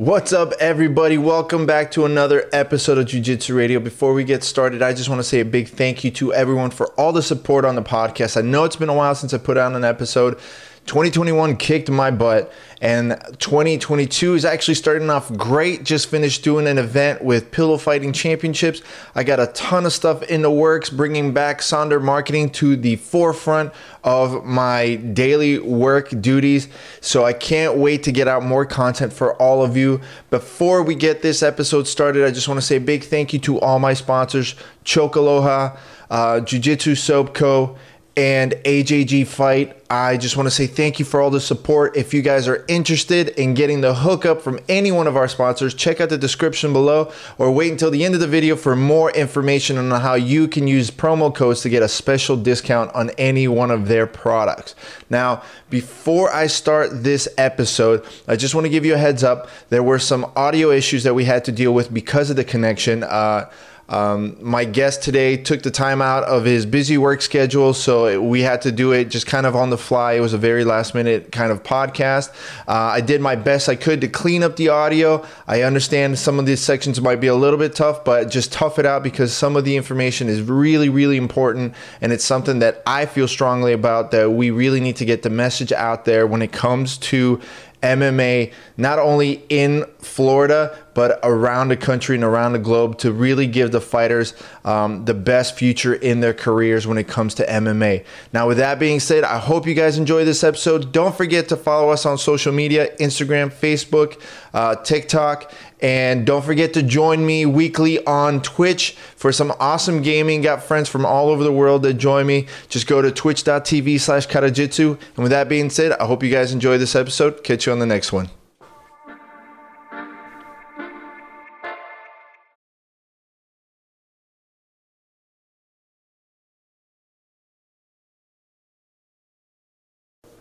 What's 0.00 0.32
up, 0.32 0.52
everybody? 0.60 1.18
Welcome 1.18 1.66
back 1.66 1.90
to 1.90 2.06
another 2.06 2.48
episode 2.54 2.96
of 2.96 3.04
Jiu 3.04 3.20
Jitsu 3.20 3.54
Radio. 3.54 3.78
Before 3.80 4.14
we 4.14 4.24
get 4.24 4.42
started, 4.42 4.80
I 4.80 4.94
just 4.94 5.10
want 5.10 5.18
to 5.18 5.22
say 5.22 5.40
a 5.40 5.44
big 5.44 5.68
thank 5.68 6.04
you 6.04 6.10
to 6.12 6.32
everyone 6.32 6.70
for 6.70 6.86
all 6.92 7.12
the 7.12 7.22
support 7.22 7.66
on 7.66 7.74
the 7.74 7.82
podcast. 7.82 8.38
I 8.38 8.40
know 8.40 8.64
it's 8.64 8.76
been 8.76 8.88
a 8.88 8.94
while 8.94 9.14
since 9.14 9.34
I 9.34 9.36
put 9.36 9.58
out 9.58 9.74
an 9.74 9.84
episode. 9.84 10.38
2021 10.86 11.56
kicked 11.56 11.88
my 11.88 12.10
butt, 12.10 12.52
and 12.80 13.10
2022 13.38 14.34
is 14.34 14.44
actually 14.44 14.74
starting 14.74 15.08
off 15.08 15.32
great. 15.36 15.84
Just 15.84 16.08
finished 16.08 16.42
doing 16.42 16.66
an 16.66 16.78
event 16.78 17.22
with 17.22 17.52
Pillow 17.52 17.76
Fighting 17.76 18.12
Championships. 18.12 18.82
I 19.14 19.22
got 19.22 19.38
a 19.38 19.48
ton 19.48 19.86
of 19.86 19.92
stuff 19.92 20.22
in 20.24 20.42
the 20.42 20.50
works, 20.50 20.90
bringing 20.90 21.32
back 21.32 21.60
Sonder 21.60 22.02
marketing 22.02 22.50
to 22.50 22.74
the 22.74 22.96
forefront 22.96 23.72
of 24.02 24.44
my 24.44 24.96
daily 24.96 25.58
work 25.58 26.08
duties. 26.20 26.68
So 27.00 27.24
I 27.24 27.34
can't 27.34 27.76
wait 27.76 28.02
to 28.04 28.12
get 28.12 28.26
out 28.26 28.42
more 28.42 28.64
content 28.64 29.12
for 29.12 29.34
all 29.40 29.62
of 29.62 29.76
you. 29.76 30.00
Before 30.30 30.82
we 30.82 30.94
get 30.94 31.22
this 31.22 31.42
episode 31.42 31.86
started, 31.86 32.24
I 32.24 32.30
just 32.30 32.48
want 32.48 32.58
to 32.58 32.66
say 32.66 32.76
a 32.76 32.80
big 32.80 33.04
thank 33.04 33.32
you 33.32 33.38
to 33.40 33.60
all 33.60 33.78
my 33.78 33.94
sponsors 33.94 34.56
Choke 34.82 35.14
Aloha, 35.14 35.76
uh, 36.10 36.40
Jiu 36.40 36.58
Jitsu 36.58 36.94
Soap 36.94 37.34
Co 37.34 37.76
and 38.16 38.52
AJG 38.52 39.26
Fight. 39.26 39.76
I 39.88 40.16
just 40.16 40.36
want 40.36 40.46
to 40.46 40.50
say 40.50 40.66
thank 40.66 40.98
you 40.98 41.04
for 41.04 41.20
all 41.20 41.30
the 41.30 41.40
support. 41.40 41.96
If 41.96 42.14
you 42.14 42.22
guys 42.22 42.46
are 42.46 42.64
interested 42.68 43.30
in 43.30 43.54
getting 43.54 43.80
the 43.80 43.94
hookup 43.94 44.40
from 44.40 44.60
any 44.68 44.92
one 44.92 45.06
of 45.06 45.16
our 45.16 45.26
sponsors, 45.26 45.74
check 45.74 46.00
out 46.00 46.10
the 46.10 46.18
description 46.18 46.72
below 46.72 47.12
or 47.38 47.50
wait 47.50 47.72
until 47.72 47.90
the 47.90 48.04
end 48.04 48.14
of 48.14 48.20
the 48.20 48.26
video 48.28 48.56
for 48.56 48.76
more 48.76 49.10
information 49.12 49.78
on 49.78 49.90
how 50.00 50.14
you 50.14 50.46
can 50.46 50.68
use 50.68 50.90
promo 50.90 51.34
codes 51.34 51.62
to 51.62 51.68
get 51.68 51.82
a 51.82 51.88
special 51.88 52.36
discount 52.36 52.94
on 52.94 53.10
any 53.10 53.48
one 53.48 53.70
of 53.70 53.88
their 53.88 54.06
products. 54.06 54.74
Now, 55.08 55.42
before 55.70 56.32
I 56.32 56.46
start 56.46 57.02
this 57.02 57.28
episode, 57.36 58.04
I 58.28 58.36
just 58.36 58.54
want 58.54 58.64
to 58.66 58.70
give 58.70 58.84
you 58.84 58.94
a 58.94 58.98
heads 58.98 59.24
up. 59.24 59.48
There 59.70 59.82
were 59.82 59.98
some 59.98 60.30
audio 60.36 60.70
issues 60.70 61.02
that 61.04 61.14
we 61.14 61.24
had 61.24 61.44
to 61.46 61.52
deal 61.52 61.72
with 61.72 61.92
because 61.92 62.30
of 62.30 62.36
the 62.36 62.44
connection. 62.44 63.02
Uh, 63.02 63.50
um, 63.90 64.36
my 64.40 64.64
guest 64.64 65.02
today 65.02 65.36
took 65.36 65.62
the 65.62 65.70
time 65.70 66.00
out 66.00 66.22
of 66.22 66.44
his 66.44 66.64
busy 66.64 66.96
work 66.96 67.20
schedule, 67.22 67.74
so 67.74 68.22
we 68.22 68.42
had 68.42 68.62
to 68.62 68.70
do 68.70 68.92
it 68.92 69.06
just 69.06 69.26
kind 69.26 69.46
of 69.46 69.56
on 69.56 69.70
the 69.70 69.76
fly. 69.76 70.12
It 70.12 70.20
was 70.20 70.32
a 70.32 70.38
very 70.38 70.64
last 70.64 70.94
minute 70.94 71.32
kind 71.32 71.50
of 71.50 71.64
podcast. 71.64 72.30
Uh, 72.68 72.72
I 72.72 73.00
did 73.00 73.20
my 73.20 73.34
best 73.34 73.68
I 73.68 73.74
could 73.74 74.00
to 74.02 74.08
clean 74.08 74.44
up 74.44 74.54
the 74.54 74.68
audio. 74.68 75.26
I 75.48 75.62
understand 75.62 76.20
some 76.20 76.38
of 76.38 76.46
these 76.46 76.60
sections 76.60 77.00
might 77.00 77.20
be 77.20 77.26
a 77.26 77.34
little 77.34 77.58
bit 77.58 77.74
tough, 77.74 78.04
but 78.04 78.30
just 78.30 78.52
tough 78.52 78.78
it 78.78 78.86
out 78.86 79.02
because 79.02 79.32
some 79.32 79.56
of 79.56 79.64
the 79.64 79.76
information 79.76 80.28
is 80.28 80.40
really, 80.40 80.88
really 80.88 81.16
important, 81.16 81.74
and 82.00 82.12
it's 82.12 82.24
something 82.24 82.60
that 82.60 82.84
I 82.86 83.06
feel 83.06 83.26
strongly 83.26 83.72
about 83.72 84.12
that 84.12 84.30
we 84.30 84.52
really 84.52 84.80
need 84.80 84.96
to 84.96 85.04
get 85.04 85.22
the 85.22 85.30
message 85.30 85.72
out 85.72 86.04
there 86.04 86.28
when 86.28 86.42
it 86.42 86.52
comes 86.52 86.96
to 86.98 87.40
MMA, 87.82 88.52
not 88.76 88.98
only 88.98 89.44
in 89.48 89.84
Florida, 89.98 90.76
but 90.94 91.18
around 91.22 91.68
the 91.68 91.76
country 91.76 92.14
and 92.14 92.24
around 92.24 92.52
the 92.52 92.58
globe 92.58 92.98
to 92.98 93.12
really 93.12 93.46
give 93.46 93.72
the 93.72 93.80
fighters 93.80 94.34
um, 94.64 95.04
the 95.04 95.14
best 95.14 95.56
future 95.56 95.94
in 95.94 96.20
their 96.20 96.34
careers 96.34 96.86
when 96.86 96.98
it 96.98 97.08
comes 97.08 97.34
to 97.34 97.46
MMA. 97.46 98.04
Now, 98.32 98.48
with 98.48 98.58
that 98.58 98.78
being 98.78 99.00
said, 99.00 99.24
I 99.24 99.38
hope 99.38 99.66
you 99.66 99.74
guys 99.74 99.98
enjoy 99.98 100.24
this 100.24 100.44
episode. 100.44 100.92
Don't 100.92 101.14
forget 101.14 101.48
to 101.48 101.56
follow 101.56 101.90
us 101.90 102.06
on 102.06 102.18
social 102.18 102.52
media 102.52 102.94
Instagram, 102.98 103.52
Facebook, 103.52 104.20
uh, 104.52 104.76
TikTok, 104.76 105.52
and 105.80 106.26
don't 106.26 106.44
forget 106.44 106.74
to 106.74 106.82
join 106.82 107.24
me 107.24 107.46
weekly 107.46 108.04
on 108.04 108.42
Twitch 108.42 108.92
for 109.16 109.32
some 109.32 109.52
awesome 109.58 110.02
gaming. 110.02 110.42
Got 110.42 110.62
friends 110.62 110.88
from 110.88 111.06
all 111.06 111.28
over 111.28 111.42
the 111.42 111.52
world 111.52 111.82
that 111.82 111.94
join 111.94 112.26
me. 112.26 112.46
Just 112.68 112.86
go 112.86 113.00
to 113.00 113.10
twitch.tv 113.10 114.00
slash 114.00 114.26
karajitsu. 114.28 114.98
And 115.16 115.18
with 115.18 115.30
that 115.30 115.48
being 115.48 115.70
said, 115.70 115.92
I 115.92 116.06
hope 116.06 116.22
you 116.22 116.30
guys 116.30 116.52
enjoy 116.52 116.78
this 116.78 116.94
episode. 116.94 117.42
Catch 117.44 117.66
you 117.66 117.72
on 117.72 117.78
the 117.78 117.86
next 117.86 118.12
one. 118.12 118.30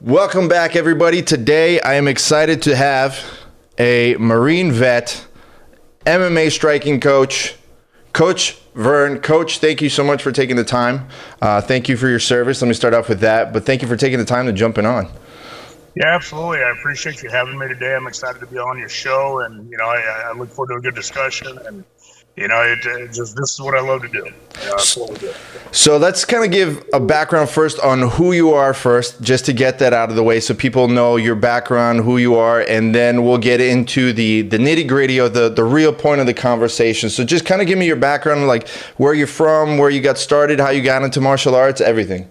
Welcome 0.09 0.47
back, 0.47 0.75
everybody. 0.75 1.21
Today, 1.21 1.79
I 1.81 1.93
am 1.93 2.07
excited 2.07 2.63
to 2.63 2.75
have 2.75 3.23
a 3.77 4.15
Marine 4.15 4.71
vet, 4.71 5.23
MMA 6.03 6.51
striking 6.51 6.99
coach, 6.99 7.55
Coach 8.11 8.57
Vern. 8.73 9.19
Coach, 9.19 9.59
thank 9.59 9.83
you 9.83 9.89
so 9.89 10.03
much 10.03 10.23
for 10.23 10.31
taking 10.31 10.55
the 10.55 10.63
time. 10.63 11.07
Uh, 11.43 11.61
thank 11.61 11.87
you 11.87 11.95
for 11.95 12.09
your 12.09 12.17
service. 12.17 12.59
Let 12.59 12.69
me 12.69 12.73
start 12.73 12.95
off 12.95 13.07
with 13.07 13.19
that, 13.19 13.53
but 13.53 13.67
thank 13.67 13.83
you 13.83 13.87
for 13.87 13.95
taking 13.95 14.17
the 14.17 14.25
time 14.25 14.47
to 14.47 14.51
jumping 14.51 14.87
on. 14.87 15.07
Yeah, 15.95 16.15
absolutely. 16.15 16.63
I 16.63 16.71
appreciate 16.71 17.21
you 17.21 17.29
having 17.29 17.59
me 17.59 17.67
today. 17.67 17.93
I'm 17.93 18.07
excited 18.07 18.39
to 18.39 18.47
be 18.47 18.57
on 18.57 18.79
your 18.79 18.89
show, 18.89 19.41
and 19.41 19.69
you 19.69 19.77
know, 19.77 19.85
I, 19.85 20.31
I 20.31 20.31
look 20.31 20.49
forward 20.49 20.73
to 20.73 20.79
a 20.79 20.81
good 20.81 20.95
discussion. 20.95 21.55
And 21.67 21.83
you 22.39 22.47
know, 22.47 22.61
it, 22.61 22.79
it 22.85 23.11
just 23.11 23.35
this 23.35 23.53
is 23.53 23.59
what 23.59 23.75
I 23.75 23.81
love 23.81 24.01
to 24.01 24.07
do. 24.07 24.23
Know, 24.23 25.15
do. 25.15 25.33
So 25.73 25.97
let's 25.97 26.23
kind 26.23 26.45
of 26.45 26.51
give 26.51 26.85
a 26.93 26.99
background 26.99 27.49
first 27.49 27.79
on 27.81 28.01
who 28.11 28.31
you 28.31 28.53
are 28.53 28.73
first, 28.73 29.21
just 29.21 29.45
to 29.45 29.53
get 29.53 29.79
that 29.79 29.91
out 29.91 30.09
of 30.09 30.15
the 30.15 30.23
way, 30.23 30.39
so 30.39 30.53
people 30.53 30.87
know 30.87 31.17
your 31.17 31.35
background, 31.35 31.99
who 31.99 32.17
you 32.17 32.35
are, 32.35 32.61
and 32.61 32.95
then 32.95 33.23
we'll 33.23 33.37
get 33.37 33.59
into 33.59 34.13
the 34.13 34.43
the 34.43 34.57
nitty 34.57 34.87
gritty 34.87 35.17
of 35.17 35.33
the 35.33 35.49
the 35.49 35.65
real 35.65 35.91
point 35.91 36.21
of 36.21 36.27
the 36.27 36.33
conversation. 36.33 37.09
So 37.09 37.25
just 37.25 37.45
kind 37.45 37.61
of 37.61 37.67
give 37.67 37.77
me 37.77 37.85
your 37.85 37.97
background, 37.97 38.47
like 38.47 38.69
where 38.95 39.13
you're 39.13 39.27
from, 39.27 39.77
where 39.77 39.89
you 39.89 39.99
got 39.99 40.17
started, 40.17 40.61
how 40.61 40.69
you 40.69 40.81
got 40.81 41.03
into 41.03 41.19
martial 41.19 41.55
arts, 41.55 41.81
everything. 41.81 42.29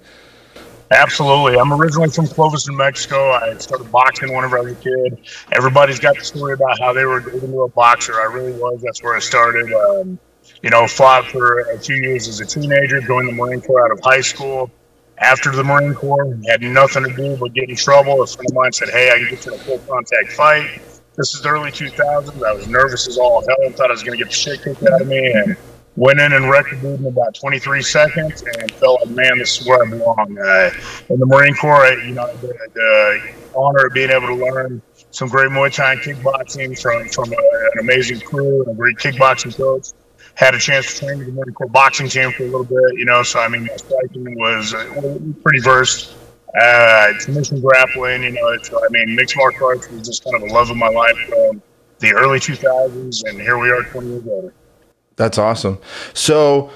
Absolutely. 0.90 1.58
I'm 1.58 1.72
originally 1.72 2.08
from 2.08 2.26
Clovis, 2.28 2.66
New 2.68 2.76
Mexico. 2.76 3.32
I 3.32 3.54
started 3.58 3.90
boxing 3.92 4.34
whenever 4.34 4.58
I 4.58 4.62
was 4.62 4.72
a 4.72 4.76
kid. 4.76 5.18
Everybody's 5.52 5.98
got 5.98 6.16
the 6.18 6.24
story 6.24 6.54
about 6.54 6.78
how 6.80 6.92
they 6.92 7.04
were 7.04 7.18
into 7.18 7.62
a 7.62 7.68
boxer. 7.68 8.14
I 8.20 8.24
really 8.24 8.52
was. 8.52 8.80
That's 8.82 9.02
where 9.02 9.14
I 9.14 9.18
started. 9.18 9.72
Um, 9.72 10.18
you 10.62 10.70
know, 10.70 10.86
fought 10.86 11.26
for 11.26 11.60
a 11.60 11.78
few 11.78 11.96
years 11.96 12.26
as 12.26 12.40
a 12.40 12.46
teenager, 12.46 13.00
joined 13.00 13.28
the 13.28 13.32
Marine 13.32 13.60
Corps 13.60 13.84
out 13.84 13.92
of 13.92 14.00
high 14.02 14.22
school. 14.22 14.70
After 15.18 15.50
the 15.50 15.64
Marine 15.64 15.94
Corps, 15.94 16.38
had 16.48 16.62
nothing 16.62 17.04
to 17.04 17.12
do 17.12 17.36
but 17.36 17.52
get 17.52 17.68
in 17.68 17.76
trouble. 17.76 18.22
A 18.22 18.26
friend 18.26 18.48
of 18.48 18.54
mine 18.54 18.72
said, 18.72 18.88
Hey, 18.88 19.10
I 19.10 19.18
can 19.18 19.28
get 19.30 19.46
you 19.46 19.54
a 19.54 19.58
full 19.58 19.78
contact 19.80 20.32
fight. 20.32 20.80
This 21.16 21.34
is 21.34 21.42
the 21.42 21.48
early 21.48 21.72
2000s. 21.72 22.46
I 22.46 22.52
was 22.52 22.68
nervous 22.68 23.08
as 23.08 23.18
all 23.18 23.44
hell. 23.46 23.56
And 23.66 23.74
thought 23.74 23.90
I 23.90 23.92
was 23.92 24.04
going 24.04 24.16
to 24.16 24.24
get 24.24 24.30
the 24.30 24.36
shit 24.36 24.62
kicked 24.62 24.82
out 24.84 25.00
of 25.00 25.08
me. 25.08 25.32
And 25.32 25.56
Went 25.98 26.20
in 26.20 26.32
and 26.32 26.48
record 26.48 26.84
in 26.84 27.04
about 27.06 27.34
23 27.34 27.82
seconds 27.82 28.42
and 28.42 28.70
felt 28.74 29.04
like, 29.04 29.16
man, 29.16 29.36
this 29.36 29.60
is 29.60 29.66
where 29.66 29.82
I 29.82 29.90
belong. 29.90 30.38
Uh, 30.38 30.70
in 31.08 31.18
the 31.18 31.26
Marine 31.26 31.56
Corps, 31.56 31.92
you 31.98 32.14
know, 32.14 32.32
the, 32.36 32.56
the, 32.72 33.34
honor 33.56 33.86
of 33.86 33.92
being 33.94 34.10
able 34.10 34.28
to 34.28 34.36
learn 34.36 34.80
some 35.10 35.28
great 35.28 35.50
Muay 35.50 35.74
Thai 35.74 35.94
and 35.94 36.00
kickboxing 36.00 36.80
from, 36.80 37.08
from 37.08 37.32
a, 37.32 37.36
an 37.36 37.80
amazing 37.80 38.20
crew 38.20 38.62
and 38.62 38.70
a 38.70 38.74
great 38.76 38.96
kickboxing 38.98 39.56
coach. 39.56 39.88
Had 40.36 40.54
a 40.54 40.60
chance 40.60 40.94
to 40.94 41.04
train 41.04 41.18
with 41.18 41.26
the 41.26 41.32
Marine 41.32 41.52
Corps 41.52 41.66
boxing 41.66 42.08
team 42.08 42.30
for 42.30 42.44
a 42.44 42.46
little 42.46 42.62
bit, 42.62 42.96
you 42.96 43.04
know, 43.04 43.24
so 43.24 43.40
I 43.40 43.48
mean, 43.48 43.68
striking 43.76 44.38
was 44.38 44.74
uh, 44.74 45.18
pretty 45.42 45.58
versed. 45.58 46.14
Uh, 46.60 47.18
submission 47.18 47.60
grappling, 47.60 48.22
you 48.22 48.30
know, 48.30 48.48
it's, 48.50 48.72
I 48.72 48.86
mean, 48.90 49.16
mixed 49.16 49.36
martial 49.36 49.66
arts 49.66 49.90
was 49.90 50.06
just 50.06 50.22
kind 50.22 50.36
of 50.36 50.42
a 50.42 50.52
love 50.52 50.70
of 50.70 50.76
my 50.76 50.90
life 50.90 51.18
from 51.28 51.60
the 51.98 52.12
early 52.12 52.38
2000s, 52.38 53.28
and 53.28 53.40
here 53.40 53.58
we 53.58 53.72
are 53.72 53.82
20 53.82 54.08
years 54.08 54.24
later. 54.24 54.54
That's 55.18 55.36
awesome. 55.36 55.78
So 56.14 56.70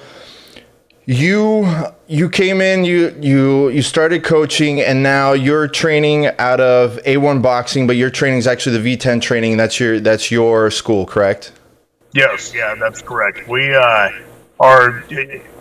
you 1.05 1.65
you 2.07 2.29
came 2.29 2.61
in 2.61 2.83
you 2.83 3.15
you 3.19 3.69
you 3.69 3.81
started 3.81 4.23
coaching 4.23 4.79
and 4.81 5.01
now 5.01 5.31
you're 5.33 5.67
training 5.67 6.27
out 6.39 6.61
of 6.61 6.97
A1 7.03 7.41
boxing 7.41 7.87
but 7.87 7.95
your 7.95 8.09
training 8.09 8.39
is 8.39 8.47
actually 8.47 8.77
the 8.77 8.97
V10 8.97 9.21
training. 9.21 9.57
That's 9.57 9.79
your 9.79 9.99
that's 10.01 10.29
your 10.29 10.69
school 10.71 11.05
correct? 11.05 11.53
Yes. 12.13 12.53
Yeah 12.53 12.75
that's 12.75 13.01
correct. 13.01 13.47
We 13.47 13.73
uh 13.73 14.09
are 14.59 15.03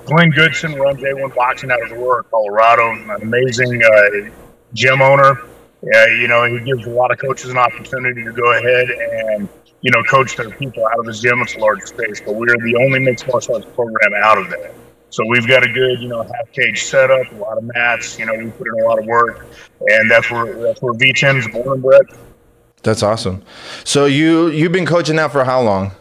Glenn 0.06 0.30
Goodson 0.30 0.74
runs 0.74 1.00
A1 1.00 1.34
boxing 1.36 1.70
out 1.70 1.82
of 1.82 1.92
Aurora 1.92 2.24
Colorado. 2.24 2.90
An 2.90 3.10
amazing 3.22 3.80
uh, 3.82 4.28
gym 4.74 5.00
owner. 5.00 5.40
Yeah 5.84 6.06
you 6.06 6.26
know 6.26 6.44
he 6.44 6.58
gives 6.58 6.84
a 6.86 6.90
lot 6.90 7.12
of 7.12 7.18
coaches 7.18 7.50
an 7.50 7.58
opportunity 7.58 8.24
to 8.24 8.32
go 8.32 8.52
ahead 8.58 8.90
and 8.90 9.48
you 9.82 9.90
know, 9.90 10.02
coach 10.04 10.36
their 10.36 10.50
people 10.50 10.86
out 10.86 10.98
of 10.98 11.06
the 11.06 11.12
gym. 11.12 11.40
It's 11.42 11.54
a 11.54 11.58
large 11.58 11.82
space, 11.82 12.20
but 12.24 12.34
we're 12.34 12.46
the 12.46 12.78
only 12.84 13.00
mixed 13.00 13.28
martial 13.28 13.56
arts 13.56 13.66
program 13.74 14.14
out 14.22 14.38
of 14.38 14.48
there. 14.48 14.72
So 15.10 15.26
we've 15.26 15.46
got 15.46 15.62
a 15.62 15.68
good, 15.68 16.00
you 16.00 16.08
know, 16.08 16.22
half 16.22 16.50
cage 16.52 16.84
setup, 16.84 17.30
a 17.32 17.34
lot 17.34 17.58
of 17.58 17.64
mats. 17.74 18.18
You 18.18 18.26
know, 18.26 18.34
we 18.34 18.50
put 18.50 18.66
in 18.66 18.82
a 18.82 18.86
lot 18.86 18.98
of 18.98 19.04
work, 19.04 19.46
and 19.80 20.10
that's 20.10 20.30
where 20.30 20.54
that's 20.54 20.80
where 20.80 20.94
V10 20.94 21.36
is 21.36 21.48
born 21.48 21.74
and 21.74 21.82
bred. 21.82 22.02
That's 22.82 23.02
awesome. 23.02 23.42
So 23.84 24.06
you 24.06 24.48
you've 24.48 24.72
been 24.72 24.86
coaching 24.86 25.16
now 25.16 25.28
for 25.28 25.44
how 25.44 25.60
long? 25.60 25.92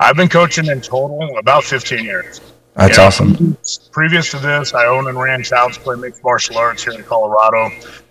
I've 0.00 0.16
been 0.16 0.28
coaching 0.28 0.66
in 0.66 0.80
total 0.80 1.38
about 1.38 1.64
15 1.64 2.04
years. 2.04 2.40
That's 2.74 2.92
you 2.92 2.98
know, 2.98 3.06
awesome. 3.06 3.58
Previous 3.90 4.30
to 4.30 4.38
this, 4.38 4.72
I 4.74 4.86
owned 4.86 5.08
and 5.08 5.20
ran 5.20 5.42
Child's 5.42 5.78
Play 5.78 5.96
Mixed 5.96 6.22
Martial 6.22 6.56
Arts 6.56 6.84
here 6.84 6.94
in 6.94 7.02
Colorado. 7.02 7.70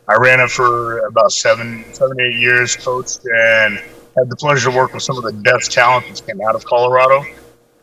I 0.10 0.16
ran 0.16 0.40
it 0.40 0.50
for 0.50 1.00
about 1.06 1.32
seven, 1.32 1.86
seven, 1.94 2.20
eight 2.20 2.36
years, 2.36 2.76
coached, 2.76 3.26
and 3.26 3.82
had 4.18 4.30
the 4.30 4.36
pleasure 4.36 4.72
to 4.72 4.76
work 4.76 4.94
with 4.94 5.04
some 5.04 5.18
of 5.18 5.24
the 5.24 5.34
best 5.34 5.72
talent 5.72 6.08
that 6.08 6.26
came 6.26 6.42
out 6.42 6.56
of 6.56 6.66
Colorado. 6.66 7.24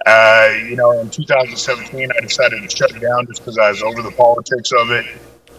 Uh, 0.04 0.48
you 0.68 0.76
know, 0.76 0.92
in 1.00 1.08
2017, 1.08 2.10
I 2.10 2.20
decided 2.20 2.68
to 2.68 2.76
shut 2.76 2.90
it 2.90 3.00
down 3.00 3.26
just 3.26 3.40
because 3.40 3.56
I 3.56 3.70
was 3.70 3.82
over 3.82 4.02
the 4.02 4.10
politics 4.10 4.72
of 4.72 4.90
it. 4.90 5.06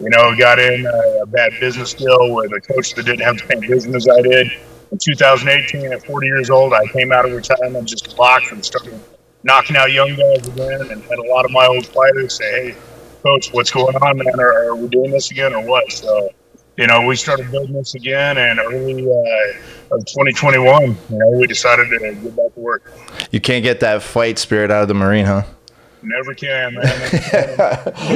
You 0.00 0.10
know, 0.10 0.36
got 0.36 0.58
in 0.58 0.86
a, 0.86 1.22
a 1.22 1.26
bad 1.26 1.52
business 1.58 1.94
deal 1.94 2.34
with 2.34 2.52
a 2.52 2.60
coach 2.60 2.94
that 2.94 3.06
didn't 3.06 3.22
have 3.22 3.38
the 3.38 3.46
same 3.46 3.60
vision 3.62 3.94
as 3.94 4.06
I 4.06 4.20
did. 4.20 4.48
in 4.92 4.98
2018 4.98 5.92
at 5.92 6.04
40 6.04 6.26
years 6.26 6.50
old, 6.50 6.74
I 6.74 6.86
came 6.88 7.12
out 7.12 7.24
of 7.24 7.32
retirement 7.32 7.88
just 7.88 8.14
blocked 8.14 8.52
and 8.52 8.64
started 8.64 9.00
knocking 9.42 9.76
out 9.76 9.90
young 9.92 10.14
guys 10.14 10.46
again, 10.46 10.90
and 10.90 11.02
had 11.02 11.18
a 11.18 11.28
lot 11.30 11.44
of 11.44 11.50
my 11.50 11.66
old 11.66 11.86
fighters 11.86 12.34
say, 12.34 12.72
"Hey, 12.72 12.76
coach, 13.22 13.52
what's 13.52 13.70
going 13.70 13.96
on, 13.96 14.18
man? 14.18 14.38
Are, 14.38 14.68
are 14.68 14.76
we 14.76 14.88
doing 14.88 15.10
this 15.10 15.30
again 15.30 15.54
or 15.54 15.64
what?" 15.64 15.90
So, 15.90 16.28
you 16.76 16.86
know, 16.86 17.06
we 17.06 17.16
started 17.16 17.50
building 17.50 17.72
this 17.72 17.94
again, 17.94 18.36
and 18.36 18.60
early 18.60 19.08
uh, 19.10 19.58
of 19.90 20.04
2021, 20.06 20.82
you 20.82 20.96
know, 21.10 21.28
we 21.38 21.46
decided 21.46 21.88
to 21.90 21.98
get 21.98 22.36
back 22.36 22.54
to 22.54 22.60
work. 22.60 22.92
You 23.30 23.40
can't 23.40 23.62
get 23.62 23.80
that 23.80 24.02
fight 24.02 24.38
spirit 24.38 24.70
out 24.70 24.82
of 24.82 24.88
the 24.88 24.94
Marine, 24.94 25.26
huh? 25.26 25.42
Never 26.02 26.34
can, 26.34 26.74
man. 26.74 26.84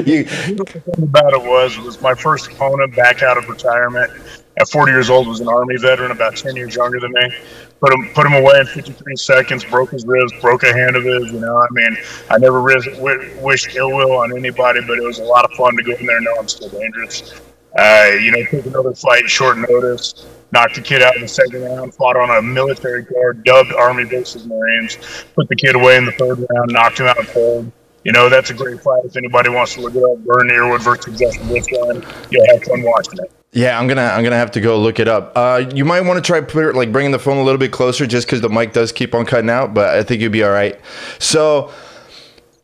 you, 0.07 0.25
the 0.25 0.83
thing 0.85 1.05
about 1.05 1.33
it 1.33 1.43
was 1.43 1.77
was 1.79 2.01
my 2.01 2.15
first 2.15 2.53
opponent 2.53 2.95
back 2.95 3.23
out 3.23 3.37
of 3.37 3.49
retirement 3.49 4.13
at 4.61 4.69
40 4.69 4.93
years 4.93 5.11
old 5.11 5.27
was 5.27 5.41
an 5.41 5.49
Army 5.49 5.77
veteran, 5.77 6.11
about 6.11 6.37
10 6.37 6.55
years 6.55 6.75
younger 6.75 7.01
than 7.01 7.13
me. 7.13 7.33
Put 7.81 7.93
him 7.93 8.11
put 8.15 8.27
him 8.27 8.35
away 8.35 8.61
in 8.61 8.67
53 8.67 9.17
seconds, 9.17 9.65
broke 9.65 9.91
his 9.91 10.05
ribs, 10.07 10.33
broke 10.41 10.63
a 10.65 10.73
hand 10.73 10.97
of 10.97 11.05
his. 11.05 11.33
You 11.33 11.41
know, 11.41 11.57
I 11.57 11.67
mean, 11.71 11.97
I 12.29 12.39
never 12.39 12.63
wished 12.63 13.75
ill 13.75 13.91
will 13.91 14.13
on 14.13 14.37
anybody, 14.37 14.81
but 14.87 14.99
it 14.99 15.03
was 15.03 15.19
a 15.19 15.25
lot 15.25 15.45
of 15.45 15.53
fun 15.53 15.77
to 15.77 15.83
go 15.83 15.93
in 15.93 16.07
there 16.07 16.17
and 16.17 16.25
know 16.25 16.37
I'm 16.39 16.49
still 16.49 16.69
dangerous. 16.69 17.41
Uh, 17.79 18.11
you 18.21 18.33
know, 18.33 18.45
took 18.51 18.67
another 18.67 18.95
fight 18.95 19.29
short 19.31 19.57
notice, 19.57 20.27
knocked 20.53 20.75
the 20.75 20.81
kid 20.81 21.03
out 21.03 21.15
in 21.17 21.23
the 21.23 21.29
second 21.29 21.63
round, 21.63 21.95
fought 21.95 22.17
on 22.17 22.31
a 22.31 22.43
military 22.43 23.03
guard, 23.03 23.45
dubbed 23.45 23.73
Army 23.73 24.05
versus 24.05 24.47
Marines, 24.47 24.99
put 25.35 25.49
the 25.49 25.57
kid 25.57 25.75
away 25.75 25.97
in 25.97 26.05
the 26.05 26.13
third 26.13 26.39
round, 26.39 26.73
knocked 26.73 27.01
him 27.01 27.07
out 27.07 27.19
cold 27.29 27.71
you 28.05 28.13
know, 28.13 28.29
that's 28.29 28.51
a 28.51 28.55
great 28.55 28.81
fight. 28.81 29.05
If 29.05 29.17
anybody 29.17 29.51
wants 29.51 29.75
to 29.75 29.83
look 29.83 29.95
it 29.95 30.03
up, 30.03 30.19
Vern 30.19 30.49
Earwood 30.49 30.81
versus 30.81 31.19
Justin 31.19 31.49
Richline, 31.49 32.33
you'll 32.33 32.47
have 32.47 32.65
fun 32.65 32.83
watching 32.83 33.19
it. 33.19 33.31
Yeah, 33.53 33.79
I'm 33.79 33.89
gonna 33.89 34.05
I'm 34.05 34.23
gonna 34.23 34.37
have 34.37 34.53
to 34.53 34.61
go 34.61 34.79
look 34.79 35.01
it 35.01 35.09
up. 35.09 35.33
Uh, 35.35 35.69
you 35.75 35.85
might 35.85 36.03
want 36.03 36.17
to 36.17 36.27
try 36.27 36.41
put 36.41 36.75
like 36.75 36.93
bringing 36.93 37.11
the 37.11 37.19
phone 37.19 37.37
a 37.37 37.43
little 37.43 37.59
bit 37.59 37.73
closer, 37.73 38.07
just 38.07 38.27
because 38.27 38.41
the 38.41 38.49
mic 38.49 38.73
does 38.73 38.93
keep 38.93 39.15
on 39.15 39.27
cutting 39.27 39.51
out. 39.51 39.75
But 39.75 39.91
I 39.91 40.03
think 40.03 40.23
you'll 40.23 40.31
be 40.31 40.45
all 40.45 40.53
right. 40.53 40.81
So, 41.19 41.73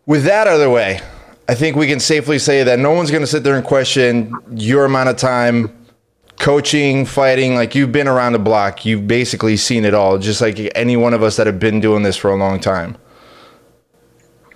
with 0.07 0.25
that 0.25 0.45
the 0.57 0.71
way, 0.71 1.01
I 1.49 1.55
think 1.57 1.77
we 1.77 1.89
can 1.89 1.99
safely 1.99 2.39
say 2.39 2.63
that 2.63 2.79
no 2.79 2.93
one's 2.93 3.11
gonna 3.11 3.27
sit 3.27 3.43
there 3.43 3.57
and 3.57 3.65
question 3.65 4.33
your 4.53 4.85
amount 4.85 5.09
of 5.09 5.17
time 5.17 5.86
coaching, 6.39 7.07
fighting. 7.07 7.55
Like 7.55 7.75
you've 7.75 7.93
been 7.93 8.09
around 8.09 8.33
the 8.33 8.39
block, 8.39 8.85
you've 8.85 9.07
basically 9.07 9.57
seen 9.57 9.85
it 9.85 9.95
all, 9.95 10.19
just 10.19 10.41
like 10.41 10.59
any 10.75 10.97
one 10.97 11.15
of 11.15 11.23
us 11.23 11.37
that 11.37 11.47
have 11.47 11.59
been 11.59 11.81
doing 11.81 12.03
this 12.03 12.17
for 12.17 12.31
a 12.31 12.37
long 12.37 12.61
time. 12.61 12.97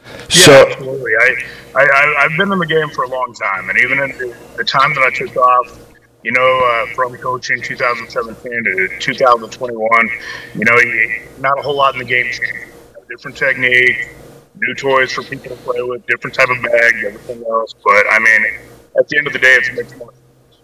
Yeah, 0.04 0.18
so, 0.28 0.66
absolutely. 0.68 1.12
I, 1.16 1.36
I, 1.76 2.14
I've 2.20 2.36
been 2.36 2.52
in 2.52 2.58
the 2.58 2.66
game 2.66 2.88
for 2.90 3.04
a 3.04 3.08
long 3.08 3.34
time, 3.34 3.68
and 3.68 3.78
even 3.78 3.98
in 3.98 4.10
the, 4.18 4.36
the 4.56 4.64
time 4.64 4.94
that 4.94 5.02
I 5.02 5.10
took 5.10 5.36
off, 5.36 5.78
you 6.22 6.32
know, 6.32 6.60
uh, 6.64 6.94
from 6.94 7.16
coaching 7.16 7.62
2017 7.62 8.64
to 8.64 8.98
2021, 9.00 10.10
you 10.54 10.64
know, 10.64 10.76
not 11.38 11.58
a 11.58 11.62
whole 11.62 11.76
lot 11.76 11.94
in 11.94 12.00
the 12.00 12.04
game 12.04 12.26
changed. 12.26 12.66
Different 13.08 13.36
technique, 13.36 14.08
new 14.56 14.74
toys 14.74 15.12
for 15.12 15.22
people 15.22 15.56
to 15.56 15.62
play 15.62 15.82
with, 15.82 16.06
different 16.06 16.34
type 16.34 16.48
of 16.48 16.62
bag, 16.62 16.94
everything 17.04 17.42
else. 17.50 17.74
But 17.82 18.04
I 18.10 18.18
mean, 18.20 18.58
at 18.98 19.08
the 19.08 19.18
end 19.18 19.26
of 19.26 19.32
the 19.32 19.38
day, 19.38 19.54
it's 19.54 19.72
mixed 19.72 19.96
martial 19.96 20.14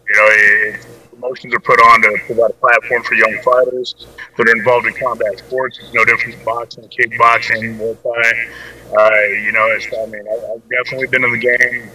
You 0.08 0.14
know, 0.14 0.26
it, 0.30 0.86
promotions 1.20 1.54
are 1.54 1.60
put 1.60 1.80
on 1.80 2.02
to 2.02 2.18
provide 2.26 2.50
a 2.50 2.54
platform 2.54 3.02
for 3.02 3.14
young 3.14 3.38
fighters 3.42 4.06
that 4.36 4.48
are 4.48 4.56
involved 4.56 4.86
in 4.86 4.94
combat 4.94 5.38
sports. 5.38 5.78
It's 5.78 5.92
no 5.92 6.04
different 6.04 6.36
from 6.36 6.44
boxing, 6.44 6.84
kickboxing, 6.84 7.78
Muay 7.78 7.96
Thai. 8.02 8.96
Uh, 8.96 9.16
you 9.42 9.52
know, 9.52 9.66
it's, 9.70 9.86
I 9.86 10.06
mean, 10.06 10.24
I, 10.28 10.52
have 10.52 10.62
definitely 10.68 11.08
been 11.08 11.24
in 11.24 11.32
the 11.32 11.38
game 11.38 11.90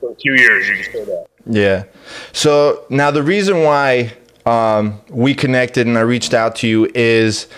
for 0.00 0.12
a 0.12 0.14
few 0.16 0.34
years. 0.34 0.68
You 0.68 0.74
can 0.76 0.92
say 0.92 1.04
that. 1.04 1.26
Yeah. 1.46 1.84
So 2.32 2.84
now 2.90 3.10
the 3.10 3.22
reason 3.22 3.62
why 3.62 4.12
um, 4.44 5.00
we 5.10 5.34
connected 5.34 5.86
and 5.86 5.98
I 5.98 6.02
reached 6.02 6.34
out 6.34 6.56
to 6.56 6.68
you 6.68 6.90
is 6.94 7.48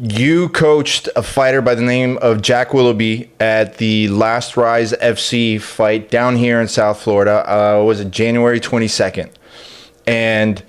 you 0.00 0.48
coached 0.50 1.08
a 1.16 1.22
fighter 1.22 1.60
by 1.60 1.74
the 1.74 1.82
name 1.82 2.18
of 2.18 2.40
Jack 2.40 2.72
Willoughby 2.72 3.30
at 3.40 3.78
the 3.78 4.08
Last 4.08 4.56
Rise 4.56 4.92
FC 4.92 5.60
fight 5.60 6.10
down 6.10 6.36
here 6.36 6.60
in 6.60 6.68
South 6.68 7.00
Florida. 7.00 7.44
Uh, 7.50 7.82
was 7.84 8.00
it 8.00 8.10
January 8.10 8.60
22nd? 8.60 9.30
And 10.08 10.62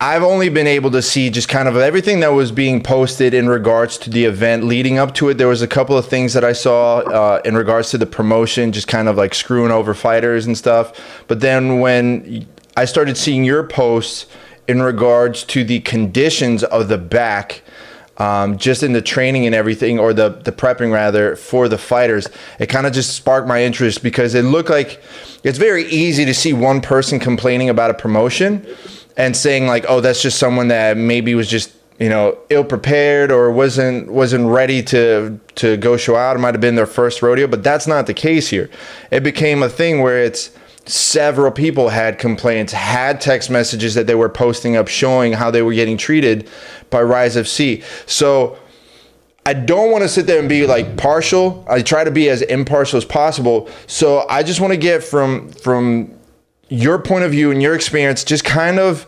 I've 0.00 0.22
only 0.22 0.48
been 0.48 0.66
able 0.66 0.90
to 0.92 1.02
see 1.02 1.30
just 1.30 1.48
kind 1.48 1.68
of 1.68 1.76
everything 1.76 2.20
that 2.20 2.28
was 2.28 2.50
being 2.50 2.82
posted 2.82 3.34
in 3.34 3.48
regards 3.48 3.98
to 3.98 4.10
the 4.10 4.24
event 4.24 4.64
leading 4.64 4.98
up 4.98 5.14
to 5.14 5.28
it. 5.28 5.34
There 5.38 5.48
was 5.48 5.62
a 5.62 5.68
couple 5.68 5.96
of 5.96 6.06
things 6.06 6.32
that 6.32 6.44
I 6.44 6.52
saw 6.52 6.98
uh, 6.98 7.42
in 7.44 7.54
regards 7.54 7.90
to 7.90 7.98
the 7.98 8.06
promotion, 8.06 8.72
just 8.72 8.88
kind 8.88 9.08
of 9.08 9.16
like 9.16 9.34
screwing 9.34 9.70
over 9.70 9.94
fighters 9.94 10.46
and 10.46 10.56
stuff. 10.56 11.24
But 11.28 11.40
then 11.40 11.80
when 11.80 12.46
I 12.76 12.86
started 12.86 13.16
seeing 13.16 13.44
your 13.44 13.66
posts 13.66 14.26
in 14.66 14.82
regards 14.82 15.44
to 15.44 15.62
the 15.62 15.80
conditions 15.80 16.64
of 16.64 16.88
the 16.88 16.98
back, 16.98 17.62
um, 18.18 18.56
just 18.58 18.82
in 18.82 18.92
the 18.92 19.02
training 19.02 19.46
and 19.46 19.54
everything, 19.54 19.98
or 19.98 20.12
the 20.12 20.30
the 20.30 20.52
prepping 20.52 20.92
rather 20.92 21.36
for 21.36 21.68
the 21.68 21.78
fighters, 21.78 22.28
it 22.58 22.66
kind 22.66 22.86
of 22.86 22.92
just 22.92 23.14
sparked 23.14 23.46
my 23.46 23.62
interest 23.62 24.02
because 24.02 24.34
it 24.34 24.42
looked 24.42 24.70
like 24.70 25.02
it's 25.44 25.58
very 25.58 25.84
easy 25.86 26.24
to 26.24 26.34
see 26.34 26.52
one 26.52 26.80
person 26.80 27.18
complaining 27.18 27.68
about 27.68 27.90
a 27.90 27.94
promotion 27.94 28.66
and 29.16 29.36
saying 29.36 29.66
like, 29.66 29.84
oh, 29.88 30.00
that's 30.00 30.22
just 30.22 30.38
someone 30.38 30.68
that 30.68 30.96
maybe 30.96 31.34
was 31.34 31.48
just 31.48 31.72
you 31.98 32.08
know 32.08 32.36
ill 32.50 32.64
prepared 32.64 33.30
or 33.30 33.50
wasn't 33.50 34.10
wasn't 34.10 34.46
ready 34.46 34.82
to 34.82 35.38
to 35.56 35.76
go 35.76 35.96
show 35.96 36.16
out. 36.16 36.36
It 36.36 36.40
might 36.40 36.54
have 36.54 36.60
been 36.60 36.74
their 36.74 36.86
first 36.86 37.22
rodeo, 37.22 37.46
but 37.46 37.62
that's 37.62 37.86
not 37.86 38.06
the 38.06 38.14
case 38.14 38.48
here. 38.48 38.70
It 39.10 39.22
became 39.22 39.62
a 39.62 39.68
thing 39.68 40.00
where 40.02 40.22
it's 40.22 40.50
several 40.86 41.50
people 41.50 41.88
had 41.88 42.18
complaints, 42.18 42.72
had 42.72 43.20
text 43.20 43.50
messages 43.50 43.94
that 43.94 44.06
they 44.06 44.14
were 44.14 44.28
posting 44.28 44.76
up 44.76 44.88
showing 44.88 45.32
how 45.32 45.50
they 45.50 45.62
were 45.62 45.74
getting 45.74 45.96
treated 45.96 46.48
by 46.90 47.02
Rise 47.02 47.36
FC. 47.36 47.82
So 48.08 48.58
I 49.44 49.52
don't 49.52 49.90
want 49.90 50.02
to 50.02 50.08
sit 50.08 50.26
there 50.26 50.40
and 50.40 50.48
be 50.48 50.66
like 50.66 50.96
partial. 50.96 51.64
I 51.68 51.82
try 51.82 52.04
to 52.04 52.10
be 52.10 52.28
as 52.28 52.42
impartial 52.42 52.96
as 52.96 53.04
possible. 53.04 53.68
So 53.86 54.26
I 54.28 54.42
just 54.42 54.60
want 54.60 54.72
to 54.72 54.76
get 54.76 55.04
from 55.04 55.50
from 55.50 56.16
your 56.68 56.98
point 56.98 57.24
of 57.24 57.30
view 57.30 57.50
and 57.50 57.62
your 57.62 57.74
experience, 57.74 58.24
just 58.24 58.44
kind 58.44 58.78
of 58.78 59.04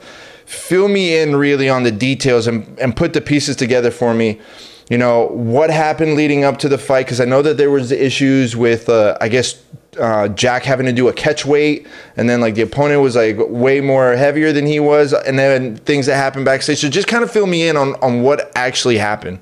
fill 0.47 0.89
me 0.89 1.19
in 1.19 1.37
really 1.37 1.69
on 1.69 1.83
the 1.83 1.91
details 1.91 2.47
and, 2.47 2.79
and 2.79 2.97
put 2.97 3.13
the 3.13 3.21
pieces 3.21 3.57
together 3.57 3.91
for 3.91 4.15
me. 4.15 4.41
You 4.89 4.97
know, 4.97 5.27
what 5.27 5.71
happened 5.71 6.15
leading 6.15 6.45
up 6.45 6.59
to 6.59 6.69
the 6.69 6.79
fight? 6.79 7.05
Because 7.05 7.21
I 7.21 7.27
know 7.27 7.43
that 7.43 7.59
there 7.59 7.71
was 7.71 7.93
issues 7.93 8.57
with, 8.57 8.89
uh, 8.89 9.19
I 9.21 9.29
guess, 9.29 9.61
uh, 9.99 10.29
Jack 10.29 10.65
having 10.65 10.87
to 10.87 10.93
do 10.93 11.09
a 11.09 11.13
catch 11.13 11.47
weight, 11.47 11.87
and 12.17 12.29
then 12.29 12.41
like 12.41 12.55
the 12.55 12.63
opponent 12.63 13.01
was 13.01 13.17
like 13.17 13.37
way 13.39 13.81
more 13.81 14.15
heavier 14.17 14.53
than 14.53 14.67
he 14.67 14.81
was, 14.81 15.13
and 15.13 15.39
then 15.39 15.77
things 15.77 16.07
that 16.07 16.17
happened 16.17 16.45
backstage. 16.45 16.79
So 16.79 16.89
just 16.89 17.09
kind 17.09 17.25
of 17.25 17.31
fill 17.31 17.47
me 17.47 17.69
in 17.69 17.77
on 17.77 17.95
on 17.97 18.23
what 18.23 18.53
actually 18.55 18.99
happened. 18.99 19.41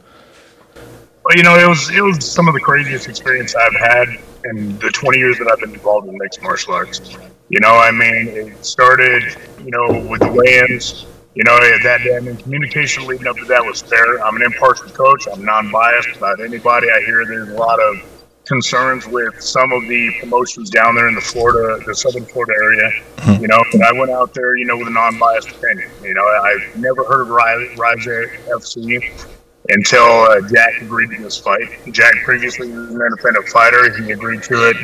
Well, 1.25 1.37
you 1.37 1.43
know, 1.43 1.59
it 1.59 1.69
was 1.69 1.91
it 1.91 2.03
was 2.03 2.25
some 2.25 2.47
of 2.47 2.55
the 2.55 2.61
craziest 2.61 3.09
experience 3.09 3.55
I've 3.57 3.75
had 3.75 4.09
in 4.45 4.79
the 4.79 4.91
20 4.91 5.19
years 5.19 5.39
that 5.39 5.51
I've 5.51 5.59
been 5.59 5.75
involved 5.75 6.09
in 6.09 6.17
mixed 6.19 6.41
martial 6.41 6.75
arts. 6.75 7.01
You 7.49 7.61
know, 7.61 7.75
I 7.75 7.91
mean, 7.91 8.29
it 8.29 8.65
started, 8.65 9.23
you 9.59 9.71
know, 9.71 10.07
with 10.09 10.21
the 10.21 10.31
weigh-ins. 10.31 11.07
You 11.35 11.45
know, 11.45 11.59
that 11.59 12.01
I 12.17 12.21
mean, 12.21 12.37
communication 12.37 13.07
leading 13.07 13.27
up 13.27 13.37
to 13.37 13.45
that 13.47 13.65
was 13.65 13.83
fair. 13.83 14.25
I'm 14.25 14.37
an 14.37 14.43
impartial 14.43 14.89
coach. 14.89 15.27
I'm 15.31 15.45
non-biased 15.45 16.17
about 16.17 16.41
anybody. 16.41 16.87
I 16.91 17.01
hear 17.01 17.27
there's 17.27 17.51
a 17.51 17.55
lot 17.55 17.79
of 17.79 18.16
concerns 18.47 19.07
with 19.07 19.41
some 19.43 19.73
of 19.73 19.83
the 19.83 20.11
promotions 20.21 20.71
down 20.71 20.95
there 20.95 21.09
in 21.09 21.15
the 21.15 21.21
Florida, 21.21 21.83
the 21.85 21.95
Southern 21.95 22.25
Florida 22.25 22.53
area. 22.57 22.91
Hmm. 23.19 23.43
You 23.43 23.49
know, 23.49 23.63
but 23.73 23.83
I 23.83 23.93
went 23.93 24.11
out 24.11 24.33
there, 24.35 24.57
you 24.57 24.65
know, 24.65 24.77
with 24.77 24.89
a 24.89 24.93
non-biased 24.93 25.51
opinion. 25.51 25.91
You 26.03 26.15
know, 26.15 26.25
I've 26.25 26.77
never 26.77 27.05
heard 27.05 27.23
of 27.23 27.29
Rise, 27.29 27.77
Rise 27.77 28.07
FC 28.07 29.27
until 29.69 30.03
uh, 30.03 30.41
Jack 30.49 30.81
agreed 30.81 31.11
to 31.11 31.23
this 31.23 31.39
fight. 31.39 31.69
Jack 31.91 32.15
previously 32.25 32.71
was 32.71 32.91
an 32.91 33.01
independent 33.01 33.49
fighter. 33.49 34.03
He 34.03 34.13
agreed 34.13 34.43
to 34.45 34.71
it. 34.71 34.77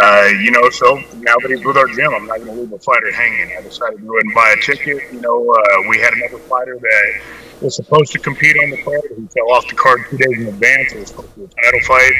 Uh, 0.00 0.28
you 0.42 0.50
know, 0.50 0.68
so 0.70 0.96
now 1.16 1.34
that 1.40 1.48
he's 1.48 1.64
with 1.64 1.76
our 1.76 1.86
gym, 1.88 2.12
I'm 2.14 2.26
not 2.26 2.38
going 2.38 2.54
to 2.54 2.60
leave 2.60 2.72
a 2.72 2.78
fighter 2.78 3.10
hanging. 3.10 3.56
I 3.56 3.62
decided 3.62 3.98
to 3.98 4.04
go 4.04 4.12
ahead 4.12 4.24
and 4.24 4.34
buy 4.34 4.54
a 4.56 4.60
ticket. 4.60 5.12
You 5.12 5.20
know, 5.20 5.50
uh, 5.50 5.88
we 5.88 5.98
had 5.98 6.12
another 6.12 6.38
fighter 6.38 6.78
that 6.78 7.22
was 7.62 7.76
supposed 7.76 8.12
to 8.12 8.18
compete 8.18 8.56
on 8.62 8.70
the 8.70 8.82
card. 8.82 9.00
He 9.16 9.26
fell 9.28 9.50
off 9.50 9.66
the 9.66 9.74
card 9.74 10.02
two 10.10 10.18
days 10.18 10.38
in 10.38 10.46
advance. 10.48 10.92
It 10.92 11.00
was 11.00 11.08
supposed 11.08 11.32
to 11.34 11.40
be 11.40 11.44
a 11.44 11.48
title 11.48 11.80
fight. 11.86 12.12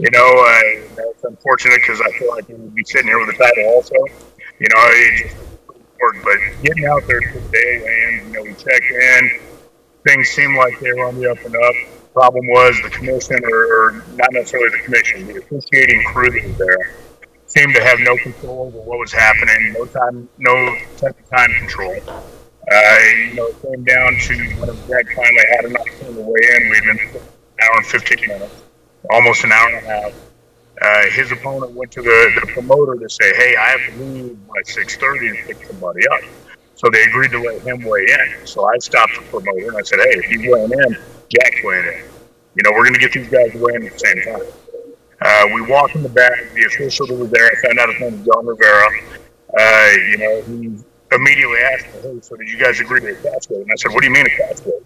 You 0.00 0.10
know, 0.12 0.30
uh, 0.32 0.88
that's 0.96 1.24
unfortunate 1.24 1.80
because 1.82 2.00
I 2.00 2.10
feel 2.18 2.30
like 2.30 2.46
he 2.46 2.54
would 2.54 2.74
be 2.74 2.84
sitting 2.84 3.08
here 3.08 3.18
with 3.18 3.34
a 3.34 3.38
title 3.38 3.64
also. 3.74 3.94
You 4.58 4.68
know, 4.74 4.84
it 4.88 5.22
just 5.24 5.36
worked. 6.00 6.24
But 6.24 6.38
getting 6.62 6.86
out 6.86 7.06
there 7.06 7.20
today, 7.20 8.16
and 8.16 8.28
you 8.28 8.32
know, 8.32 8.42
we 8.42 8.54
checked 8.54 8.90
in. 8.90 9.40
Things 10.06 10.28
seemed 10.30 10.56
like 10.56 10.80
they 10.80 10.92
were 10.92 11.04
on 11.04 11.20
the 11.20 11.30
up 11.30 11.44
and 11.44 11.54
up 11.54 11.74
problem 12.12 12.46
was 12.48 12.80
the 12.82 12.90
commission, 12.90 13.38
or, 13.44 13.64
or, 13.64 14.04
not 14.14 14.32
necessarily 14.32 14.70
the 14.70 14.82
commission, 14.84 15.26
the 15.26 15.38
officiating 15.38 16.02
crew 16.04 16.30
that 16.30 16.48
was 16.48 16.58
there 16.58 16.96
seemed 17.46 17.74
to 17.74 17.82
have 17.82 17.98
no 18.00 18.16
control 18.18 18.66
over 18.66 18.78
what 18.78 18.98
was 18.98 19.12
happening, 19.12 19.72
no 19.72 19.84
time, 19.86 20.28
no 20.38 20.76
type 20.96 21.18
of 21.18 21.30
time 21.30 21.50
control. 21.58 21.94
Uh, 22.08 22.98
you 23.26 23.34
know, 23.34 23.46
it 23.46 23.62
came 23.62 23.84
down 23.84 24.16
to 24.16 24.34
when 24.60 24.86
Greg 24.86 25.06
finally 25.14 25.44
had 25.56 25.64
enough 25.64 25.86
time 26.00 26.14
to 26.14 26.20
weigh 26.20 26.56
in. 26.56 26.70
We'd 26.70 26.84
been 26.84 26.98
an 27.00 27.22
hour 27.62 27.76
and 27.76 27.86
15 27.86 28.28
minutes, 28.28 28.62
almost 29.08 29.44
an 29.44 29.52
hour 29.52 29.68
and 29.68 29.86
a 29.86 29.88
half. 29.88 30.12
Uh, 30.82 31.10
his 31.10 31.30
opponent 31.30 31.72
went 31.72 31.92
to 31.92 32.02
the, 32.02 32.40
the 32.40 32.52
promoter 32.52 32.98
to 32.98 33.08
say, 33.08 33.34
"Hey, 33.36 33.54
I 33.56 33.68
have 33.76 33.94
to 33.94 34.02
leave 34.02 34.48
by 34.48 34.62
6:30 34.64 35.30
and 35.30 35.38
pick 35.46 35.64
somebody 35.66 36.06
up." 36.08 36.20
So 36.80 36.88
they 36.90 37.02
agreed 37.02 37.30
to 37.32 37.38
let 37.38 37.60
him 37.60 37.82
weigh 37.82 38.06
in. 38.08 38.46
So 38.46 38.64
I 38.64 38.78
stopped 38.78 39.12
the 39.14 39.22
promoter 39.28 39.68
and 39.68 39.76
I 39.76 39.82
said, 39.82 39.98
hey, 39.98 40.16
if 40.16 40.24
he's 40.24 40.50
weighing 40.50 40.72
in, 40.72 40.96
Jack's 41.28 41.62
weighing 41.62 41.84
in. 41.84 42.04
You 42.54 42.62
know, 42.64 42.70
we're 42.72 42.88
going 42.88 42.94
to 42.94 43.00
get 43.00 43.12
these 43.12 43.28
guys 43.28 43.52
weighing 43.52 43.84
at 43.84 43.92
the 43.92 43.98
same 43.98 44.22
time. 44.22 44.40
Uh, 45.20 45.48
we 45.54 45.60
walk 45.60 45.94
in 45.94 46.02
the 46.02 46.08
back. 46.08 46.40
The 46.54 46.64
official 46.64 47.06
that 47.08 47.16
was 47.16 47.30
there, 47.30 47.44
I 47.44 47.66
found 47.66 47.78
out 47.78 47.90
his 47.90 48.00
name 48.00 48.16
was 48.16 48.26
John 48.26 48.46
Rivera. 48.46 48.88
Uh, 49.52 49.90
you 50.08 50.16
know, 50.16 50.42
he 50.48 51.14
immediately 51.14 51.58
asked 51.58 51.84
me, 51.84 52.00
hey, 52.00 52.20
so 52.22 52.34
did 52.36 52.48
you 52.48 52.56
guys 52.56 52.80
agree 52.80 53.00
to 53.00 53.08
a 53.08 53.14
catch 53.16 53.50
weight? 53.50 53.60
And 53.60 53.70
I 53.70 53.76
said, 53.76 53.92
what 53.92 54.00
do 54.00 54.06
you 54.06 54.14
mean 54.14 54.24
a 54.24 54.30
catch 54.30 54.64
weight? 54.64 54.82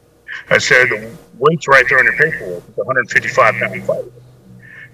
I 0.50 0.58
said, 0.58 0.88
the 0.88 1.16
weight's 1.38 1.68
right 1.68 1.84
there 1.88 1.98
on 1.98 2.04
your 2.04 2.16
paperwork. 2.16 2.62
It's 2.68 2.76
155 2.76 3.54
pound 3.54 3.84
fight. 3.84 4.04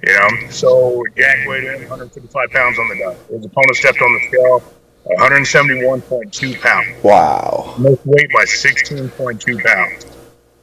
You 0.06 0.12
know, 0.14 0.50
so 0.50 1.04
Jack 1.16 1.46
weighed 1.46 1.64
in 1.64 1.80
155 1.80 2.50
pounds 2.50 2.78
on 2.78 2.88
the 2.88 2.98
dot. 2.98 3.16
His 3.28 3.44
opponent 3.44 3.76
stepped 3.76 4.00
on 4.00 4.12
the 4.14 4.28
scale, 4.28 4.62
171.2 5.18 6.60
pounds. 6.60 7.04
Wow. 7.04 7.74
Missed 7.78 8.06
weight 8.06 8.32
by 8.32 8.44
16.2 8.44 9.64
pounds. 9.64 10.06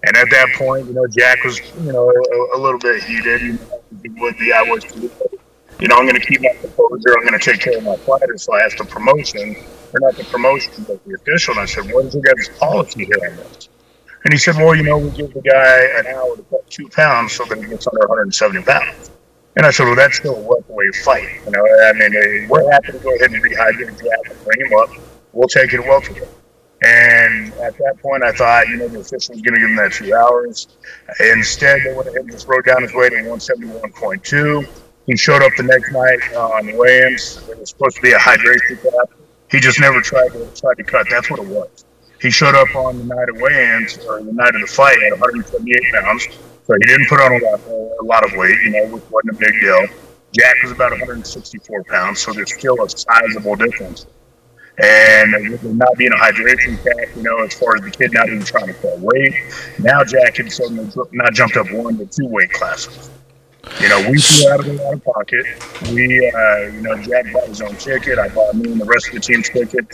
And 0.03 0.15
at 0.15 0.29
that 0.31 0.47
point, 0.55 0.87
you 0.87 0.93
know, 0.93 1.05
Jack 1.07 1.43
was, 1.43 1.59
you 1.83 1.91
know, 1.91 2.09
a, 2.09 2.57
a 2.57 2.59
little 2.59 2.79
bit 2.79 3.03
heated. 3.03 3.41
You 3.41 3.53
know, 3.53 3.81
he 4.01 4.09
would 4.21 4.37
be. 4.37 4.53
I 4.53 4.61
was, 4.63 4.83
you 5.79 5.87
know, 5.87 5.95
I'm 5.95 6.07
going 6.07 6.19
to 6.19 6.25
keep 6.25 6.41
my 6.41 6.55
composure. 6.61 7.17
I'm 7.17 7.25
going 7.27 7.39
to 7.39 7.51
take 7.51 7.61
care 7.61 7.77
of 7.77 7.83
my 7.83 7.95
fighter. 7.97 8.37
So 8.37 8.55
I 8.55 8.61
asked 8.61 8.77
the 8.77 8.85
promotion, 8.85 9.55
or 9.93 9.99
not 9.99 10.15
the 10.15 10.23
promotion, 10.23 10.85
but 10.87 11.03
the 11.05 11.15
official. 11.15 11.53
And 11.53 11.61
I 11.61 11.65
said, 11.65 11.91
what 11.91 12.05
is 12.05 12.13
your 12.15 12.23
guys' 12.23 12.49
policy 12.57 13.05
here 13.05 13.29
on 13.29 13.37
this? 13.37 13.69
And 14.23 14.33
he 14.33 14.37
said, 14.37 14.55
well, 14.55 14.75
you 14.75 14.83
know, 14.83 14.97
we 14.97 15.09
give 15.11 15.33
the 15.33 15.41
guy 15.41 15.99
an 15.99 16.07
hour 16.07 16.35
to 16.35 16.43
cut 16.43 16.69
two 16.69 16.87
pounds 16.89 17.33
so 17.33 17.45
that 17.45 17.57
he 17.57 17.65
gets 17.65 17.87
under 17.87 18.07
170 18.07 18.63
pounds. 18.63 19.11
And 19.55 19.65
I 19.65 19.71
said, 19.71 19.85
well, 19.85 19.95
that's 19.95 20.17
still 20.17 20.35
a 20.35 20.41
welterweight 20.41 20.95
fight. 20.97 21.29
You 21.45 21.51
know, 21.51 21.65
I 21.85 21.93
mean, 21.93 22.15
uh, 22.15 22.47
we're 22.49 22.69
happy 22.71 22.91
to 22.91 22.99
go 22.99 23.15
ahead 23.15 23.31
and 23.31 23.43
rehydrate 23.43 23.97
Jack 23.97 24.31
and 24.31 24.43
bring 24.43 24.61
him 24.65 24.77
up. 24.77 24.89
We'll 25.33 25.47
take 25.47 25.73
it 25.73 25.79
welterweight. 25.79 26.27
And 26.83 27.51
at 27.53 27.75
that 27.77 27.95
point, 28.01 28.23
I 28.23 28.31
thought, 28.31 28.67
you 28.67 28.77
know, 28.77 28.87
the 28.87 28.99
official 28.99 29.33
was 29.33 29.41
going 29.41 29.55
to 29.55 29.59
give 29.61 29.69
him 29.69 29.75
that 29.77 29.93
two 29.93 30.13
hours. 30.13 30.67
Instead, 31.19 31.81
they 31.83 31.93
went 31.93 32.07
ahead 32.07 32.21
and 32.21 32.31
just 32.31 32.47
wrote 32.47 32.65
down 32.65 32.83
his 32.83 32.93
weight 32.93 33.13
at 33.13 33.25
171.2. 33.25 34.67
He 35.07 35.17
showed 35.17 35.41
up 35.41 35.53
the 35.57 35.63
next 35.63 35.91
night 35.91 36.35
on 36.35 36.77
weigh-ins. 36.77 37.37
It 37.49 37.57
was 37.57 37.69
supposed 37.69 37.95
to 37.95 38.01
be 38.01 38.11
a 38.11 38.19
hydration 38.19 38.81
cap. 38.83 39.09
He 39.49 39.59
just 39.59 39.79
never 39.79 40.01
tried 40.01 40.33
to 40.33 40.45
tried 40.53 40.75
to 40.75 40.83
cut. 40.83 41.07
That's 41.09 41.31
what 41.31 41.39
it 41.39 41.47
was. 41.47 41.85
He 42.21 42.31
showed 42.31 42.55
up 42.55 42.75
on 42.75 42.97
the 42.97 43.03
night 43.15 43.29
of 43.29 43.39
weigh-ins 43.39 43.97
or 44.05 44.23
the 44.23 44.33
night 44.33 44.55
of 44.55 44.61
the 44.61 44.67
fight 44.67 44.97
at 45.03 45.11
178 45.11 45.93
pounds. 45.93 46.27
So 46.65 46.73
he 46.73 46.85
didn't 46.85 47.07
put 47.07 47.21
on 47.21 47.31
a 47.31 47.45
lot, 47.45 47.61
a 48.01 48.03
lot 48.03 48.25
of 48.25 48.37
weight. 48.37 48.57
You 48.63 48.71
know, 48.71 48.95
which 48.95 49.03
wasn't 49.09 49.35
a 49.35 49.39
big 49.39 49.53
deal. 49.61 49.85
Jack 50.33 50.55
was 50.63 50.71
about 50.71 50.91
164 50.91 51.83
pounds, 51.85 52.19
so 52.19 52.33
there's 52.33 52.53
still 52.53 52.83
a 52.83 52.89
sizable 52.89 53.55
difference. 53.55 54.05
And 54.79 55.49
with 55.49 55.63
not 55.63 55.95
being 55.97 56.11
a 56.11 56.15
hydration 56.15 56.77
pack, 56.83 57.15
you 57.15 57.23
know, 57.23 57.39
as 57.39 57.53
far 57.53 57.75
as 57.75 57.81
the 57.81 57.89
kid 57.89 58.13
not 58.13 58.27
even 58.27 58.43
trying 58.43 58.67
to 58.67 58.73
cut 58.73 58.99
weight, 58.99 59.33
now 59.79 60.03
Jack 60.03 60.37
had 60.37 60.51
suddenly 60.51 60.87
not 61.13 61.33
jumped 61.33 61.57
up 61.57 61.71
one 61.71 61.97
to 61.97 62.05
two 62.05 62.27
weight 62.27 62.51
classes. 62.51 63.09
You 63.81 63.89
know, 63.89 64.09
we 64.09 64.19
flew 64.19 64.51
out 64.51 64.59
of 64.59 64.65
the 64.65 64.87
out 64.87 64.93
of 64.93 65.03
pocket. 65.03 65.45
We, 65.93 66.29
uh, 66.29 66.57
you 66.73 66.81
know, 66.81 67.01
Jack 67.03 67.31
bought 67.31 67.47
his 67.47 67.61
own 67.61 67.75
ticket. 67.75 68.17
I 68.17 68.29
bought 68.29 68.55
me 68.55 68.71
and 68.71 68.81
the 68.81 68.85
rest 68.85 69.07
of 69.07 69.13
the 69.13 69.19
team's 69.19 69.49
ticket. 69.49 69.85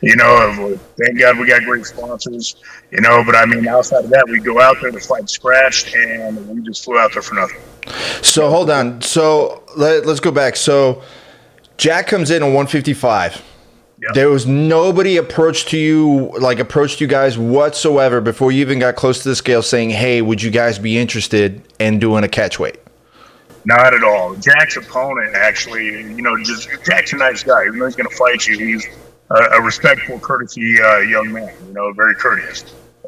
You 0.00 0.16
know, 0.16 0.78
thank 0.96 1.18
God 1.18 1.38
we 1.38 1.46
got 1.46 1.62
great 1.62 1.86
sponsors. 1.86 2.56
You 2.90 3.00
know, 3.00 3.22
but 3.24 3.36
I 3.36 3.46
mean, 3.46 3.66
outside 3.68 4.04
of 4.04 4.10
that, 4.10 4.26
we 4.28 4.40
go 4.40 4.60
out 4.60 4.76
there, 4.80 4.90
the 4.90 5.00
fight 5.00 5.28
scratched, 5.30 5.94
and 5.94 6.48
we 6.48 6.62
just 6.62 6.84
flew 6.84 6.98
out 6.98 7.12
there 7.12 7.22
for 7.22 7.34
nothing. 7.34 7.60
So 8.22 8.50
hold 8.50 8.70
on. 8.70 9.00
So 9.00 9.62
let, 9.76 10.04
us 10.06 10.20
go 10.20 10.30
back. 10.30 10.56
So 10.56 11.02
Jack 11.76 12.06
comes 12.06 12.30
in 12.30 12.42
at 12.42 12.46
155. 12.46 13.44
Yep. 14.00 14.14
There 14.14 14.30
was 14.30 14.46
nobody 14.46 15.16
approached 15.16 15.68
to 15.68 15.78
you, 15.78 16.30
like 16.40 16.60
approached 16.60 17.00
you 17.00 17.08
guys 17.08 17.36
whatsoever 17.36 18.20
before 18.20 18.52
you 18.52 18.60
even 18.60 18.78
got 18.78 18.94
close 18.94 19.22
to 19.22 19.28
the 19.28 19.36
scale 19.36 19.62
saying, 19.62 19.90
hey, 19.90 20.22
would 20.22 20.40
you 20.40 20.50
guys 20.50 20.78
be 20.78 20.96
interested 20.96 21.62
in 21.80 21.98
doing 21.98 22.22
a 22.22 22.28
catch 22.28 22.60
weight? 22.60 22.78
Not 23.68 23.92
at 23.92 24.02
all. 24.02 24.34
Jack's 24.36 24.78
opponent, 24.78 25.34
actually, 25.34 25.86
you 25.86 26.22
know, 26.22 26.42
just 26.42 26.68
Jack's 26.86 27.12
a 27.12 27.16
nice 27.16 27.42
guy. 27.42 27.66
Even 27.66 27.78
though 27.78 27.84
he's 27.84 27.96
going 27.96 28.08
to 28.08 28.16
fight 28.16 28.46
you, 28.46 28.58
he's 28.58 28.86
a, 29.30 29.58
a 29.58 29.62
respectful, 29.62 30.18
courtesy 30.18 30.80
uh, 30.80 31.00
young 31.00 31.30
man, 31.30 31.52
you 31.66 31.74
know, 31.74 31.92
very 31.92 32.14
courteous. 32.14 32.64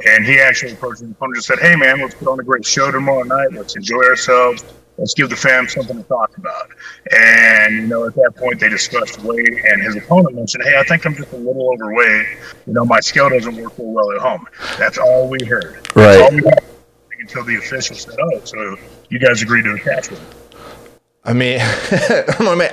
And 0.06 0.24
he 0.24 0.38
actually 0.38 0.72
approached 0.72 1.00
the 1.00 1.06
opponent 1.06 1.36
and 1.36 1.44
said, 1.44 1.58
hey, 1.60 1.76
man, 1.76 2.00
let's 2.00 2.14
put 2.14 2.28
on 2.28 2.38
a 2.40 2.42
great 2.42 2.66
show 2.66 2.90
tomorrow 2.90 3.22
night. 3.22 3.52
Let's 3.52 3.74
enjoy 3.74 4.02
ourselves 4.04 4.64
let's 5.00 5.14
give 5.14 5.30
the 5.30 5.36
fans 5.36 5.72
something 5.72 5.96
to 5.96 6.08
talk 6.08 6.36
about. 6.36 6.70
And, 7.10 7.74
you 7.74 7.86
know, 7.86 8.06
at 8.06 8.14
that 8.14 8.34
point, 8.36 8.60
they 8.60 8.68
discussed 8.68 9.20
weight, 9.22 9.48
and 9.48 9.82
his 9.82 9.96
opponent 9.96 10.36
mentioned, 10.36 10.62
hey, 10.62 10.78
I 10.78 10.84
think 10.84 11.04
I'm 11.06 11.16
just 11.16 11.32
a 11.32 11.36
little 11.36 11.72
overweight. 11.72 12.26
You 12.66 12.74
know, 12.74 12.84
my 12.84 13.00
scale 13.00 13.30
doesn't 13.30 13.56
work 13.56 13.76
real 13.78 13.90
well 13.90 14.12
at 14.12 14.18
home. 14.18 14.46
That's 14.78 14.98
all 14.98 15.28
we 15.28 15.44
heard. 15.44 15.88
Right. 15.96 16.30
Until 17.18 17.44
the 17.44 17.56
official 17.56 17.96
said, 17.96 18.16
oh, 18.20 18.40
so 18.44 18.76
you 19.08 19.18
guys 19.18 19.42
agreed 19.42 19.62
to 19.62 19.74
a 19.74 19.78
catch. 19.78 20.10
I 21.24 21.34
mean, 21.34 21.60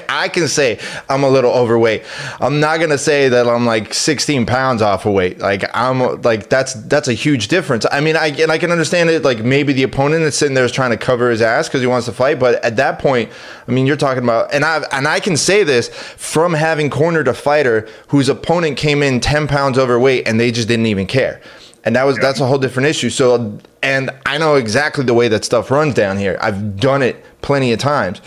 I 0.08 0.30
can 0.32 0.48
say 0.48 0.80
I'm 1.10 1.24
a 1.24 1.30
little 1.30 1.52
overweight. 1.52 2.06
I'm 2.40 2.62
not 2.62 2.80
gonna 2.80 2.98
say 2.98 3.28
that 3.28 3.46
I'm 3.46 3.66
like 3.66 3.94
16 3.94 4.46
pounds 4.46 4.82
off 4.82 5.06
of 5.06 5.12
weight. 5.12 5.40
Like 5.40 5.66
I'm 5.74 6.22
like 6.22 6.48
that's 6.48 6.74
that's 6.74 7.10
a 7.10 7.14
huge 7.14 7.50
difference. 7.50 7.86
I 7.92 8.00
mean, 8.00 8.16
I 8.16 8.28
and 8.28 8.50
I 8.50 8.58
can 8.58 8.72
understand 8.72 9.10
it. 9.10 9.24
Like 9.26 9.44
maybe 9.44 9.74
the 9.74 9.84
opponent 9.84 10.24
is 10.24 10.38
sitting 10.38 10.56
there 10.56 10.64
is 10.64 10.72
trying 10.72 10.92
to 10.92 10.98
cover 10.98 11.30
his 11.30 11.42
ass 11.42 11.68
because 11.68 11.82
he 11.82 11.88
wants 11.88 12.06
to 12.06 12.14
fight. 12.14 12.40
But 12.40 12.64
at 12.64 12.78
that 12.78 13.00
point, 13.00 13.30
I 13.68 13.72
mean, 13.74 13.86
you're 13.86 13.98
talking 13.98 14.24
about, 14.24 14.54
and 14.54 14.64
I 14.64 14.82
and 14.94 15.10
I 15.10 15.20
can 15.20 15.36
say 15.36 15.66
this 15.66 15.90
from 15.90 16.54
having 16.54 16.90
cornered 16.90 17.28
a 17.28 17.34
fighter 17.34 17.86
whose 18.08 18.30
opponent 18.30 18.78
came 18.78 19.04
in 19.04 19.20
10 19.20 19.50
pounds 19.50 19.78
overweight 19.78 20.26
and 20.26 20.40
they 20.40 20.52
just 20.52 20.70
didn't 20.70 20.86
even 20.86 21.06
care 21.06 21.42
and 21.88 21.96
that 21.96 22.04
was 22.04 22.18
yeah. 22.18 22.24
that's 22.24 22.40
a 22.40 22.46
whole 22.46 22.58
different 22.58 22.88
issue 22.88 23.10
so 23.10 23.58
and 23.82 24.12
i 24.26 24.38
know 24.38 24.56
exactly 24.56 25.04
the 25.04 25.14
way 25.14 25.28
that 25.28 25.46
stuff 25.46 25.72
runs 25.72 25.94
down 25.94 26.18
here 26.18 26.38
i've 26.42 26.78
done 26.78 27.02
it 27.02 27.24
plenty 27.42 27.72
of 27.72 27.80
times 27.80 28.22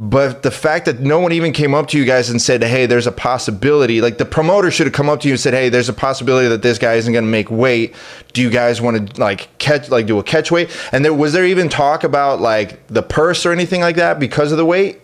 but 0.00 0.44
the 0.44 0.52
fact 0.52 0.84
that 0.84 1.00
no 1.00 1.18
one 1.18 1.32
even 1.32 1.52
came 1.52 1.74
up 1.74 1.88
to 1.88 1.98
you 1.98 2.04
guys 2.04 2.30
and 2.30 2.40
said, 2.40 2.62
"Hey, 2.62 2.86
there's 2.86 3.08
a 3.08 3.12
possibility," 3.12 4.00
like 4.00 4.16
the 4.16 4.24
promoter 4.24 4.70
should 4.70 4.86
have 4.86 4.94
come 4.94 5.08
up 5.08 5.18
to 5.22 5.28
you 5.28 5.34
and 5.34 5.40
said, 5.40 5.54
"Hey, 5.54 5.70
there's 5.70 5.88
a 5.88 5.92
possibility 5.92 6.46
that 6.46 6.62
this 6.62 6.78
guy 6.78 6.94
isn't 6.94 7.12
going 7.12 7.24
to 7.24 7.30
make 7.30 7.50
weight. 7.50 7.96
Do 8.32 8.40
you 8.40 8.48
guys 8.48 8.80
want 8.80 9.14
to 9.14 9.20
like 9.20 9.48
catch, 9.58 9.90
like 9.90 10.06
do 10.06 10.20
a 10.20 10.22
catch 10.22 10.52
weight?" 10.52 10.70
And 10.92 11.04
there 11.04 11.12
was 11.12 11.32
there 11.32 11.44
even 11.44 11.68
talk 11.68 12.04
about 12.04 12.40
like 12.40 12.86
the 12.86 13.02
purse 13.02 13.44
or 13.44 13.50
anything 13.50 13.80
like 13.80 13.96
that 13.96 14.20
because 14.20 14.52
of 14.52 14.58
the 14.58 14.64
weight? 14.64 15.00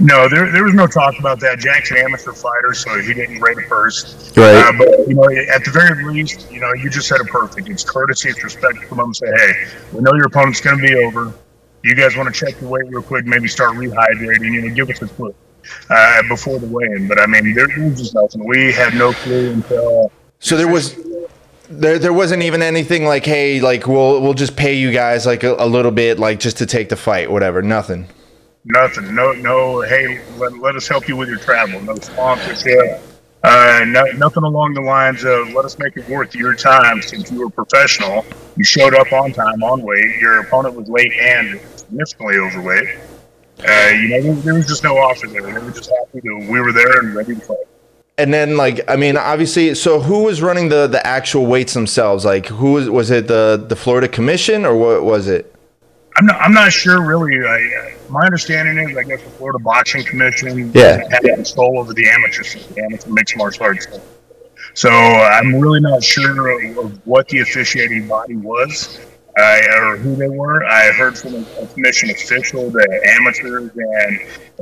No, 0.00 0.28
there, 0.28 0.50
there 0.50 0.64
was 0.64 0.74
no 0.74 0.86
talk 0.86 1.18
about 1.18 1.40
that. 1.40 1.58
Jack's 1.58 1.90
an 1.90 1.98
amateur 1.98 2.32
fighter, 2.32 2.72
so 2.72 3.00
he 3.00 3.12
didn't 3.12 3.40
rate 3.40 3.58
it 3.58 3.68
first. 3.68 4.36
Right. 4.36 4.56
Uh, 4.56 4.72
but, 4.78 5.08
you 5.08 5.14
know, 5.14 5.24
at 5.24 5.64
the 5.64 5.70
very 5.70 6.04
least, 6.04 6.50
you 6.50 6.60
know, 6.60 6.72
you 6.72 6.88
just 6.88 7.06
said 7.06 7.20
it 7.20 7.26
perfect. 7.26 7.68
It's 7.68 7.84
courtesy, 7.84 8.30
it's 8.30 8.42
respect 8.42 8.84
from 8.84 8.98
them. 8.98 9.12
Say, 9.12 9.26
hey, 9.26 9.66
we 9.92 10.00
know 10.00 10.14
your 10.14 10.26
opponent's 10.26 10.60
going 10.60 10.78
to 10.78 10.82
be 10.82 10.94
over 10.96 11.34
you 11.82 11.94
guys 11.94 12.16
want 12.16 12.32
to 12.32 12.46
check 12.46 12.60
your 12.60 12.70
weight 12.70 12.88
real 12.88 13.02
quick, 13.02 13.26
maybe 13.26 13.48
start 13.48 13.72
rehydrating, 13.72 14.52
you 14.52 14.62
know, 14.62 14.74
give 14.74 14.90
us 14.90 15.00
a 15.02 15.08
clue 15.08 15.34
uh, 15.88 16.22
before 16.28 16.58
the 16.58 16.66
weigh-in. 16.66 17.08
But 17.08 17.20
I 17.20 17.26
mean, 17.26 17.54
there, 17.54 17.68
was 17.78 17.98
just 17.98 18.14
nothing. 18.14 18.46
We 18.46 18.72
had 18.72 18.94
no 18.94 19.12
clue 19.12 19.52
until. 19.52 20.12
So 20.38 20.56
there 20.56 20.68
was. 20.68 20.96
There, 21.72 22.00
there 22.00 22.12
wasn't 22.12 22.42
even 22.42 22.62
anything 22.62 23.04
like, 23.04 23.24
hey, 23.24 23.60
like 23.60 23.86
we'll 23.86 24.20
we'll 24.20 24.34
just 24.34 24.56
pay 24.56 24.74
you 24.74 24.90
guys 24.90 25.24
like 25.24 25.44
a, 25.44 25.54
a 25.54 25.66
little 25.66 25.92
bit, 25.92 26.18
like 26.18 26.40
just 26.40 26.58
to 26.58 26.66
take 26.66 26.88
the 26.88 26.96
fight, 26.96 27.30
whatever. 27.30 27.62
Nothing. 27.62 28.08
Nothing. 28.64 29.14
No, 29.14 29.32
no. 29.32 29.80
Hey, 29.82 30.20
let, 30.36 30.58
let 30.58 30.76
us 30.76 30.86
help 30.86 31.08
you 31.08 31.16
with 31.16 31.28
your 31.28 31.38
travel. 31.38 31.80
No 31.80 31.94
sponsorship. 31.96 33.02
Uh, 33.42 33.84
no, 33.86 34.04
nothing 34.18 34.42
along 34.42 34.74
the 34.74 34.82
lines 34.82 35.24
of 35.24 35.50
let 35.54 35.64
us 35.64 35.78
make 35.78 35.96
it 35.96 36.06
worth 36.10 36.34
your 36.34 36.54
time 36.54 37.00
since 37.00 37.30
you 37.30 37.40
were 37.40 37.48
professional. 37.48 38.24
You 38.56 38.64
showed 38.64 38.94
up 38.94 39.12
on 39.12 39.32
time, 39.32 39.62
on 39.62 39.80
weight. 39.80 40.20
Your 40.20 40.40
opponent 40.40 40.74
was 40.74 40.88
late 40.88 41.12
and 41.12 41.58
significantly 41.76 42.36
overweight. 42.36 42.98
Uh, 43.66 43.88
you 43.88 44.08
know, 44.08 44.34
there, 44.40 44.54
was 44.54 44.66
just 44.66 44.84
no 44.84 44.96
offer 44.98 45.26
there. 45.26 45.40
They 45.42 45.52
were 45.52 45.70
just 45.70 45.90
happy 45.90 46.20
that 46.20 46.46
we 46.50 46.60
were 46.60 46.72
there 46.72 47.00
and 47.00 47.14
ready 47.14 47.34
to 47.34 47.40
fight. 47.40 47.56
And 48.18 48.32
then, 48.34 48.58
like, 48.58 48.80
I 48.88 48.96
mean, 48.96 49.16
obviously, 49.16 49.74
so 49.74 50.00
who 50.00 50.24
was 50.24 50.42
running 50.42 50.68
the 50.68 50.86
the 50.86 51.06
actual 51.06 51.46
weights 51.46 51.72
themselves? 51.72 52.26
Like, 52.26 52.46
who 52.46 52.72
was 52.72 52.90
was 52.90 53.10
it 53.10 53.26
the 53.26 53.64
the 53.66 53.76
Florida 53.76 54.08
Commission 54.08 54.66
or 54.66 54.76
what 54.76 55.02
was 55.02 55.28
it? 55.28 55.54
I'm 56.20 56.26
not, 56.26 56.36
I'm 56.38 56.52
not 56.52 56.70
sure 56.70 57.00
really. 57.02 57.46
I, 57.46 57.94
my 58.10 58.20
understanding 58.26 58.90
is, 58.90 58.94
I 58.94 59.04
guess 59.04 59.22
the 59.22 59.30
Florida 59.30 59.58
Boxing 59.58 60.04
Commission 60.04 60.70
yeah. 60.74 61.00
had 61.10 61.22
control 61.22 61.78
over 61.78 61.94
the 61.94 62.06
amateur 62.10 62.42
the 62.42 62.82
amateur 62.82 63.08
mixed 63.08 63.38
martial 63.38 63.64
arts. 63.64 63.86
So 64.74 64.90
I'm 64.90 65.56
really 65.56 65.80
not 65.80 66.04
sure 66.04 66.50
of, 66.50 66.76
of 66.76 67.06
what 67.06 67.26
the 67.28 67.38
officiating 67.40 68.06
body 68.06 68.36
was 68.36 69.00
uh, 69.38 69.60
or 69.78 69.96
who 69.96 70.14
they 70.14 70.28
were. 70.28 70.62
I 70.62 70.92
heard 70.92 71.16
from 71.16 71.36
a, 71.36 71.66
commission 71.68 72.10
official 72.10 72.68
that 72.68 73.16
amateurs 73.18 73.70
and 73.74 74.20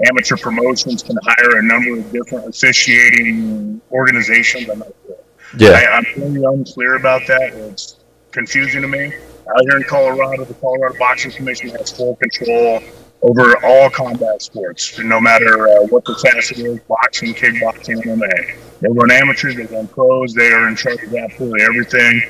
amateur 0.09 0.37
promotions 0.37 1.03
can 1.03 1.19
hire 1.25 1.59
a 1.59 1.63
number 1.65 1.99
of 1.99 2.13
different 2.13 2.47
officiating 2.47 3.81
organizations. 3.91 4.69
I'm 4.71 4.79
not 4.79 4.93
sure. 5.05 5.17
Yeah. 5.57 5.71
I, 5.71 5.97
I'm 5.97 6.07
really 6.17 6.45
unclear 6.45 6.95
about 6.95 7.27
that. 7.27 7.53
It's 7.53 7.97
confusing 8.31 8.83
to 8.83 8.89
me. 8.89 9.13
Out 9.51 9.63
here 9.63 9.79
in 9.79 9.85
Colorado, 9.85 10.45
the 10.45 10.55
Colorado 10.55 10.99
Boxing 10.99 11.31
Commission 11.31 11.71
has 11.71 11.91
full 11.91 12.17
control 12.17 12.83
over 13.23 13.65
all 13.65 13.91
combat 13.91 14.43
sports, 14.43 14.99
no 14.99 15.21
matter 15.21 15.69
uh, 15.69 15.87
what 15.87 16.05
the 16.05 16.15
facet 16.15 16.59
is 16.59 16.79
boxing, 16.81 17.35
kickboxing, 17.35 18.03
MMA. 18.03 18.57
They 18.81 18.89
run 18.89 19.11
amateurs, 19.11 19.57
they 19.57 19.65
run 19.65 19.89
pros, 19.89 20.35
they 20.35 20.53
are 20.53 20.69
in 20.69 20.77
charge 20.77 21.03
of 21.03 21.15
absolutely 21.15 21.63
everything. 21.63 22.23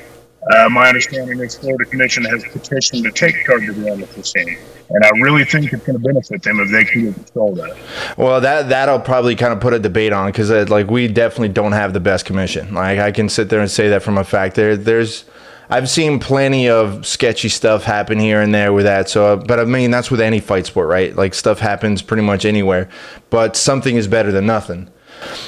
Uh, 0.55 0.69
my 0.71 0.89
understanding 0.89 1.41
is 1.41 1.57
Florida 1.57 1.85
Commission 1.85 2.25
has 2.25 2.43
petitioned 2.45 3.05
to 3.05 3.11
take 3.11 3.45
charge 3.45 3.69
of 3.69 3.77
the 3.77 3.91
amateur 3.91 4.23
scene, 4.23 4.57
and 4.89 5.05
I 5.05 5.09
really 5.21 5.45
think 5.45 5.73
it's 5.73 5.85
going 5.85 5.99
to 5.99 6.05
benefit 6.05 6.43
them 6.43 6.61
if 6.61 6.71
they 6.71 6.85
can 6.85 7.13
control 7.13 7.55
that. 7.57 7.77
Well, 8.17 8.41
that 8.41 8.69
that'll 8.69 9.01
probably 9.01 9.35
kind 9.35 9.53
of 9.53 9.61
put 9.61 9.75
a 9.75 9.79
debate 9.79 10.13
on 10.13 10.31
because 10.31 10.51
uh, 10.51 10.65
like 10.69 10.89
we 10.89 11.09
definitely 11.09 11.49
don't 11.49 11.73
have 11.73 11.93
the 11.93 12.01
best 12.01 12.25
commission. 12.25 12.73
Like 12.73 12.99
I 12.99 13.11
can 13.11 13.29
sit 13.29 13.51
there 13.51 13.61
and 13.61 13.71
say 13.71 13.89
that 13.89 14.03
from 14.03 14.17
a 14.17 14.25
fact. 14.25 14.55
There, 14.55 14.77
there's 14.77 15.25
I've 15.71 15.89
seen 15.89 16.19
plenty 16.19 16.69
of 16.69 17.07
sketchy 17.07 17.49
stuff 17.49 17.85
happen 17.85 18.19
here 18.19 18.41
and 18.41 18.55
there 18.55 18.73
with 18.73 18.85
that. 18.87 19.09
So, 19.11 19.37
but 19.37 19.61
I 19.61 19.65
mean, 19.65 19.91
that's 19.91 20.11
with 20.11 20.21
any 20.21 20.41
fight 20.41 20.67
sport, 20.67 20.89
right? 20.89 21.15
Like 21.15 21.35
stuff 21.35 21.59
happens 21.59 22.01
pretty 22.01 22.23
much 22.23 22.45
anywhere, 22.45 22.89
but 23.31 23.57
something 23.57 23.97
is 23.97 24.09
better 24.09 24.33
than 24.33 24.47
nothing. 24.47 24.91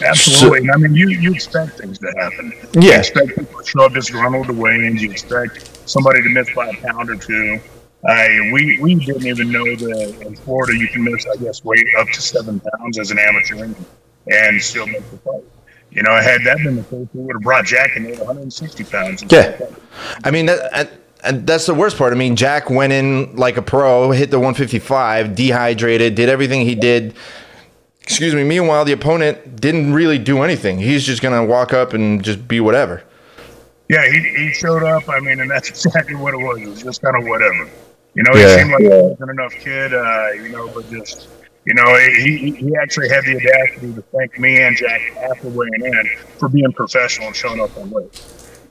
Absolutely. 0.05 0.67
So, 0.67 0.73
I 0.75 0.77
mean, 0.77 0.95
you, 0.95 1.09
you 1.09 1.33
expect 1.33 1.79
things 1.79 1.99
to 2.01 2.13
happen. 2.19 2.53
Yeah. 2.75 2.83
You 2.83 2.99
expect 2.99 3.29
people 3.37 3.63
to 3.63 3.67
show 3.67 3.85
up 3.85 3.93
disgruntled 3.93 4.49
to 4.49 4.53
weigh-ins. 4.53 5.03
You 5.03 5.11
expect 5.11 5.89
somebody 5.89 6.23
to 6.23 6.29
miss 6.29 6.53
by 6.55 6.69
a 6.69 6.75
pound 6.75 7.09
or 7.09 7.17
two. 7.17 7.61
I, 8.07 8.51
we, 8.53 8.79
we 8.81 8.95
didn't 8.97 9.27
even 9.27 9.53
know 9.53 9.65
that 9.65 10.23
in 10.27 10.35
Florida 10.37 10.77
you 10.77 10.89
can 10.89 11.05
miss, 11.05 11.27
I 11.27 11.37
guess, 11.37 11.65
weight 11.65 11.87
up 11.99 12.09
to 12.09 12.21
seven 12.21 12.61
pounds 12.61 12.99
as 12.99 13.11
an 13.11 13.19
amateur 13.19 13.73
and 14.27 14.63
still 14.63 14.87
make 14.87 15.09
the 15.11 15.19
fight. 15.19 15.45
You 15.91 16.03
know, 16.03 16.15
had 16.15 16.45
that 16.45 16.59
been 16.59 16.77
the 16.77 16.83
case, 16.85 17.09
we 17.15 17.23
would 17.23 17.35
have 17.35 17.43
brought 17.43 17.65
Jack 17.65 17.97
in 17.97 18.07
at 18.07 18.19
160 18.19 18.85
pounds. 18.85 19.25
Yeah. 19.29 19.59
I 20.23 20.31
mean, 20.31 20.47
that, 20.47 20.93
and 21.25 21.47
that's 21.47 21.67
the 21.67 21.75
worst 21.75 21.99
part. 21.99 22.13
I 22.13 22.17
mean, 22.17 22.37
Jack 22.37 22.71
went 22.71 22.93
in 22.93 23.35
like 23.37 23.57
a 23.57 23.63
pro, 23.63 24.11
hit 24.13 24.31
the 24.31 24.39
155, 24.39 25.35
dehydrated, 25.35 26.15
did 26.15 26.29
everything 26.29 26.61
he 26.61 26.75
did. 26.75 27.15
Excuse 28.03 28.35
me. 28.35 28.45
Meanwhile, 28.45 28.85
the 28.85 28.93
opponent 28.93 29.61
didn't 29.61 29.93
really 29.93 30.19
do 30.19 30.43
anything. 30.43 30.79
He's 30.79 31.05
just 31.05 31.23
going 31.23 31.35
to 31.35 31.45
walk 31.45 31.73
up 31.73 31.93
and 31.93 32.23
just 32.23 32.47
be 32.47 32.61
whatever. 32.61 33.03
Yeah, 33.89 34.09
he, 34.09 34.21
he 34.37 34.53
showed 34.53 34.85
up. 34.85 35.09
I 35.09 35.21
mean, 35.21 35.41
and 35.41 35.51
that's 35.51 35.69
exactly 35.69 36.15
what 36.15 36.35
it 36.35 36.39
was. 36.39 36.59
It 36.61 36.69
was 36.69 36.83
just 36.83 37.03
kind 37.03 37.17
of 37.17 37.25
whatever. 37.29 37.69
You 38.15 38.23
know, 38.23 38.35
yeah. 38.35 38.57
he 38.57 38.59
seemed 38.63 38.73
like 38.73 38.85
a 38.85 39.03
wasn't 39.03 39.31
enough 39.31 39.53
kid, 39.53 39.95
uh, 39.95 40.31
you 40.35 40.49
know, 40.51 40.69
but 40.69 40.89
just 40.91 41.29
you 41.65 41.75
know, 41.75 41.95
he, 42.25 42.53
he 42.53 42.77
actually 42.77 43.09
had 43.09 43.25
the 43.25 43.37
audacity 43.37 43.93
to 43.95 44.03
thank 44.17 44.39
me 44.39 44.63
and 44.63 44.77
Jack 44.77 45.01
after 45.17 45.49
weighing 45.49 45.85
in 45.85 46.11
for 46.39 46.49
being 46.49 46.73
professional 46.73 47.29
and 47.29 47.37
showing 47.37 47.61
up 47.61 47.77
on 47.77 47.91
weight. 47.91 48.15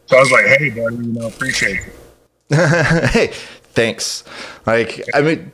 So 0.08 0.18
I 0.18 0.20
was 0.20 0.32
like, 0.32 0.46
hey, 0.46 0.70
buddy, 0.70 0.96
you 0.96 1.14
know, 1.14 1.28
appreciate 1.28 1.80
you. 1.86 2.56
hey, 2.56 3.28
thanks. 3.74 4.24
Like, 4.66 5.04
I 5.14 5.22
mean, 5.22 5.52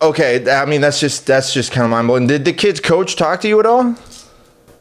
okay, 0.00 0.48
I 0.48 0.64
mean, 0.64 0.80
that's 0.80 1.00
just 1.00 1.26
that's 1.26 1.52
just 1.52 1.72
kind 1.72 1.84
of 1.84 1.90
mind 1.90 2.06
blowing. 2.06 2.28
Did 2.28 2.44
the 2.44 2.52
kid's 2.52 2.78
coach 2.78 3.16
talk 3.16 3.40
to 3.40 3.48
you 3.48 3.58
at 3.58 3.66
all? 3.66 3.96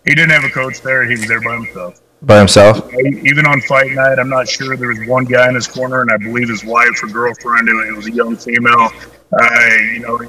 He 0.06 0.14
didn't 0.14 0.30
have 0.30 0.44
a 0.44 0.50
coach 0.50 0.82
there. 0.82 1.06
He 1.06 1.16
was 1.16 1.28
there 1.28 1.42
by 1.42 1.56
himself. 1.56 2.02
By 2.22 2.38
himself? 2.38 2.94
Even 2.94 3.46
on 3.48 3.62
fight 3.62 3.92
night, 3.92 4.20
I'm 4.20 4.30
not 4.30 4.48
sure. 4.48 4.78
There 4.78 4.90
was 4.90 5.08
one 5.08 5.26
guy 5.26 5.50
in 5.50 5.56
his 5.56 5.68
corner, 5.68 6.02
and 6.02 6.12
I 6.12 6.18
believe 6.18 6.50
his 6.50 6.64
wife 6.64 7.04
or 7.04 7.08
girlfriend. 7.08 7.68
It 7.68 7.96
was 7.96 8.08
a 8.08 8.12
young 8.12 8.36
female. 8.36 8.90
Uh, 9.34 9.70
you 9.94 10.00
know, 10.00 10.20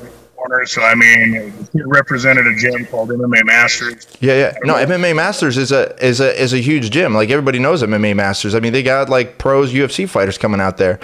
corner. 0.47 0.67
So 0.67 0.83
I 0.83 0.95
mean, 0.95 1.53
he 1.73 1.83
represented 1.83 2.47
a 2.47 2.55
gym 2.57 2.87
called 2.87 3.11
MMA 3.11 3.45
Masters. 3.45 4.07
Yeah, 4.21 4.35
yeah. 4.35 4.55
No, 4.65 4.75
MMA 4.75 5.15
Masters 5.15 5.59
is 5.59 5.73
a 5.73 5.95
is 6.05 6.21
a 6.21 6.41
is 6.41 6.53
a 6.53 6.59
huge 6.59 6.91
gym. 6.91 7.15
Like 7.15 7.31
everybody 7.31 7.59
knows 7.59 7.83
MMA 7.83 8.17
Masters. 8.17 8.55
I 8.55 8.61
mean, 8.61 8.73
they 8.73 8.83
got 8.83 9.09
like 9.09 9.39
pros 9.39 9.73
UFC 9.73 10.09
fighters 10.09 10.39
coming 10.39 10.61
out 10.61 10.77
there. 10.77 10.99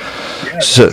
Yeah, 0.45 0.59
so, 0.61 0.91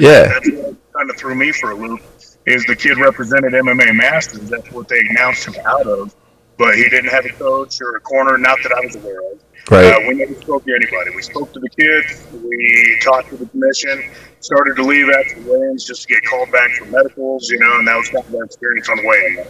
yeah. 0.00 0.28
That's 0.28 0.50
what 0.50 0.76
kind 0.96 1.10
of 1.10 1.16
threw 1.16 1.34
me 1.34 1.52
for 1.52 1.70
a 1.70 1.74
loop. 1.74 2.00
Is 2.46 2.64
the 2.64 2.76
kid 2.76 2.98
represented 2.98 3.52
MMA 3.52 3.94
Masters? 3.94 4.48
That's 4.48 4.70
what 4.72 4.88
they 4.88 5.00
announced 5.10 5.46
him 5.46 5.54
out 5.66 5.86
of. 5.86 6.14
But 6.56 6.74
he 6.74 6.88
didn't 6.88 7.10
have 7.10 7.24
a 7.24 7.30
coach 7.30 7.80
or 7.80 7.96
a 7.96 8.00
corner, 8.00 8.36
not 8.36 8.58
that 8.62 8.72
I 8.72 8.80
was 8.80 8.96
aware 8.96 9.20
of. 9.32 9.38
Right. 9.70 9.92
Uh, 9.92 10.08
we 10.08 10.14
never 10.14 10.34
spoke 10.34 10.64
to 10.64 10.74
anybody. 10.74 11.14
We 11.14 11.22
spoke 11.22 11.52
to 11.52 11.60
the 11.60 11.68
kids. 11.68 12.24
We 12.32 12.98
talked 13.04 13.28
to 13.30 13.36
the 13.36 13.46
commission. 13.46 14.10
Started 14.40 14.76
to 14.76 14.82
leave 14.82 15.08
after 15.10 15.40
the 15.40 15.50
weigh-ins 15.50 15.84
just 15.84 16.02
to 16.02 16.08
get 16.08 16.24
called 16.24 16.50
back 16.52 16.70
for 16.72 16.84
medicals, 16.86 17.50
you 17.50 17.58
know, 17.58 17.78
and 17.78 17.88
that 17.88 17.96
was 17.96 18.08
kind 18.08 18.24
of 18.24 18.34
our 18.34 18.44
experience 18.44 18.88
on 18.88 18.98
the 18.98 19.06
weigh-in. 19.06 19.46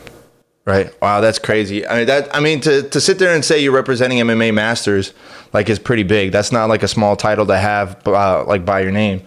Right. 0.64 1.01
Wow, 1.01 1.22
that's 1.22 1.38
crazy. 1.38 1.87
I 1.87 1.96
mean 1.96 2.07
that 2.09 2.35
I 2.37 2.40
mean 2.40 2.61
to, 2.61 2.83
to 2.83 3.01
sit 3.01 3.18
there 3.18 3.35
and 3.35 3.42
say 3.42 3.59
you're 3.59 3.72
representing 3.72 4.18
MMA 4.18 4.53
Masters 4.53 5.14
like 5.55 5.70
is 5.70 5.79
pretty 5.79 6.03
big. 6.03 6.31
That's 6.31 6.53
not 6.53 6.68
like 6.68 6.83
a 6.83 6.88
small 6.88 7.16
title 7.16 7.46
to 7.46 7.57
have 7.57 8.07
uh, 8.07 8.44
like 8.44 8.66
by 8.66 8.81
your 8.81 8.92
name. 8.92 9.22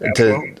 Absolutely. 0.00 0.54
To, 0.54 0.55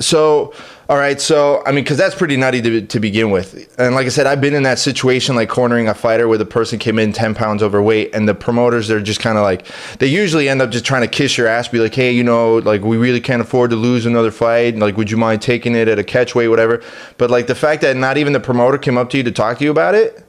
so 0.00 0.52
all 0.88 0.96
right, 0.96 1.20
so 1.20 1.64
I 1.66 1.72
mean, 1.72 1.82
because 1.82 1.98
that's 1.98 2.14
pretty 2.14 2.36
nutty 2.36 2.62
to, 2.62 2.80
to 2.80 3.00
begin 3.00 3.32
with. 3.32 3.74
And 3.76 3.96
like 3.96 4.06
I 4.06 4.08
said, 4.08 4.28
I've 4.28 4.40
been 4.40 4.54
in 4.54 4.62
that 4.62 4.78
situation, 4.78 5.34
like 5.34 5.48
cornering 5.48 5.88
a 5.88 5.94
fighter 5.94 6.28
where 6.28 6.38
the 6.38 6.46
person 6.46 6.78
came 6.78 7.00
in 7.00 7.12
ten 7.12 7.34
pounds 7.34 7.60
overweight, 7.60 8.14
and 8.14 8.28
the 8.28 8.36
promoters 8.36 8.86
they're 8.86 9.00
just 9.00 9.18
kind 9.18 9.36
of 9.36 9.42
like 9.42 9.66
they 9.98 10.06
usually 10.06 10.48
end 10.48 10.62
up 10.62 10.70
just 10.70 10.84
trying 10.84 11.02
to 11.02 11.08
kiss 11.08 11.36
your 11.36 11.48
ass, 11.48 11.66
be 11.66 11.80
like, 11.80 11.94
hey, 11.94 12.12
you 12.12 12.22
know, 12.22 12.58
like 12.58 12.82
we 12.82 12.96
really 12.98 13.20
can't 13.20 13.42
afford 13.42 13.70
to 13.70 13.76
lose 13.76 14.06
another 14.06 14.30
fight. 14.30 14.76
Like, 14.76 14.96
would 14.96 15.10
you 15.10 15.16
mind 15.16 15.42
taking 15.42 15.74
it 15.74 15.88
at 15.88 15.98
a 15.98 16.04
catch 16.04 16.36
weight, 16.36 16.48
whatever? 16.48 16.80
But 17.18 17.30
like 17.30 17.48
the 17.48 17.56
fact 17.56 17.82
that 17.82 17.96
not 17.96 18.16
even 18.16 18.32
the 18.32 18.40
promoter 18.40 18.78
came 18.78 18.96
up 18.96 19.10
to 19.10 19.16
you 19.16 19.24
to 19.24 19.32
talk 19.32 19.58
to 19.58 19.64
you 19.64 19.72
about 19.72 19.96
it. 19.96 20.22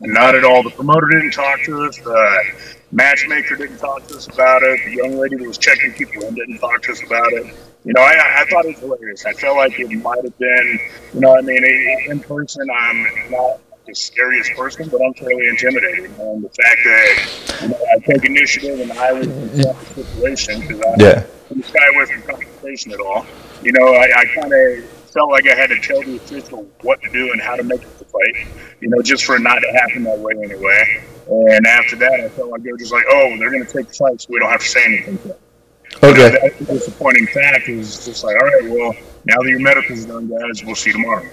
Not 0.00 0.36
at 0.36 0.44
all. 0.44 0.62
The 0.62 0.70
promoter 0.70 1.08
didn't 1.10 1.32
talk 1.32 1.60
to 1.64 1.82
us. 1.86 1.96
The 1.98 2.42
matchmaker 2.92 3.56
didn't 3.56 3.78
talk 3.78 4.06
to 4.06 4.16
us 4.16 4.28
about 4.28 4.62
it. 4.62 4.78
The 4.84 4.94
young 4.94 5.18
lady 5.18 5.36
that 5.38 5.48
was 5.48 5.58
checking 5.58 5.92
people 5.94 6.22
in 6.22 6.36
didn't 6.36 6.58
talk 6.58 6.82
to 6.82 6.92
us 6.92 7.02
about 7.02 7.32
it 7.32 7.52
you 7.86 7.92
know, 7.94 8.02
I, 8.02 8.42
I 8.42 8.44
thought 8.50 8.64
it 8.64 8.74
was 8.74 8.80
hilarious. 8.80 9.24
I 9.24 9.32
felt 9.32 9.56
like 9.56 9.78
it 9.78 9.88
might 10.02 10.24
have 10.24 10.36
been, 10.38 10.80
you 11.14 11.20
know, 11.20 11.36
I 11.36 11.40
mean, 11.40 11.64
in 12.08 12.18
person, 12.18 12.66
I'm 12.68 13.30
not 13.30 13.60
the 13.86 13.94
scariest 13.94 14.50
person, 14.54 14.88
but 14.88 15.00
I'm 15.00 15.14
fairly 15.14 15.46
intimidating. 15.46 16.06
And 16.18 16.42
the 16.42 16.48
fact 16.48 16.80
that 16.84 17.60
you 17.62 17.68
know, 17.68 17.78
I 17.94 17.98
take 18.00 18.24
initiative 18.24 18.80
and 18.80 18.90
I 18.90 19.12
was 19.12 19.28
in 19.28 19.56
the 19.56 19.74
situation 19.94 20.60
because 20.62 20.80
I 20.80 20.94
yeah. 20.98 21.26
didn't 21.48 21.64
shy 21.66 21.86
away 21.94 22.06
from 22.06 22.22
confrontation 22.22 22.90
at 22.90 22.98
all. 22.98 23.24
You 23.62 23.70
know, 23.70 23.94
I, 23.94 24.08
I 24.16 24.24
kind 24.34 24.52
of 24.52 24.84
felt 24.90 25.30
like 25.30 25.46
I 25.46 25.54
had 25.54 25.68
to 25.68 25.78
tell 25.78 26.02
the 26.02 26.16
official 26.16 26.68
what 26.80 27.00
to 27.02 27.10
do 27.12 27.30
and 27.30 27.40
how 27.40 27.54
to 27.54 27.62
make 27.62 27.82
it 27.82 27.98
the 28.00 28.04
fight. 28.04 28.48
You 28.80 28.88
know, 28.88 29.00
just 29.00 29.24
for 29.24 29.36
it 29.36 29.42
not 29.42 29.60
to 29.60 29.72
happen 29.72 30.02
that 30.02 30.18
way 30.18 30.32
anyway. 30.42 31.04
And 31.28 31.64
after 31.68 31.94
that, 31.94 32.20
I 32.20 32.28
felt 32.30 32.50
like 32.50 32.64
they 32.64 32.72
were 32.72 32.78
just 32.78 32.92
like, 32.92 33.04
oh, 33.08 33.36
they're 33.38 33.52
going 33.52 33.64
to 33.64 33.72
take 33.72 33.86
the 33.86 33.94
fight, 33.94 34.20
so 34.20 34.26
we 34.30 34.40
don't 34.40 34.50
have 34.50 34.60
to 34.60 34.66
say 34.66 34.84
anything. 34.84 35.32
Okay. 36.02 36.38
That's 36.42 36.58
the 36.58 36.64
disappointing 36.66 37.26
fact 37.28 37.68
is 37.68 38.04
just 38.04 38.24
like, 38.24 38.36
all 38.36 38.48
right, 38.48 38.64
well, 38.64 38.94
now 39.24 39.36
that 39.42 39.48
your 39.48 39.60
medical's 39.60 40.04
done, 40.04 40.28
guys, 40.28 40.62
we'll 40.64 40.74
see 40.74 40.90
you 40.90 40.94
tomorrow. 40.94 41.26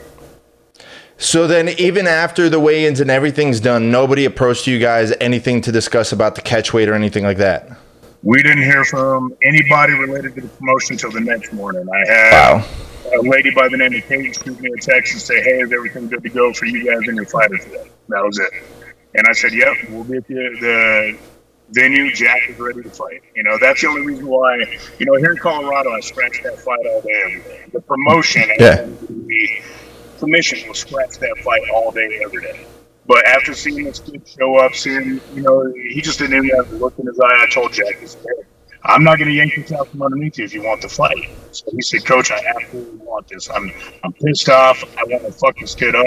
So 1.17 1.47
then, 1.47 1.69
even 1.69 2.08
after 2.08 2.49
the 2.49 2.60
weigh-ins 2.60 2.99
and 2.99 3.10
everything's 3.10 3.60
done, 3.60 3.91
nobody 3.91 4.26
approached 4.26 4.67
you 4.67 4.80
guys 4.80 5.13
anything 5.21 5.62
to 5.62 5.71
discuss 5.71 6.12
about 6.12 6.36
the 6.36 6.41
catch 6.41 6.73
weight 6.73 6.89
or 6.89 6.95
anything 6.95 7.23
like 7.23 7.38
that. 7.38 7.78
We 8.23 8.41
didn't 8.41 8.63
hear 8.63 8.84
from 8.84 9.36
anybody 9.43 9.93
related 9.93 10.36
to 10.36 10.41
the 10.41 10.47
promotion 10.47 10.95
until 10.95 11.12
the 11.12 11.19
next 11.19 11.54
morning. 11.54 11.88
I 11.93 12.12
had 12.12 12.32
wow. 12.32 12.65
a 13.13 13.21
lady 13.21 13.52
by 13.52 13.67
the 13.69 13.78
name 13.78 13.93
of 13.93 14.04
Kate 14.06 14.36
shoot 14.36 14.60
me 14.60 14.71
a 14.71 14.82
text 14.82 15.13
and 15.13 15.21
say, 15.21 15.41
"Hey, 15.43 15.60
is 15.60 15.71
everything 15.71 16.08
good 16.08 16.23
to 16.23 16.30
go 16.30 16.52
for 16.54 16.65
you 16.65 16.86
guys 16.86 17.08
and 17.08 17.15
your 17.15 17.26
fighter 17.26 17.58
today?" 17.58 17.89
That 18.10 18.23
was 18.23 18.39
it. 18.39 18.49
And 19.13 19.28
I 19.28 19.34
said, 19.34 19.54
"Yep, 19.54 19.89
we'll 19.89 20.04
be 20.06 20.17
at 20.17 20.28
the, 20.28 21.17
venue, 21.73 22.13
Jack 22.13 22.49
is 22.49 22.59
ready 22.59 22.83
to 22.83 22.89
fight. 22.89 23.21
You 23.36 23.43
know, 23.43 23.57
that's 23.59 23.81
the 23.81 23.88
only 23.88 24.05
reason 24.05 24.27
why, 24.27 24.57
you 24.99 25.05
know, 25.05 25.15
here 25.15 25.31
in 25.31 25.38
Colorado, 25.38 25.91
I 25.91 25.99
scratch 25.99 26.41
that 26.43 26.59
fight 26.59 26.86
all 26.86 27.01
day. 27.01 27.67
The 27.71 27.81
promotion 27.81 28.43
yeah. 28.59 28.81
and 28.81 29.27
the 29.27 29.62
commission 30.19 30.67
will 30.67 30.75
scratch 30.75 31.17
that 31.19 31.38
fight 31.43 31.63
all 31.73 31.91
day, 31.91 32.21
every 32.23 32.41
day. 32.41 32.65
But 33.05 33.25
after 33.27 33.53
seeing 33.53 33.83
this 33.83 33.99
kid 33.99 34.25
show 34.27 34.57
up, 34.57 34.73
seeing, 34.75 35.19
you 35.33 35.41
know, 35.41 35.73
he 35.73 36.01
just 36.01 36.19
didn't 36.19 36.45
even 36.45 36.55
have 36.55 36.69
the 36.69 36.77
look 36.77 36.97
in 36.99 37.05
his 37.05 37.19
eye. 37.19 37.43
I 37.43 37.49
told 37.49 37.73
Jack, 37.73 37.99
he 37.99 38.07
said, 38.07 38.23
I'm 38.86 39.03
not 39.03 39.17
going 39.17 39.29
to 39.29 39.33
yank 39.33 39.55
this 39.55 39.71
out 39.71 39.88
from 39.89 40.01
underneath 40.01 40.38
you 40.38 40.45
if 40.45 40.53
you 40.53 40.63
want 40.63 40.81
the 40.81 40.89
fight. 40.89 41.29
So 41.51 41.65
he 41.71 41.81
said, 41.81 42.05
Coach, 42.05 42.31
I 42.31 42.41
absolutely 42.55 42.97
want 43.05 43.27
this. 43.27 43.49
I'm, 43.49 43.71
I'm 44.03 44.13
pissed 44.13 44.47
off. 44.49 44.83
I 44.97 45.03
want 45.05 45.23
to 45.25 45.31
fuck 45.31 45.57
this 45.57 45.75
kid 45.75 45.95
up. 45.95 46.05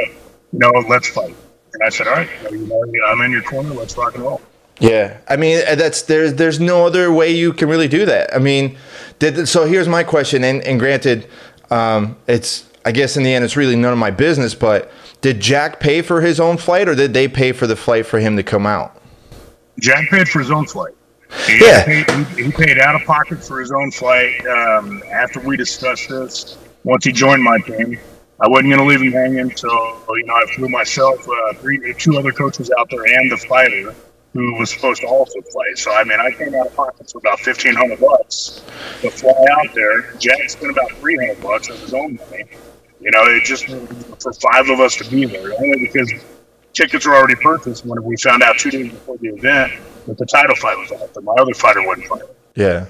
You 0.53 0.59
know, 0.59 0.71
let's 0.89 1.09
fight. 1.09 1.35
And 1.75 1.83
I 1.85 1.89
said, 1.91 2.07
all 2.09 2.15
right, 2.15 2.29
you 2.51 2.67
know, 2.67 2.83
I'm 3.09 3.21
in 3.23 3.31
your 3.31 3.43
corner. 3.43 3.71
Let's 3.71 3.97
rock 3.99 4.15
and 4.15 4.25
roll. 4.25 4.41
Yeah, 4.79 5.19
I 5.29 5.37
mean 5.37 5.63
uh, 5.67 5.75
that's 5.75 6.03
there's 6.03 6.35
there's 6.35 6.61
no 6.61 6.87
other 6.87 7.11
way 7.11 7.31
you 7.31 7.53
can 7.53 7.69
really 7.69 7.89
do 7.89 8.05
that. 8.07 8.35
I 8.35 8.39
mean, 8.39 8.77
did 9.19 9.49
so 9.49 9.65
here's 9.65 9.89
my 9.89 10.05
question, 10.05 10.45
and, 10.45 10.63
and 10.63 10.79
granted, 10.79 11.29
um, 11.71 12.17
it's 12.27 12.69
I 12.85 12.93
guess 12.93 13.17
in 13.17 13.23
the 13.23 13.33
end 13.33 13.45
it's 13.45 13.57
really 13.57 13.77
none 13.77 13.93
of 13.93 13.99
my 13.99 14.11
business, 14.11 14.55
but 14.55 14.91
did 15.23 15.41
Jack 15.41 15.81
pay 15.81 16.03
for 16.03 16.21
his 16.21 16.39
own 16.39 16.59
flight, 16.59 16.89
or 16.89 16.95
did 16.95 17.15
they 17.15 17.27
pay 17.27 17.53
for 17.53 17.67
the 17.67 17.77
flight 17.77 18.07
for 18.07 18.19
him 18.19 18.37
to 18.37 18.43
come 18.43 18.67
out? 18.67 19.01
Jack 19.81 20.11
paid 20.11 20.29
for 20.29 20.41
his 20.41 20.51
own 20.51 20.67
flight. 20.67 20.95
He 21.47 21.59
yeah, 21.61 21.85
paid, 21.85 22.27
he, 22.29 22.53
paid 22.53 22.79
out 22.79 22.95
of 22.95 23.03
pocket 23.03 23.43
for 23.43 23.61
his 23.61 23.73
own 23.73 23.91
flight. 23.91 24.47
Um, 24.47 25.03
after 25.11 25.41
we 25.41 25.57
discussed 25.57 26.09
this, 26.09 26.57
once 26.85 27.05
he 27.05 27.13
joined 27.13 27.43
my 27.43 27.59
team, 27.59 27.99
I 28.41 28.47
wasn't 28.47 28.73
going 28.73 28.79
to 28.79 28.85
leave 28.85 29.03
him 29.03 29.13
hanging. 29.13 29.57
So 29.57 29.69
you 30.15 30.25
know, 30.25 30.35
I 30.35 30.45
flew 30.55 30.69
myself, 30.69 31.27
uh, 31.29 31.55
three, 31.55 31.95
two 31.95 32.17
other 32.17 32.31
coaches 32.31 32.71
out 32.79 32.89
there, 32.91 33.05
and 33.05 33.33
the 33.33 33.37
fighter 33.37 33.95
who 34.37 34.55
was 34.55 34.71
supposed 34.71 35.01
to 35.01 35.07
also 35.07 35.41
play. 35.51 35.75
So 35.75 35.93
I 35.93 36.05
mean, 36.05 36.21
I 36.21 36.31
came 36.31 36.55
out 36.55 36.67
of 36.67 36.77
pocket 36.77 37.11
for 37.11 37.19
about 37.19 37.41
fifteen 37.41 37.75
hundred 37.75 38.01
bucks 38.01 38.63
to 39.01 39.11
fly 39.11 39.33
out 39.53 39.75
there. 39.75 40.13
Jack 40.19 40.51
spent 40.51 40.71
about 40.71 40.91
three 40.93 41.17
hundred 41.17 41.41
bucks 41.43 41.69
of 41.69 41.81
his 41.81 41.95
own 41.95 42.17
money. 42.17 42.45
You 43.01 43.11
know, 43.11 43.23
it 43.25 43.45
just 43.45 43.67
for 43.67 44.33
five 44.35 44.69
of 44.69 44.81
us 44.81 44.97
to 44.97 45.11
be 45.11 45.25
there, 45.25 45.53
only 45.59 45.79
because 45.81 46.13
tickets 46.73 47.07
were 47.07 47.15
already 47.15 47.37
purchased 47.37 47.85
when 47.87 48.03
we 48.05 48.17
found 48.17 48.43
out 48.43 48.59
two 48.59 48.71
days 48.71 48.91
before 48.91 49.17
the 49.19 49.29
event 49.29 49.73
that 50.07 50.19
the 50.19 50.27
title 50.27 50.57
fight 50.57 50.79
was 50.79 50.93
off, 50.93 51.17
and 51.17 51.25
my 51.25 51.35
other 51.35 51.55
fighter 51.55 51.87
wouldn't 51.87 52.07
fight. 52.07 52.23
Yeah, 52.55 52.87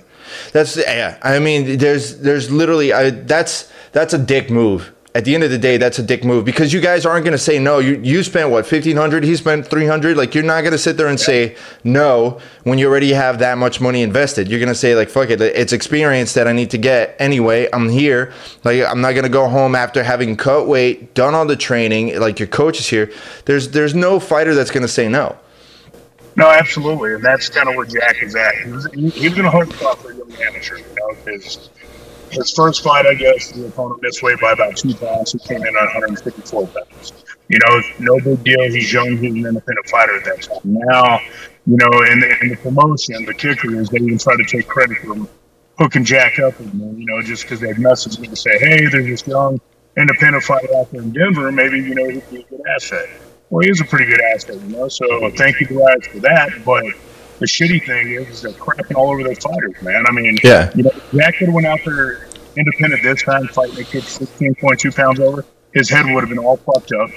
that's 0.53 0.77
yeah. 0.77 1.19
I 1.23 1.39
mean, 1.39 1.79
there's 1.79 2.19
there's 2.19 2.51
literally 2.51 2.93
I, 2.93 3.11
that's 3.11 3.71
that's 3.93 4.15
a 4.15 4.19
dick 4.19 4.51
move 4.51 4.93
at 5.17 5.25
the 5.25 5.35
end 5.35 5.43
of 5.43 5.51
the 5.51 5.57
day, 5.57 5.79
that's 5.79 5.99
a 5.99 6.03
dick 6.03 6.25
move 6.25 6.45
because 6.45 6.75
you 6.75 6.81
guys 6.83 7.07
aren't 7.07 7.25
going 7.25 7.33
to 7.33 7.39
say 7.39 7.59
no. 7.59 7.79
You 7.79 7.99
you 8.03 8.23
spent 8.23 8.51
what 8.51 8.67
fifteen 8.67 8.99
hundred? 8.99 9.25
He 9.25 9.35
spent 9.35 9.67
three 9.67 9.87
hundred. 9.87 10.19
Like 10.19 10.35
you're 10.35 10.45
not 10.45 10.61
going 10.61 10.73
to 10.73 10.79
sit 10.79 10.99
there 10.99 11.07
and 11.09 11.19
say 11.19 11.57
no 11.85 12.39
when 12.65 12.79
you 12.79 12.87
already 12.87 13.15
have 13.15 13.39
that 13.39 13.57
much 13.57 13.81
money 13.81 14.03
invested. 14.03 14.47
You're 14.47 14.59
going 14.61 14.69
to 14.69 14.75
say 14.75 14.95
like 14.95 15.09
fuck 15.09 15.31
it, 15.31 15.41
it's 15.41 15.73
experience 15.73 16.35
that 16.35 16.47
I 16.47 16.53
need 16.53 16.69
to 16.73 16.77
get 16.77 17.17
anyway. 17.19 17.67
I'm 17.73 17.89
here. 17.89 18.35
Like 18.63 18.83
I'm 18.83 19.01
not 19.01 19.13
going 19.13 19.25
to 19.25 19.31
go 19.31 19.49
home 19.49 19.75
after 19.75 20.03
having 20.03 20.37
cut 20.37 20.69
weight, 20.69 21.15
done 21.15 21.35
all 21.35 21.47
the 21.47 21.57
training. 21.57 22.21
Like 22.21 22.39
your 22.39 22.49
coach 22.49 22.79
is 22.79 22.87
here. 22.87 23.11
There's 23.47 23.71
there's 23.71 23.95
no 23.95 24.21
fighter 24.21 24.55
that's 24.55 24.71
going 24.71 24.83
to 24.83 24.93
say 24.93 25.09
no. 25.09 25.35
No, 26.37 26.51
absolutely, 26.51 27.15
and 27.15 27.25
that's 27.25 27.49
kind 27.49 27.71
of 27.71 27.77
where 27.77 27.87
Jack 27.87 28.23
is 28.23 28.37
at. 28.37 28.55
He 28.57 28.71
was, 28.71 28.87
he, 28.93 29.29
was 29.31 29.39
in 29.39 29.47
a 29.47 29.51
hard 29.51 29.73
spot 29.73 29.99
for 29.99 30.13
a 30.13 30.15
young 30.15 30.31
amateur, 30.43 30.77
you 30.77 30.85
know, 30.95 31.17
because 31.25 31.71
his 32.31 32.53
first 32.53 32.83
fight, 32.83 33.07
I 33.07 33.15
guess, 33.15 33.53
the 33.53 33.67
opponent 33.67 34.03
missed 34.03 34.23
weight 34.23 34.41
by 34.41 34.53
about 34.53 34.77
two 34.77 34.95
pounds. 34.95 35.33
He 35.33 35.39
came 35.39 35.59
in 35.59 35.77
at 35.77 35.85
154 35.95 36.67
pounds. 36.67 37.13
You 37.49 37.59
know, 37.67 37.83
no 38.01 38.19
big 38.21 38.45
deal. 38.45 38.63
He's 38.71 38.93
young. 38.93 39.17
He's 39.17 39.33
an 39.33 39.47
independent 39.47 39.89
fighter 39.89 40.17
at 40.17 40.25
that 40.25 40.43
time. 40.43 40.61
Now, 40.65 41.21
you 41.67 41.77
know, 41.77 42.03
in 42.11 42.21
the, 42.21 42.37
in 42.43 42.49
the 42.49 42.57
promotion, 42.57 43.25
the 43.25 43.35
kicker 43.35 43.75
is 43.75 43.89
they 43.89 43.99
even 43.99 44.19
try 44.19 44.37
to 44.37 44.45
take 44.45 44.67
credit 44.67 44.99
for 44.99 45.29
hooking 45.79 46.05
Jack 46.05 46.39
up 46.39 46.59
with 46.59 46.73
you 46.75 47.07
know, 47.07 47.23
just 47.23 47.43
because 47.43 47.61
they've 47.61 47.77
messaged 47.77 48.19
me 48.19 48.29
to 48.29 48.37
say, 48.37 48.59
hey, 48.59 48.87
there's 48.87 49.07
this 49.07 49.27
young 49.27 49.61
independent 49.97 50.45
fighter 50.45 50.69
out 50.77 50.91
there 50.91 51.03
in 51.03 51.13
Denver. 51.13 51.51
Maybe, 51.53 51.79
you 51.79 51.95
know, 51.95 52.09
he'd 52.09 52.31
be 52.31 52.41
a 52.41 52.45
good 52.45 52.63
asset. 52.75 53.09
Well, 53.51 53.63
he 53.63 53.71
is 53.71 53.81
a 53.81 53.85
pretty 53.85 54.07
good 54.07 54.21
asset, 54.35 54.61
you 54.61 54.77
know, 54.77 54.89
so 54.89 55.31
thank 55.31 55.61
you 55.61 55.67
guys 55.67 56.07
for 56.09 56.19
that. 56.21 56.51
But 56.65 56.85
the 57.39 57.47
shitty 57.47 57.85
thing 57.85 58.13
is, 58.13 58.29
is 58.29 58.43
they're 58.43 58.53
crapping 58.53 58.97
all 58.97 59.11
over 59.11 59.23
their 59.23 59.35
fighters, 59.35 59.81
man. 59.83 60.05
I 60.07 60.13
mean, 60.13 60.39
yeah, 60.43 60.71
you 60.75 60.85
know, 60.85 60.91
Jack 61.15 61.37
could 61.37 61.47
have 61.47 61.55
went 61.55 61.67
out 61.67 61.81
there 61.85 62.27
independent 62.57 63.03
this 63.03 63.23
time, 63.23 63.47
fighting 63.49 63.79
a 63.79 63.85
kid 63.85 64.03
16.2 64.03 64.95
pounds 64.95 65.21
over. 65.21 65.45
His 65.73 65.91
head 65.91 66.07
would 66.07 66.21
have 66.21 66.31
been 66.31 66.39
all 66.39 66.57
fucked 66.57 66.93
up. 66.93 67.11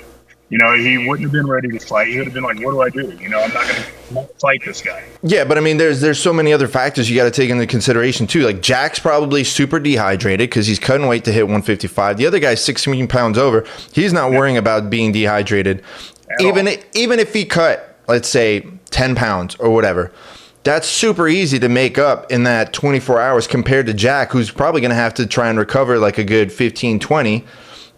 You 0.50 0.58
know, 0.58 0.76
he 0.76 1.08
wouldn't 1.08 1.22
have 1.28 1.32
been 1.32 1.48
ready 1.48 1.68
to 1.68 1.80
fight. 1.80 2.08
He 2.08 2.18
would 2.18 2.26
have 2.26 2.34
been 2.34 2.44
like, 2.44 2.60
"What 2.60 2.72
do 2.72 2.82
I 2.82 2.90
do? 2.90 3.16
You 3.22 3.30
know, 3.30 3.40
I'm 3.40 3.54
not 3.54 3.68
going 3.68 3.84
to 3.84 4.34
fight 4.40 4.62
this 4.66 4.82
guy." 4.82 5.04
Yeah, 5.22 5.44
but 5.44 5.60
I 5.60 5.62
mean, 5.62 5.78
there's 5.78 6.02
there's 6.02 6.20
so 6.20 6.34
many 6.34 6.52
other 6.52 6.68
factors 6.68 7.08
you 7.08 7.16
got 7.16 7.26
to 7.26 7.32
take 7.32 7.52
into 7.52 7.68
consideration 7.68 8.26
too. 8.26 8.42
Like 8.42 8.60
Jack's 8.60 8.98
probably 8.98 9.44
super 9.44 9.80
dehydrated 9.80 10.50
because 10.50 10.66
he's 10.66 10.80
cutting 10.80 11.08
weight 11.08 11.24
to 11.26 11.32
hit 11.32 11.44
155. 11.44 12.18
The 12.18 12.26
other 12.26 12.40
guy's 12.40 12.64
16 12.64 13.08
pounds 13.08 13.38
over. 13.38 13.64
He's 13.94 14.12
not 14.12 14.32
worrying 14.32 14.58
about 14.58 14.90
being 14.90 15.12
dehydrated. 15.12 15.84
At 16.32 16.42
even 16.42 16.68
all. 16.68 16.76
even 16.96 17.20
if 17.20 17.32
he 17.32 17.46
cut, 17.46 17.96
let's 18.08 18.28
say, 18.28 18.66
10 18.90 19.16
pounds 19.16 19.56
or 19.56 19.70
whatever 19.70 20.12
that's 20.64 20.88
super 20.88 21.28
easy 21.28 21.60
to 21.60 21.70
make 21.70 21.98
up 21.98 22.32
in 22.32 22.44
that 22.44 22.74
24 22.74 23.20
hours 23.20 23.48
compared 23.48 23.86
to 23.86 23.94
Jack, 23.94 24.32
who's 24.32 24.52
probably 24.52 24.82
going 24.82 24.90
to 24.90 24.96
have 24.96 25.14
to 25.16 25.26
try 25.26 25.50
and 25.50 25.58
recover 25.58 25.98
like 25.98 26.18
a 26.18 26.24
good 26.24 26.52
15, 26.52 27.00
20. 27.00 27.46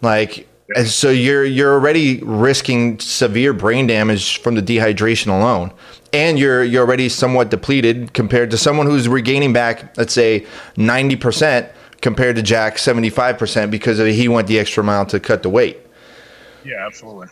Like, 0.00 0.48
and 0.74 0.86
so 0.86 1.10
you're 1.10 1.44
you're 1.44 1.72
already 1.72 2.20
risking 2.22 2.98
severe 2.98 3.52
brain 3.52 3.86
damage 3.86 4.38
from 4.38 4.54
the 4.54 4.62
dehydration 4.62 5.26
alone, 5.26 5.72
and 6.12 6.38
you're 6.38 6.64
you're 6.64 6.84
already 6.84 7.08
somewhat 7.08 7.50
depleted 7.50 8.14
compared 8.14 8.50
to 8.52 8.56
someone 8.56 8.86
who's 8.86 9.08
regaining 9.08 9.52
back, 9.52 9.96
let's 9.98 10.14
say, 10.14 10.46
90 10.76 11.16
percent 11.16 11.68
compared 12.00 12.36
to 12.36 12.42
Jack 12.42 12.78
75 12.78 13.38
percent 13.38 13.70
because 13.70 13.98
he 13.98 14.28
went 14.28 14.48
the 14.48 14.58
extra 14.58 14.82
mile 14.82 15.04
to 15.06 15.20
cut 15.20 15.42
the 15.42 15.50
weight. 15.50 15.78
Yeah, 16.64 16.86
absolutely. 16.86 17.28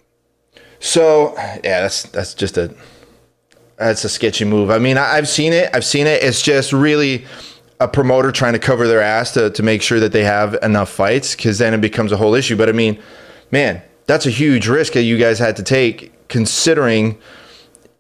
So 0.81 1.35
yeah, 1.65 1.81
that's 1.81 2.03
that's 2.05 2.35
just 2.35 2.59
a 2.59 2.75
that's 3.81 4.05
a 4.05 4.09
sketchy 4.09 4.45
move. 4.45 4.71
I 4.71 4.79
mean, 4.79 4.99
I, 4.99 5.17
have 5.17 5.29
seen 5.29 5.53
it. 5.53 5.71
I've 5.73 5.87
seen 5.87 6.07
it. 6.07 6.23
It's 6.23 6.43
just 6.43 6.73
really 6.73 7.25
a 7.81 7.89
promoter 7.89 8.31
trying 8.31 8.53
to 8.53 8.59
cover 8.59 8.87
their 8.87 9.01
ass 9.01 9.33
to, 9.33 9.49
to 9.51 9.63
make 9.63 9.81
sure 9.81 9.99
that 10.01 10.13
they 10.13 10.23
have 10.23 10.55
enough 10.63 10.91
fights 10.91 11.35
because 11.35 11.59
then 11.59 11.73
it 11.73 11.81
becomes 11.81 12.13
a 12.13 12.17
whole 12.19 12.35
issue. 12.35 12.57
But 12.57 12.69
I 12.69 12.73
mean, 12.73 13.03
man, 13.51 13.83
that's 14.07 14.27
a 14.27 14.31
huge 14.31 14.69
risk 14.69 14.93
that 14.93 15.03
you 15.03 15.17
guys 15.17 15.39
had 15.39 15.57
to 15.57 15.63
take 15.63 16.13
considering 16.29 17.19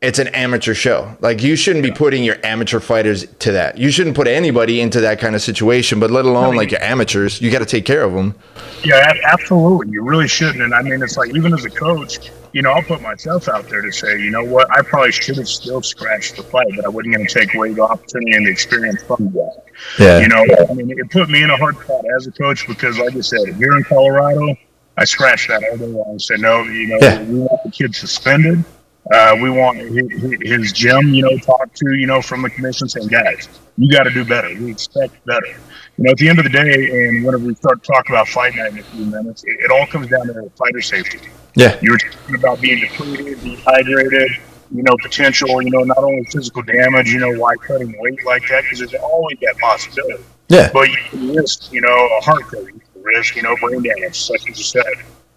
it's 0.00 0.18
an 0.18 0.28
amateur 0.28 0.72
show. 0.72 1.14
Like 1.20 1.42
you 1.42 1.56
shouldn't 1.56 1.84
be 1.84 1.90
putting 1.90 2.24
your 2.24 2.36
amateur 2.42 2.80
fighters 2.80 3.26
to 3.40 3.52
that. 3.52 3.76
You 3.76 3.90
shouldn't 3.90 4.16
put 4.16 4.26
anybody 4.26 4.80
into 4.80 5.00
that 5.02 5.20
kind 5.20 5.34
of 5.34 5.42
situation, 5.42 6.00
but 6.00 6.10
let 6.10 6.24
alone 6.24 6.44
I 6.44 6.48
mean, 6.48 6.56
like 6.56 6.70
your 6.70 6.82
amateurs, 6.82 7.40
you 7.40 7.50
got 7.50 7.58
to 7.58 7.66
take 7.66 7.84
care 7.84 8.02
of 8.02 8.14
them. 8.14 8.34
Yeah, 8.82 9.12
absolutely. 9.24 9.92
You 9.92 10.02
really 10.02 10.28
shouldn't. 10.28 10.62
And 10.62 10.74
I 10.74 10.80
mean, 10.80 11.02
it's 11.02 11.18
like 11.18 11.34
even 11.36 11.52
as 11.52 11.66
a 11.66 11.70
coach, 11.70 12.30
you 12.52 12.62
know, 12.62 12.70
I'll 12.70 12.82
put 12.82 13.02
myself 13.02 13.46
out 13.48 13.68
there 13.68 13.82
to 13.82 13.92
say, 13.92 14.18
you 14.18 14.30
know 14.30 14.42
what, 14.42 14.70
I 14.70 14.80
probably 14.80 15.12
should 15.12 15.36
have 15.36 15.48
still 15.48 15.82
scratched 15.82 16.36
the 16.36 16.44
fight, 16.44 16.66
but 16.74 16.86
I 16.86 16.88
wasn't 16.88 17.14
going 17.14 17.26
to 17.26 17.32
take 17.32 17.54
away 17.54 17.74
the 17.74 17.82
opportunity 17.82 18.32
and 18.32 18.46
the 18.46 18.50
experience 18.50 19.02
from 19.02 19.30
that. 19.32 19.64
Yeah. 19.98 20.20
You 20.20 20.28
know, 20.28 20.46
I 20.68 20.72
mean, 20.72 20.90
it 20.90 21.10
put 21.10 21.28
me 21.28 21.42
in 21.42 21.50
a 21.50 21.56
hard 21.58 21.76
spot 21.76 22.04
as 22.16 22.26
a 22.26 22.32
coach 22.32 22.66
because, 22.66 22.98
like 22.98 23.14
I 23.14 23.20
said, 23.20 23.54
here 23.56 23.76
in 23.76 23.84
Colorado, 23.84 24.56
I 24.96 25.04
scratched 25.04 25.48
that 25.48 25.62
all 25.70 25.76
day 25.76 25.86
long 25.86 26.10
and 26.12 26.22
said, 26.22 26.40
no, 26.40 26.62
you 26.62 26.88
know, 26.88 26.98
yeah. 27.02 27.22
we 27.22 27.40
want 27.40 27.62
the 27.64 27.70
kid 27.70 27.94
suspended. 27.94 28.64
Uh, 29.12 29.36
we 29.40 29.50
want 29.50 29.78
his 29.78 30.72
gym, 30.72 31.14
you 31.14 31.22
know, 31.22 31.36
talk 31.38 31.72
to, 31.74 31.94
you 31.94 32.06
know, 32.06 32.20
from 32.20 32.42
the 32.42 32.50
commission 32.50 32.88
saying, 32.88 33.08
guys, 33.08 33.48
you 33.76 33.90
got 33.90 34.04
to 34.04 34.10
do 34.10 34.24
better. 34.24 34.48
We 34.48 34.70
expect 34.70 35.24
better. 35.24 35.46
You 35.46 36.04
know, 36.04 36.10
at 36.12 36.18
the 36.18 36.28
end 36.28 36.38
of 36.38 36.44
the 36.44 36.50
day, 36.50 37.08
and 37.08 37.24
whenever 37.24 37.44
we 37.44 37.54
start 37.54 37.82
talking 37.82 38.14
about 38.14 38.28
fight 38.28 38.54
night 38.56 38.72
in 38.72 38.78
a 38.78 38.82
few 38.82 39.06
minutes, 39.06 39.42
it, 39.44 39.58
it 39.60 39.70
all 39.70 39.86
comes 39.86 40.08
down 40.08 40.26
to 40.26 40.50
fighter 40.56 40.80
safety. 40.80 41.18
Yeah. 41.54 41.78
You 41.82 41.92
were 41.92 41.98
talking 41.98 42.34
about 42.36 42.60
being 42.60 42.80
depleted, 42.80 43.40
dehydrated, 43.42 44.32
you 44.72 44.82
know, 44.82 44.96
potential, 45.02 45.60
you 45.62 45.70
know, 45.70 45.82
not 45.82 45.98
only 45.98 46.24
physical 46.26 46.62
damage, 46.62 47.10
you 47.10 47.18
know, 47.18 47.32
why 47.38 47.56
cutting 47.56 47.94
weight 47.98 48.24
like 48.24 48.46
that, 48.48 48.62
because 48.62 48.78
there's 48.78 48.94
always 49.02 49.38
that 49.40 49.56
possibility. 49.58 50.22
Yeah. 50.48 50.70
But 50.72 50.88
you 50.88 50.96
can 51.08 51.34
risk, 51.34 51.72
you 51.72 51.80
know, 51.80 51.88
a 52.18 52.20
heart 52.22 52.44
failure, 52.50 52.70
you 52.70 52.80
can 52.92 53.02
risk, 53.02 53.34
you 53.36 53.42
know, 53.42 53.56
brain 53.60 53.82
damage, 53.82 54.30
like 54.30 54.46
you 54.46 54.54
just 54.54 54.70
said. 54.70 54.84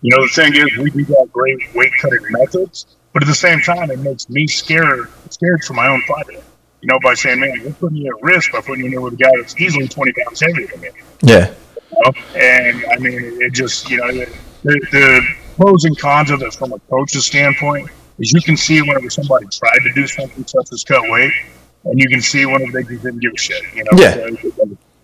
You 0.02 0.16
know, 0.16 0.22
the 0.22 0.32
thing 0.34 0.54
is, 0.54 0.78
we 0.78 0.92
do 0.92 1.06
got 1.06 1.32
great 1.32 1.60
weight 1.74 1.92
cutting 2.02 2.26
methods, 2.30 2.98
but 3.14 3.24
at 3.24 3.28
the 3.28 3.36
same 3.36 3.62
time, 3.62 3.92
it 3.92 4.00
makes 4.00 4.30
me 4.30 4.48
scared, 4.48 5.08
scared 5.30 5.64
for 5.64 5.74
my 5.74 5.88
own 5.88 6.02
fighter. 6.08 6.42
You 6.82 6.88
know, 6.92 7.00
by 7.02 7.14
saying, 7.14 7.40
man, 7.40 7.54
you're 7.62 7.72
putting 7.74 7.98
you 7.98 8.14
at 8.16 8.24
risk 8.24 8.52
by 8.52 8.60
putting 8.60 8.80
you 8.80 8.86
in 8.86 8.92
there 8.92 9.02
with 9.02 9.14
a 9.14 9.18
guy 9.18 9.32
that's 9.38 9.60
easily 9.60 9.88
20 9.88 10.12
pounds 10.14 10.42
heavier 10.42 10.68
than 10.68 10.82
me. 10.82 10.90
Yeah. 11.22 11.54
You 11.92 11.98
know? 12.04 12.12
And 12.36 12.86
I 12.92 12.98
mean, 12.98 13.42
it 13.42 13.54
just, 13.54 13.90
you 13.90 13.98
know, 13.98 14.12
the, 14.12 14.26
the 14.64 15.36
pros 15.56 15.86
and 15.86 15.98
cons 15.98 16.32
of 16.32 16.42
it 16.42 16.54
from 16.54 16.74
a 16.74 16.80
coach's 16.80 17.26
standpoint 17.26 17.90
is 18.20 18.34
you 18.34 18.42
can 18.42 18.58
see 18.58 18.82
whenever 18.82 19.10
somebody 19.10 19.46
tried 19.48 19.80
to 19.80 19.94
do 19.94 20.08
something 20.08 20.46
such 20.46 20.72
as 20.72 20.84
cut 20.84 21.02
weight, 21.10 21.32
and 21.86 22.00
you 22.00 22.10
can 22.10 22.22
see 22.22 22.46
whenever 22.46 22.72
they 22.72 22.84
just 22.84 23.04
didn't 23.04 23.20
give 23.20 23.34
a 23.34 23.38
shit. 23.38 23.64
You 23.74 23.84
know, 23.86 23.92
yeah. 23.94 24.28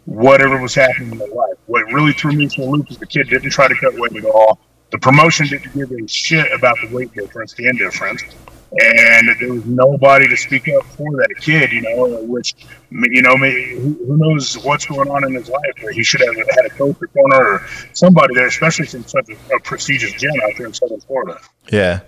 whatever 0.06 0.62
was 0.62 0.76
happening 0.76 1.12
in 1.12 1.17
their 1.17 1.28
life. 1.30 1.56
What 1.67 1.86
really 1.91 2.13
threw 2.13 2.34
me 2.34 2.50
for 2.50 2.62
a 2.62 2.65
loop 2.65 2.89
is 2.91 2.98
the 2.98 3.06
kid 3.06 3.30
didn't 3.30 3.52
try 3.52 3.67
to 3.67 3.76
cut 3.76 3.93
weight 3.95 4.15
at 4.15 4.26
all. 4.26 4.60
The 4.91 4.97
promotion 4.97 5.47
didn't 5.47 5.73
give 5.73 5.91
a 5.91 6.08
shit 6.08 6.52
about 6.52 6.78
the 6.82 6.93
weight 6.93 7.13
difference, 7.13 7.54
the 7.54 7.67
indifference 7.67 8.23
and 8.71 9.30
there 9.39 9.54
was 9.54 9.65
nobody 9.65 10.28
to 10.28 10.38
speak 10.38 10.69
up 10.69 10.86
for 10.86 11.12
that 11.17 11.34
kid, 11.39 11.71
you 11.71 11.82
know, 11.82 12.21
which, 12.23 12.54
you 12.91 13.21
know, 13.21 13.36
who 13.36 14.17
knows 14.17 14.58
what's 14.60 14.86
going 14.86 15.10
on 15.10 15.23
in 15.23 15.34
his 15.34 15.49
life. 15.49 15.75
He 15.91 16.04
should 16.04 16.21
have 16.21 16.36
had 16.36 16.65
a 16.65 16.69
coach 16.69 16.97
or 17.02 17.08
corner 17.08 17.36
or 17.36 17.67
somebody 17.93 18.36
there, 18.36 18.47
especially 18.47 18.86
since 18.86 19.12
such 19.12 19.30
a, 19.30 19.56
a 19.56 19.60
prestigious 19.62 20.13
gym 20.13 20.32
out 20.43 20.52
there 20.58 20.67
in 20.67 20.73
Southern 20.73 20.99
Florida. 21.02 21.39
Yeah. 21.71 22.02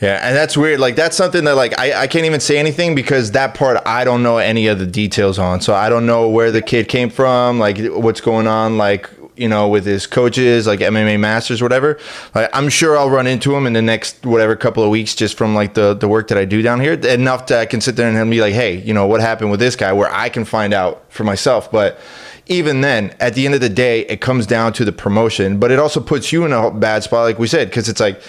Yeah, 0.00 0.18
and 0.26 0.34
that's 0.34 0.56
weird. 0.56 0.80
Like 0.80 0.96
that's 0.96 1.14
something 1.14 1.44
that 1.44 1.56
like 1.56 1.78
I, 1.78 2.02
I 2.02 2.06
can't 2.06 2.24
even 2.24 2.40
say 2.40 2.56
anything 2.56 2.94
because 2.94 3.32
that 3.32 3.54
part 3.54 3.82
I 3.84 4.04
don't 4.04 4.22
know 4.22 4.38
any 4.38 4.66
of 4.68 4.78
the 4.78 4.86
details 4.86 5.38
on. 5.38 5.60
So 5.60 5.74
I 5.74 5.90
don't 5.90 6.06
know 6.06 6.30
where 6.30 6.50
the 6.50 6.62
kid 6.62 6.88
came 6.88 7.10
from, 7.10 7.58
like 7.58 7.76
what's 7.78 8.22
going 8.22 8.46
on, 8.46 8.78
like 8.78 9.10
you 9.36 9.48
know, 9.48 9.68
with 9.68 9.84
his 9.84 10.06
coaches, 10.06 10.66
like 10.66 10.80
MMA 10.80 11.18
masters, 11.18 11.62
whatever. 11.62 11.98
Like, 12.34 12.50
I'm 12.52 12.68
sure 12.68 12.96
I'll 12.96 13.10
run 13.10 13.26
into 13.26 13.54
him 13.54 13.66
in 13.66 13.72
the 13.72 13.82
next 13.82 14.24
whatever 14.24 14.56
couple 14.56 14.82
of 14.82 14.90
weeks, 14.90 15.14
just 15.14 15.36
from 15.36 15.54
like 15.54 15.74
the 15.74 15.94
the 15.94 16.08
work 16.08 16.28
that 16.28 16.38
I 16.38 16.44
do 16.44 16.62
down 16.62 16.80
here. 16.80 16.94
Enough 16.94 17.46
that 17.48 17.60
I 17.60 17.66
can 17.66 17.80
sit 17.80 17.96
there 17.96 18.08
and 18.08 18.30
be 18.30 18.40
like, 18.40 18.54
hey, 18.54 18.76
you 18.76 18.94
know, 18.94 19.06
what 19.06 19.20
happened 19.20 19.50
with 19.50 19.60
this 19.60 19.76
guy, 19.76 19.92
where 19.92 20.12
I 20.12 20.28
can 20.28 20.44
find 20.44 20.74
out 20.74 21.04
for 21.12 21.24
myself. 21.24 21.70
But 21.70 21.98
even 22.46 22.80
then, 22.80 23.14
at 23.20 23.34
the 23.34 23.46
end 23.46 23.54
of 23.54 23.60
the 23.60 23.68
day, 23.68 24.00
it 24.02 24.20
comes 24.20 24.46
down 24.46 24.72
to 24.74 24.84
the 24.84 24.92
promotion. 24.92 25.58
But 25.58 25.70
it 25.70 25.78
also 25.78 26.00
puts 26.00 26.32
you 26.32 26.44
in 26.44 26.52
a 26.52 26.70
bad 26.70 27.02
spot, 27.02 27.24
like 27.24 27.38
we 27.38 27.46
said, 27.46 27.68
because 27.68 27.88
it's 27.88 28.00
like. 28.00 28.20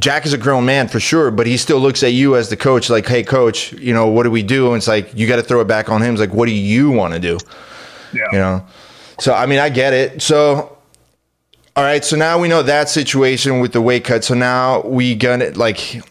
Jack 0.00 0.26
is 0.26 0.32
a 0.32 0.38
grown 0.38 0.66
man 0.66 0.88
for 0.88 0.98
sure, 0.98 1.30
but 1.30 1.46
he 1.46 1.56
still 1.56 1.78
looks 1.78 2.02
at 2.02 2.12
you 2.12 2.36
as 2.36 2.50
the 2.50 2.56
coach, 2.56 2.90
like, 2.90 3.06
"Hey, 3.06 3.22
coach, 3.22 3.72
you 3.74 3.94
know 3.94 4.08
what 4.08 4.24
do 4.24 4.30
we 4.32 4.42
do?" 4.42 4.66
And 4.66 4.78
it's 4.78 4.88
like 4.88 5.14
you 5.14 5.28
got 5.28 5.36
to 5.36 5.42
throw 5.42 5.60
it 5.60 5.68
back 5.68 5.88
on 5.88 6.02
him. 6.02 6.12
It's 6.12 6.20
like, 6.20 6.34
"What 6.34 6.46
do 6.46 6.52
you 6.52 6.90
want 6.90 7.14
to 7.14 7.20
do?" 7.20 7.38
Yeah. 8.12 8.24
You 8.32 8.38
know. 8.38 8.66
So 9.18 9.34
I 9.34 9.46
mean, 9.46 9.58
I 9.58 9.68
get 9.68 9.92
it. 9.92 10.22
So 10.22 10.76
all 11.74 11.84
right, 11.84 12.04
so 12.04 12.16
now 12.16 12.38
we 12.38 12.48
know 12.48 12.62
that 12.62 12.88
situation 12.88 13.60
with 13.60 13.72
the 13.72 13.82
weight 13.82 14.04
cut. 14.04 14.24
So 14.24 14.34
now 14.34 14.80
we 14.80 15.14
gonna 15.14 15.50
like 15.50 16.02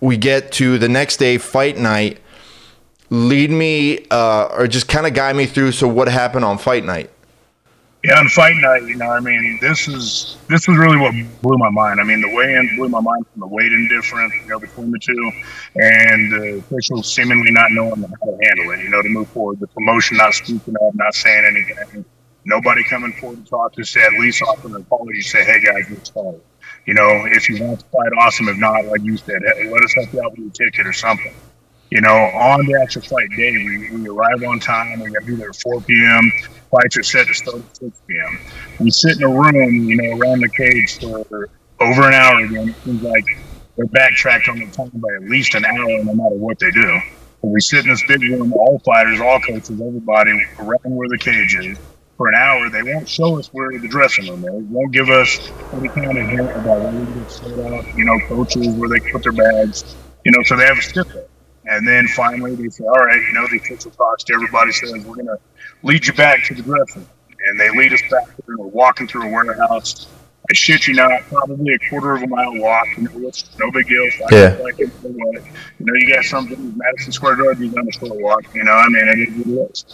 we 0.00 0.16
get 0.16 0.52
to 0.52 0.78
the 0.78 0.88
next 0.88 1.16
day, 1.16 1.38
fight 1.38 1.78
night. 1.78 2.20
Lead 3.08 3.50
me, 3.50 4.04
uh, 4.10 4.48
or 4.52 4.66
just 4.66 4.88
kind 4.88 5.06
of 5.06 5.14
guide 5.14 5.36
me 5.36 5.46
through. 5.46 5.72
So, 5.72 5.86
what 5.86 6.08
happened 6.08 6.44
on 6.44 6.58
fight 6.58 6.84
night? 6.84 7.10
Yeah, 8.06 8.20
on 8.20 8.28
fight 8.28 8.54
night, 8.58 8.84
you 8.84 8.94
know, 8.94 9.10
I 9.10 9.18
mean, 9.18 9.58
this 9.60 9.88
is 9.88 10.36
this 10.48 10.68
was 10.68 10.78
really 10.78 10.96
what 10.96 11.12
blew 11.42 11.58
my 11.58 11.70
mind. 11.70 12.00
I 12.00 12.04
mean, 12.04 12.20
the 12.20 12.32
weigh-in 12.32 12.76
blew 12.76 12.88
my 12.88 13.00
mind 13.00 13.26
from 13.32 13.40
the 13.40 13.48
weight 13.48 13.72
indifference, 13.72 14.32
you 14.42 14.46
know, 14.46 14.60
between 14.60 14.92
the 14.92 15.00
two, 15.00 15.32
and 15.74 16.32
uh, 16.32 16.38
the 16.38 16.58
officials 16.58 17.12
seemingly 17.12 17.50
not 17.50 17.72
knowing 17.72 18.00
how 18.02 18.26
to 18.26 18.38
handle 18.44 18.70
it. 18.70 18.84
You 18.84 18.90
know, 18.90 19.02
to 19.02 19.08
move 19.08 19.28
forward, 19.30 19.58
the 19.58 19.66
promotion 19.66 20.18
not 20.18 20.34
speaking 20.34 20.76
up, 20.86 20.94
not 20.94 21.16
saying 21.16 21.46
anything, 21.46 22.04
nobody 22.44 22.84
coming 22.84 23.12
forward 23.14 23.44
to 23.44 23.50
talk 23.50 23.72
to 23.72 23.82
say 23.82 24.02
at 24.02 24.12
least 24.12 24.40
offer 24.40 24.68
an 24.68 24.76
apology, 24.76 25.22
say, 25.22 25.44
hey 25.44 25.60
guys, 25.64 25.90
let's 25.90 26.10
fight. 26.10 26.38
You 26.86 26.94
know, 26.94 27.26
if 27.26 27.48
you 27.48 27.60
want 27.60 27.80
to 27.80 27.86
fight, 27.86 28.12
awesome. 28.20 28.48
If 28.48 28.56
not, 28.58 28.84
like 28.86 29.02
you 29.02 29.16
said, 29.16 29.42
hey, 29.42 29.68
let 29.68 29.82
us 29.82 29.92
help 29.94 30.12
you 30.12 30.22
out 30.22 30.30
with 30.38 30.40
your 30.40 30.50
ticket 30.50 30.86
or 30.86 30.92
something. 30.92 31.34
You 31.90 32.00
know, 32.00 32.14
on 32.14 32.66
the 32.66 32.80
actual 32.82 33.02
flight 33.02 33.28
day, 33.36 33.52
we, 33.52 33.90
we 33.90 34.08
arrive 34.08 34.42
on 34.42 34.58
time. 34.58 34.98
We 35.00 35.10
got 35.10 35.20
to 35.20 35.26
be 35.26 35.36
there 35.36 35.50
at 35.50 35.56
4 35.56 35.80
p.m. 35.82 36.32
Flights 36.70 36.96
are 36.96 37.02
set 37.04 37.28
to 37.28 37.34
start 37.34 37.58
at 37.58 37.76
6 37.76 38.02
p.m. 38.08 38.38
We 38.80 38.90
sit 38.90 39.18
in 39.18 39.22
a 39.22 39.28
room, 39.28 39.88
you 39.88 39.96
know, 39.96 40.18
around 40.18 40.40
the 40.40 40.48
cage 40.48 40.98
for 40.98 41.48
over 41.80 42.08
an 42.08 42.14
hour 42.14 42.44
again. 42.44 42.70
It 42.70 42.76
seems 42.84 43.02
like 43.02 43.24
they're 43.76 43.86
backtracked 43.86 44.48
on 44.48 44.58
the 44.58 44.66
time 44.72 44.90
by 44.94 45.14
at 45.14 45.30
least 45.30 45.54
an 45.54 45.64
hour 45.64 46.02
no 46.02 46.14
matter 46.14 46.34
what 46.34 46.58
they 46.58 46.72
do. 46.72 47.00
But 47.40 47.48
we 47.48 47.60
sit 47.60 47.84
in 47.84 47.90
this 47.90 48.02
big 48.08 48.22
room, 48.22 48.52
all 48.54 48.80
fighters, 48.84 49.20
all 49.20 49.38
coaches, 49.40 49.70
everybody 49.70 50.32
around 50.58 50.80
where 50.86 51.08
the 51.08 51.18
cage 51.18 51.54
is 51.54 51.78
for 52.16 52.28
an 52.28 52.34
hour. 52.34 52.68
They 52.68 52.82
won't 52.82 53.08
show 53.08 53.38
us 53.38 53.48
where 53.52 53.78
the 53.78 53.86
dressing 53.86 54.28
room 54.28 54.44
is. 54.44 54.64
Won't 54.70 54.92
give 54.92 55.08
us 55.08 55.38
any 55.72 55.88
kind 55.88 56.18
of 56.18 56.26
hint 56.26 56.50
about 56.50 56.80
where 56.80 56.92
we 56.92 57.20
get 57.20 57.30
set 57.30 57.58
up. 57.72 57.84
You 57.96 58.04
know, 58.04 58.18
coaches 58.26 58.74
where 58.74 58.88
they 58.88 58.98
put 59.12 59.22
their 59.22 59.32
bags. 59.32 59.94
You 60.24 60.32
know, 60.32 60.42
so 60.42 60.56
they 60.56 60.64
have 60.64 60.78
a 60.78 60.82
sticker. 60.82 61.28
And 61.66 61.86
then 61.86 62.06
finally 62.08 62.54
they 62.54 62.68
say, 62.68 62.84
all 62.84 63.04
right, 63.04 63.20
you 63.20 63.32
know, 63.32 63.46
the 63.48 63.56
official 63.56 63.90
talks 63.90 64.24
to 64.24 64.34
everybody 64.34 64.72
says, 64.72 64.92
we're 65.04 65.16
going 65.16 65.26
to 65.26 65.38
lead 65.82 66.06
you 66.06 66.12
back 66.12 66.44
to 66.44 66.54
the 66.54 66.62
dressing. 66.62 67.06
And 67.48 67.60
they 67.60 67.70
lead 67.70 67.92
us 67.92 68.02
back 68.10 68.26
there. 68.26 68.56
We're 68.56 68.66
walking 68.68 69.06
through 69.06 69.28
a 69.28 69.32
warehouse. 69.32 70.06
I 70.48 70.54
shit 70.54 70.86
you 70.86 70.94
not, 70.94 71.22
probably 71.22 71.74
a 71.74 71.90
quarter 71.90 72.14
of 72.14 72.22
a 72.22 72.26
mile 72.28 72.54
walk. 72.56 72.86
You 72.96 73.04
know, 73.04 73.28
it's 73.28 73.58
no 73.58 73.70
big 73.72 73.88
deal. 73.88 74.08
So 74.12 74.26
Yeah. 74.30 74.56
Like 74.62 74.78
it, 74.78 74.90
you 75.02 75.46
know, 75.80 75.92
you 75.94 76.14
got 76.14 76.24
something, 76.24 76.72
Madison 76.76 77.12
Square 77.12 77.36
Garden, 77.36 77.64
you 77.64 77.76
on 77.76 77.88
a 77.88 77.92
short 77.92 78.20
walk. 78.20 78.54
You 78.54 78.62
know, 78.62 78.72
I 78.72 78.88
mean, 78.88 79.08
it 79.08 79.18
is 79.28 79.46
what 79.46 79.46
it 79.46 79.70
is. 79.72 79.84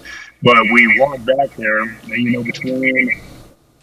But 0.43 0.63
we 0.65 1.01
walk 1.01 1.25
back 1.25 1.57
there, 1.57 1.81
and, 1.81 2.09
you 2.09 2.33
know, 2.33 2.43
between 2.43 3.23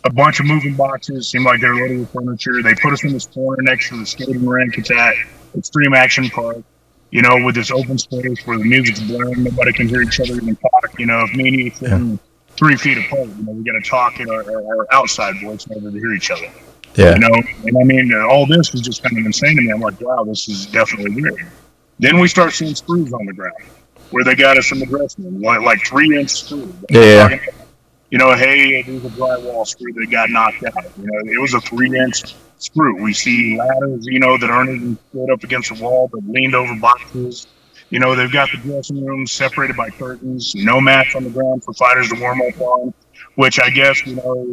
a 0.03 0.13
bunch 0.13 0.39
of 0.39 0.45
moving 0.45 0.75
boxes, 0.75 1.27
seemed 1.27 1.45
like 1.45 1.59
they 1.59 1.67
were 1.67 1.75
loaded 1.75 1.99
with 2.01 2.11
furniture. 2.11 2.61
They 2.61 2.75
put 2.75 2.93
us 2.93 3.03
in 3.03 3.13
this 3.13 3.25
corner 3.25 3.63
next 3.63 3.89
to 3.89 3.97
the 3.97 4.05
skating 4.05 4.45
rink. 4.45 4.77
It's 4.77 4.91
at 4.91 5.15
Extreme 5.55 5.95
Action 5.95 6.29
Park 6.29 6.63
you 7.11 7.21
know, 7.21 7.43
with 7.43 7.55
this 7.55 7.71
open 7.71 7.97
space 7.97 8.45
where 8.45 8.57
the 8.57 8.63
music's 8.63 8.99
blaring, 9.01 9.43
nobody 9.43 9.73
can 9.73 9.87
hear 9.87 10.01
each 10.01 10.19
other 10.19 10.35
even 10.35 10.55
talk. 10.55 10.99
You 10.99 11.07
know, 11.07 11.23
if 11.23 11.35
me 11.35 11.47
and 11.47 11.59
you 11.59 11.71
yeah. 11.81 12.17
three 12.55 12.75
feet 12.75 12.97
apart, 12.97 13.27
you 13.37 13.43
know, 13.43 13.51
we 13.53 13.63
got 13.63 13.73
to 13.73 13.81
talk 13.81 14.19
in 14.19 14.29
our, 14.29 14.43
our, 14.43 14.93
outside 14.93 15.35
voice 15.41 15.65
in 15.65 15.73
order 15.73 15.91
to 15.91 15.97
hear 15.97 16.13
each 16.13 16.29
other. 16.29 16.49
Yeah. 16.95 17.13
You 17.13 17.19
know, 17.19 17.41
and 17.65 17.77
I 17.77 17.83
mean, 17.83 18.13
uh, 18.13 18.27
all 18.27 18.45
this 18.45 18.71
was 18.71 18.81
just 18.81 19.03
kind 19.03 19.17
of 19.17 19.25
insane 19.25 19.55
to 19.55 19.61
me. 19.61 19.71
I'm 19.71 19.79
like, 19.79 19.99
wow, 20.01 20.23
this 20.23 20.47
is 20.47 20.67
definitely 20.67 21.21
weird. 21.21 21.45
Then 21.99 22.19
we 22.19 22.27
start 22.27 22.53
seeing 22.53 22.75
screws 22.75 23.11
on 23.11 23.25
the 23.25 23.33
ground 23.33 23.55
where 24.11 24.23
they 24.23 24.35
got 24.35 24.57
us 24.57 24.71
in 24.71 24.79
the 24.79 24.85
dressing 24.85 25.25
room, 25.25 25.41
like, 25.41 25.61
like 25.61 25.85
three 25.85 26.17
inch 26.17 26.31
screws. 26.31 26.73
Yeah. 26.89 27.37
You 28.09 28.17
know, 28.17 28.33
hey, 28.35 28.81
there's 28.81 29.05
a 29.05 29.09
drywall 29.09 29.67
screw 29.67 29.93
that 29.93 30.09
got 30.09 30.29
knocked 30.29 30.63
out. 30.63 30.83
You 30.97 31.05
know, 31.05 31.31
it 31.31 31.39
was 31.39 31.53
a 31.53 31.61
three 31.61 31.97
inch 31.97 32.35
screw. 32.57 33.01
We 33.01 33.13
see 33.13 33.57
ladders, 33.57 34.05
you 34.05 34.19
know, 34.19 34.37
that 34.37 34.49
aren't 34.49 34.71
even 34.71 34.97
stood 35.09 35.29
up 35.31 35.43
against 35.43 35.75
the 35.75 35.83
wall, 35.83 36.09
but 36.11 36.23
leaned 36.25 36.55
over 36.55 36.75
boxes. 36.75 37.47
You 37.89 37.99
know, 37.99 38.15
they've 38.15 38.31
got 38.31 38.49
the 38.51 38.57
dressing 38.57 39.03
rooms 39.03 39.31
separated 39.31 39.75
by 39.75 39.89
curtains, 39.89 40.53
no 40.55 40.79
mats 40.79 41.15
on 41.15 41.23
the 41.23 41.29
ground 41.29 41.63
for 41.63 41.73
fighters 41.73 42.09
to 42.09 42.19
warm 42.19 42.41
up 42.41 42.59
on, 42.61 42.93
which 43.35 43.59
I 43.59 43.69
guess, 43.69 44.05
you 44.05 44.15
know, 44.15 44.45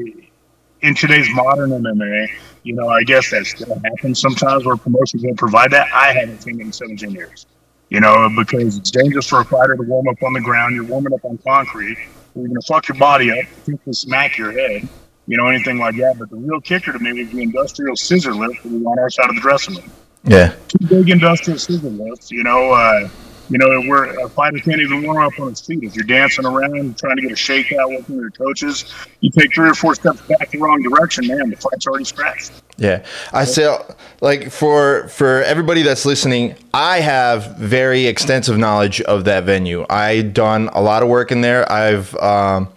in 0.80 0.94
today's 0.94 1.28
modern 1.34 1.70
MMA, 1.70 2.28
you 2.62 2.74
know, 2.74 2.88
I 2.88 3.02
guess 3.02 3.30
that 3.30 3.46
still 3.46 3.80
happens 3.84 4.20
sometimes 4.20 4.64
where 4.64 4.76
promotions 4.76 5.22
don't 5.22 5.36
provide 5.36 5.70
that. 5.72 5.88
I 5.92 6.12
haven't 6.12 6.42
seen 6.42 6.60
it 6.60 6.64
in 6.64 6.72
17 6.72 7.10
years, 7.10 7.46
you 7.90 8.00
know, 8.00 8.28
because 8.36 8.78
it's 8.78 8.90
dangerous 8.90 9.28
for 9.28 9.40
a 9.40 9.44
fighter 9.44 9.76
to 9.76 9.82
warm 9.82 10.08
up 10.08 10.22
on 10.22 10.32
the 10.32 10.40
ground. 10.40 10.74
You're 10.74 10.84
warming 10.84 11.12
up 11.12 11.24
on 11.24 11.38
concrete. 11.38 11.98
You're 12.36 12.48
going 12.48 12.60
to 12.60 12.66
fuck 12.66 12.88
your 12.88 12.98
body 12.98 13.32
up, 13.32 13.46
potentially 13.64 13.92
smack 13.92 14.38
your 14.38 14.52
head 14.52 14.88
you 15.26 15.36
know, 15.36 15.46
anything 15.46 15.78
like 15.78 15.96
that. 15.96 16.18
But 16.18 16.30
the 16.30 16.36
real 16.36 16.60
kicker 16.60 16.92
to 16.92 16.98
me 16.98 17.12
was 17.12 17.32
the 17.32 17.42
industrial 17.42 17.96
scissor 17.96 18.34
lift 18.34 18.62
that 18.62 18.72
was 18.72 18.84
on 18.84 18.98
our 18.98 19.10
side 19.10 19.28
of 19.28 19.34
the 19.34 19.40
dressing 19.40 19.76
room. 19.76 19.90
Yeah. 20.24 20.54
Two 20.68 20.86
big 20.86 21.10
industrial 21.10 21.58
scissor 21.58 21.88
lifts, 21.88 22.30
you 22.30 22.42
know, 22.42 22.72
uh, 22.72 23.08
you 23.48 23.58
know, 23.58 23.80
where 23.82 24.04
a 24.24 24.28
fighter 24.28 24.58
can't 24.58 24.80
even 24.80 25.02
warm 25.02 25.24
up 25.24 25.38
on 25.38 25.50
his 25.50 25.60
feet. 25.60 25.82
If 25.82 25.94
you're 25.94 26.04
dancing 26.04 26.44
around 26.44 26.98
trying 26.98 27.16
to 27.16 27.22
get 27.22 27.32
a 27.32 27.34
shakeout 27.34 27.88
with 27.88 28.08
one 28.08 28.18
of 28.18 28.22
your 28.22 28.30
coaches, 28.30 28.92
you 29.20 29.30
take 29.30 29.54
three 29.54 29.68
or 29.68 29.74
four 29.74 29.94
steps 29.94 30.20
back 30.22 30.50
the 30.50 30.58
wrong 30.58 30.82
direction, 30.82 31.26
man, 31.26 31.50
the 31.50 31.56
fight's 31.56 31.86
already 31.86 32.04
scratched. 32.04 32.52
Yeah, 32.78 33.04
I 33.32 33.44
say 33.44 33.74
like 34.20 34.50
for 34.50 35.08
for 35.08 35.42
everybody 35.42 35.82
that's 35.82 36.04
listening, 36.04 36.56
I 36.74 37.00
have 37.00 37.56
very 37.56 38.06
extensive 38.06 38.58
knowledge 38.58 39.00
of 39.02 39.24
that 39.24 39.44
venue. 39.44 39.86
I 39.88 40.22
done 40.22 40.68
a 40.72 40.82
lot 40.82 41.02
of 41.02 41.08
work 41.08 41.32
in 41.32 41.40
there. 41.40 41.70
I've 41.70 42.14
um, 42.16 42.68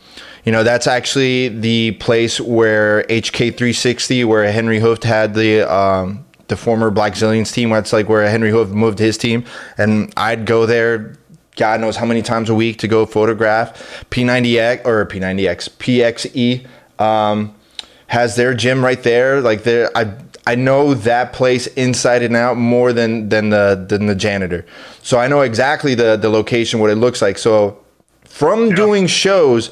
you 0.45 0.51
know, 0.51 0.63
that's 0.63 0.87
actually 0.87 1.49
the 1.49 1.91
place 1.93 2.39
where 2.39 3.03
HK360, 3.03 4.25
where 4.25 4.45
Henri 4.45 4.79
Hooft 4.79 5.03
had 5.03 5.33
the 5.33 5.71
um, 5.71 6.25
the 6.49 6.57
former 6.57 6.91
Blackzilians 6.91 7.53
team. 7.53 7.69
That's 7.69 7.93
like 7.93 8.09
where 8.09 8.25
Henri 8.27 8.51
Hooft 8.51 8.71
moved 8.71 8.99
his 8.99 9.17
team, 9.17 9.45
and 9.77 10.13
I'd 10.17 10.45
go 10.45 10.65
there. 10.65 11.15
God 11.55 11.81
knows 11.81 11.95
how 11.95 12.05
many 12.05 12.21
times 12.21 12.49
a 12.49 12.55
week 12.55 12.77
to 12.79 12.87
go 12.87 13.05
photograph 13.05 14.05
P90X 14.11 14.85
or 14.85 15.05
P90X 15.05 15.69
PXE 15.77 17.03
um, 17.03 17.53
has 18.07 18.35
their 18.35 18.53
gym 18.53 18.83
right 18.83 19.01
there. 19.03 19.41
Like 19.41 19.63
there, 19.63 19.89
I 19.95 20.13
I 20.47 20.55
know 20.55 20.93
that 20.93 21.33
place 21.33 21.67
inside 21.67 22.23
and 22.23 22.35
out 22.35 22.57
more 22.57 22.93
than 22.93 23.29
than 23.29 23.49
the 23.49 23.85
than 23.87 24.05
the 24.05 24.15
janitor. 24.15 24.65
So 25.01 25.17
I 25.17 25.27
know 25.27 25.41
exactly 25.41 25.95
the 25.95 26.17
the 26.17 26.29
location, 26.29 26.79
what 26.79 26.89
it 26.89 26.95
looks 26.95 27.21
like. 27.21 27.37
So 27.37 27.77
from 28.23 28.67
yeah. 28.67 28.75
doing 28.75 29.07
shows 29.07 29.71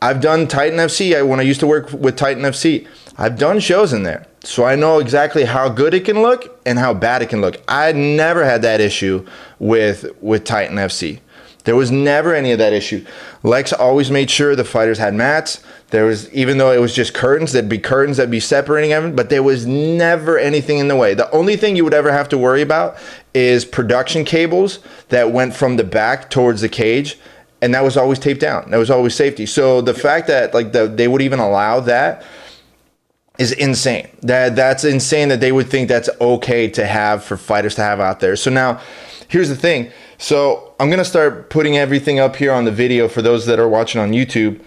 I've 0.00 0.20
done 0.20 0.46
Titan 0.46 0.78
FC 0.78 1.16
I, 1.16 1.22
when 1.22 1.40
I 1.40 1.42
used 1.42 1.60
to 1.60 1.66
work 1.66 1.92
with 1.92 2.16
Titan 2.16 2.42
FC. 2.44 2.86
I've 3.16 3.36
done 3.36 3.58
shows 3.58 3.92
in 3.92 4.04
there. 4.04 4.26
So 4.48 4.64
I 4.64 4.76
know 4.76 4.98
exactly 4.98 5.44
how 5.44 5.68
good 5.68 5.92
it 5.92 6.06
can 6.06 6.22
look 6.22 6.58
and 6.64 6.78
how 6.78 6.94
bad 6.94 7.20
it 7.20 7.28
can 7.28 7.42
look. 7.42 7.60
I 7.68 7.92
never 7.92 8.46
had 8.46 8.62
that 8.62 8.80
issue 8.80 9.26
with 9.58 10.06
with 10.22 10.44
Titan 10.44 10.76
FC. 10.78 11.20
There 11.64 11.76
was 11.76 11.90
never 11.90 12.34
any 12.34 12.52
of 12.52 12.58
that 12.58 12.72
issue. 12.72 13.04
Lex 13.42 13.74
always 13.74 14.10
made 14.10 14.30
sure 14.30 14.56
the 14.56 14.64
fighters 14.64 14.96
had 14.96 15.12
mats. 15.12 15.62
There 15.90 16.06
was 16.06 16.32
even 16.32 16.56
though 16.56 16.72
it 16.72 16.80
was 16.80 16.94
just 16.94 17.12
curtains, 17.12 17.52
there'd 17.52 17.68
be 17.68 17.76
curtains 17.76 18.16
that'd 18.16 18.30
be 18.30 18.40
separating 18.40 18.88
them, 18.88 19.14
but 19.14 19.28
there 19.28 19.42
was 19.42 19.66
never 19.66 20.38
anything 20.38 20.78
in 20.78 20.88
the 20.88 20.96
way. 20.96 21.12
The 21.12 21.30
only 21.30 21.58
thing 21.58 21.76
you 21.76 21.84
would 21.84 21.92
ever 21.92 22.10
have 22.10 22.30
to 22.30 22.38
worry 22.38 22.62
about 22.62 22.96
is 23.34 23.66
production 23.66 24.24
cables 24.24 24.78
that 25.10 25.30
went 25.30 25.54
from 25.54 25.76
the 25.76 25.84
back 25.84 26.30
towards 26.30 26.62
the 26.62 26.70
cage 26.70 27.18
and 27.60 27.74
that 27.74 27.84
was 27.84 27.98
always 27.98 28.18
taped 28.18 28.40
down. 28.40 28.70
That 28.70 28.78
was 28.78 28.90
always 28.90 29.14
safety. 29.14 29.44
So 29.44 29.82
the 29.82 29.92
fact 29.92 30.26
that 30.28 30.54
like 30.54 30.72
the, 30.72 30.86
they 30.86 31.06
would 31.06 31.20
even 31.20 31.38
allow 31.38 31.80
that 31.80 32.24
is 33.38 33.52
insane. 33.52 34.08
That 34.22 34.56
that's 34.56 34.84
insane 34.84 35.28
that 35.28 35.40
they 35.40 35.52
would 35.52 35.68
think 35.68 35.88
that's 35.88 36.10
okay 36.20 36.68
to 36.70 36.86
have 36.86 37.24
for 37.24 37.36
fighters 37.36 37.74
to 37.76 37.82
have 37.82 38.00
out 38.00 38.20
there. 38.20 38.36
So 38.36 38.50
now, 38.50 38.80
here's 39.28 39.48
the 39.48 39.56
thing. 39.56 39.90
So 40.18 40.74
I'm 40.80 40.90
gonna 40.90 41.04
start 41.04 41.50
putting 41.50 41.78
everything 41.78 42.18
up 42.18 42.36
here 42.36 42.52
on 42.52 42.64
the 42.64 42.72
video 42.72 43.08
for 43.08 43.22
those 43.22 43.46
that 43.46 43.58
are 43.58 43.68
watching 43.68 44.00
on 44.00 44.10
YouTube. 44.10 44.60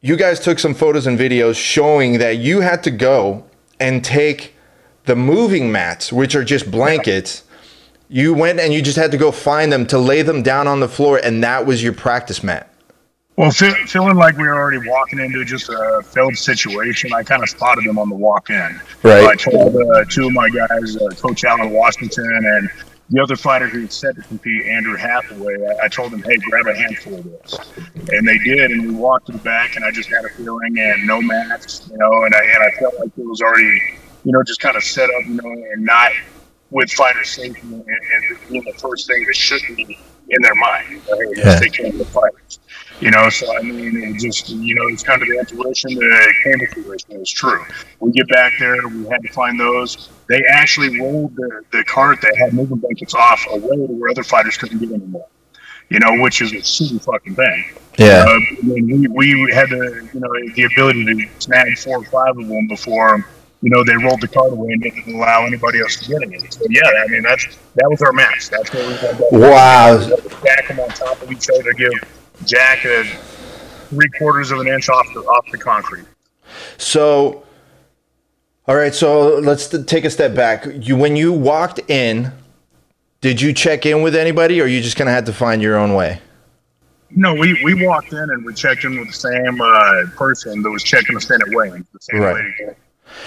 You 0.00 0.16
guys 0.16 0.40
took 0.40 0.58
some 0.58 0.74
photos 0.74 1.06
and 1.06 1.18
videos 1.18 1.56
showing 1.56 2.18
that 2.18 2.38
you 2.38 2.60
had 2.60 2.82
to 2.84 2.90
go 2.90 3.44
and 3.78 4.04
take 4.04 4.54
the 5.04 5.16
moving 5.16 5.70
mats, 5.72 6.12
which 6.12 6.34
are 6.34 6.44
just 6.44 6.70
blankets 6.70 7.42
you 8.12 8.34
went 8.34 8.60
and 8.60 8.74
you 8.74 8.82
just 8.82 8.98
had 8.98 9.10
to 9.10 9.16
go 9.16 9.32
find 9.32 9.72
them 9.72 9.86
to 9.86 9.96
lay 9.96 10.20
them 10.20 10.42
down 10.42 10.68
on 10.68 10.80
the 10.80 10.88
floor, 10.88 11.18
and 11.24 11.42
that 11.42 11.64
was 11.64 11.82
your 11.82 11.94
practice 11.94 12.42
mat. 12.42 12.71
Well, 13.42 13.50
feeling 13.50 14.14
like 14.14 14.36
we 14.36 14.44
were 14.44 14.54
already 14.54 14.88
walking 14.88 15.18
into 15.18 15.44
just 15.44 15.68
a 15.68 16.00
failed 16.04 16.36
situation, 16.36 17.12
I 17.12 17.24
kind 17.24 17.42
of 17.42 17.48
spotted 17.48 17.84
them 17.84 17.98
on 17.98 18.08
the 18.08 18.14
walk 18.14 18.50
in. 18.50 18.80
Right. 19.02 19.40
So 19.40 19.50
I 19.50 19.52
told 19.52 19.76
uh, 19.76 20.04
two 20.08 20.28
of 20.28 20.32
my 20.32 20.48
guys, 20.48 20.96
uh, 20.96 21.08
Coach 21.16 21.42
Allen 21.42 21.70
Washington 21.70 22.30
and 22.30 22.70
the 23.10 23.20
other 23.20 23.34
fighter 23.34 23.66
who 23.66 23.88
set 23.88 24.14
to 24.14 24.22
compete, 24.22 24.64
Andrew 24.66 24.96
Hathaway, 24.96 25.56
I, 25.66 25.86
I, 25.86 25.88
told 25.88 26.12
them, 26.12 26.22
hey, 26.22 26.36
grab 26.36 26.68
a 26.68 26.74
handful 26.74 27.18
of 27.18 27.24
this. 27.24 27.58
And 28.12 28.28
they 28.28 28.38
did, 28.38 28.70
and 28.70 28.86
we 28.86 28.94
walked 28.94 29.26
to 29.26 29.32
the 29.32 29.38
back, 29.38 29.74
and 29.74 29.84
I 29.84 29.90
just 29.90 30.08
had 30.08 30.24
a 30.24 30.28
feeling, 30.28 30.78
and 30.78 31.04
no 31.04 31.20
mats, 31.20 31.88
you 31.90 31.98
know, 31.98 32.22
and 32.22 32.32
I, 32.36 32.38
and 32.38 32.62
I 32.62 32.70
felt 32.78 32.94
like 33.00 33.10
it 33.18 33.26
was 33.26 33.40
already, 33.40 33.98
you 34.24 34.30
know, 34.30 34.44
just 34.44 34.60
kind 34.60 34.76
of 34.76 34.84
set 34.84 35.10
up, 35.10 35.26
you 35.26 35.34
know, 35.34 35.50
and 35.50 35.84
not 35.84 36.12
with 36.70 36.92
fighter 36.92 37.24
safety 37.24 37.60
and, 37.60 37.84
and 37.84 38.38
being 38.48 38.62
the 38.64 38.72
first 38.78 39.08
thing 39.08 39.24
that 39.26 39.34
should 39.34 39.62
be 39.76 39.98
in 40.28 40.42
their 40.42 40.54
mind. 40.54 41.02
Right? 41.10 41.28
Yeah. 41.36 41.58
They 41.58 41.68
can't 41.68 41.92
be 41.92 42.04
fighters. 42.04 42.60
You 43.00 43.10
know, 43.10 43.28
so 43.30 43.56
I 43.56 43.62
mean, 43.62 43.96
it 43.96 44.20
just 44.20 44.48
you 44.50 44.74
know, 44.76 44.82
it's 44.88 45.02
kind 45.02 45.20
of 45.20 45.26
the 45.28 45.38
intuition 45.38 45.94
that 45.94 46.32
came 46.44 46.58
to 46.60 46.66
fruition. 46.68 47.10
It 47.12 47.18
was 47.18 47.30
true. 47.30 47.64
We 48.00 48.12
get 48.12 48.28
back 48.28 48.52
there, 48.60 48.76
we 48.88 49.06
had 49.08 49.22
to 49.22 49.32
find 49.32 49.58
those. 49.58 50.08
They 50.28 50.42
actually 50.48 51.00
rolled 51.00 51.34
the, 51.34 51.62
the 51.72 51.82
cart 51.84 52.20
that 52.22 52.36
had 52.36 52.54
moving 52.54 52.78
blankets 52.78 53.14
off 53.14 53.44
away 53.50 53.60
to 53.86 53.92
where 53.92 54.10
other 54.10 54.22
fighters 54.22 54.56
couldn't 54.56 54.78
get 54.78 54.92
anymore. 54.92 55.26
You 55.88 55.98
know, 55.98 56.22
which 56.22 56.40
is 56.40 56.52
a 56.52 56.62
super 56.62 57.02
fucking 57.02 57.34
thing. 57.34 57.64
Yeah. 57.98 58.24
Uh, 58.26 58.30
I 58.30 58.56
mean, 58.62 59.12
we, 59.12 59.34
we 59.44 59.52
had 59.52 59.68
the 59.68 60.08
you 60.14 60.20
know 60.20 60.28
the 60.54 60.62
ability 60.72 61.04
to 61.04 61.28
snag 61.40 61.76
four 61.78 61.98
or 61.98 62.04
five 62.04 62.38
of 62.38 62.46
them 62.46 62.68
before 62.68 63.26
you 63.62 63.70
know 63.70 63.82
they 63.84 63.96
rolled 63.96 64.20
the 64.20 64.28
cart 64.28 64.52
away 64.52 64.72
and 64.72 64.82
didn't 64.82 65.12
allow 65.14 65.44
anybody 65.44 65.80
else 65.80 65.96
to 65.96 66.08
get 66.08 66.22
any. 66.22 66.38
So 66.50 66.64
yeah, 66.70 66.82
I 67.04 67.08
mean 67.08 67.22
that's 67.22 67.46
that 67.74 67.88
was 67.90 68.00
our 68.00 68.12
match. 68.12 68.48
That's 68.48 68.72
what 68.72 68.86
we 68.86 68.94
had. 68.94 69.18
to- 69.18 69.26
Wow. 69.32 69.98
Stack 70.00 70.68
them 70.68 70.78
on 70.80 70.88
top 70.90 71.20
of 71.20 71.32
each 71.32 71.48
other, 71.50 71.72
give 71.72 71.92
Jack 72.46 72.84
a 72.84 73.04
three 73.90 74.08
quarters 74.18 74.50
of 74.50 74.60
an 74.60 74.68
inch 74.68 74.88
off 74.88 75.06
the 75.14 75.20
off 75.20 75.50
the 75.50 75.58
concrete. 75.58 76.04
So, 76.78 77.44
all 78.66 78.76
right. 78.76 78.94
So 78.94 79.38
let's 79.38 79.68
take 79.84 80.04
a 80.04 80.10
step 80.10 80.34
back. 80.34 80.66
You 80.80 80.96
when 80.96 81.16
you 81.16 81.32
walked 81.32 81.78
in, 81.90 82.32
did 83.20 83.40
you 83.40 83.52
check 83.52 83.86
in 83.86 84.02
with 84.02 84.14
anybody, 84.14 84.60
or 84.60 84.66
you 84.66 84.80
just 84.80 84.96
kind 84.96 85.08
of 85.08 85.14
had 85.14 85.26
to 85.26 85.32
find 85.32 85.62
your 85.62 85.76
own 85.76 85.94
way? 85.94 86.20
No, 87.14 87.34
we, 87.34 87.62
we 87.62 87.86
walked 87.86 88.12
in 88.12 88.18
and 88.18 88.44
we 88.44 88.54
checked 88.54 88.84
in 88.84 88.98
with 88.98 89.08
the 89.08 89.12
same 89.12 89.60
uh, 89.60 90.04
person 90.16 90.62
that 90.62 90.70
was 90.70 90.82
checking 90.82 91.14
us 91.16 91.30
in 91.30 91.42
at 91.42 91.48
same 91.48 92.20
Right. 92.20 92.44
lady. 92.58 92.74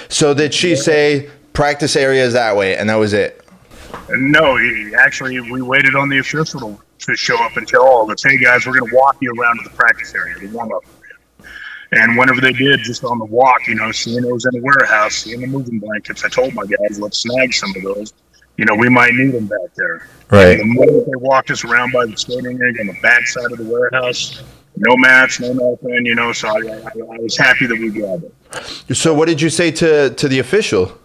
So 0.09 0.33
did 0.33 0.53
she 0.53 0.75
say 0.75 1.29
practice 1.53 1.95
area 1.95 2.25
is 2.25 2.33
that 2.33 2.55
way, 2.57 2.75
and 2.77 2.89
that 2.89 2.95
was 2.95 3.13
it? 3.13 3.45
No, 4.09 4.57
he, 4.57 4.93
actually, 4.95 5.39
we 5.39 5.61
waited 5.61 5.95
on 5.95 6.09
the 6.09 6.17
official 6.17 6.81
to, 6.99 7.15
show 7.15 7.41
up 7.43 7.57
and 7.57 7.67
tell 7.67 7.83
all 7.83 8.03
of 8.03 8.09
us, 8.09 8.23
hey 8.23 8.37
guys, 8.37 8.65
we're 8.65 8.77
going 8.77 8.89
to 8.89 8.95
walk 8.95 9.17
you 9.21 9.33
around 9.39 9.57
to 9.57 9.69
the 9.69 9.75
practice 9.75 10.13
area, 10.13 10.37
the 10.39 10.47
warm 10.47 10.71
up 10.71 10.83
area. 10.85 11.51
And 11.91 12.17
whenever 12.17 12.41
they 12.41 12.53
did, 12.53 12.81
just 12.81 13.03
on 13.03 13.19
the 13.19 13.25
walk, 13.25 13.67
you 13.67 13.75
know, 13.75 13.91
seeing 13.91 14.21
those 14.21 14.45
in 14.45 14.51
the 14.59 14.61
warehouse, 14.61 15.15
seeing 15.15 15.41
the 15.41 15.47
moving 15.47 15.79
blankets, 15.79 16.25
I 16.25 16.29
told 16.29 16.53
my 16.53 16.63
guys, 16.65 16.99
let's 16.99 17.19
snag 17.19 17.53
some 17.53 17.73
of 17.75 17.83
those. 17.83 18.13
You 18.57 18.65
know, 18.65 18.75
we 18.75 18.89
might 18.89 19.13
need 19.13 19.33
them 19.33 19.47
back 19.47 19.73
there. 19.75 20.07
Right. 20.29 20.57
The 20.57 20.65
moment 20.65 21.05
they 21.05 21.15
walked 21.17 21.51
us 21.51 21.63
around 21.63 21.91
by 21.91 22.05
the 22.05 22.17
skating 22.17 22.57
rink 22.57 22.79
on 22.79 22.87
the 22.87 22.97
back 23.01 23.27
side 23.27 23.51
of 23.51 23.57
the 23.57 23.65
warehouse, 23.65 24.41
no 24.77 24.95
mats, 24.97 25.39
no 25.39 25.53
nothing, 25.53 26.05
you 26.05 26.15
know, 26.15 26.31
so 26.33 26.47
I, 26.49 26.59
I, 26.59 26.87
I 26.87 27.19
was 27.19 27.37
happy 27.37 27.65
that 27.67 27.77
we 27.77 27.89
grabbed 27.89 28.25
it. 28.25 28.95
So 28.95 29.13
what 29.13 29.27
did 29.27 29.41
you 29.41 29.49
say 29.49 29.71
to 29.71 30.09
to 30.11 30.27
the 30.27 30.39
official? 30.39 30.97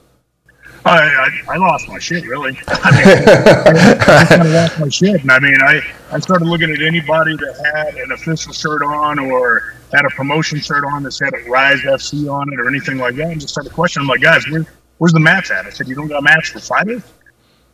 I, 0.84 0.98
I, 0.98 1.54
I 1.54 1.56
lost 1.56 1.88
my 1.88 1.98
shit, 1.98 2.24
really. 2.26 2.58
I 2.68 2.90
mean, 2.90 3.28
I 3.28 4.24
kind 4.28 4.42
of 4.42 4.52
lost 4.52 4.80
my 4.80 4.88
shit. 4.88 5.20
And 5.22 5.30
I 5.30 5.38
mean, 5.38 5.60
I, 5.60 5.82
I 6.10 6.18
started 6.20 6.46
looking 6.46 6.70
at 6.70 6.80
anybody 6.80 7.36
that 7.36 7.72
had 7.74 7.94
an 7.96 8.12
official 8.12 8.52
shirt 8.52 8.82
on 8.82 9.18
or 9.18 9.74
had 9.92 10.04
a 10.04 10.10
promotion 10.10 10.60
shirt 10.60 10.84
on 10.84 11.02
that 11.02 11.12
said 11.12 11.32
Rise 11.48 11.80
FC 11.80 12.32
on 12.32 12.52
it 12.52 12.60
or 12.60 12.68
anything 12.68 12.98
like 12.98 13.16
that 13.16 13.30
and 13.30 13.40
just 13.40 13.52
started 13.52 13.72
questioning. 13.72 14.04
I'm 14.04 14.08
like, 14.08 14.22
guys, 14.22 14.48
where, 14.48 14.64
where's 14.98 15.12
the 15.12 15.20
mats 15.20 15.50
at? 15.50 15.66
I 15.66 15.70
said, 15.70 15.88
you 15.88 15.94
don't 15.94 16.08
got 16.08 16.22
mats 16.22 16.48
for 16.48 16.60
fighters? 16.60 17.02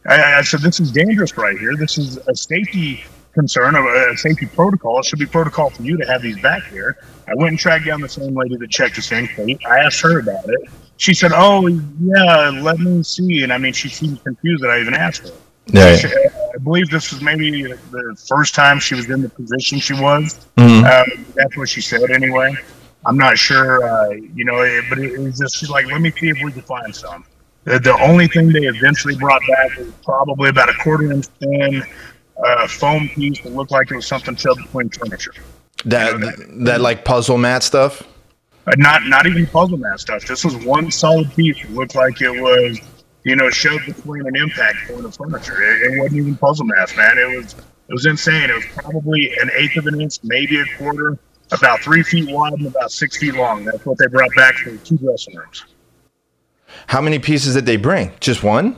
I, 0.06 0.38
I 0.38 0.42
said, 0.42 0.60
this 0.60 0.80
is 0.80 0.90
dangerous 0.90 1.36
right 1.36 1.58
here. 1.58 1.76
This 1.76 1.98
is 1.98 2.16
a 2.28 2.34
safety 2.34 3.04
concern, 3.34 3.74
of 3.76 3.84
uh, 3.84 4.12
a 4.12 4.16
safety 4.16 4.46
protocol. 4.46 4.98
It 4.98 5.04
should 5.04 5.18
be 5.18 5.26
protocol 5.26 5.70
for 5.70 5.82
you 5.82 5.96
to 5.98 6.06
have 6.06 6.22
these 6.22 6.40
back 6.40 6.64
here. 6.64 6.96
I 7.28 7.34
went 7.34 7.50
and 7.50 7.58
tracked 7.58 7.84
down 7.84 8.00
the 8.00 8.08
same 8.08 8.34
lady 8.34 8.56
that 8.56 8.70
checked 8.70 8.98
us 8.98 9.12
in. 9.12 9.28
Kate. 9.28 9.60
I 9.66 9.80
asked 9.80 10.00
her 10.00 10.18
about 10.18 10.48
it. 10.48 10.70
She 10.98 11.12
said, 11.14 11.32
"Oh, 11.34 11.66
yeah, 11.68 12.50
let 12.62 12.78
me 12.78 13.02
see." 13.02 13.42
And 13.42 13.52
I 13.52 13.58
mean, 13.58 13.72
she 13.72 13.88
seemed 13.88 14.22
confused 14.24 14.62
that 14.62 14.70
I 14.70 14.80
even 14.80 14.94
asked 14.94 15.28
her. 15.28 15.34
Yeah. 15.66 15.96
She- 15.96 16.08
I 16.08 16.58
believe 16.58 16.88
this 16.88 17.12
was 17.12 17.20
maybe 17.20 17.62
the 17.64 18.16
first 18.28 18.54
time 18.54 18.78
she 18.80 18.94
was 18.94 19.10
in 19.10 19.20
the 19.20 19.28
position 19.28 19.78
she 19.78 19.92
was. 19.92 20.46
Mhm. 20.56 20.84
Um, 20.84 21.26
that's 21.34 21.54
what 21.56 21.68
she 21.68 21.82
said 21.82 22.10
anyway. 22.10 22.54
I'm 23.04 23.18
not 23.18 23.36
sure, 23.36 23.84
uh, 23.86 24.08
you 24.10 24.44
know, 24.44 24.62
it, 24.62 24.84
but 24.88 24.98
it, 24.98 25.12
it 25.12 25.18
was 25.20 25.38
just 25.38 25.56
she's 25.58 25.68
like, 25.68 25.86
let 25.86 26.00
me 26.00 26.10
see 26.12 26.28
if 26.30 26.38
we 26.42 26.50
can 26.50 26.62
find 26.62 26.94
some. 26.96 27.24
The, 27.64 27.78
the 27.78 27.92
only 28.00 28.26
thing 28.26 28.52
they 28.52 28.62
eventually 28.66 29.16
brought 29.16 29.42
back 29.48 29.76
was 29.76 29.88
probably 30.04 30.48
about 30.48 30.70
a 30.70 30.74
quarter 30.82 31.12
inch 31.12 31.26
thin 31.40 31.84
uh, 32.44 32.66
foam 32.68 33.08
piece 33.10 33.40
that 33.42 33.52
looked 33.54 33.70
like 33.70 33.90
it 33.90 33.96
was 33.96 34.06
something 34.06 34.34
shoved 34.34 34.62
between 34.62 34.88
furniture. 34.88 35.34
That 35.84 36.14
that 36.64 36.80
like 36.80 37.04
puzzle 37.04 37.38
mat 37.38 37.62
stuff. 37.62 38.02
Not 38.76 39.04
not 39.04 39.26
even 39.26 39.46
puzzle 39.46 39.78
mat 39.78 40.00
stuff. 40.00 40.24
This 40.26 40.44
was 40.44 40.56
one 40.56 40.90
solid 40.90 41.32
piece. 41.34 41.62
It 41.62 41.70
looked 41.70 41.94
like 41.94 42.20
it 42.20 42.30
was, 42.30 42.80
you 43.22 43.36
know, 43.36 43.48
shoved 43.48 43.86
between 43.86 44.26
an 44.26 44.34
impact 44.34 44.88
point 44.88 45.04
of 45.04 45.14
furniture. 45.14 45.62
It, 45.62 45.92
it 45.92 45.98
wasn't 46.00 46.16
even 46.16 46.36
puzzle 46.36 46.66
mats, 46.66 46.96
man. 46.96 47.16
It 47.16 47.36
was 47.36 47.54
it 47.54 47.92
was 47.92 48.06
insane. 48.06 48.50
It 48.50 48.54
was 48.54 48.64
probably 48.74 49.32
an 49.40 49.50
eighth 49.56 49.76
of 49.76 49.86
an 49.86 50.00
inch, 50.00 50.18
maybe 50.24 50.58
a 50.58 50.64
quarter, 50.78 51.16
about 51.52 51.80
three 51.80 52.02
feet 52.02 52.28
wide 52.28 52.54
and 52.54 52.66
about 52.66 52.90
six 52.90 53.16
feet 53.16 53.34
long. 53.34 53.64
That's 53.64 53.86
what 53.86 53.98
they 53.98 54.08
brought 54.08 54.34
back 54.34 54.56
for 54.56 54.76
two 54.78 54.98
dressing 54.98 55.36
rooms. 55.36 55.64
How 56.88 57.00
many 57.00 57.20
pieces 57.20 57.54
did 57.54 57.66
they 57.66 57.76
bring? 57.76 58.10
Just 58.18 58.42
one? 58.42 58.76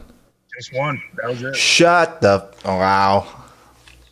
Just 0.59 0.75
one. 0.75 1.03
That 1.17 1.31
was 1.31 1.43
it. 1.43 1.57
Shut 1.57 2.21
the. 2.21 2.47
Oh, 2.67 2.77
wow. 2.77 3.27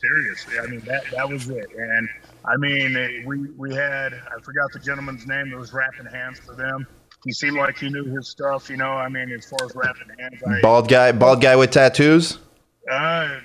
Seriously, 0.00 0.58
I 0.58 0.66
mean 0.68 0.80
that 0.80 1.04
that 1.12 1.28
was 1.28 1.48
it. 1.50 1.66
And 1.76 2.08
I 2.48 2.56
mean, 2.56 2.96
eh, 2.96 3.22
we 3.26 3.50
we 3.56 3.74
had 3.74 4.14
I 4.14 4.40
forgot 4.42 4.72
the 4.72 4.78
gentleman's 4.78 5.26
name 5.26 5.50
that 5.50 5.58
was 5.58 5.72
wrapping 5.72 6.06
hands 6.06 6.38
for 6.38 6.54
them. 6.54 6.86
He 7.24 7.32
seemed 7.32 7.56
like 7.56 7.76
he 7.78 7.88
knew 7.88 8.04
his 8.04 8.28
stuff, 8.28 8.70
you 8.70 8.76
know. 8.76 8.92
I 8.92 9.08
mean, 9.08 9.30
as 9.32 9.46
far 9.46 9.66
as 9.66 9.74
wrapping 9.74 10.08
hands, 10.18 10.40
I, 10.46 10.60
Bald 10.60 10.88
guy. 10.88 11.10
Bald 11.12 11.40
guy 11.42 11.56
with 11.56 11.72
tattoos. 11.72 12.38
uh, 12.90 13.40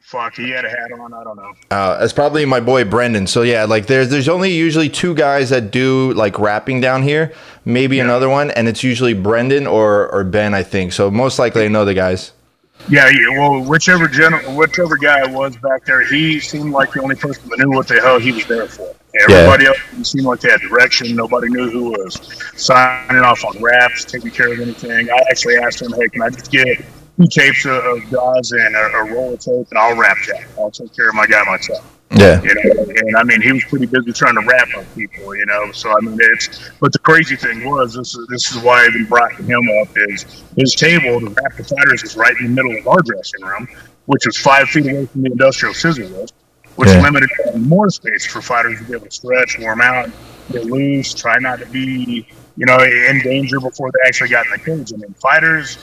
fuck, 0.00 0.36
he 0.36 0.48
had 0.48 0.64
a 0.64 0.70
hat 0.70 0.90
on. 0.98 1.12
I 1.12 1.22
don't 1.22 1.36
know. 1.36 1.52
Uh, 1.70 1.98
it's 2.00 2.14
probably 2.14 2.46
my 2.46 2.60
boy 2.60 2.84
Brendan. 2.84 3.26
So 3.26 3.42
yeah, 3.42 3.64
like 3.64 3.86
there's 3.86 4.08
there's 4.08 4.28
only 4.28 4.52
usually 4.52 4.88
two 4.88 5.14
guys 5.14 5.50
that 5.50 5.70
do 5.70 6.14
like 6.14 6.38
wrapping 6.38 6.80
down 6.80 7.02
here. 7.02 7.34
Maybe 7.66 8.00
another 8.00 8.30
one, 8.30 8.50
and 8.52 8.68
it's 8.68 8.82
usually 8.82 9.12
Brendan 9.12 9.66
or 9.66 10.08
or 10.10 10.24
Ben, 10.24 10.54
I 10.54 10.62
think. 10.62 10.92
So 10.94 11.10
most 11.10 11.38
likely 11.38 11.64
I 11.66 11.68
know 11.68 11.84
the 11.84 11.92
guys. 11.92 12.32
Yeah, 12.88 13.08
yeah, 13.08 13.38
well, 13.38 13.62
whichever 13.64 14.08
gen- 14.08 14.56
whichever 14.56 14.96
guy 14.96 15.26
was 15.26 15.56
back 15.56 15.84
there, 15.84 16.06
he 16.06 16.40
seemed 16.40 16.72
like 16.72 16.92
the 16.92 17.02
only 17.02 17.16
person 17.16 17.48
that 17.50 17.58
knew 17.58 17.70
what 17.70 17.88
the 17.88 18.00
hell 18.00 18.18
he 18.18 18.32
was 18.32 18.46
there 18.46 18.66
for. 18.66 18.94
Everybody 19.20 19.66
else 19.66 20.12
didn't 20.12 20.26
like 20.26 20.40
they 20.40 20.50
had 20.50 20.60
direction. 20.60 21.14
Nobody 21.14 21.48
knew 21.48 21.70
who 21.70 21.90
was 21.90 22.18
signing 22.56 23.22
off 23.22 23.44
on 23.44 23.60
wraps, 23.62 24.04
taking 24.04 24.30
care 24.30 24.52
of 24.52 24.60
anything. 24.60 25.10
I 25.10 25.22
actually 25.30 25.56
asked 25.56 25.82
him, 25.82 25.92
"Hey, 25.92 26.08
can 26.08 26.22
I 26.22 26.30
just 26.30 26.50
get 26.50 26.78
two 27.18 27.26
tapes 27.30 27.66
of, 27.66 27.84
of 27.84 28.10
gauze 28.10 28.52
and 28.52 28.76
a, 28.76 28.78
a 28.78 29.12
roll 29.12 29.34
of 29.34 29.40
tape, 29.40 29.66
and 29.70 29.78
I'll 29.78 29.96
wrap 29.96 30.16
that. 30.28 30.46
I'll 30.58 30.70
take 30.70 30.94
care 30.94 31.08
of 31.08 31.14
my 31.14 31.26
guy 31.26 31.42
myself." 31.44 31.97
Yeah. 32.10 32.42
you 32.42 32.54
know. 32.54 32.84
And 33.06 33.16
I 33.16 33.22
mean, 33.22 33.40
he 33.42 33.52
was 33.52 33.64
pretty 33.64 33.86
busy 33.86 34.12
trying 34.12 34.34
to 34.34 34.46
wrap 34.46 34.68
on 34.76 34.84
people, 34.94 35.34
you 35.36 35.46
know. 35.46 35.70
So 35.72 35.90
I 35.90 36.00
mean, 36.00 36.18
it's. 36.20 36.70
But 36.80 36.92
the 36.92 36.98
crazy 36.98 37.36
thing 37.36 37.64
was, 37.68 37.94
this 37.94 38.14
is 38.14 38.26
this 38.28 38.50
is 38.50 38.62
why 38.62 38.82
I 38.82 38.86
even 38.86 39.04
brought 39.04 39.32
him 39.32 39.68
up. 39.82 39.88
Is 39.94 40.42
his 40.56 40.74
table 40.74 41.20
the 41.20 41.30
fighters 41.64 42.02
is 42.02 42.16
right 42.16 42.34
in 42.40 42.54
the 42.54 42.62
middle 42.62 42.76
of 42.78 42.86
our 42.88 43.00
dressing 43.02 43.42
room, 43.42 43.68
which 44.06 44.26
was 44.26 44.36
five 44.36 44.68
feet 44.68 44.86
away 44.86 45.06
from 45.06 45.22
the 45.22 45.30
industrial 45.30 45.74
scissor 45.74 46.06
lift, 46.06 46.32
which 46.76 46.88
Yeah. 46.88 47.00
limited 47.02 47.30
more 47.56 47.90
space 47.90 48.24
for 48.26 48.40
fighters 48.40 48.78
to 48.78 48.84
be 48.84 48.94
able 48.94 49.06
to 49.06 49.10
stretch, 49.10 49.58
warm 49.58 49.80
out, 49.80 50.10
get 50.50 50.64
loose, 50.64 51.12
try 51.14 51.36
not 51.38 51.58
to 51.60 51.66
be, 51.66 52.26
you 52.56 52.66
know, 52.66 52.78
in 52.78 53.20
danger 53.22 53.60
before 53.60 53.90
they 53.92 54.08
actually 54.08 54.30
got 54.30 54.46
in 54.46 54.52
the 54.52 54.58
cage. 54.58 54.92
I 54.94 54.96
mean, 54.96 55.14
fighters 55.20 55.78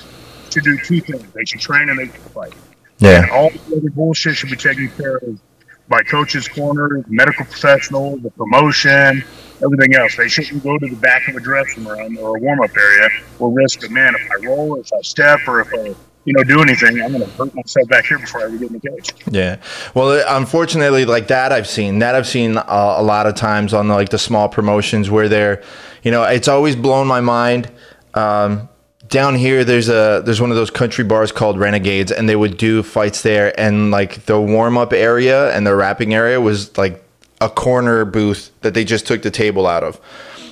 should 0.51 0.63
do 0.63 0.77
two 0.79 1.01
things: 1.01 1.23
they 1.33 1.45
should 1.45 1.61
train 1.61 1.89
and 1.89 1.99
they 1.99 2.05
should 2.05 2.15
fight. 2.33 2.53
Yeah. 2.97 3.21
And 3.23 3.31
all 3.31 3.49
the 3.51 3.77
other 3.77 3.89
bullshit 3.91 4.35
should 4.37 4.49
be 4.49 4.55
taken 4.55 4.89
care 4.89 5.17
of 5.17 5.39
by 5.87 6.01
coaches' 6.01 6.47
corners, 6.47 7.03
medical 7.07 7.45
professionals, 7.45 8.21
the 8.21 8.31
promotion, 8.31 9.23
everything 9.63 9.95
else. 9.95 10.15
They 10.15 10.27
shouldn't 10.27 10.63
go 10.63 10.77
to 10.77 10.87
the 10.87 10.95
back 10.95 11.27
of 11.27 11.35
a 11.35 11.39
dressing 11.39 11.85
room 11.85 12.17
or 12.17 12.37
a 12.37 12.39
warm 12.39 12.61
up 12.61 12.75
area 12.75 13.09
or 13.39 13.51
risk 13.51 13.81
that, 13.81 13.91
man, 13.91 14.15
if 14.15 14.31
I 14.31 14.45
roll, 14.47 14.79
if 14.79 14.91
I 14.93 15.01
step, 15.01 15.39
or 15.47 15.61
if 15.61 15.67
I, 15.73 15.95
you 16.25 16.33
know, 16.33 16.43
do 16.43 16.61
anything, 16.61 17.01
I'm 17.01 17.11
going 17.11 17.23
to 17.23 17.29
hurt 17.31 17.53
myself 17.53 17.87
back 17.87 18.05
here 18.05 18.17
before 18.17 18.41
I 18.41 18.45
ever 18.45 18.57
get 18.57 18.71
in 18.71 18.79
the 18.79 18.89
cage. 18.89 19.13
Yeah. 19.29 19.57
Well, 19.93 20.23
unfortunately, 20.27 21.05
like 21.05 21.27
that, 21.27 21.51
I've 21.51 21.67
seen 21.67 21.99
that 21.99 22.15
I've 22.15 22.27
seen 22.27 22.57
a, 22.57 22.95
a 22.97 23.03
lot 23.03 23.27
of 23.27 23.35
times 23.35 23.73
on 23.73 23.87
like 23.87 24.09
the 24.09 24.17
small 24.17 24.49
promotions 24.49 25.11
where 25.11 25.29
they're, 25.29 25.63
you 26.01 26.11
know, 26.11 26.23
it's 26.23 26.47
always 26.47 26.75
blown 26.75 27.05
my 27.05 27.21
mind. 27.21 27.71
Um, 28.15 28.69
down 29.07 29.35
here, 29.35 29.63
there's 29.63 29.89
a 29.89 30.21
there's 30.25 30.41
one 30.41 30.51
of 30.51 30.55
those 30.55 30.69
country 30.69 31.03
bars 31.03 31.31
called 31.31 31.59
Renegades, 31.59 32.11
and 32.11 32.27
they 32.27 32.35
would 32.35 32.57
do 32.57 32.83
fights 32.83 33.21
there, 33.21 33.57
and 33.59 33.91
like 33.91 34.25
the 34.25 34.39
warm 34.39 34.77
up 34.77 34.93
area 34.93 35.55
and 35.55 35.65
the 35.65 35.75
wrapping 35.75 36.13
area 36.13 36.39
was 36.39 36.77
like 36.77 37.03
a 37.41 37.49
corner 37.49 38.05
booth 38.05 38.51
that 38.61 38.73
they 38.73 38.83
just 38.83 39.05
took 39.05 39.21
the 39.21 39.31
table 39.31 39.67
out 39.67 39.83
of. 39.83 39.99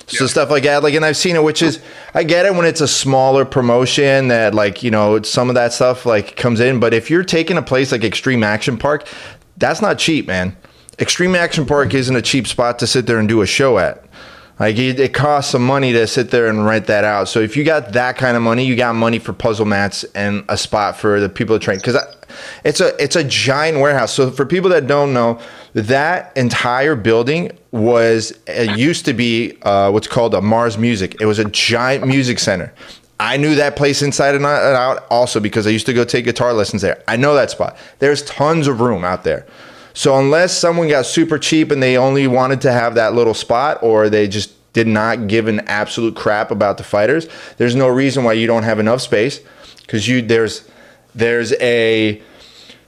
So 0.06 0.26
stuff 0.26 0.50
like 0.50 0.64
that, 0.64 0.82
like, 0.82 0.92
and 0.92 1.04
I've 1.04 1.16
seen 1.16 1.34
it, 1.34 1.42
which 1.42 1.62
is, 1.62 1.80
I 2.12 2.24
get 2.24 2.44
it 2.44 2.54
when 2.54 2.66
it's 2.66 2.82
a 2.82 2.88
smaller 2.88 3.46
promotion 3.46 4.28
that, 4.28 4.54
like, 4.54 4.82
you 4.82 4.90
know, 4.90 5.22
some 5.22 5.48
of 5.48 5.54
that 5.54 5.72
stuff 5.72 6.04
like 6.04 6.36
comes 6.36 6.60
in. 6.60 6.78
But 6.78 6.92
if 6.92 7.08
you're 7.08 7.24
taking 7.24 7.56
a 7.56 7.62
place 7.62 7.90
like 7.90 8.04
Extreme 8.04 8.42
Action 8.42 8.76
Park, 8.76 9.08
that's 9.56 9.80
not 9.80 9.98
cheap, 9.98 10.26
man. 10.26 10.56
Extreme 10.98 11.34
Action 11.34 11.64
Park 11.64 11.94
isn't 11.94 12.14
a 12.14 12.20
cheap 12.20 12.46
spot 12.46 12.78
to 12.80 12.86
sit 12.86 13.06
there 13.06 13.18
and 13.18 13.28
do 13.28 13.40
a 13.40 13.46
show 13.46 13.78
at. 13.78 14.03
Like 14.58 14.78
it, 14.78 15.00
it, 15.00 15.12
costs 15.12 15.50
some 15.50 15.66
money 15.66 15.92
to 15.92 16.06
sit 16.06 16.30
there 16.30 16.46
and 16.46 16.64
rent 16.64 16.86
that 16.86 17.02
out. 17.02 17.28
So 17.28 17.40
if 17.40 17.56
you 17.56 17.64
got 17.64 17.92
that 17.94 18.16
kind 18.16 18.36
of 18.36 18.42
money, 18.42 18.64
you 18.64 18.76
got 18.76 18.94
money 18.94 19.18
for 19.18 19.32
puzzle 19.32 19.66
mats 19.66 20.04
and 20.14 20.44
a 20.48 20.56
spot 20.56 20.96
for 20.96 21.18
the 21.18 21.28
people 21.28 21.58
to 21.58 21.64
train. 21.64 21.78
Because 21.78 21.96
it's 22.64 22.80
a 22.80 22.94
it's 23.02 23.16
a 23.16 23.24
giant 23.24 23.80
warehouse. 23.80 24.12
So 24.12 24.30
for 24.30 24.46
people 24.46 24.70
that 24.70 24.86
don't 24.86 25.12
know, 25.12 25.40
that 25.74 26.36
entire 26.36 26.94
building 26.94 27.50
was 27.72 28.38
it 28.46 28.78
used 28.78 29.04
to 29.06 29.12
be 29.12 29.58
uh, 29.62 29.90
what's 29.90 30.06
called 30.06 30.34
a 30.34 30.40
Mars 30.40 30.78
Music. 30.78 31.20
It 31.20 31.26
was 31.26 31.40
a 31.40 31.46
giant 31.46 32.06
music 32.06 32.38
center. 32.38 32.72
I 33.18 33.36
knew 33.36 33.54
that 33.56 33.76
place 33.76 34.02
inside 34.02 34.34
and 34.34 34.44
out 34.44 35.06
also 35.08 35.40
because 35.40 35.66
I 35.66 35.70
used 35.70 35.86
to 35.86 35.92
go 35.92 36.04
take 36.04 36.24
guitar 36.24 36.52
lessons 36.52 36.82
there. 36.82 37.02
I 37.08 37.16
know 37.16 37.34
that 37.34 37.50
spot. 37.50 37.76
There's 37.98 38.22
tons 38.22 38.66
of 38.66 38.80
room 38.80 39.04
out 39.04 39.24
there. 39.24 39.46
So 39.94 40.18
unless 40.18 40.56
someone 40.56 40.88
got 40.88 41.06
super 41.06 41.38
cheap 41.38 41.70
and 41.70 41.82
they 41.82 41.96
only 41.96 42.26
wanted 42.26 42.60
to 42.62 42.72
have 42.72 42.96
that 42.96 43.14
little 43.14 43.32
spot 43.32 43.78
or 43.82 44.10
they 44.10 44.28
just 44.28 44.52
did 44.72 44.88
not 44.88 45.28
give 45.28 45.46
an 45.46 45.60
absolute 45.60 46.16
crap 46.16 46.50
about 46.50 46.76
the 46.76 46.84
fighters, 46.84 47.28
there's 47.56 47.76
no 47.76 47.88
reason 47.88 48.24
why 48.24 48.32
you 48.34 48.46
don't 48.46 48.64
have 48.64 48.80
enough 48.80 49.00
space 49.00 49.40
because 49.80 50.06
you 50.06 50.20
there's 50.20 50.68
there's 51.14 51.52
a 51.54 52.20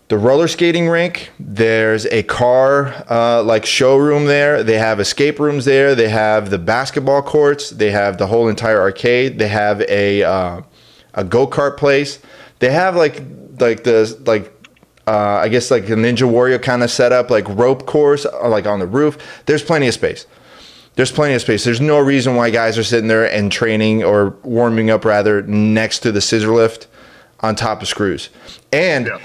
the 0.08 0.18
roller 0.18 0.48
skating 0.48 0.88
rink. 0.88 1.30
There's 1.38 2.06
a 2.06 2.22
car 2.24 3.04
uh, 3.08 3.42
like 3.42 3.66
showroom 3.66 4.26
there. 4.26 4.62
They 4.62 4.78
have 4.78 5.00
escape 5.00 5.38
rooms 5.38 5.64
there. 5.64 5.94
They 5.94 6.08
have 6.08 6.50
the 6.50 6.58
basketball 6.58 7.22
courts. 7.22 7.70
They 7.70 7.90
have 7.90 8.18
the 8.18 8.26
whole 8.26 8.48
entire 8.48 8.80
arcade. 8.80 9.38
They 9.38 9.48
have 9.48 9.80
a 9.82 10.22
uh, 10.22 10.62
a 11.14 11.24
go 11.24 11.46
kart 11.46 11.76
place. 11.76 12.20
They 12.58 12.70
have 12.70 12.96
like 12.96 13.22
like 13.60 13.84
the 13.84 14.16
like 14.26 14.55
uh, 15.06 15.40
I 15.42 15.48
guess 15.48 15.70
like 15.70 15.84
a 15.84 15.94
Ninja 15.94 16.28
Warrior 16.28 16.58
kind 16.58 16.82
of 16.82 16.90
setup, 16.90 17.30
like 17.30 17.48
rope 17.48 17.86
course, 17.86 18.26
uh, 18.26 18.48
like 18.48 18.66
on 18.66 18.80
the 18.80 18.86
roof. 18.86 19.42
There's 19.46 19.62
plenty 19.62 19.86
of 19.86 19.94
space. 19.94 20.26
There's 20.96 21.12
plenty 21.12 21.34
of 21.34 21.42
space. 21.42 21.62
There's 21.62 21.80
no 21.80 21.98
reason 22.00 22.34
why 22.34 22.50
guys 22.50 22.78
are 22.78 22.84
sitting 22.84 23.08
there 23.08 23.30
and 23.30 23.52
training 23.52 24.02
or 24.02 24.30
warming 24.42 24.90
up 24.90 25.04
rather 25.04 25.42
next 25.42 26.00
to 26.00 26.12
the 26.12 26.20
scissor 26.20 26.52
lift 26.52 26.88
on 27.40 27.54
top 27.54 27.82
of 27.82 27.88
screws. 27.88 28.30
And 28.72 29.06
yeah. 29.06 29.18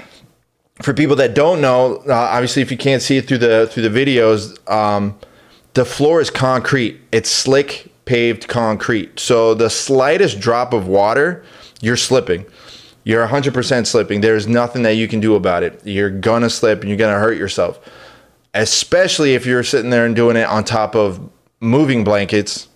for 0.82 0.92
people 0.92 1.16
that 1.16 1.34
don't 1.34 1.60
know, 1.60 2.02
uh, 2.06 2.12
obviously 2.12 2.62
if 2.62 2.70
you 2.70 2.76
can't 2.76 3.02
see 3.02 3.16
it 3.16 3.26
through 3.26 3.38
the 3.38 3.66
through 3.72 3.88
the 3.88 4.04
videos, 4.04 4.70
um, 4.70 5.18
the 5.72 5.86
floor 5.86 6.20
is 6.20 6.30
concrete. 6.30 7.00
It's 7.10 7.30
slick 7.30 7.90
paved 8.04 8.48
concrete. 8.48 9.18
So 9.18 9.54
the 9.54 9.70
slightest 9.70 10.40
drop 10.40 10.74
of 10.74 10.86
water, 10.86 11.42
you're 11.80 11.96
slipping 11.96 12.44
you're 13.04 13.26
100% 13.26 13.86
slipping. 13.86 14.20
There's 14.20 14.46
nothing 14.46 14.82
that 14.82 14.92
you 14.92 15.08
can 15.08 15.20
do 15.20 15.34
about 15.34 15.62
it. 15.62 15.80
You're 15.84 16.10
going 16.10 16.42
to 16.42 16.50
slip 16.50 16.80
and 16.80 16.88
you're 16.88 16.98
going 16.98 17.14
to 17.14 17.20
hurt 17.20 17.36
yourself. 17.36 17.80
Especially 18.54 19.34
if 19.34 19.46
you're 19.46 19.64
sitting 19.64 19.90
there 19.90 20.06
and 20.06 20.14
doing 20.14 20.36
it 20.36 20.44
on 20.44 20.64
top 20.64 20.94
of 20.94 21.20
moving 21.60 22.04
blankets, 22.04 22.68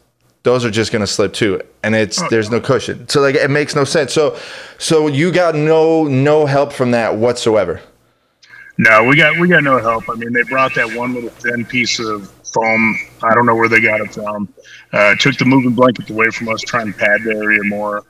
those 0.43 0.65
are 0.65 0.71
just 0.71 0.91
going 0.91 1.01
to 1.01 1.07
slip 1.07 1.33
too. 1.33 1.61
And 1.83 1.95
it's 1.95 2.21
oh, 2.21 2.29
there's 2.31 2.51
no 2.51 2.61
cushion. 2.61 3.09
So 3.09 3.21
like 3.21 3.35
it 3.35 3.51
makes 3.51 3.75
no 3.75 3.85
sense. 3.85 4.13
So 4.13 4.39
so 4.79 5.07
you 5.09 5.31
got 5.33 5.55
no 5.55 6.05
no 6.05 6.47
help 6.47 6.73
from 6.73 6.93
that 6.93 7.17
whatsoever. 7.17 7.81
No, 8.79 9.05
we 9.05 9.17
got 9.17 9.39
we 9.39 9.49
got 9.49 9.65
no 9.65 9.79
help. 9.79 10.09
I 10.09 10.15
mean, 10.15 10.33
they 10.33 10.43
brought 10.45 10.75
that 10.75 10.97
one 10.97 11.15
little 11.15 11.31
thin 11.31 11.65
piece 11.65 11.99
of 11.99 12.31
foam. 12.53 12.99
I 13.23 13.35
don't 13.35 13.47
know 13.47 13.55
where 13.55 13.69
they 13.69 13.81
got 13.81 14.01
it 14.01 14.15
from. 14.15 14.53
Uh, 14.93 15.15
took 15.17 15.37
the 15.37 15.45
moving 15.45 15.73
blanket 15.73 16.11
away 16.11 16.31
from 16.31 16.49
us, 16.49 16.61
trying 16.63 16.93
to 16.93 16.99
pad 16.99 17.23
the 17.25 17.33
area 17.33 17.63
more 17.65 18.05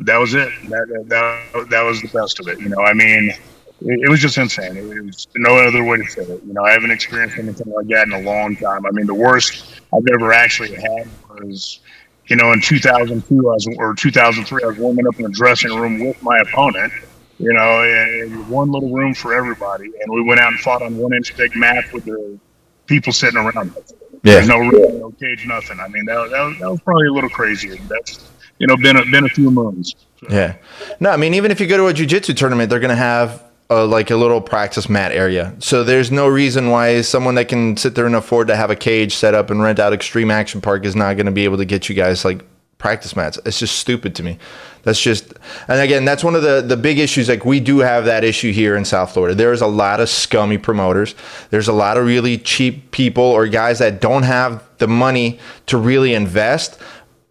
that 0.00 0.16
was 0.18 0.34
it. 0.34 0.50
That, 0.68 1.04
that 1.08 1.66
that 1.70 1.82
was 1.82 2.00
the 2.02 2.08
best 2.08 2.40
of 2.40 2.48
it. 2.48 2.60
You 2.60 2.68
know, 2.68 2.80
I 2.80 2.92
mean, 2.92 3.30
it, 3.30 4.00
it 4.04 4.08
was 4.08 4.20
just 4.20 4.38
insane. 4.38 4.76
It 4.76 5.04
was 5.04 5.26
no 5.36 5.56
other 5.56 5.84
way 5.84 5.98
to 5.98 6.06
say 6.08 6.22
it. 6.22 6.42
You 6.44 6.52
know, 6.52 6.64
I 6.64 6.72
haven't 6.72 6.90
experienced 6.90 7.38
anything 7.38 7.72
like 7.72 7.88
that 7.88 8.06
in 8.06 8.12
a 8.12 8.20
long 8.20 8.56
time. 8.56 8.86
I 8.86 8.90
mean, 8.90 9.06
the 9.06 9.14
worst 9.14 9.80
I've 9.94 10.06
ever 10.14 10.32
actually 10.32 10.74
had 10.74 11.08
was, 11.30 11.80
you 12.26 12.36
know, 12.36 12.52
in 12.52 12.60
2002 12.60 13.34
I 13.34 13.52
was, 13.52 13.68
or 13.78 13.94
2003, 13.94 14.62
I 14.62 14.66
was 14.66 14.78
warming 14.78 15.06
up 15.06 15.18
in 15.18 15.26
a 15.26 15.30
dressing 15.30 15.74
room 15.74 16.00
with 16.06 16.22
my 16.22 16.38
opponent. 16.38 16.92
You 17.38 17.52
know, 17.52 17.82
and 17.82 18.48
one 18.48 18.70
little 18.70 18.90
room 18.90 19.14
for 19.14 19.34
everybody, 19.34 19.86
and 19.86 20.12
we 20.12 20.22
went 20.22 20.38
out 20.38 20.52
and 20.52 20.60
fought 20.60 20.80
on 20.80 20.96
one 20.96 21.12
inch 21.12 21.34
thick 21.34 21.56
mat 21.56 21.92
with 21.92 22.04
the 22.04 22.38
people 22.86 23.12
sitting 23.12 23.38
around 23.38 23.76
us. 23.76 23.94
Yeah. 24.22 24.34
There's 24.34 24.48
no 24.48 24.58
room, 24.58 25.00
no 25.00 25.10
cage, 25.10 25.44
nothing. 25.46 25.80
I 25.80 25.88
mean, 25.88 26.04
that, 26.04 26.30
that, 26.30 26.56
that 26.60 26.70
was 26.70 26.80
probably 26.82 27.08
a 27.08 27.12
little 27.12 27.30
crazy. 27.30 27.76
That's 27.88 28.30
you 28.62 28.68
know 28.68 28.76
been 28.76 28.96
a, 28.96 29.04
been 29.04 29.24
a 29.24 29.28
few 29.28 29.50
months. 29.50 29.96
Yeah, 30.30 30.54
no, 31.00 31.10
I 31.10 31.16
mean 31.16 31.34
even 31.34 31.50
if 31.50 31.60
you 31.60 31.66
go 31.66 31.76
to 31.76 31.88
a 31.88 31.92
jujitsu 31.92 32.36
tournament, 32.36 32.70
they're 32.70 32.78
gonna 32.78 32.94
have 32.94 33.42
a, 33.68 33.84
like 33.84 34.10
a 34.12 34.16
little 34.16 34.40
practice 34.40 34.88
mat 34.88 35.10
area. 35.10 35.52
So 35.58 35.82
there's 35.82 36.12
no 36.12 36.28
reason 36.28 36.70
why 36.70 37.00
someone 37.00 37.34
that 37.34 37.48
can 37.48 37.76
sit 37.76 37.96
there 37.96 38.06
and 38.06 38.14
afford 38.14 38.46
to 38.46 38.56
have 38.56 38.70
a 38.70 38.76
cage 38.76 39.16
set 39.16 39.34
up 39.34 39.50
and 39.50 39.60
rent 39.60 39.80
out 39.80 39.92
Extreme 39.92 40.30
Action 40.30 40.60
Park 40.60 40.84
is 40.84 40.94
not 40.94 41.14
going 41.14 41.26
to 41.26 41.32
be 41.32 41.42
able 41.44 41.56
to 41.56 41.64
get 41.64 41.88
you 41.88 41.96
guys 41.96 42.24
like 42.24 42.44
practice 42.78 43.16
mats. 43.16 43.38
It's 43.44 43.58
just 43.58 43.76
stupid 43.76 44.14
to 44.16 44.22
me. 44.22 44.38
That's 44.82 45.00
just, 45.00 45.34
and 45.68 45.80
again, 45.80 46.04
that's 46.04 46.24
one 46.24 46.34
of 46.34 46.42
the 46.42 46.60
the 46.60 46.76
big 46.76 46.98
issues. 46.98 47.28
Like 47.28 47.44
we 47.44 47.58
do 47.58 47.78
have 47.78 48.04
that 48.04 48.22
issue 48.22 48.52
here 48.52 48.76
in 48.76 48.84
South 48.84 49.12
Florida. 49.12 49.34
There 49.34 49.52
is 49.52 49.60
a 49.60 49.66
lot 49.66 50.00
of 50.00 50.08
scummy 50.08 50.58
promoters. 50.58 51.14
There's 51.50 51.68
a 51.68 51.72
lot 51.72 51.96
of 51.96 52.06
really 52.06 52.38
cheap 52.38 52.92
people 52.92 53.24
or 53.24 53.48
guys 53.48 53.78
that 53.80 54.00
don't 54.00 54.24
have 54.24 54.62
the 54.78 54.88
money 54.88 55.38
to 55.66 55.78
really 55.78 56.14
invest 56.14 56.80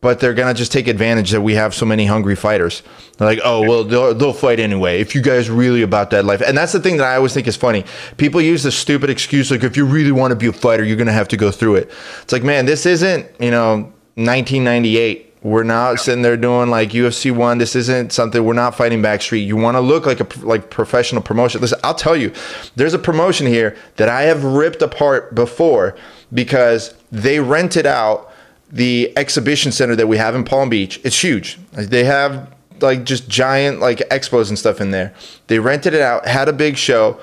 but 0.01 0.19
they're 0.19 0.33
gonna 0.33 0.53
just 0.53 0.71
take 0.71 0.87
advantage 0.87 1.29
that 1.29 1.41
we 1.41 1.53
have 1.53 1.75
so 1.75 1.85
many 1.85 2.07
hungry 2.07 2.35
fighters. 2.35 2.81
They're 3.17 3.27
like, 3.27 3.39
oh 3.43 3.61
well, 3.61 3.83
they'll, 3.83 4.13
they'll 4.15 4.33
fight 4.33 4.59
anyway. 4.59 4.99
If 4.99 5.13
you 5.13 5.21
guys 5.21 5.47
really 5.49 5.83
about 5.83 6.09
that 6.09 6.25
life, 6.25 6.41
and 6.41 6.57
that's 6.57 6.71
the 6.71 6.79
thing 6.79 6.97
that 6.97 7.05
I 7.05 7.15
always 7.15 7.35
think 7.35 7.47
is 7.47 7.55
funny. 7.55 7.85
People 8.17 8.41
use 8.41 8.63
the 8.63 8.71
stupid 8.71 9.11
excuse 9.11 9.51
like, 9.51 9.63
if 9.63 9.77
you 9.77 9.85
really 9.85 10.11
want 10.11 10.31
to 10.31 10.35
be 10.35 10.47
a 10.47 10.53
fighter, 10.53 10.83
you're 10.83 10.97
gonna 10.97 11.11
have 11.11 11.27
to 11.29 11.37
go 11.37 11.51
through 11.51 11.75
it. 11.75 11.91
It's 12.23 12.33
like, 12.33 12.43
man, 12.43 12.65
this 12.65 12.87
isn't 12.87 13.27
you 13.39 13.51
know 13.51 13.93
1998. 14.15 15.27
We're 15.43 15.63
not 15.63 15.99
sitting 15.99 16.21
there 16.21 16.37
doing 16.37 16.69
like 16.69 16.91
UFC 16.91 17.35
one. 17.35 17.57
This 17.59 17.75
isn't 17.75 18.11
something 18.11 18.43
we're 18.43 18.53
not 18.53 18.75
fighting 18.75 19.01
backstreet. 19.01 19.45
You 19.45 19.55
want 19.55 19.75
to 19.75 19.81
look 19.81 20.05
like 20.07 20.19
a 20.19 20.45
like 20.45 20.71
professional 20.71 21.21
promotion. 21.21 21.61
Listen, 21.61 21.79
I'll 21.83 21.95
tell 21.95 22.15
you, 22.15 22.31
there's 22.75 22.93
a 22.95 22.99
promotion 22.99 23.45
here 23.45 23.75
that 23.97 24.09
I 24.09 24.23
have 24.23 24.43
ripped 24.43 24.81
apart 24.81 25.35
before 25.35 25.95
because 26.31 26.95
they 27.11 27.39
rented 27.39 27.85
out 27.85 28.30
the 28.72 29.11
exhibition 29.17 29.72
center 29.72 29.95
that 29.95 30.07
we 30.07 30.17
have 30.17 30.36
in 30.36 30.43
Palm 30.43 30.69
Beach. 30.69 30.99
It's 31.03 31.22
huge. 31.22 31.59
They 31.74 32.03
have 32.05 32.53
like 32.80 33.03
just 33.03 33.30
giant 33.30 33.80
like 33.80 33.99
expos 34.09 34.49
and 34.49 34.57
stuff 34.57 34.82
in 34.82 34.91
there. 34.91 35.13
They 35.47 35.59
rented 35.59 35.93
it 35.93 36.01
out, 36.01 36.28
had 36.28 36.47
a 36.47 36.53
big 36.53 36.78
show. 36.78 37.19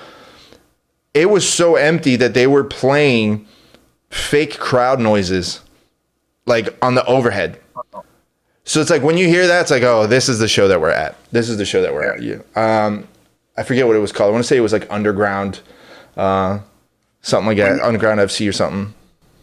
It 1.15 1.31
was 1.31 1.49
so 1.49 1.77
empty 1.77 2.17
that 2.17 2.35
they 2.35 2.47
were 2.47 2.65
playing 2.65 3.47
fake 4.11 4.59
crowd 4.59 5.01
noises 5.01 5.63
like 6.47 6.77
on 6.83 6.95
the 6.95 7.05
overhead. 7.07 7.61
So 8.65 8.81
it's 8.81 8.91
like 8.91 9.03
when 9.03 9.17
you 9.17 9.27
hear 9.29 9.47
that, 9.47 9.63
it's 9.63 9.71
like, 9.71 9.83
oh, 9.83 10.07
this 10.07 10.29
is 10.29 10.39
the 10.39 10.49
show 10.49 10.69
that 10.69 10.81
we're 10.81 10.91
at. 10.91 11.17
This 11.33 11.49
is 11.49 11.57
the 11.57 11.65
show 11.65 11.81
that 11.81 11.93
we're 11.95 12.05
at. 12.05 12.23
You, 12.23 12.45
um, 12.55 13.09
I 13.57 13.63
forget 13.63 13.87
what 13.87 13.97
it 13.97 14.01
was 14.01 14.13
called. 14.13 14.29
I 14.29 14.33
want 14.33 14.45
to 14.45 14.49
say 14.49 14.59
it 14.59 14.61
was 14.61 14.75
like 14.75 14.87
Underground, 14.93 15.61
uh, 16.17 16.59
something 17.23 17.47
like 17.47 17.57
that, 17.57 17.81
Underground 17.81 18.21
FC 18.21 18.49
or 18.49 18.53
something. 18.53 18.95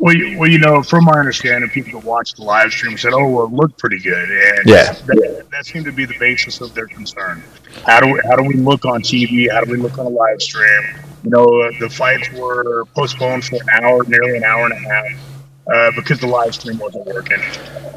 Well, 0.06 0.16
you, 0.16 0.38
well, 0.38 0.48
you 0.48 0.60
know, 0.60 0.84
from 0.84 1.06
my 1.06 1.18
understanding, 1.18 1.68
people 1.72 2.00
that 2.00 2.08
watched 2.08 2.36
the 2.36 2.44
live 2.44 2.72
stream 2.72 2.96
said, 2.96 3.14
"Oh, 3.14 3.28
well, 3.28 3.46
it 3.46 3.54
looked 3.54 3.80
pretty 3.80 3.98
good," 3.98 4.30
and 4.30 4.60
yeah, 4.70 4.94
that, 4.94 5.48
that, 5.50 5.66
seemed 5.66 5.86
to 5.86 5.92
be 5.92 6.06
the 6.06 6.14
basis 6.20 6.62
of 6.62 6.76
their 6.76 6.86
concern. 6.86 7.42
How 7.88 8.02
do 8.02 8.14
we, 8.14 8.22
how 8.30 8.36
do 8.36 8.44
we 8.44 8.54
look 8.54 8.86
on 8.86 9.02
TV? 9.02 9.52
How 9.52 9.62
do 9.62 9.72
we 9.72 9.78
look 9.78 9.98
on 9.98 10.06
a 10.06 10.10
live 10.10 10.40
stream? 10.44 10.84
You 11.24 11.32
know, 11.32 11.48
the 11.80 11.90
fights 11.90 12.30
were 12.34 12.86
postponed 12.94 13.46
for 13.46 13.56
an 13.56 13.84
hour, 13.84 14.04
nearly 14.04 14.38
an 14.38 14.44
hour 14.44 14.66
and 14.66 14.74
a 14.74 14.78
half 14.78 15.35
uh, 15.74 15.92
because 15.96 16.20
the 16.20 16.28
live 16.28 16.54
stream 16.54 16.78
wasn't 16.78 17.06
working. 17.06 17.40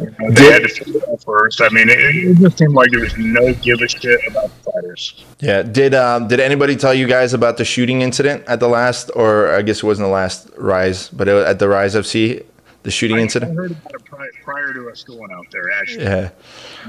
You 0.00 0.14
know, 0.18 0.30
they 0.30 0.52
had 0.52 0.62
to 0.62 0.68
fix 0.68 0.90
it 0.90 1.22
first. 1.24 1.60
I 1.60 1.68
mean, 1.68 1.88
it, 1.88 1.98
it, 1.98 2.38
just 2.38 2.58
seemed 2.58 2.72
like 2.72 2.90
there 2.90 3.00
was 3.00 3.16
no 3.18 3.52
give 3.54 3.80
a 3.80 3.88
shit 3.88 4.20
about 4.26 4.50
the 4.64 4.72
fighters. 4.72 5.24
Yeah. 5.40 5.62
Did 5.62 5.94
um, 5.94 6.28
did 6.28 6.40
anybody 6.40 6.76
tell 6.76 6.94
you 6.94 7.06
guys 7.06 7.34
about 7.34 7.56
the 7.56 7.64
shooting 7.64 8.02
incident 8.02 8.44
at 8.46 8.60
the 8.60 8.68
last, 8.68 9.10
or 9.14 9.50
I 9.52 9.62
guess 9.62 9.78
it 9.78 9.84
wasn't 9.84 10.06
the 10.06 10.12
last 10.12 10.48
Rise, 10.56 11.08
but 11.10 11.28
it, 11.28 11.46
at 11.46 11.58
the 11.58 11.68
Rise 11.68 11.94
FC, 11.94 12.44
the 12.84 12.90
shooting 12.90 13.18
I, 13.18 13.22
incident? 13.22 13.52
I 13.52 13.54
heard 13.54 13.70
about 13.72 13.94
it 13.94 14.04
prior, 14.04 14.30
prior, 14.42 14.72
to 14.72 14.88
us 14.90 15.02
going 15.02 15.30
out 15.32 15.46
there. 15.50 15.70
Actually, 15.70 16.04
yeah. 16.04 16.30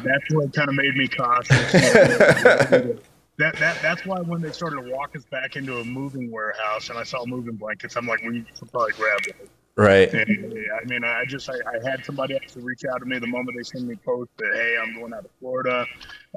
That's 0.03 0.33
what 0.33 0.53
kind 0.53 0.69
of 0.69 0.75
made 0.75 0.95
me 0.95 1.07
cautious. 1.07 1.71
that, 1.71 2.99
that 3.37 3.81
that's 3.81 4.05
why 4.05 4.21
when 4.21 4.41
they 4.41 4.51
started 4.51 4.81
to 4.81 4.91
walk 4.91 5.15
us 5.15 5.25
back 5.25 5.57
into 5.57 5.77
a 5.77 5.83
moving 5.83 6.31
warehouse 6.31 6.89
and 6.89 6.97
I 6.97 7.03
saw 7.03 7.25
moving 7.25 7.55
blankets, 7.55 7.97
I'm 7.97 8.07
like, 8.07 8.21
we 8.23 8.45
should 8.57 8.71
probably 8.71 8.93
grab 8.93 9.19
it. 9.27 9.49
Right. 9.79 10.13
And, 10.13 10.67
I 10.81 10.85
mean, 10.87 11.05
I 11.05 11.23
just 11.25 11.49
I, 11.49 11.53
I, 11.53 11.89
had 11.89 12.03
somebody 12.03 12.35
actually 12.35 12.63
reach 12.63 12.83
out 12.83 12.99
to 12.99 13.05
me 13.05 13.17
the 13.17 13.27
moment 13.27 13.55
they 13.55 13.63
sent 13.63 13.85
me 13.87 13.95
post 13.95 14.29
that 14.37 14.51
hey, 14.53 14.75
I'm 14.81 14.99
going 14.99 15.13
out 15.13 15.23
to 15.23 15.29
Florida. 15.39 15.85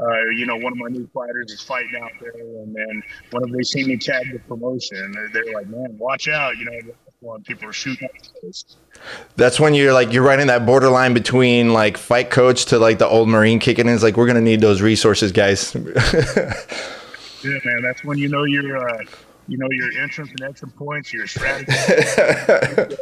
Uh, 0.00 0.26
you 0.36 0.46
know, 0.46 0.54
one 0.54 0.72
of 0.72 0.78
my 0.78 0.86
new 0.86 1.08
fighters 1.12 1.50
is 1.50 1.60
fighting 1.60 2.00
out 2.00 2.12
there, 2.20 2.30
and 2.30 2.72
then 2.72 3.02
when 3.32 3.50
they 3.50 3.64
see 3.64 3.82
me 3.82 3.96
tag 3.96 4.30
the 4.32 4.38
promotion, 4.38 5.10
they're, 5.10 5.28
they're 5.30 5.54
like, 5.54 5.66
man, 5.66 5.98
watch 5.98 6.28
out. 6.28 6.56
You 6.56 6.66
know, 6.66 6.94
when 7.18 7.42
people 7.42 7.68
are 7.68 7.72
shooting. 7.72 8.08
That's 9.34 9.58
when 9.58 9.74
you're 9.74 9.92
like 9.92 10.12
you're 10.12 10.22
writing 10.22 10.46
that 10.46 10.64
borderline 10.64 11.12
between 11.12 11.72
like 11.72 11.96
fight 11.96 12.30
coach 12.30 12.66
to 12.66 12.78
like 12.78 12.98
the 12.98 13.08
old 13.08 13.28
Marine 13.28 13.58
kicking 13.58 13.88
in. 13.88 13.94
It's 13.94 14.04
like 14.04 14.16
we're 14.16 14.28
gonna 14.28 14.40
need 14.40 14.60
those 14.60 14.80
resources, 14.80 15.32
guys. 15.32 15.74
yeah, 15.74 17.58
man. 17.64 17.82
That's 17.82 18.04
when 18.04 18.18
you 18.18 18.28
know 18.28 18.44
you're. 18.44 18.78
Uh, 18.78 19.02
you 19.48 19.58
know 19.58 19.68
your 19.70 19.90
entrance 20.00 20.30
and 20.30 20.42
exit 20.42 20.74
points, 20.76 21.12
your 21.12 21.26
strategy. 21.26 22.96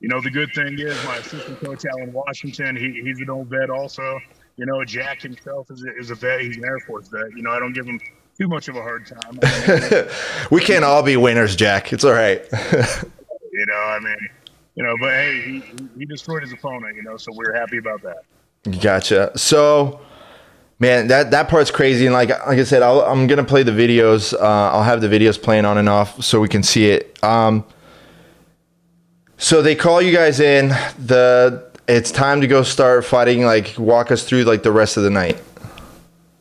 You 0.00 0.08
know, 0.08 0.20
the 0.20 0.30
good 0.30 0.52
thing 0.54 0.78
is 0.78 0.96
my 1.04 1.16
assistant 1.18 1.60
coach, 1.60 1.84
Alan 1.84 2.12
Washington, 2.12 2.74
he, 2.74 3.02
he's 3.02 3.20
an 3.20 3.30
old 3.30 3.48
vet 3.48 3.70
also. 3.70 4.18
You 4.56 4.66
know, 4.66 4.84
Jack 4.84 5.22
himself 5.22 5.70
is 5.70 5.84
a, 5.84 5.96
is 5.98 6.10
a 6.10 6.14
vet. 6.14 6.40
He's 6.40 6.56
an 6.56 6.64
Air 6.64 6.80
Force 6.80 7.08
vet. 7.08 7.30
You 7.36 7.42
know, 7.42 7.50
I 7.50 7.58
don't 7.58 7.72
give 7.72 7.86
him 7.86 8.00
too 8.38 8.48
much 8.48 8.68
of 8.68 8.76
a 8.76 8.82
hard 8.82 9.06
time. 9.06 9.38
we 10.50 10.60
can't 10.60 10.84
all 10.84 11.02
be 11.02 11.16
winners, 11.16 11.54
Jack. 11.54 11.92
It's 11.92 12.04
all 12.04 12.12
right. 12.12 12.42
you 13.52 13.66
know, 13.66 13.74
I 13.74 13.98
mean, 14.00 14.28
you 14.74 14.82
know, 14.82 14.94
but 15.00 15.10
hey, 15.10 15.40
he, 15.42 15.88
he 15.98 16.04
destroyed 16.06 16.42
his 16.42 16.52
opponent, 16.52 16.96
you 16.96 17.02
know, 17.02 17.16
so 17.16 17.32
we're 17.34 17.54
happy 17.54 17.76
about 17.76 18.02
that. 18.02 18.80
Gotcha. 18.80 19.36
So, 19.36 20.00
man, 20.78 21.08
that 21.08 21.30
that 21.30 21.48
part's 21.48 21.70
crazy. 21.70 22.06
And 22.06 22.14
like 22.14 22.28
like 22.28 22.58
I 22.58 22.64
said, 22.64 22.82
i 22.82 23.10
am 23.10 23.26
gonna 23.26 23.44
play 23.44 23.62
the 23.62 23.72
videos. 23.72 24.32
Uh, 24.34 24.70
I'll 24.72 24.82
have 24.82 25.00
the 25.00 25.08
videos 25.08 25.40
playing 25.40 25.64
on 25.64 25.78
and 25.78 25.88
off 25.88 26.22
so 26.22 26.40
we 26.40 26.48
can 26.48 26.62
see 26.62 26.90
it. 26.90 27.18
Um, 27.22 27.64
so 29.40 29.62
they 29.62 29.74
call 29.74 30.00
you 30.00 30.12
guys 30.12 30.38
in. 30.38 30.68
The 31.04 31.68
it's 31.88 32.12
time 32.12 32.40
to 32.40 32.46
go 32.46 32.62
start 32.62 33.04
fighting. 33.04 33.42
Like, 33.42 33.74
walk 33.76 34.12
us 34.12 34.22
through 34.22 34.44
like 34.44 34.62
the 34.62 34.70
rest 34.70 34.96
of 34.96 35.02
the 35.02 35.10
night. 35.10 35.42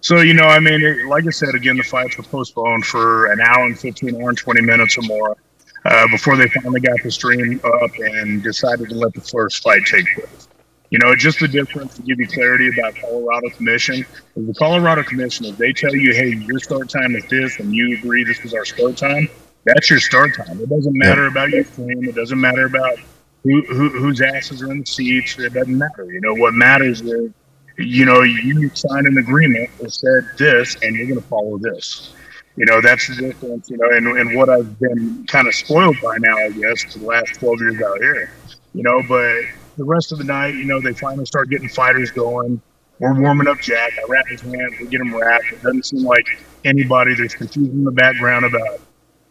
So 0.01 0.21
you 0.21 0.33
know, 0.33 0.45
I 0.45 0.59
mean, 0.59 0.81
it, 0.83 1.07
like 1.07 1.25
I 1.25 1.31
said, 1.31 1.55
again, 1.55 1.77
the 1.77 1.83
fights 1.83 2.17
were 2.17 2.23
postponed 2.23 2.85
for 2.85 3.31
an 3.31 3.41
hour 3.41 3.65
and 3.65 3.77
fifteen, 3.77 4.21
and 4.21 4.37
twenty 4.37 4.61
minutes 4.61 4.97
or 4.97 5.01
more 5.01 5.37
uh, 5.85 6.07
before 6.09 6.35
they 6.35 6.47
finally 6.49 6.79
got 6.81 6.97
the 7.03 7.11
stream 7.11 7.59
up 7.63 7.91
and 7.97 8.43
decided 8.43 8.89
to 8.89 8.95
let 8.95 9.13
the 9.13 9.21
first 9.21 9.63
fight 9.63 9.85
take 9.85 10.05
place. 10.15 10.47
You 10.89 10.99
know, 10.99 11.15
just 11.15 11.39
the 11.39 11.47
difference 11.47 11.95
to 11.95 12.01
give 12.01 12.19
you 12.19 12.27
clarity 12.27 12.69
about 12.69 12.95
Colorado 12.95 13.49
Commission. 13.49 14.05
The 14.35 14.53
Colorado 14.55 15.03
Commission, 15.03 15.45
if 15.45 15.57
they 15.57 15.71
tell 15.71 15.95
you, 15.95 16.13
hey, 16.13 16.29
your 16.29 16.59
start 16.59 16.89
time 16.89 17.15
is 17.15 17.25
this, 17.27 17.59
and 17.59 17.73
you 17.73 17.95
agree 17.97 18.23
this 18.23 18.39
is 18.39 18.53
our 18.53 18.65
start 18.65 18.97
time, 18.97 19.29
that's 19.65 19.89
your 19.89 19.99
start 19.99 20.35
time. 20.35 20.59
It 20.59 20.69
doesn't 20.69 20.97
matter 20.97 21.27
about 21.27 21.49
your 21.49 21.63
team. 21.63 22.03
It 22.03 22.15
doesn't 22.15 22.39
matter 22.39 22.65
about 22.65 22.97
who, 23.43 23.61
who, 23.63 23.89
whose 23.89 24.21
asses 24.21 24.61
are 24.61 24.71
in 24.71 24.81
the 24.81 24.85
seats. 24.85 25.37
It 25.37 25.53
doesn't 25.53 25.77
matter. 25.77 26.11
You 26.11 26.21
know, 26.21 26.33
what 26.35 26.53
matters 26.53 27.01
is, 27.01 27.31
you 27.77 28.05
know, 28.05 28.21
you 28.23 28.69
signed 28.73 29.07
an 29.07 29.17
agreement 29.17 29.69
that 29.79 29.91
said 29.91 30.29
this, 30.37 30.75
and 30.81 30.95
you're 30.95 31.07
going 31.07 31.21
to 31.21 31.27
follow 31.27 31.57
this. 31.57 32.13
You 32.55 32.65
know, 32.65 32.81
that's 32.81 33.07
the 33.07 33.15
difference, 33.15 33.69
you 33.69 33.77
know, 33.77 33.89
and, 33.89 34.05
and 34.17 34.35
what 34.35 34.49
I've 34.49 34.77
been 34.79 35.25
kind 35.27 35.47
of 35.47 35.55
spoiled 35.55 35.95
by 36.03 36.17
now, 36.17 36.35
I 36.35 36.49
guess, 36.49 36.83
for 36.83 36.99
the 36.99 37.05
last 37.05 37.35
12 37.35 37.59
years 37.61 37.81
out 37.81 37.99
here. 37.99 38.31
You 38.73 38.83
know, 38.83 39.01
but 39.07 39.43
the 39.77 39.85
rest 39.85 40.11
of 40.11 40.17
the 40.17 40.25
night, 40.25 40.55
you 40.55 40.65
know, 40.65 40.81
they 40.81 40.93
finally 40.93 41.25
start 41.25 41.49
getting 41.49 41.69
fighters 41.69 42.11
going. 42.11 42.61
We're 42.99 43.17
warming 43.19 43.47
up 43.47 43.59
Jack. 43.61 43.93
I 43.97 44.05
wrap 44.09 44.27
his 44.27 44.41
hands. 44.41 44.73
We 44.77 44.87
get 44.87 44.99
him 44.99 45.15
wrapped. 45.15 45.45
It 45.53 45.63
doesn't 45.63 45.85
seem 45.85 46.03
like 46.03 46.25
anybody. 46.65 47.15
There's 47.15 47.33
confusion 47.33 47.71
in 47.71 47.83
the 47.85 47.91
background 47.91 48.43
about 48.43 48.81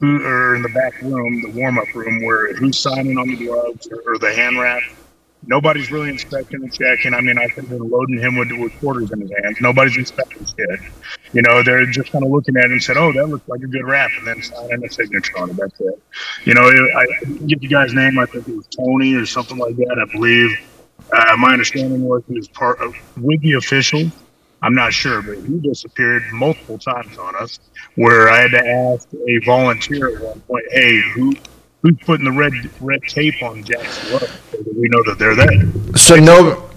who, 0.01 0.25
or 0.25 0.55
in 0.55 0.63
the 0.63 0.69
back 0.69 1.01
room, 1.03 1.43
the 1.43 1.51
warm 1.51 1.79
up 1.79 1.93
room, 1.95 2.23
where 2.23 2.55
who's 2.55 2.79
signing 2.79 3.19
on 3.19 3.29
the 3.29 3.37
gloves 3.37 3.89
or, 3.89 4.03
or 4.07 4.19
the 4.19 4.33
hand 4.33 4.59
wrap 4.59 4.83
nobody's 5.47 5.91
really 5.91 6.09
inspecting 6.09 6.63
and 6.63 6.73
checking. 6.73 7.15
I 7.15 7.21
mean, 7.21 7.39
I 7.39 7.49
think 7.49 7.69
they're 7.69 7.79
loading 7.79 8.19
him 8.19 8.37
with, 8.37 8.51
with 8.53 8.79
quarters 8.81 9.11
in 9.13 9.21
his 9.21 9.31
hands. 9.43 9.59
Nobody's 9.61 9.97
inspecting 9.97 10.47
shit. 10.47 10.81
You 11.33 11.43
know, 11.43 11.63
they're 11.63 11.87
just 11.87 12.11
kind 12.11 12.25
of 12.25 12.31
looking 12.31 12.57
at 12.57 12.67
it 12.67 12.73
and 12.73 12.83
said, 12.83 12.97
"Oh, 12.97 13.13
that 13.13 13.29
looks 13.29 13.49
like 13.49 13.63
a 13.63 13.67
good 13.67 13.85
wrap," 13.85 14.11
and 14.19 14.27
then 14.27 14.43
signing 14.43 14.85
a 14.85 14.91
signature 14.91 15.39
on 15.39 15.51
it. 15.51 15.57
That's 15.57 15.81
it. 15.81 16.03
You 16.45 16.55
know, 16.55 16.63
I, 16.63 17.01
I 17.01 17.25
get 17.47 17.61
the 17.61 17.69
guy's 17.69 17.95
name. 17.95 18.19
I 18.19 18.27
think 18.27 18.49
it 18.49 18.57
was 18.57 18.67
Tony 18.67 19.15
or 19.15 19.27
something 19.27 19.59
like 19.59 19.77
that. 19.77 19.99
I 19.99 20.11
believe. 20.13 20.51
Uh, 21.11 21.37
my 21.39 21.53
understanding 21.53 22.03
was 22.03 22.23
he 22.29 22.35
was 22.35 22.49
part 22.49 22.81
of 22.81 22.95
with 23.17 23.41
the 23.41 23.55
officials. 23.55 24.11
I'm 24.63 24.75
not 24.75 24.93
sure, 24.93 25.23
but 25.23 25.39
he 25.39 25.59
disappeared 25.59 26.25
multiple 26.33 26.79
times 26.79 27.17
on 27.19 27.37
us. 27.37 27.59
Where 27.95 28.29
I 28.29 28.43
had 28.43 28.51
to 28.53 28.67
ask 28.67 29.09
a 29.13 29.39
volunteer 29.45 30.17
at 30.17 30.23
one 30.23 30.41
point, 30.41 30.65
"Hey, 30.73 31.01
who 31.15 31.35
who's 31.83 31.97
putting 32.05 32.25
the 32.25 32.33
red 32.33 32.53
red 32.81 33.01
tape 33.09 33.43
on 33.43 33.63
Jack's 33.63 34.09
glove 34.09 34.43
so 34.51 34.57
that 34.59 34.75
we 34.75 34.89
know 34.89 35.03
that 35.05 35.19
they're 35.19 35.35
there. 35.35 35.97
So 35.97 36.17
no, 36.17 36.69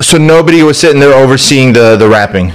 so 0.00 0.18
nobody 0.18 0.62
was 0.62 0.78
sitting 0.78 1.00
there 1.00 1.14
overseeing 1.14 1.72
the 1.72 1.96
the 1.96 2.08
wrapping. 2.08 2.52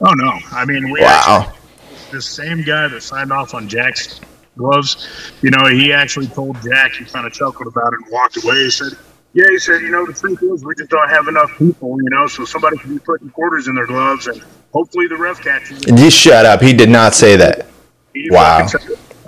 Oh 0.00 0.12
no! 0.14 0.38
I 0.50 0.64
mean, 0.64 0.90
we 0.90 1.00
wow. 1.00 1.46
Actually, 1.48 2.08
the 2.10 2.22
same 2.22 2.62
guy 2.62 2.88
that 2.88 3.02
signed 3.02 3.32
off 3.32 3.54
on 3.54 3.68
Jack's 3.68 4.20
gloves, 4.56 5.08
you 5.40 5.50
know, 5.50 5.66
he 5.66 5.92
actually 5.92 6.26
told 6.26 6.60
Jack. 6.62 6.92
He 6.92 7.04
kind 7.04 7.26
of 7.26 7.32
chuckled 7.32 7.68
about 7.68 7.92
it 7.92 8.00
and 8.04 8.12
walked 8.12 8.42
away. 8.42 8.64
He 8.64 8.70
said. 8.70 8.92
Yeah, 9.34 9.44
he 9.48 9.58
said, 9.58 9.80
you 9.80 9.90
know, 9.90 10.04
the 10.04 10.12
truth 10.12 10.42
is 10.42 10.64
we 10.64 10.74
just 10.74 10.90
don't 10.90 11.08
have 11.08 11.26
enough 11.26 11.50
people, 11.58 11.96
you 12.02 12.10
know, 12.10 12.26
so 12.26 12.44
somebody 12.44 12.76
could 12.78 12.90
be 12.90 12.98
putting 12.98 13.30
quarters 13.30 13.66
in 13.66 13.74
their 13.74 13.86
gloves 13.86 14.26
and 14.26 14.42
hopefully 14.72 15.06
the 15.06 15.16
ref 15.16 15.40
catches. 15.40 15.82
it. 15.82 15.98
You 15.98 16.10
shut 16.10 16.44
up. 16.44 16.60
He 16.60 16.74
did 16.74 16.90
not 16.90 17.14
say 17.14 17.36
that. 17.36 17.66
He 18.12 18.28
wow. 18.30 18.66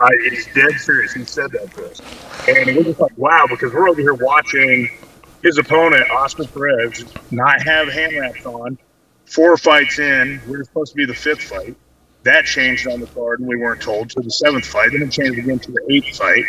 I, 0.00 0.10
he's 0.28 0.46
dead 0.52 0.72
serious. 0.78 1.14
He 1.14 1.24
said 1.24 1.50
that 1.52 1.72
to 1.74 1.86
us, 1.86 2.00
and 2.48 2.76
we're 2.76 2.82
just 2.82 3.00
like, 3.00 3.16
wow, 3.16 3.46
because 3.48 3.72
we're 3.72 3.88
over 3.88 4.00
here 4.00 4.14
watching 4.14 4.90
his 5.42 5.56
opponent, 5.56 6.10
Oscar 6.10 6.44
Perez, 6.44 7.04
not 7.30 7.62
have 7.62 7.88
hand 7.88 8.14
wraps 8.18 8.44
on. 8.44 8.76
Four 9.26 9.56
fights 9.56 9.98
in, 9.98 10.40
we 10.48 10.56
are 10.56 10.64
supposed 10.64 10.92
to 10.92 10.96
be 10.96 11.06
the 11.06 11.14
fifth 11.14 11.42
fight. 11.42 11.76
That 12.24 12.44
changed 12.44 12.88
on 12.88 13.00
the 13.00 13.06
card, 13.06 13.40
and 13.40 13.48
we 13.48 13.56
weren't 13.56 13.80
told 13.80 14.10
to 14.10 14.20
the 14.20 14.30
seventh 14.30 14.66
fight. 14.66 14.90
Then 14.92 15.02
it 15.02 15.10
changed 15.12 15.38
again 15.38 15.58
to 15.60 15.72
the 15.72 15.86
eighth 15.90 16.16
fight. 16.16 16.44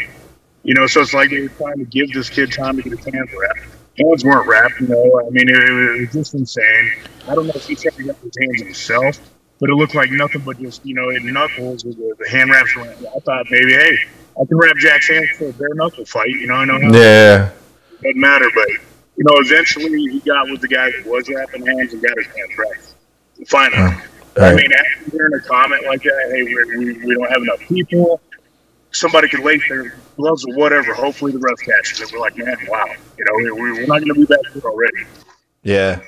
You 0.65 0.73
know, 0.73 0.87
so 0.87 1.01
it's 1.01 1.13
like 1.13 1.29
they 1.29 1.43
were 1.43 1.49
trying 1.49 1.77
to 1.77 1.85
give 1.85 2.11
this 2.11 2.29
kid 2.29 2.51
time 2.51 2.75
to 2.75 2.81
get 2.81 2.97
his 2.97 3.05
hands 3.05 3.29
wrapped. 3.39 3.59
Hands 3.97 4.25
weren't 4.25 4.47
wrapped, 4.47 4.81
you 4.81 4.87
know. 4.87 5.21
I 5.25 5.29
mean, 5.29 5.47
it, 5.47 5.55
it 5.55 6.01
was 6.01 6.11
just 6.11 6.33
insane. 6.33 6.91
I 7.27 7.35
don't 7.35 7.47
know 7.47 7.53
if 7.55 7.65
he 7.65 7.75
tried 7.75 7.95
to 7.95 8.03
get 8.03 8.17
his 8.17 8.33
hands 8.37 8.61
himself 8.61 9.19
but 9.59 9.69
it 9.69 9.73
looked 9.73 9.95
like 9.95 10.11
nothing 10.11 10.41
but 10.41 10.59
just, 10.59 10.85
you 10.85 10.93
know, 10.93 11.09
it 11.09 11.23
knuckles 11.23 11.85
with 11.85 11.97
the, 11.97 12.15
the 12.19 12.29
hand 12.29 12.49
wraps 12.51 12.75
around. 12.75 12.89
I 12.89 13.19
thought 13.19 13.45
maybe, 13.49 13.71
hey, 13.71 13.97
I 14.39 14.45
can 14.45 14.57
wrap 14.57 14.75
Jack's 14.77 15.07
hands 15.07 15.29
for 15.37 15.49
a 15.49 15.53
bare 15.53 15.73
knuckle 15.75 16.05
fight. 16.05 16.29
You 16.29 16.47
know, 16.47 16.55
I 16.55 16.65
know. 16.65 16.77
yeah. 16.91 17.49
It 17.49 18.01
doesn't 18.01 18.19
matter, 18.19 18.49
but, 18.53 18.67
you 19.15 19.23
know, 19.23 19.33
eventually 19.37 20.01
he 20.11 20.19
got 20.21 20.49
with 20.49 20.61
the 20.61 20.67
guy 20.67 20.91
that 20.91 21.05
was 21.05 21.29
wrapping 21.29 21.65
hands 21.65 21.93
and 21.93 22.01
got 22.01 22.17
his 22.17 22.27
hands 22.27 22.51
wrapped. 22.57 23.49
Finally. 23.49 24.01
Right. 24.37 24.51
I 24.51 24.55
mean, 24.55 24.71
after 24.73 25.11
hearing 25.11 25.33
a 25.33 25.39
comment 25.39 25.85
like 25.85 26.03
that, 26.03 26.31
hey, 26.33 26.43
we, 26.43 27.05
we 27.05 27.15
don't 27.15 27.31
have 27.31 27.41
enough 27.41 27.59
people, 27.59 28.19
somebody 28.95 29.27
could 29.27 29.41
lace 29.41 29.63
their 29.69 29.95
gloves 30.17 30.45
or 30.45 30.55
whatever. 30.55 30.93
Hopefully 30.93 31.31
the 31.31 31.39
ref 31.39 31.59
catches 31.59 32.01
it. 32.01 32.11
We're 32.11 32.19
like, 32.19 32.37
man, 32.37 32.57
wow. 32.67 32.85
You 33.17 33.25
know, 33.25 33.53
we, 33.53 33.71
we're 33.71 33.85
not 33.85 33.99
going 33.99 34.07
to 34.07 34.13
be 34.13 34.25
back 34.25 34.39
here 34.53 34.61
already. 34.63 35.05
Yeah. 35.63 36.01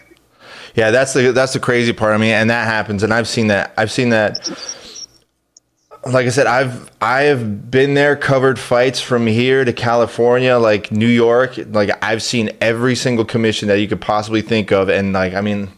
Yeah, 0.76 0.92
that's 0.92 1.14
the 1.14 1.32
that's 1.32 1.54
the 1.54 1.60
crazy 1.60 1.92
part. 1.92 2.14
I 2.14 2.18
mean, 2.18 2.30
and 2.30 2.52
that 2.52 2.68
happens, 2.68 3.02
and 3.02 3.12
I've 3.12 3.28
seen 3.28 3.48
that. 3.48 3.74
I've 3.78 3.92
seen 3.92 4.10
that. 4.10 4.48
Like 6.06 6.28
I 6.28 6.30
said, 6.30 6.46
I've 6.46 6.92
I've 7.02 7.72
been 7.72 7.96
there, 7.96 8.16
covered 8.16 8.60
fights 8.60 9.02
from 9.02 9.26
here 9.26 9.66
to 9.66 9.74
California, 9.74 10.56
like 10.58 10.92
New 10.92 11.08
York. 11.08 11.58
Like 11.58 11.90
I've 12.04 12.22
seen 12.22 12.52
every 12.62 12.94
single 12.94 13.26
commission 13.26 13.68
that 13.70 13.80
you 13.80 13.88
could 13.88 14.02
possibly 14.02 14.44
think 14.44 14.72
of, 14.72 14.90
and 14.90 15.14
like 15.14 15.34
I 15.34 15.42
mean, 15.42 15.70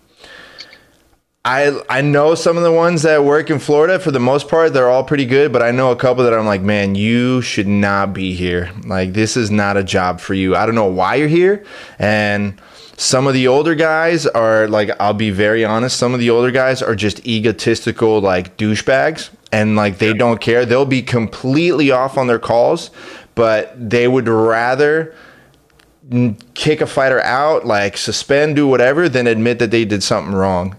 I 1.49 1.81
I 1.89 2.01
know 2.01 2.35
some 2.35 2.57
of 2.57 2.63
the 2.63 2.71
ones 2.71 3.01
that 3.01 3.25
work 3.25 3.49
in 3.49 3.57
Florida 3.57 3.97
for 3.97 4.11
the 4.11 4.19
most 4.19 4.47
part, 4.47 4.71
they're 4.71 4.87
all 4.87 5.03
pretty 5.03 5.25
good, 5.25 5.51
but 5.51 5.63
I 5.63 5.71
know 5.71 5.89
a 5.89 5.95
couple 5.95 6.23
that 6.23 6.33
I'm 6.35 6.45
like, 6.45 6.61
man, 6.61 6.93
you 6.93 7.41
should 7.41 7.67
not 7.67 8.13
be 8.13 8.35
here. 8.35 8.69
Like 8.85 9.13
this 9.13 9.35
is 9.35 9.49
not 9.49 9.75
a 9.75 9.83
job 9.83 10.19
for 10.19 10.35
you. 10.35 10.55
I 10.55 10.67
don't 10.67 10.75
know 10.75 10.85
why 10.85 11.15
you're 11.15 11.27
here, 11.27 11.65
and 11.97 12.61
some 12.97 13.25
of 13.25 13.33
the 13.33 13.47
older 13.47 13.73
guys 13.73 14.27
are 14.27 14.67
like, 14.67 14.91
I'll 14.99 15.15
be 15.15 15.31
very 15.31 15.65
honest, 15.65 15.97
some 15.97 16.13
of 16.13 16.19
the 16.19 16.29
older 16.29 16.51
guys 16.51 16.83
are 16.83 16.95
just 16.95 17.25
egotistical, 17.25 18.21
like 18.21 18.55
douchebags, 18.57 19.31
and 19.51 19.75
like 19.75 19.97
they 19.97 20.13
don't 20.13 20.39
care. 20.39 20.67
They'll 20.67 20.85
be 20.85 21.01
completely 21.01 21.89
off 21.89 22.15
on 22.15 22.27
their 22.27 22.37
calls, 22.37 22.91
but 23.33 23.73
they 23.75 24.07
would 24.07 24.27
rather 24.27 25.15
kick 26.53 26.81
a 26.81 26.85
fighter 26.85 27.21
out, 27.21 27.65
like 27.65 27.97
suspend, 27.97 28.55
do 28.55 28.67
whatever, 28.67 29.09
than 29.09 29.25
admit 29.25 29.57
that 29.57 29.71
they 29.71 29.83
did 29.83 30.03
something 30.03 30.35
wrong. 30.35 30.75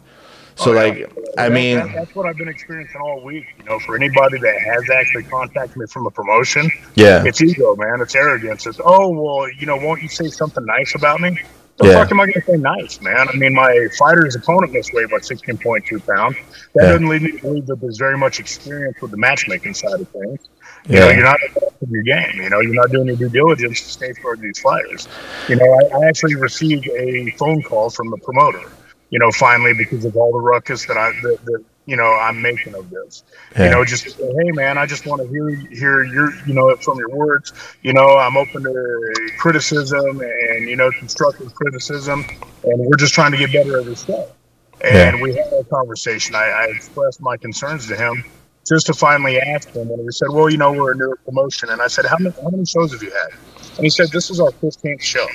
So, 0.60 0.72
oh, 0.72 0.74
yeah. 0.74 0.80
like, 0.82 1.18
I 1.38 1.48
that, 1.48 1.52
mean, 1.52 1.76
that, 1.78 1.94
that's 1.94 2.14
what 2.14 2.26
I've 2.26 2.36
been 2.36 2.48
experiencing 2.48 3.00
all 3.00 3.22
week. 3.22 3.46
You 3.58 3.64
know, 3.64 3.78
for 3.78 3.96
anybody 3.96 4.38
that 4.40 4.60
has 4.60 4.90
actually 4.90 5.22
contacted 5.24 5.76
me 5.78 5.86
from 5.86 6.06
a 6.06 6.10
promotion, 6.10 6.70
yeah, 6.96 7.24
it's 7.24 7.40
ego, 7.40 7.76
man. 7.76 8.02
It's 8.02 8.14
arrogance. 8.14 8.66
It's 8.66 8.78
oh 8.84 9.08
well, 9.08 9.50
you 9.50 9.64
know, 9.64 9.76
won't 9.76 10.02
you 10.02 10.08
say 10.08 10.28
something 10.28 10.64
nice 10.66 10.94
about 10.94 11.20
me? 11.20 11.38
The 11.78 11.86
yeah. 11.86 11.94
fuck 11.94 12.12
am 12.12 12.20
I 12.20 12.26
going 12.26 12.34
to 12.34 12.42
say 12.42 12.56
nice, 12.58 13.00
man? 13.00 13.26
I 13.26 13.34
mean, 13.36 13.54
my 13.54 13.88
fighter's 13.98 14.36
opponent 14.36 14.74
missed 14.74 14.92
weight 14.92 15.08
by 15.08 15.16
16.2 15.16 16.06
pounds. 16.06 16.36
That 16.74 16.82
yeah. 16.82 16.88
doesn't 16.90 17.08
lead 17.08 17.22
me 17.22 17.32
to 17.32 17.40
believe 17.40 17.66
that 17.68 17.80
there's 17.80 17.96
very 17.96 18.18
much 18.18 18.38
experience 18.38 19.00
with 19.00 19.12
the 19.12 19.16
matchmaking 19.16 19.72
side 19.72 19.98
of 19.98 20.08
things. 20.08 20.50
You 20.86 20.96
yeah. 20.96 21.06
know, 21.06 21.10
you're 21.10 21.24
not 21.24 21.38
in 21.80 21.90
your 21.90 22.02
game. 22.02 22.34
You 22.34 22.50
know, 22.50 22.60
you're 22.60 22.74
not 22.74 22.90
doing 22.90 23.06
your 23.06 23.16
due 23.16 23.30
diligence 23.30 23.80
to 23.80 23.98
safeguard 23.98 24.40
these 24.40 24.58
fighters. 24.58 25.08
You 25.48 25.56
know, 25.56 25.64
I, 25.64 26.00
I 26.00 26.08
actually 26.08 26.34
received 26.34 26.86
a 26.88 27.30
phone 27.38 27.62
call 27.62 27.88
from 27.88 28.10
the 28.10 28.18
promoter. 28.18 28.70
You 29.10 29.18
know, 29.18 29.30
finally, 29.32 29.74
because 29.74 30.04
of 30.04 30.16
all 30.16 30.32
the 30.32 30.38
ruckus 30.38 30.86
that 30.86 30.96
I 30.96 31.12
that, 31.22 31.38
that 31.44 31.64
you 31.86 31.96
know 31.96 32.14
I'm 32.14 32.40
making 32.40 32.74
of 32.74 32.90
this. 32.90 33.24
Yeah. 33.56 33.64
You 33.64 33.70
know, 33.70 33.84
just 33.84 34.04
hey 34.18 34.50
man, 34.52 34.78
I 34.78 34.86
just 34.86 35.06
want 35.06 35.22
to 35.22 35.28
hear 35.28 35.48
hear 35.48 36.04
your 36.04 36.32
you 36.46 36.54
know 36.54 36.74
from 36.76 36.98
your 36.98 37.10
words. 37.10 37.52
You 37.82 37.92
know, 37.92 38.18
I'm 38.18 38.36
open 38.36 38.62
to 38.62 39.30
criticism 39.38 40.20
and 40.20 40.68
you 40.68 40.76
know 40.76 40.90
constructive 40.92 41.54
criticism, 41.54 42.24
and 42.64 42.78
we're 42.78 42.96
just 42.96 43.14
trying 43.14 43.32
to 43.32 43.38
get 43.38 43.52
better 43.52 43.78
every 43.78 43.96
step. 43.96 44.36
And 44.82 45.18
yeah. 45.18 45.22
we 45.22 45.34
had 45.34 45.52
a 45.52 45.64
conversation. 45.64 46.34
I, 46.34 46.44
I 46.44 46.64
expressed 46.70 47.20
my 47.20 47.36
concerns 47.36 47.86
to 47.88 47.96
him 47.96 48.24
just 48.66 48.86
to 48.86 48.94
finally 48.94 49.38
ask 49.38 49.68
him, 49.70 49.90
and 49.90 50.00
he 50.00 50.10
said, 50.10 50.28
"Well, 50.30 50.48
you 50.48 50.56
know, 50.56 50.72
we're 50.72 50.92
a 50.92 50.96
new 50.96 51.16
promotion." 51.24 51.68
And 51.70 51.82
I 51.82 51.88
said, 51.88 52.06
"How 52.06 52.16
many 52.18 52.34
how 52.42 52.48
many 52.48 52.64
shows 52.64 52.92
have 52.92 53.02
you 53.02 53.10
had?" 53.10 53.32
And 53.76 53.86
he 53.86 53.90
said, 53.90 54.10
This 54.10 54.30
is 54.30 54.40
our 54.40 54.50
15th 54.50 55.00
show. 55.00 55.26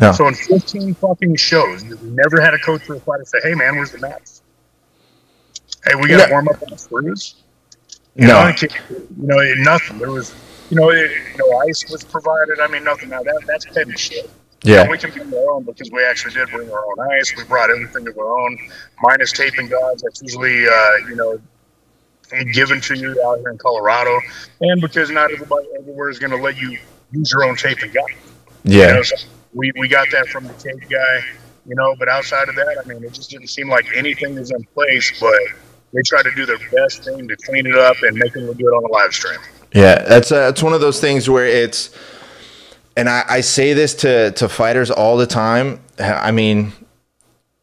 Yeah. 0.00 0.12
So 0.12 0.26
in 0.28 0.34
15 0.34 0.96
fucking 1.00 1.36
shows, 1.36 1.84
we 1.84 1.96
never 2.02 2.40
had 2.40 2.54
a 2.54 2.58
coach 2.58 2.82
or 2.88 2.96
a 2.96 3.00
fighter 3.00 3.24
say, 3.26 3.38
Hey, 3.42 3.54
man, 3.54 3.76
where's 3.76 3.90
the 3.92 3.98
mats? 3.98 4.42
Hey, 5.84 5.94
we 5.96 6.08
got 6.08 6.18
to 6.18 6.24
No. 6.24 6.30
warm 6.30 6.48
up 6.48 6.56
on 6.62 6.68
the 6.70 6.78
screws. 6.78 7.36
You 8.14 8.26
No. 8.28 8.44
know, 8.44 8.54
you 8.60 9.26
know, 9.26 9.54
nothing. 9.62 9.98
There 9.98 10.10
was, 10.12 10.36
you 10.70 10.76
know, 10.80 10.90
it, 10.90 11.10
you 11.10 11.36
know, 11.38 11.58
ice 11.68 11.84
was 11.88 12.04
provided. 12.04 12.60
I 12.62 12.68
mean, 12.68 12.84
nothing. 12.84 13.08
Now 13.10 13.22
that 13.22 13.42
that's 13.46 13.66
petty 13.66 13.94
shit. 13.96 14.30
Yeah. 14.64 14.82
And 14.82 14.90
we 14.90 14.98
can 14.98 15.10
bring 15.12 15.32
our 15.34 15.54
own 15.54 15.64
because 15.64 15.90
we 15.92 16.04
actually 16.04 16.34
did 16.34 16.50
bring 16.50 16.70
our 16.70 16.78
own 16.86 17.12
ice. 17.18 17.34
We 17.36 17.44
brought 17.44 17.70
everything 17.70 18.06
of 18.08 18.16
our 18.18 18.40
own, 18.44 18.58
minus 19.02 19.32
taping 19.32 19.68
gods. 19.68 20.02
That's 20.02 20.22
usually, 20.22 20.66
uh, 20.68 20.90
you 21.08 21.16
know, 21.16 21.38
given 22.52 22.80
to 22.82 22.94
you 22.96 23.10
out 23.26 23.38
here 23.40 23.50
in 23.50 23.58
Colorado, 23.58 24.20
and 24.60 24.80
because 24.80 25.10
not 25.10 25.32
everybody 25.32 25.66
everywhere 25.80 26.10
is 26.10 26.18
going 26.18 26.30
to 26.30 26.36
let 26.36 26.56
you 26.56 26.78
use 27.10 27.32
your 27.32 27.44
own 27.44 27.56
taping 27.56 27.90
god. 27.92 28.04
You 28.78 28.80
Yeah. 28.80 28.92
know, 28.94 29.02
so 29.02 29.16
we 29.54 29.72
we 29.76 29.88
got 29.88 30.08
that 30.12 30.28
from 30.28 30.44
the 30.44 30.54
tape 30.54 30.88
guy. 30.88 31.24
You 31.64 31.76
know, 31.76 31.94
but 31.96 32.08
outside 32.08 32.48
of 32.48 32.56
that, 32.56 32.82
I 32.84 32.88
mean, 32.88 33.04
it 33.04 33.12
just 33.12 33.30
didn't 33.30 33.46
seem 33.46 33.68
like 33.68 33.86
anything 33.94 34.34
was 34.34 34.50
in 34.50 34.64
place. 34.74 35.20
But 35.20 35.38
they 35.92 36.02
tried 36.02 36.24
to 36.24 36.32
do 36.34 36.44
their 36.44 36.58
best 36.72 37.04
thing 37.04 37.28
to 37.28 37.36
clean 37.36 37.66
it 37.66 37.76
up 37.76 37.96
and 38.02 38.16
make 38.16 38.34
it 38.34 38.40
look 38.40 38.58
good 38.58 38.74
on 38.74 38.82
the 38.82 38.88
live 38.88 39.12
stream. 39.12 39.38
Yeah, 39.74 40.02
that's 40.02 40.32
uh, 40.32 40.48
it's 40.50 40.62
one 40.62 40.72
of 40.72 40.80
those 40.80 41.00
things 41.00 41.30
where 41.30 41.46
it's, 41.46 41.96
and 42.96 43.08
I, 43.08 43.24
I 43.28 43.40
say 43.40 43.72
this 43.74 43.94
to 43.96 44.32
to 44.32 44.48
fighters 44.48 44.90
all 44.90 45.16
the 45.16 45.26
time. 45.26 45.80
I 45.98 46.32
mean, 46.32 46.72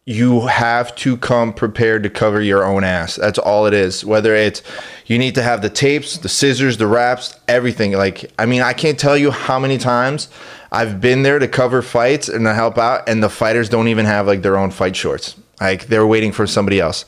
you 0.06 0.48
have 0.48 0.96
to 0.96 1.18
come 1.18 1.54
prepared 1.54 2.02
to 2.02 2.10
cover 2.10 2.42
your 2.42 2.66
own 2.66 2.84
ass. 2.84 3.16
That's 3.16 3.38
all 3.38 3.68
it 3.68 3.76
is. 3.76 4.04
Whether 4.04 4.34
it's 4.34 4.64
you 5.06 5.20
need 5.20 5.36
to 5.36 5.44
have 5.44 5.62
the 5.62 5.70
tapes, 5.70 6.18
the 6.18 6.30
scissors, 6.30 6.78
the 6.78 6.88
wraps, 6.88 7.36
everything. 7.48 7.92
Like, 7.92 8.32
I 8.40 8.48
mean, 8.48 8.64
I 8.64 8.74
can't 8.74 8.98
tell 8.98 9.16
you 9.16 9.30
how 9.30 9.60
many 9.60 9.78
times 9.78 10.28
I've 10.72 11.00
been 11.00 11.22
there 11.22 11.38
to 11.38 11.48
cover 11.48 11.84
fights 11.84 12.28
and 12.28 12.44
to 12.46 12.56
help 12.56 12.80
out, 12.80 13.08
and 13.08 13.22
the 13.22 13.30
fighters 13.30 13.70
don't 13.70 13.88
even 13.88 14.06
have 14.06 14.26
like 14.26 14.42
their 14.42 14.58
own 14.58 14.72
fight 14.72 14.96
shorts. 14.96 15.36
Like 15.62 15.86
they're 15.88 16.08
waiting 16.08 16.32
for 16.32 16.48
somebody 16.48 16.80
else. 16.80 17.06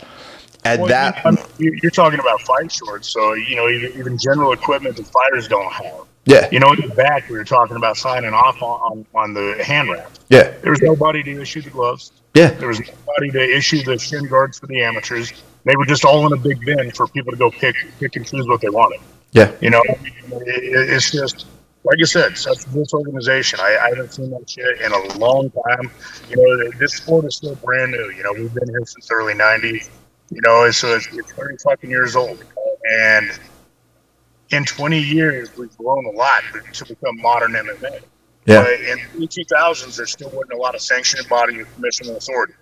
At 0.63 0.77
Well, 0.79 0.89
that, 0.89 1.23
you 1.25 1.31
know, 1.31 1.45
you- 1.57 1.79
you're 1.81 1.89
talking 1.91 2.19
about 2.19 2.39
fight 2.41 2.71
shorts, 2.71 3.07
so 3.09 3.33
you 3.33 3.55
know 3.55 3.67
even, 3.67 3.97
even 3.97 4.17
general 4.19 4.51
equipment 4.51 4.95
that 4.97 5.07
fighters 5.07 5.47
don't 5.47 5.71
have. 5.73 6.01
Yeah, 6.25 6.47
You 6.51 6.59
know, 6.59 6.71
in 6.73 6.81
the 6.87 6.93
back 6.95 7.27
we 7.29 7.35
were 7.37 7.43
talking 7.43 7.75
about 7.77 7.97
signing 7.97 8.33
off 8.33 8.61
on, 8.61 9.05
on, 9.15 9.33
the 9.33 9.63
hand 9.63 9.89
wrap. 9.89 10.11
yeah, 10.29 10.53
There 10.61 10.71
was 10.71 10.81
nobody 10.81 11.23
to 11.23 11.41
issue 11.41 11.61
the 11.61 11.69
gloves. 11.71 12.11
yeah, 12.35 12.49
There 12.51 12.67
was 12.67 12.79
nobody 12.79 13.31
to 13.31 13.57
issue 13.57 13.83
the 13.83 13.97
shin 13.97 14.27
guards 14.27 14.59
for 14.59 14.67
the 14.67 14.81
amateurs. 14.83 15.31
They 15.63 15.75
were 15.75 15.85
just 15.85 16.05
all 16.05 16.25
in 16.27 16.33
a 16.33 16.41
big 16.41 16.59
bin 16.65 16.91
for 16.91 17.07
people 17.07 17.31
to 17.31 17.37
go 17.37 17.49
pick 17.51 17.75
pick 17.99 18.15
and 18.15 18.25
choose 18.25 18.47
what 18.47 18.61
they 18.61 18.69
wanted. 18.69 18.99
yeah, 19.31 19.51
You 19.61 19.69
know, 19.71 19.81
it, 19.85 20.63
it- 20.63 20.89
it's 20.91 21.11
just 21.11 21.47
like 21.83 21.97
I 21.99 22.05
said, 22.05 22.37
such 22.37 22.63
a 22.67 22.69
disorganization. 22.69 23.59
I, 23.59 23.75
I 23.81 23.89
haven't 23.89 24.13
seen 24.13 24.29
that 24.29 24.47
shit 24.47 24.81
in 24.81 24.91
a 24.91 25.17
long 25.17 25.49
time. 25.49 25.89
You 26.29 26.35
know, 26.37 26.71
this 26.77 26.93
sport 26.97 27.25
is 27.25 27.37
still 27.37 27.55
brand 27.55 27.91
new. 27.91 28.11
You 28.11 28.21
know, 28.21 28.33
we've 28.33 28.53
been 28.53 28.69
here 28.69 28.85
since 28.85 29.07
the 29.07 29.15
early 29.15 29.33
'90s. 29.33 29.89
You 30.29 30.41
know, 30.41 30.63
it's, 30.65 30.83
it's, 30.83 31.07
it's 31.11 31.31
30 31.33 31.57
fucking 31.63 31.89
years 31.89 32.15
old, 32.15 32.37
and 32.87 33.31
in 34.51 34.65
20 34.65 34.99
years 34.99 35.55
we've 35.57 35.75
grown 35.77 36.05
a 36.05 36.11
lot 36.11 36.43
to 36.73 36.85
become 36.85 37.17
modern 37.21 37.53
MMA. 37.53 38.01
yeah, 38.45 38.63
But 38.63 38.73
in 38.81 38.99
the 39.19 39.27
2000s, 39.27 39.95
there 39.97 40.05
still 40.05 40.29
wasn't 40.29 40.53
a 40.53 40.57
lot 40.57 40.75
of 40.75 40.81
sanctioning 40.81 41.27
body 41.27 41.59
or 41.61 41.65
commission 41.65 42.07
and 42.07 42.17
authority. 42.17 42.53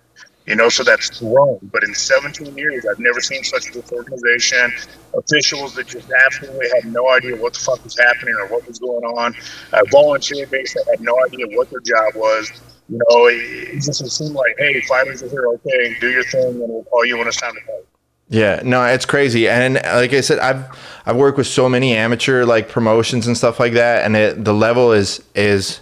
You 0.46 0.56
know, 0.56 0.68
so 0.68 0.82
that's 0.82 1.20
grown. 1.20 1.58
But 1.70 1.84
in 1.84 1.94
17 1.94 2.56
years, 2.56 2.86
I've 2.90 2.98
never 2.98 3.20
seen 3.20 3.44
such 3.44 3.68
a 3.68 3.72
disorganization. 3.72 4.72
Officials 5.14 5.74
that 5.74 5.86
just 5.86 6.10
absolutely 6.26 6.66
had 6.74 6.92
no 6.92 7.08
idea 7.10 7.36
what 7.36 7.52
the 7.52 7.60
fuck 7.60 7.84
was 7.84 7.96
happening 7.98 8.34
or 8.34 8.46
what 8.48 8.66
was 8.66 8.78
going 8.78 9.04
on. 9.04 9.34
A 9.72 9.82
volunteer 9.90 10.46
base 10.46 10.74
that 10.74 10.86
had 10.90 11.00
no 11.00 11.16
idea 11.26 11.46
what 11.56 11.70
their 11.70 11.80
job 11.80 12.14
was. 12.16 12.50
You 12.88 12.98
know, 12.98 13.26
it, 13.26 13.76
it 13.76 13.82
just 13.82 14.04
seemed 14.16 14.34
like, 14.34 14.56
hey, 14.58 14.80
fighters 14.80 15.22
are 15.22 15.28
here, 15.28 15.46
okay, 15.46 15.96
do 16.00 16.10
your 16.10 16.24
thing, 16.24 16.48
and 16.48 16.68
we'll 16.68 16.84
call 16.84 17.04
you 17.04 17.18
when 17.18 17.28
it's 17.28 17.36
time 17.36 17.54
to 17.54 17.60
fight. 17.60 17.84
Yeah, 18.30 18.62
no, 18.64 18.84
it's 18.84 19.06
crazy, 19.06 19.48
and 19.48 19.78
uh, 19.78 19.96
like 19.96 20.12
I 20.12 20.20
said, 20.20 20.38
I've 20.38 20.64
I've 21.04 21.16
worked 21.16 21.36
with 21.36 21.48
so 21.48 21.68
many 21.68 21.96
amateur 21.96 22.44
like 22.44 22.68
promotions 22.68 23.26
and 23.26 23.36
stuff 23.36 23.58
like 23.58 23.72
that, 23.72 24.04
and 24.06 24.16
it, 24.16 24.44
the 24.44 24.54
level 24.54 24.92
is 24.92 25.20
is 25.34 25.80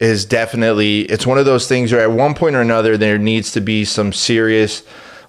is 0.00 0.24
definitely 0.24 1.02
it's 1.02 1.26
one 1.26 1.36
of 1.36 1.44
those 1.44 1.68
things 1.68 1.92
where 1.92 2.00
at 2.00 2.10
one 2.10 2.32
point 2.34 2.56
or 2.56 2.62
another 2.62 2.96
there 2.96 3.18
needs 3.18 3.52
to 3.52 3.60
be 3.60 3.84
some 3.84 4.14
serious 4.14 4.82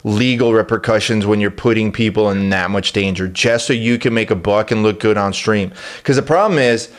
legal 0.06 0.54
repercussions 0.54 1.26
when 1.26 1.42
you're 1.42 1.52
putting 1.52 1.92
people 1.92 2.30
in 2.32 2.50
that 2.50 2.72
much 2.72 2.94
danger 2.94 3.28
just 3.28 3.68
so 3.68 3.74
you 3.74 4.00
can 4.00 4.14
make 4.14 4.32
a 4.32 4.36
buck 4.36 4.72
and 4.72 4.82
look 4.82 5.02
good 5.02 5.18
on 5.18 5.34
stream. 5.34 5.74
Because 5.98 6.16
the 6.16 6.22
problem 6.22 6.58
is 6.58 6.90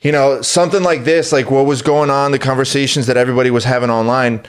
you 0.00 0.12
know, 0.12 0.42
something 0.42 0.82
like 0.82 1.04
this, 1.04 1.32
like 1.32 1.50
what 1.50 1.64
was 1.64 1.80
going 1.80 2.10
on, 2.10 2.30
the 2.30 2.38
conversations 2.38 3.06
that 3.06 3.16
everybody 3.16 3.50
was 3.50 3.64
having 3.64 3.88
online, 3.88 4.44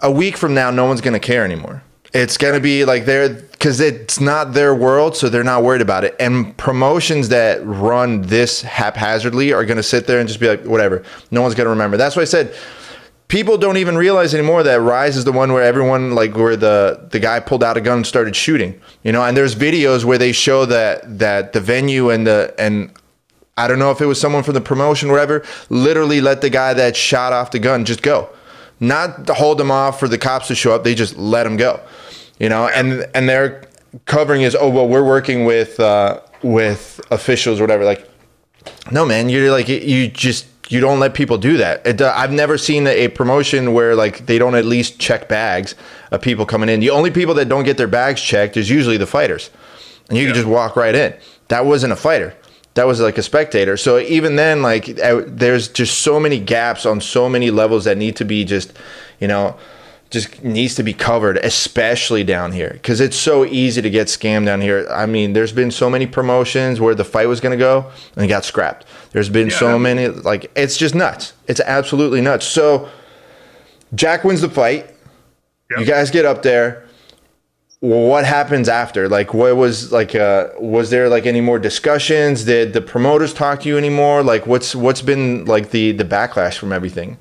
a 0.00 0.10
week 0.10 0.36
from 0.36 0.54
now, 0.54 0.72
no 0.72 0.86
one's 0.86 1.00
going 1.00 1.12
to 1.14 1.20
care 1.20 1.44
anymore. 1.44 1.84
It's 2.14 2.38
going 2.38 2.54
to 2.54 2.60
be 2.60 2.84
like 2.84 3.04
they're 3.04 3.28
because 3.28 3.80
it's 3.80 4.20
not 4.20 4.54
their 4.54 4.74
world, 4.74 5.16
so 5.16 5.28
they're 5.28 5.44
not 5.44 5.62
worried 5.62 5.82
about 5.82 6.04
it. 6.04 6.16
And 6.18 6.56
promotions 6.56 7.28
that 7.28 7.64
run 7.66 8.22
this 8.22 8.62
haphazardly 8.62 9.52
are 9.52 9.64
going 9.64 9.76
to 9.76 9.82
sit 9.82 10.06
there 10.06 10.18
and 10.18 10.26
just 10.26 10.40
be 10.40 10.48
like, 10.48 10.64
whatever. 10.64 11.04
No 11.30 11.42
one's 11.42 11.54
going 11.54 11.66
to 11.66 11.70
remember. 11.70 11.96
That's 11.96 12.16
why 12.16 12.22
I 12.22 12.26
said 12.26 12.54
people 13.28 13.58
don't 13.58 13.76
even 13.76 13.96
realize 13.96 14.34
anymore 14.34 14.62
that 14.62 14.80
Rise 14.80 15.16
is 15.16 15.24
the 15.24 15.32
one 15.32 15.52
where 15.52 15.62
everyone 15.62 16.14
like 16.14 16.34
where 16.34 16.56
the 16.56 17.08
the 17.10 17.20
guy 17.20 17.40
pulled 17.40 17.62
out 17.62 17.76
a 17.76 17.80
gun 17.80 17.98
and 17.98 18.06
started 18.06 18.34
shooting. 18.34 18.80
You 19.02 19.12
know, 19.12 19.22
and 19.22 19.36
there's 19.36 19.54
videos 19.54 20.04
where 20.04 20.18
they 20.18 20.32
show 20.32 20.64
that 20.66 21.18
that 21.18 21.52
the 21.52 21.60
venue 21.60 22.10
and 22.10 22.26
the 22.26 22.54
and 22.58 22.90
I 23.56 23.68
don't 23.68 23.78
know 23.78 23.90
if 23.90 24.00
it 24.00 24.06
was 24.06 24.20
someone 24.20 24.42
from 24.42 24.54
the 24.54 24.60
promotion, 24.60 25.10
whatever, 25.10 25.44
literally 25.68 26.20
let 26.20 26.40
the 26.40 26.50
guy 26.50 26.74
that 26.74 26.96
shot 26.96 27.32
off 27.32 27.50
the 27.50 27.58
gun 27.58 27.84
just 27.84 28.02
go. 28.02 28.30
Not 28.80 29.26
to 29.26 29.34
hold 29.34 29.60
him 29.60 29.70
off 29.70 29.98
for 29.98 30.08
the 30.08 30.18
cops 30.18 30.48
to 30.48 30.54
show 30.54 30.72
up, 30.74 30.84
they 30.84 30.94
just 30.94 31.16
let 31.16 31.46
him 31.46 31.56
go. 31.56 31.80
You 32.38 32.48
know, 32.48 32.68
and 32.68 33.06
and 33.14 33.28
they're 33.28 33.64
covering 34.04 34.42
is 34.42 34.56
oh 34.58 34.68
well 34.68 34.86
we're 34.86 35.04
working 35.04 35.44
with 35.44 35.80
uh 35.80 36.20
with 36.42 37.00
officials 37.10 37.58
or 37.60 37.64
whatever. 37.64 37.84
Like 37.84 38.08
no 38.92 39.04
man 39.04 39.28
you're 39.28 39.50
like 39.50 39.68
you 39.68 40.08
just 40.08 40.46
you 40.68 40.80
don't 40.80 41.00
let 41.00 41.14
people 41.14 41.38
do 41.38 41.56
that. 41.56 41.84
It, 41.86 42.00
uh, 42.00 42.12
i've 42.14 42.30
never 42.30 42.58
seen 42.58 42.86
a 42.86 43.08
promotion 43.08 43.72
where 43.72 43.96
like 43.96 44.26
they 44.26 44.38
don't 44.38 44.54
at 44.54 44.66
least 44.66 44.98
check 44.98 45.28
bags 45.28 45.74
of 46.12 46.20
people 46.20 46.46
coming 46.46 46.68
in. 46.68 46.80
The 46.80 46.90
only 46.90 47.10
people 47.10 47.34
that 47.34 47.48
don't 47.48 47.64
get 47.64 47.76
their 47.76 47.88
bags 47.88 48.20
checked 48.20 48.56
is 48.56 48.70
usually 48.70 48.98
the 48.98 49.06
fighters. 49.06 49.50
And 50.08 50.16
you 50.16 50.24
can 50.26 50.34
just 50.34 50.46
walk 50.46 50.76
right 50.76 50.94
in. 50.94 51.14
That 51.48 51.66
wasn't 51.66 51.92
a 51.92 51.96
fighter 51.96 52.34
that 52.78 52.86
was 52.86 53.00
like 53.00 53.18
a 53.18 53.22
spectator 53.22 53.76
so 53.76 53.98
even 53.98 54.36
then 54.36 54.62
like 54.62 54.88
uh, 55.00 55.22
there's 55.26 55.66
just 55.68 55.98
so 55.98 56.20
many 56.20 56.38
gaps 56.38 56.86
on 56.86 57.00
so 57.00 57.28
many 57.28 57.50
levels 57.50 57.84
that 57.84 57.98
need 57.98 58.14
to 58.16 58.24
be 58.24 58.44
just 58.44 58.72
you 59.20 59.26
know 59.28 59.56
just 60.10 60.42
needs 60.42 60.74
to 60.74 60.82
be 60.82 60.94
covered, 60.94 61.36
especially 61.44 62.24
down 62.24 62.52
here, 62.52 62.70
because 62.72 62.98
it's 62.98 63.14
so 63.16 63.44
easy 63.44 63.82
to 63.82 63.90
get 63.90 64.06
scammed 64.06 64.46
down 64.46 64.62
here. 64.62 64.86
I 64.90 65.04
mean, 65.04 65.34
there's 65.34 65.52
been 65.52 65.70
so 65.70 65.90
many 65.90 66.06
promotions 66.06 66.80
where 66.80 66.94
the 66.94 67.04
fight 67.04 67.28
was 67.28 67.40
going 67.40 67.52
to 67.52 67.62
go 67.62 67.90
and 68.16 68.24
it 68.24 68.28
got 68.28 68.46
scrapped. 68.46 68.86
There's 69.12 69.28
been 69.28 69.50
so 69.50 69.72
Yeah. 69.72 69.78
many, 69.78 70.08
like, 70.08 70.50
it's 70.56 70.78
just 70.78 70.94
nuts. 70.94 71.34
It's 71.46 71.60
absolutely 71.60 72.22
nuts. 72.22 72.46
So, 72.46 72.88
Jack 73.94 74.24
wins 74.24 74.40
the 74.40 74.48
fight. 74.48 74.86
Yep. 75.72 75.80
You 75.80 75.84
guys 75.84 76.10
get 76.10 76.24
up 76.24 76.42
there. 76.42 76.87
What 77.80 78.24
happens 78.24 78.68
after? 78.68 79.08
Like, 79.08 79.32
what 79.34 79.56
was 79.56 79.92
like? 79.92 80.14
Uh, 80.14 80.48
was 80.58 80.90
there 80.90 81.08
like 81.08 81.26
any 81.26 81.40
more 81.40 81.60
discussions? 81.60 82.44
Did 82.44 82.72
the 82.72 82.80
promoters 82.80 83.32
talk 83.32 83.60
to 83.60 83.68
you 83.68 83.78
anymore? 83.78 84.24
Like, 84.24 84.48
what's 84.48 84.74
what's 84.74 85.00
been 85.00 85.44
like 85.44 85.70
the 85.70 85.92
the 85.92 86.04
backlash 86.04 86.58
from 86.58 86.72
everything? 86.72 87.18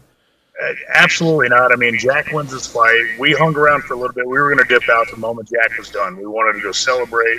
Uh, 0.59 0.73
Absolutely 0.89 1.49
not. 1.49 1.71
I 1.71 1.75
mean, 1.75 1.99
Jack 1.99 2.31
wins 2.31 2.51
this 2.51 2.65
fight. 2.65 3.19
We 3.19 3.33
hung 3.33 3.55
around 3.55 3.83
for 3.83 3.93
a 3.93 3.97
little 3.97 4.15
bit. 4.15 4.25
We 4.25 4.39
were 4.39 4.51
going 4.51 4.67
to 4.67 4.73
dip 4.73 4.89
out 4.89 5.05
the 5.11 5.17
moment 5.17 5.49
Jack 5.49 5.77
was 5.77 5.89
done. 5.89 6.17
We 6.17 6.25
wanted 6.25 6.53
to 6.53 6.63
go 6.63 6.71
celebrate, 6.71 7.37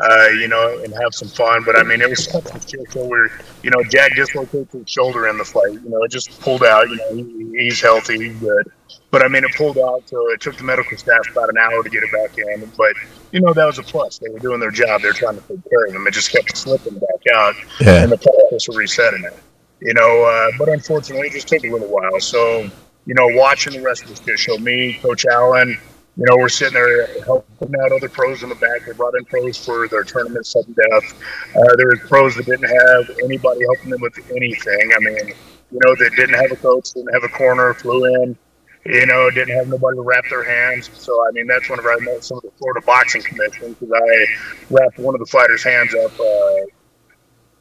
uh, 0.00 0.28
you 0.40 0.48
know, 0.48 0.82
and 0.82 0.92
have 0.94 1.14
some 1.14 1.28
fun. 1.28 1.62
But 1.64 1.78
I 1.78 1.84
mean, 1.84 2.00
it 2.00 2.10
was 2.10 2.24
such 2.24 2.46
a 2.46 2.68
shit 2.68 2.80
show 2.92 3.06
where, 3.06 3.30
you 3.62 3.70
know, 3.70 3.84
Jack 3.84 4.16
dislocated 4.16 4.68
his 4.72 4.90
shoulder 4.90 5.28
in 5.28 5.38
the 5.38 5.44
fight. 5.44 5.74
You 5.74 5.88
know, 5.90 6.02
it 6.02 6.10
just 6.10 6.40
pulled 6.40 6.64
out. 6.64 6.90
You 6.90 6.96
know, 6.96 7.52
he, 7.52 7.66
he's 7.66 7.80
healthy, 7.80 8.30
he's 8.30 8.40
good. 8.40 8.72
But 9.10 9.22
I 9.22 9.28
mean, 9.28 9.44
it 9.44 9.54
pulled 9.56 9.78
out, 9.78 10.02
so 10.08 10.30
it 10.30 10.40
took 10.40 10.56
the 10.56 10.64
medical 10.64 10.96
staff 10.98 11.20
about 11.30 11.48
an 11.48 11.56
hour 11.58 11.82
to 11.82 11.88
get 11.90 12.02
it 12.02 12.12
back 12.12 12.36
in. 12.38 12.70
But 12.76 12.94
you 13.32 13.40
know, 13.40 13.52
that 13.52 13.64
was 13.64 13.78
a 13.78 13.82
plus. 13.82 14.18
They 14.18 14.28
were 14.28 14.38
doing 14.38 14.60
their 14.60 14.70
job. 14.70 15.02
They 15.02 15.08
were 15.08 15.14
trying 15.14 15.36
to 15.36 15.42
take 15.48 15.68
care 15.68 15.86
of 15.86 15.94
him. 15.94 16.06
It 16.06 16.12
just 16.12 16.30
kept 16.30 16.56
slipping 16.56 16.98
back 16.98 17.34
out 17.34 17.54
Yeah. 17.80 18.02
and 18.02 18.12
the 18.12 18.18
process 18.18 18.68
of 18.68 18.76
resetting 18.76 19.24
it. 19.24 19.34
You 19.80 19.94
know, 19.94 20.24
uh, 20.24 20.50
but 20.58 20.68
unfortunately, 20.68 21.28
it 21.28 21.32
just 21.32 21.48
took 21.48 21.62
a 21.64 21.70
little 21.70 21.88
while. 21.88 22.18
So, 22.20 22.68
you 23.06 23.14
know, 23.14 23.28
watching 23.28 23.74
the 23.74 23.80
rest 23.80 24.02
of 24.02 24.08
the 24.08 24.16
shit 24.16 24.38
show, 24.38 24.58
me, 24.58 24.98
Coach 25.00 25.24
Allen, 25.26 25.78
you 26.16 26.24
know, 26.28 26.36
we're 26.36 26.48
sitting 26.48 26.74
there 26.74 27.06
helping 27.24 27.72
out 27.80 27.92
other 27.92 28.08
pros 28.08 28.42
in 28.42 28.48
the 28.48 28.56
back. 28.56 28.84
They 28.84 28.92
brought 28.92 29.14
in 29.16 29.24
pros 29.24 29.64
for 29.64 29.86
their 29.86 30.02
tournament 30.02 30.46
sudden 30.46 30.72
death. 30.74 31.14
Uh, 31.54 31.76
there 31.76 31.86
was 31.86 32.00
pros 32.08 32.34
that 32.34 32.46
didn't 32.46 32.68
have 32.68 33.16
anybody 33.22 33.60
helping 33.72 33.90
them 33.90 34.00
with 34.00 34.18
anything. 34.34 34.92
I 34.96 34.98
mean, 34.98 35.28
you 35.70 35.78
know, 35.84 35.94
that 35.94 36.10
didn't 36.16 36.34
have 36.34 36.50
a 36.50 36.56
coach, 36.56 36.92
didn't 36.92 37.12
have 37.14 37.22
a 37.22 37.28
corner, 37.28 37.72
flew 37.74 38.04
in, 38.22 38.36
you 38.84 39.06
know, 39.06 39.30
didn't 39.30 39.56
have 39.56 39.68
nobody 39.68 39.96
to 39.96 40.02
wrap 40.02 40.24
their 40.30 40.44
hands. 40.44 40.90
So, 40.94 41.26
I 41.26 41.32
mean, 41.32 41.46
that's 41.46 41.68
whenever 41.68 41.92
I 41.92 41.98
met 42.00 42.24
some 42.24 42.38
of 42.38 42.42
the 42.42 42.50
Florida 42.58 42.84
Boxing 42.84 43.22
Commission 43.22 43.74
because 43.74 43.92
I 43.94 44.26
wrapped 44.70 44.98
one 44.98 45.14
of 45.14 45.20
the 45.20 45.26
fighters' 45.26 45.62
hands 45.62 45.94
up. 45.94 46.18
Uh, 46.18 46.66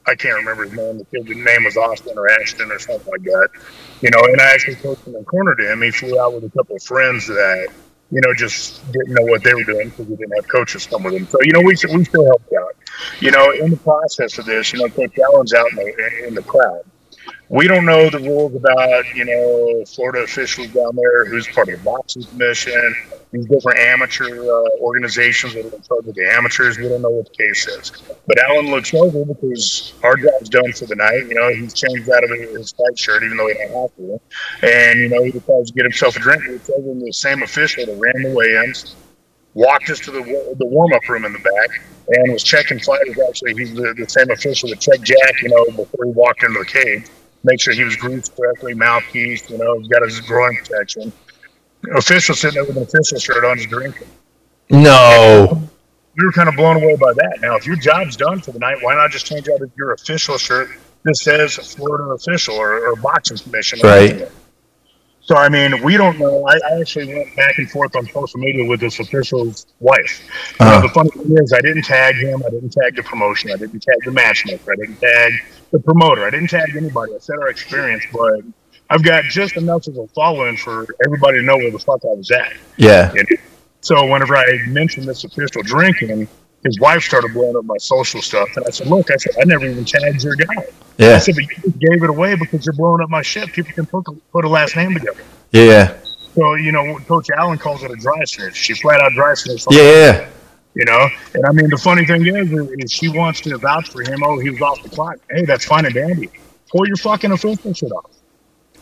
I 0.06 0.16
can't 0.16 0.36
remember 0.36 0.64
his 0.64 0.74
name. 0.74 0.98
The 1.00 1.06
kid's 1.06 1.28
name 1.28 1.66
was 1.66 1.76
Austin 1.76 2.18
or 2.18 2.30
Ashton 2.32 2.72
or 2.72 2.80
something 2.80 3.12
like 3.12 3.24
that. 3.24 3.50
You 4.02 4.10
know, 4.10 4.20
and 4.24 4.40
I 4.40 4.54
actually 4.54 4.76
coached 4.76 5.06
him 5.06 5.16
and 5.16 5.26
cornered 5.28 5.60
him. 5.60 5.82
He 5.82 5.92
flew 5.92 6.20
out 6.20 6.34
with 6.34 6.46
a 6.46 6.50
couple 6.50 6.78
of 6.78 6.84
friends 6.84 7.28
that 7.28 7.68
you 8.10 8.22
know, 8.22 8.34
just 8.34 8.90
didn't 8.94 9.14
know 9.14 9.24
what 9.24 9.44
they 9.44 9.54
were 9.54 9.66
doing 9.66 9.90
because 9.90 10.06
we 10.06 10.16
didn't 10.16 10.34
have 10.36 10.48
coaches 10.48 10.88
come 10.88 11.04
with 11.04 11.14
them. 11.14 11.28
So, 11.28 11.40
you 11.44 11.52
know, 11.52 11.60
we, 11.60 11.76
we 11.94 12.06
still 12.06 12.26
helped 12.26 12.54
out. 12.54 12.74
You 13.20 13.32
know, 13.32 13.52
in 13.52 13.72
the 13.72 13.78
process 13.78 14.38
of 14.38 14.46
this, 14.46 14.72
you 14.72 14.80
know, 14.80 14.88
Coach 14.88 15.20
Allen's 15.20 15.54
out 15.54 15.70
in 15.72 15.76
the, 15.76 16.28
in 16.28 16.34
the 16.34 16.44
crowd 16.44 16.86
we 17.50 17.68
don't 17.68 17.86
know 17.86 18.10
the 18.10 18.20
rules 18.20 18.54
about 18.56 19.06
you 19.16 19.24
know 19.24 19.86
Florida 19.86 20.20
officials 20.20 20.68
down 20.68 20.96
there 20.96 21.26
who's 21.26 21.48
part 21.48 21.70
of 21.70 21.78
the 21.78 21.84
boxing 21.84 22.24
commission, 22.24 22.96
these 23.32 23.46
different 23.46 23.80
amateur 23.80 24.44
uh, 24.44 24.70
organizations 24.82 25.54
that 25.54 25.66
are 25.66 25.76
in 25.76 25.82
charge 25.82 26.08
of 26.08 26.16
the 26.16 26.30
amateurs. 26.36 26.78
We 26.78 26.90
don't 26.90 27.02
know 27.02 27.10
what 27.10 27.30
the 27.32 27.38
case 27.38 27.68
is. 27.68 27.92
But 28.26 28.38
Alan 28.40 28.70
looks 28.70 28.94
over 28.94 29.24
because 29.26 29.94
our 30.04 30.18
job's 30.18 30.50
done 30.50 30.74
for 30.74 30.86
the 30.86 30.96
night. 30.96 31.28
You 31.28 31.36
know, 31.36 31.50
he's 31.50 31.74
changed 31.74 32.10
out 32.10 32.24
of 32.24 32.32
his 32.32 32.74
fight 32.74 33.00
shirt 33.00 33.24
even 33.24 33.38
though 33.38 33.48
he 33.48 33.54
don't 33.54 33.82
have 33.82 33.96
to, 33.96 34.22
and 34.64 35.00
you 35.00 35.10
know 35.10 35.24
he 35.24 35.32
decides 35.32 35.72
to 35.72 35.74
get 35.76 35.84
himself 35.84 36.18
a 36.18 36.20
drink. 36.20 36.44
It's 36.48 36.70
over 36.70 36.94
the 37.00 37.14
same 37.14 37.44
official 37.44 37.86
that 37.86 37.96
ran 37.98 38.24
the 38.24 38.36
weigh-ins, 38.36 38.96
walked 39.54 39.90
us 39.90 40.00
to 40.02 40.12
the 40.12 40.56
the 40.60 40.66
warm-up 40.66 41.08
room 41.08 41.24
in 41.26 41.34
the 41.34 41.40
back. 41.40 41.82
And 42.10 42.32
was 42.32 42.42
checking 42.42 42.80
fighters. 42.80 43.18
Actually, 43.28 43.56
he's 43.56 43.74
the, 43.74 43.94
the 43.94 44.08
same 44.08 44.32
official 44.32 44.70
that 44.70 44.80
checked 44.80 45.04
Jack, 45.04 45.42
you 45.42 45.50
know, 45.50 45.66
before 45.66 46.06
he 46.06 46.12
walked 46.12 46.42
into 46.42 46.60
the 46.60 46.66
cage 46.66 47.04
make 47.48 47.62
sure 47.62 47.74
he 47.74 47.84
was 47.84 47.96
greased 47.96 48.36
correctly, 48.36 48.74
mouthpiece, 48.74 49.50
you 49.50 49.58
know, 49.58 49.80
he's 49.80 49.88
got 49.88 50.04
his 50.04 50.20
groin 50.22 50.56
protection. 50.58 51.12
Official 51.96 52.36
sitting 52.36 52.56
there 52.56 52.66
with 52.66 52.78
an 52.78 52.84
official 52.84 53.18
shirt 53.18 53.46
on, 53.46 53.58
just 53.58 53.70
drinking. 53.70 54.08
No. 54.70 55.62
We 56.18 56.26
were 56.26 56.32
kind 56.32 56.50
of 56.50 56.56
blown 56.56 56.78
away 56.78 56.96
by 56.98 57.14
that. 57.14 57.38
Now, 57.42 57.56
if 57.56 57.66
your 57.66 57.78
job's 57.78 58.18
done 58.18 58.42
for 58.42 58.52
the 58.52 58.60
night, 58.60 58.78
why 58.82 58.96
not 58.96 59.12
just 59.12 59.26
change 59.26 59.48
out 59.50 59.62
your 59.78 59.94
official 59.94 60.38
shirt 60.38 60.70
that 61.04 61.16
says 61.16 61.56
Florida 61.56 62.04
official 62.06 62.56
or, 62.56 62.90
or 62.90 62.96
boxing 62.98 63.38
commission? 63.38 63.80
Right. 63.82 64.28
So 65.28 65.36
I 65.36 65.50
mean, 65.50 65.84
we 65.84 65.98
don't 65.98 66.18
know. 66.20 66.48
I, 66.48 66.54
I, 66.54 66.80
actually 66.80 67.14
went 67.14 67.36
back 67.36 67.58
and 67.58 67.70
forth 67.70 67.94
on 67.98 68.06
social 68.08 68.40
media 68.40 68.66
with 68.66 68.80
this 68.80 68.98
official's 69.02 69.68
wife. 69.82 70.26
Uh-huh. 70.58 70.80
the 70.80 70.88
funny 70.88 71.10
thing 71.10 71.38
is, 71.44 71.52
I 71.52 71.60
didn't 71.60 71.84
tag 71.84 72.16
him. 72.16 72.42
I 72.48 72.50
didn't 72.50 72.70
tag 72.70 72.96
the 72.96 73.04
promotion. 73.04 73.52
I 73.52 73.58
didn't 73.58 73.82
tag 73.82 73.98
the 74.06 74.12
matchmaker. 74.12 74.72
I 74.72 74.76
didn't 74.78 75.02
tag 75.02 75.34
the 75.72 75.80
promoter. 75.80 76.26
I 76.26 76.30
didn't 76.30 76.50
tag 76.50 76.74
anybody. 76.78 77.14
I 77.14 77.18
said 77.20 77.40
our 77.40 77.50
experience, 77.50 78.06
but 78.14 78.40
I've 78.90 79.04
got 79.04 79.26
just 79.26 79.58
enough 79.58 79.86
of 79.88 79.98
a 79.98 80.08
following 80.08 80.56
for 80.56 80.88
everybody 81.06 81.40
to 81.40 81.44
know 81.44 81.58
where 81.58 81.72
the 81.72 81.80
fuck 81.80 82.06
I 82.06 82.16
was 82.16 82.32
at. 82.32 82.54
Yeah. 82.78 83.12
And 83.14 83.28
so 83.82 84.10
whenever 84.10 84.38
I 84.38 84.60
mentioned 84.68 85.08
this 85.10 85.26
official 85.26 85.62
drinking, 85.62 86.30
his 86.68 86.80
wife 86.80 87.04
started 87.04 87.34
blowing 87.34 87.56
up 87.56 87.66
my 87.66 87.78
social 87.78 88.22
stuff, 88.22 88.50
and 88.56 88.66
I 88.66 88.70
said, 88.70 88.88
"Look, 88.88 89.10
I 89.10 89.16
said 89.18 89.36
I 89.42 89.46
never 89.46 89.66
even 89.66 89.86
tagged 89.86 90.24
your 90.24 90.36
guy." 90.36 90.66
Yeah. 90.98 91.16
I 91.16 91.20
said, 91.20 91.36
"But 91.36 91.46
you 91.46 91.74
gave 91.80 92.04
it 92.04 92.10
away 92.10 92.36
because 92.36 92.66
you're 92.66 92.74
blowing 92.74 93.02
up 93.02 93.10
my 93.10 93.22
shit. 93.22 93.52
People 93.54 93.74
can 93.74 93.86
put 93.86 94.06
put 94.32 94.46
a 94.46 94.50
last 94.50 94.76
name 94.76 94.94
together." 94.94 95.22
Yeah. 95.52 95.98
So 96.36 96.56
you 96.56 96.72
know, 96.72 97.00
Coach 97.08 97.30
Allen 97.36 97.58
calls 97.58 97.84
it 97.84 97.92
a 97.92 97.96
dry 97.96 98.24
snitch. 98.26 98.56
She 98.56 98.74
flat 98.76 99.02
out 99.02 99.14
dry 99.14 99.34
snitch. 99.34 99.66
Yeah. 99.72 100.30
You 100.76 100.86
know, 100.86 101.08
and 101.34 101.46
I 101.48 101.52
mean, 101.54 101.72
the 101.72 101.78
funny 101.78 102.06
thing 102.06 102.28
is, 102.28 102.52
is 102.52 102.92
she 102.92 103.10
wants 103.10 103.42
to 103.42 103.58
vouch 103.58 103.90
for 103.90 104.02
him. 104.02 104.22
Oh, 104.24 104.38
he 104.38 104.52
was 104.52 104.62
off 104.62 104.84
the 104.84 104.90
clock. 104.90 105.18
Hey, 105.32 105.44
that's 105.44 105.66
fine 105.66 105.86
and 105.86 105.96
dandy. 105.96 106.30
Pull 106.72 106.88
your 106.88 106.98
fucking 106.98 107.32
official 107.32 107.74
shit 107.74 107.92
off. 107.92 108.12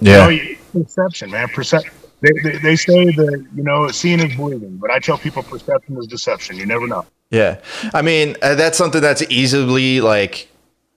Yeah. 0.02 0.28
You 0.28 0.58
know, 0.74 0.84
perception, 0.84 1.32
man. 1.32 1.48
Perception 1.48 1.94
they, 2.22 2.32
they, 2.44 2.58
they 2.60 2.76
say 2.76 3.06
that 3.06 3.46
you 3.56 3.64
know 3.64 3.88
seeing 3.90 4.20
is 4.20 4.36
believing, 4.36 4.78
but 4.78 4.90
I 4.90 5.00
tell 5.00 5.18
people 5.18 5.44
perception 5.44 5.98
is 5.98 6.08
deception. 6.08 6.58
You 6.58 6.66
never 6.66 6.88
know. 6.88 7.06
Yeah, 7.36 7.60
I 7.94 8.02
mean 8.02 8.38
uh, 8.42 8.56
that's 8.56 8.78
something 8.78 9.02
that's 9.02 9.22
easily 9.30 10.02
like 10.02 10.48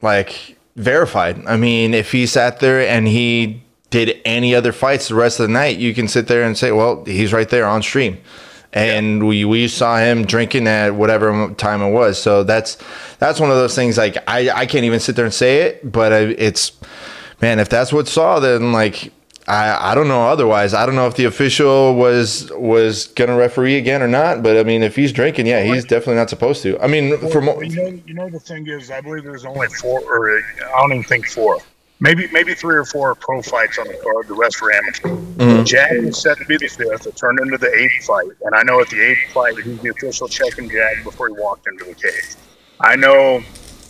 like 0.03 0.57
verified. 0.77 1.45
I 1.47 1.57
mean, 1.57 1.93
if 1.93 2.13
he 2.13 2.27
sat 2.27 2.61
there 2.61 2.81
and 2.81 3.07
he 3.09 3.63
did 3.91 4.21
any 4.25 4.55
other 4.55 4.73
fights 4.73 5.09
the 5.09 5.15
rest 5.15 5.41
of 5.41 5.47
the 5.47 5.53
night, 5.53 5.79
you 5.79 5.95
can 5.95 6.09
sit 6.09 6.29
there 6.29 6.43
and 6.43 6.57
say, 6.57 6.73
well, 6.73 7.05
he's 7.05 7.33
right 7.33 7.49
there 7.49 7.67
on 7.67 7.83
stream. 7.83 8.19
And 8.73 9.27
we, 9.27 9.47
we 9.47 9.67
saw 9.67 9.97
him 9.99 10.27
drinking 10.27 10.67
at 10.69 10.95
whatever 10.95 11.55
time 11.55 11.81
it 11.81 11.91
was. 11.91 12.21
So 12.21 12.45
that's 12.45 12.77
that's 13.19 13.41
one 13.41 13.51
of 13.51 13.57
those 13.57 13.75
things. 13.75 13.97
Like 13.97 14.17
I, 14.29 14.51
I 14.51 14.67
can't 14.67 14.85
even 14.85 15.01
sit 15.01 15.17
there 15.17 15.25
and 15.25 15.35
say 15.35 15.63
it, 15.63 15.91
but 15.91 16.13
it's 16.13 16.73
man, 17.41 17.61
if 17.61 17.69
that's 17.71 17.93
what 17.93 18.09
saw, 18.09 18.41
then 18.41 18.73
like 18.73 19.13
I, 19.49 19.93
I 19.93 19.95
don't 19.95 20.09
know 20.09 20.29
otherwise. 20.29 20.75
I 20.75 20.85
don't 20.85 20.95
know 20.95 21.07
if 21.07 21.17
the 21.17 21.25
official 21.25 21.95
was 21.95 22.53
was 22.53 23.07
gonna 23.09 23.37
referee 23.37 23.77
again 23.77 24.03
or 24.03 24.09
not. 24.09 24.43
But 24.43 24.59
I 24.59 24.63
mean, 24.63 24.83
if 24.83 24.95
he's 24.95 25.11
drinking, 25.11 25.47
yeah, 25.47 25.63
he's 25.63 25.85
definitely 25.85 26.17
not 26.17 26.29
supposed 26.29 26.63
to. 26.65 26.79
I 26.81 26.87
mean, 26.87 27.11
well, 27.11 27.31
for 27.31 27.41
mo- 27.41 27.61
you 27.63 27.77
know, 27.77 28.03
you 28.07 28.15
know, 28.15 28.29
the 28.29 28.41
thing 28.41 28.69
is, 28.69 28.91
I 28.91 29.01
believe 29.01 29.25
there's 29.25 29.47
only 29.47 29.69
four, 29.69 30.01
or 30.01 30.39
I 30.39 30.81
don't 30.81 30.93
even 30.93 31.05
think 31.05 31.29
four, 31.29 31.59
maybe 31.99 32.29
maybe 32.31 32.53
three 32.53 32.77
or 32.77 32.85
four 32.85 33.15
pro 33.15 33.41
fights 33.41 33.79
on 33.79 33.89
the 33.89 33.99
card. 34.03 34.29
The 34.29 34.35
rest 34.35 34.61
were 34.61 34.71
amateur. 34.71 35.09
Mm-hmm. 35.09 35.65
Jack 35.65 35.93
was 35.93 36.21
set 36.21 36.37
to 36.37 36.45
be 36.45 36.59
the 36.59 36.69
fifth. 36.69 37.07
It 37.07 37.17
turned 37.17 37.41
into 37.41 37.57
the 37.57 37.73
eighth 37.73 38.05
fight, 38.05 38.29
and 38.43 38.55
I 38.55 38.63
know 38.65 38.83
at 38.83 38.91
the 38.91 39.01
eighth 39.01 39.33
fight, 39.33 39.57
he's 39.65 39.81
the 39.81 39.91
official 39.91 40.29
checking 40.29 40.69
Jack 40.69 41.05
before 41.05 41.29
he 41.29 41.35
walked 41.35 41.67
into 41.69 41.87
the 41.87 41.95
cage. 41.95 42.37
I 42.81 42.97
know 42.97 43.43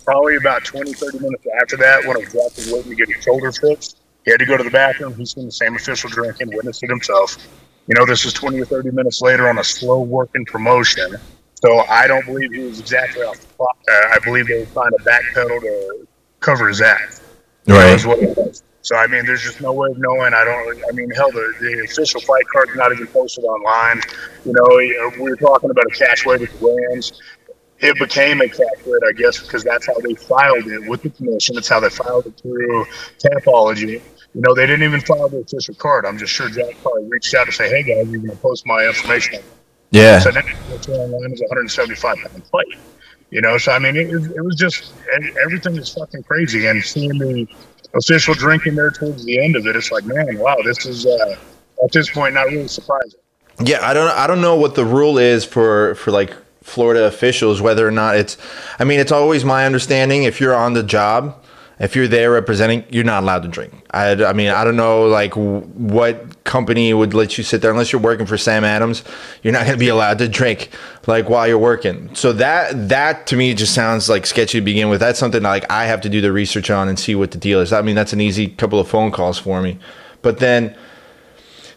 probably 0.04 0.36
about 0.36 0.64
20, 0.64 0.94
30 0.94 1.18
minutes 1.18 1.44
after 1.60 1.76
that, 1.76 2.06
when 2.06 2.18
Jack 2.22 2.32
was 2.32 2.72
waiting 2.72 2.90
to 2.90 2.96
get 2.96 3.08
his 3.08 3.22
shoulder 3.22 3.52
fixed 3.52 3.97
he 4.28 4.32
had 4.32 4.40
to 4.40 4.44
go 4.44 4.58
to 4.58 4.62
the 4.62 4.70
bathroom. 4.70 5.14
He's 5.14 5.32
seen 5.32 5.46
the 5.46 5.50
same 5.50 5.74
official 5.74 6.10
drinking, 6.10 6.50
witnessed 6.52 6.82
it 6.82 6.90
himself. 6.90 7.38
You 7.86 7.94
know, 7.94 8.04
this 8.04 8.26
is 8.26 8.34
20 8.34 8.60
or 8.60 8.66
30 8.66 8.90
minutes 8.90 9.22
later 9.22 9.48
on 9.48 9.56
a 9.56 9.64
slow 9.64 10.02
working 10.02 10.44
promotion. 10.44 11.16
So 11.54 11.78
I 11.88 12.06
don't 12.06 12.26
believe 12.26 12.52
he 12.52 12.60
was 12.60 12.78
exactly 12.78 13.22
off 13.22 13.40
the 13.40 13.46
clock. 13.54 13.78
I 13.88 14.18
believe 14.22 14.46
they 14.46 14.58
were 14.58 14.66
trying 14.66 14.90
to 14.90 14.98
backpedal 14.98 15.60
to 15.60 16.06
cover 16.40 16.68
his 16.68 16.82
ass. 16.82 17.22
Right. 17.66 17.98
So 18.82 18.96
I 18.96 19.06
mean, 19.06 19.24
there's 19.24 19.42
just 19.42 19.62
no 19.62 19.72
way 19.72 19.90
of 19.92 19.98
knowing. 19.98 20.34
I 20.34 20.44
don't. 20.44 20.82
I 20.90 20.92
mean, 20.92 21.08
hell, 21.10 21.30
the, 21.30 21.54
the 21.60 21.84
official 21.84 22.20
fight 22.20 22.46
card's 22.48 22.74
not 22.76 22.92
even 22.92 23.06
posted 23.06 23.44
online. 23.44 24.02
You 24.44 24.52
know, 24.52 25.10
we 25.22 25.30
were 25.30 25.36
talking 25.36 25.70
about 25.70 25.86
a 25.86 25.94
catch 25.94 26.26
weight 26.26 26.42
at 26.42 26.50
the 26.60 26.86
Rams. 26.90 27.18
It 27.80 27.98
became 27.98 28.38
weight, 28.38 28.58
I 29.06 29.12
guess, 29.12 29.40
because 29.40 29.62
that's 29.62 29.86
how 29.86 29.98
they 30.00 30.14
filed 30.14 30.66
it 30.66 30.88
with 30.88 31.02
the 31.02 31.10
commission. 31.10 31.56
It's 31.56 31.68
how 31.68 31.78
they 31.78 31.90
filed 31.90 32.26
it 32.26 32.40
through 32.40 32.86
Tapology. 33.18 34.02
You 34.34 34.40
know, 34.40 34.54
they 34.54 34.66
didn't 34.66 34.82
even 34.82 35.00
file 35.00 35.28
the 35.28 35.38
official 35.38 35.74
card. 35.74 36.04
I'm 36.04 36.18
just 36.18 36.32
sure 36.32 36.48
Jack 36.48 36.76
probably 36.82 37.04
reached 37.08 37.34
out 37.34 37.46
to 37.46 37.52
say, 37.52 37.68
"Hey 37.68 37.82
guys, 37.82 38.10
you're 38.10 38.20
going 38.20 38.30
to 38.30 38.36
post 38.36 38.66
my 38.66 38.84
information." 38.84 39.42
Yeah. 39.90 40.18
So 40.18 40.30
then 40.30 40.44
online 40.44 41.32
is 41.32 41.40
a 41.40 41.44
175 41.44 42.16
pound 42.16 42.46
fight. 42.46 42.66
You 43.30 43.42
know, 43.42 43.58
so 43.58 43.72
I 43.72 43.78
mean, 43.78 43.94
it, 43.94 44.08
it 44.08 44.42
was 44.42 44.56
just 44.56 44.92
everything 45.44 45.76
is 45.76 45.92
fucking 45.94 46.22
crazy, 46.24 46.66
and 46.66 46.82
seeing 46.82 47.16
the 47.18 47.46
official 47.94 48.34
drinking 48.34 48.74
there 48.74 48.90
towards 48.90 49.24
the 49.24 49.42
end 49.42 49.56
of 49.56 49.66
it, 49.66 49.76
it's 49.76 49.92
like, 49.92 50.04
man, 50.04 50.38
wow, 50.38 50.56
this 50.64 50.84
is 50.86 51.06
uh, 51.06 51.36
at 51.84 51.92
this 51.92 52.10
point 52.10 52.34
not 52.34 52.46
really 52.46 52.68
surprising. 52.68 53.20
Yeah, 53.62 53.86
I 53.86 53.92
don't, 53.92 54.10
I 54.10 54.26
don't 54.26 54.40
know 54.40 54.54
what 54.54 54.74
the 54.74 54.84
rule 54.84 55.18
is 55.18 55.44
for 55.44 55.94
for 55.96 56.10
like 56.10 56.34
Florida 56.68 57.04
officials, 57.04 57.60
whether 57.60 57.86
or 57.86 57.90
not 57.90 58.16
it's. 58.16 58.36
I 58.78 58.84
mean, 58.84 59.00
it's 59.00 59.12
always 59.12 59.44
my 59.44 59.66
understanding 59.66 60.24
if 60.24 60.40
you're 60.40 60.54
on 60.54 60.74
the 60.74 60.82
job 60.82 61.42
if 61.80 61.94
you're 61.94 62.08
there 62.08 62.32
representing, 62.32 62.84
you're 62.90 63.04
not 63.04 63.22
allowed 63.22 63.42
to 63.44 63.48
drink. 63.48 63.72
I, 63.92 64.10
I 64.24 64.32
mean, 64.32 64.48
I 64.48 64.64
don't 64.64 64.76
know 64.76 65.06
like 65.06 65.34
what 65.34 66.42
company 66.44 66.92
would 66.92 67.14
let 67.14 67.38
you 67.38 67.44
sit 67.44 67.62
there 67.62 67.70
unless 67.70 67.92
you're 67.92 68.00
working 68.00 68.26
for 68.26 68.36
Sam 68.36 68.64
Adams. 68.64 69.04
You're 69.42 69.52
not 69.52 69.60
going 69.60 69.78
to 69.78 69.78
be 69.78 69.88
allowed 69.88 70.18
to 70.18 70.28
drink 70.28 70.70
like 71.06 71.28
while 71.28 71.46
you're 71.46 71.58
working. 71.58 72.12
So 72.14 72.32
that 72.32 72.88
that 72.88 73.28
to 73.28 73.36
me 73.36 73.54
just 73.54 73.74
sounds 73.74 74.08
like 74.08 74.26
sketchy 74.26 74.58
to 74.58 74.64
begin 74.64 74.88
with. 74.88 74.98
That's 74.98 75.20
something 75.20 75.42
like 75.42 75.70
I 75.70 75.84
have 75.84 76.00
to 76.00 76.08
do 76.08 76.20
the 76.20 76.32
research 76.32 76.68
on 76.68 76.88
and 76.88 76.98
see 76.98 77.14
what 77.14 77.30
the 77.30 77.38
deal 77.38 77.60
is. 77.60 77.72
I 77.72 77.82
mean, 77.82 77.94
that's 77.94 78.12
an 78.12 78.20
easy 78.20 78.48
couple 78.48 78.80
of 78.80 78.88
phone 78.88 79.12
calls 79.12 79.38
for 79.38 79.62
me. 79.62 79.78
But 80.20 80.38
then 80.38 80.76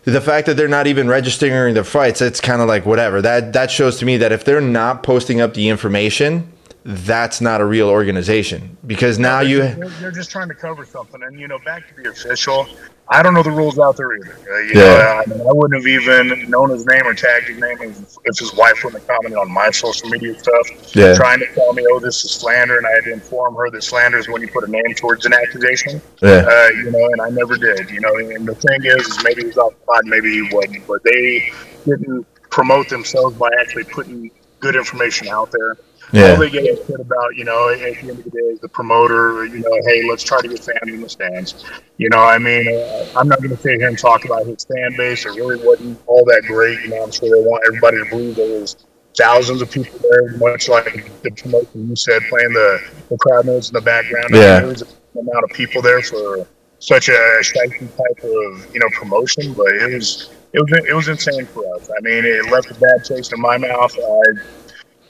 the 0.03 0.21
fact 0.21 0.47
that 0.47 0.57
they're 0.57 0.67
not 0.67 0.87
even 0.87 1.07
registering 1.07 1.73
their 1.73 1.83
fights, 1.83 2.21
it's 2.21 2.41
kind 2.41 2.61
of 2.61 2.67
like 2.67 2.85
whatever. 2.85 3.21
That 3.21 3.53
that 3.53 3.69
shows 3.71 3.99
to 3.99 4.05
me 4.05 4.17
that 4.17 4.31
if 4.31 4.43
they're 4.43 4.61
not 4.61 5.03
posting 5.03 5.41
up 5.41 5.53
the 5.53 5.69
information 5.69 6.51
that's 6.83 7.41
not 7.41 7.61
a 7.61 7.65
real 7.65 7.89
organization 7.89 8.75
because 8.87 9.19
now 9.19 9.41
no, 9.41 9.47
you 9.47 9.57
they're, 9.59 9.89
they're, 9.89 10.11
just 10.11 10.31
trying 10.31 10.47
to 10.47 10.55
cover 10.55 10.83
something 10.83 11.21
and 11.21 11.39
you 11.39 11.47
know 11.47 11.59
back 11.59 11.87
to 11.87 12.01
the 12.01 12.09
official 12.09 12.67
i 13.11 13.21
don't 13.21 13.33
know 13.33 13.43
the 13.43 13.51
rules 13.51 13.77
out 13.77 13.95
there 13.97 14.15
either 14.15 14.33
uh, 14.33 14.59
yeah. 14.73 15.23
know 15.27 15.45
I, 15.45 15.49
I, 15.49 15.53
wouldn't 15.53 15.79
have 15.79 15.87
even 15.87 16.49
known 16.49 16.69
his 16.71 16.85
name 16.85 17.05
or 17.05 17.13
tagged 17.13 17.47
his 17.47 17.59
name 17.59 17.77
if, 17.81 18.17
if 18.25 18.39
his 18.39 18.53
wife 18.55 18.83
wouldn't 18.83 19.03
have 19.03 19.07
commented 19.07 19.37
on 19.37 19.51
my 19.51 19.69
social 19.69 20.09
media 20.09 20.37
stuff 20.39 20.95
yeah. 20.95 21.13
trying 21.13 21.39
to 21.39 21.47
tell 21.53 21.73
me 21.73 21.85
oh 21.91 21.99
this 21.99 22.23
is 22.25 22.31
slander 22.31 22.77
and 22.77 22.87
i 22.87 22.91
had 22.91 23.03
to 23.03 23.13
inform 23.13 23.55
her 23.55 23.69
that 23.69 23.83
slander 23.83 24.17
is 24.17 24.27
when 24.27 24.41
you 24.41 24.47
put 24.47 24.67
a 24.67 24.71
name 24.71 24.93
towards 24.95 25.25
an 25.25 25.33
accusation 25.33 26.01
yeah. 26.21 26.45
Uh, 26.47 26.67
you 26.69 26.91
know 26.91 27.05
and 27.11 27.21
i 27.21 27.29
never 27.29 27.57
did 27.57 27.89
you 27.89 27.99
know 27.99 28.15
and 28.15 28.47
the 28.47 28.55
thing 28.55 28.79
is, 28.83 29.07
is 29.07 29.23
maybe 29.23 29.41
he 29.41 29.47
was 29.47 29.57
off 29.57 29.73
the 29.73 29.85
pod 29.85 30.05
maybe 30.05 30.31
he 30.31 30.49
wasn't 30.51 30.87
but 30.87 31.03
they 31.03 31.51
didn't 31.85 32.25
promote 32.49 32.89
themselves 32.89 33.35
by 33.37 33.49
actually 33.59 33.83
putting 33.85 34.31
good 34.59 34.75
information 34.75 35.27
out 35.27 35.51
there 35.51 35.77
yeah. 36.11 36.31
All 36.31 36.37
they 36.37 36.49
get 36.49 36.65
is 36.65 36.89
about, 36.89 37.35
you 37.35 37.45
know, 37.45 37.69
at 37.69 37.79
the 37.79 37.99
end 37.99 38.09
of 38.09 38.23
the 38.23 38.29
day, 38.29 38.39
is 38.39 38.59
the 38.59 38.67
promoter, 38.67 39.45
you 39.45 39.59
know, 39.59 39.79
hey, 39.85 40.07
let's 40.09 40.23
try 40.23 40.41
to 40.41 40.47
get 40.47 40.59
fans 40.59 40.79
in 40.87 41.01
the 41.01 41.09
stands. 41.09 41.63
You 41.97 42.09
know, 42.09 42.19
I 42.19 42.37
mean, 42.37 42.67
uh, 42.67 43.07
I'm 43.15 43.27
not 43.27 43.39
going 43.39 43.55
to 43.55 43.61
sit 43.61 43.79
here 43.79 43.87
and 43.87 43.97
talk 43.97 44.25
about 44.25 44.45
his 44.45 44.65
fan 44.65 44.95
base. 44.97 45.25
It 45.25 45.35
really 45.35 45.63
wasn't 45.65 45.99
all 46.07 46.25
that 46.25 46.43
great. 46.47 46.81
You 46.81 46.89
know, 46.89 47.03
I'm 47.03 47.11
sure 47.11 47.29
they 47.29 47.47
want 47.47 47.63
everybody 47.67 47.97
to 47.97 48.09
believe 48.09 48.35
there 48.35 48.59
was 48.59 48.75
thousands 49.17 49.61
of 49.61 49.71
people 49.71 49.99
there, 50.09 50.37
much 50.37 50.67
like 50.67 51.21
the 51.21 51.31
promotion 51.31 51.89
you 51.89 51.95
said, 51.95 52.21
playing 52.29 52.53
the, 52.53 52.91
the 53.09 53.17
crowd 53.17 53.45
noise 53.45 53.69
in 53.69 53.73
the 53.73 53.81
background. 53.81 54.29
Yeah. 54.31 54.59
There 54.59 54.67
was 54.67 54.81
a 54.81 54.87
amount 55.19 55.43
of 55.43 55.49
people 55.51 55.81
there 55.81 56.01
for 56.01 56.47
such 56.79 57.09
a 57.09 57.39
striking 57.41 57.87
type 57.89 58.23
of 58.23 58.73
you 58.73 58.79
know 58.79 58.89
promotion, 58.93 59.53
but 59.53 59.67
it 59.67 59.93
was 59.93 60.31
it 60.53 60.59
was 60.59 60.85
it 60.87 60.93
was 60.93 61.07
insane 61.07 61.45
for 61.47 61.63
us. 61.75 61.89
I 61.89 62.01
mean, 62.01 62.25
it 62.25 62.51
left 62.51 62.71
a 62.71 62.75
bad 62.75 63.03
taste 63.05 63.33
in 63.33 63.39
my 63.39 63.57
mouth. 63.57 63.95
I, 63.97 64.23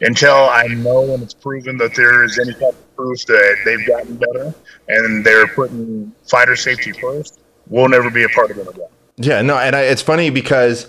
until 0.01 0.35
I 0.35 0.67
know 0.67 1.13
and 1.13 1.23
it's 1.23 1.33
proven 1.33 1.77
that 1.77 1.95
there 1.95 2.23
is 2.23 2.37
any 2.39 2.53
type 2.53 2.73
of 2.73 2.95
proof 2.95 3.25
that 3.25 3.57
they've 3.65 3.87
gotten 3.87 4.15
better 4.17 4.53
and 4.87 5.25
they're 5.25 5.47
putting 5.47 6.11
fighter 6.23 6.55
safety 6.55 6.91
first, 6.91 7.39
we'll 7.67 7.89
never 7.89 8.09
be 8.09 8.23
a 8.23 8.29
part 8.29 8.51
of 8.51 8.57
it 8.57 8.67
again. 8.67 8.87
Yeah, 9.17 9.41
no, 9.41 9.57
and 9.57 9.75
I, 9.75 9.81
it's 9.81 10.01
funny 10.01 10.29
because 10.29 10.87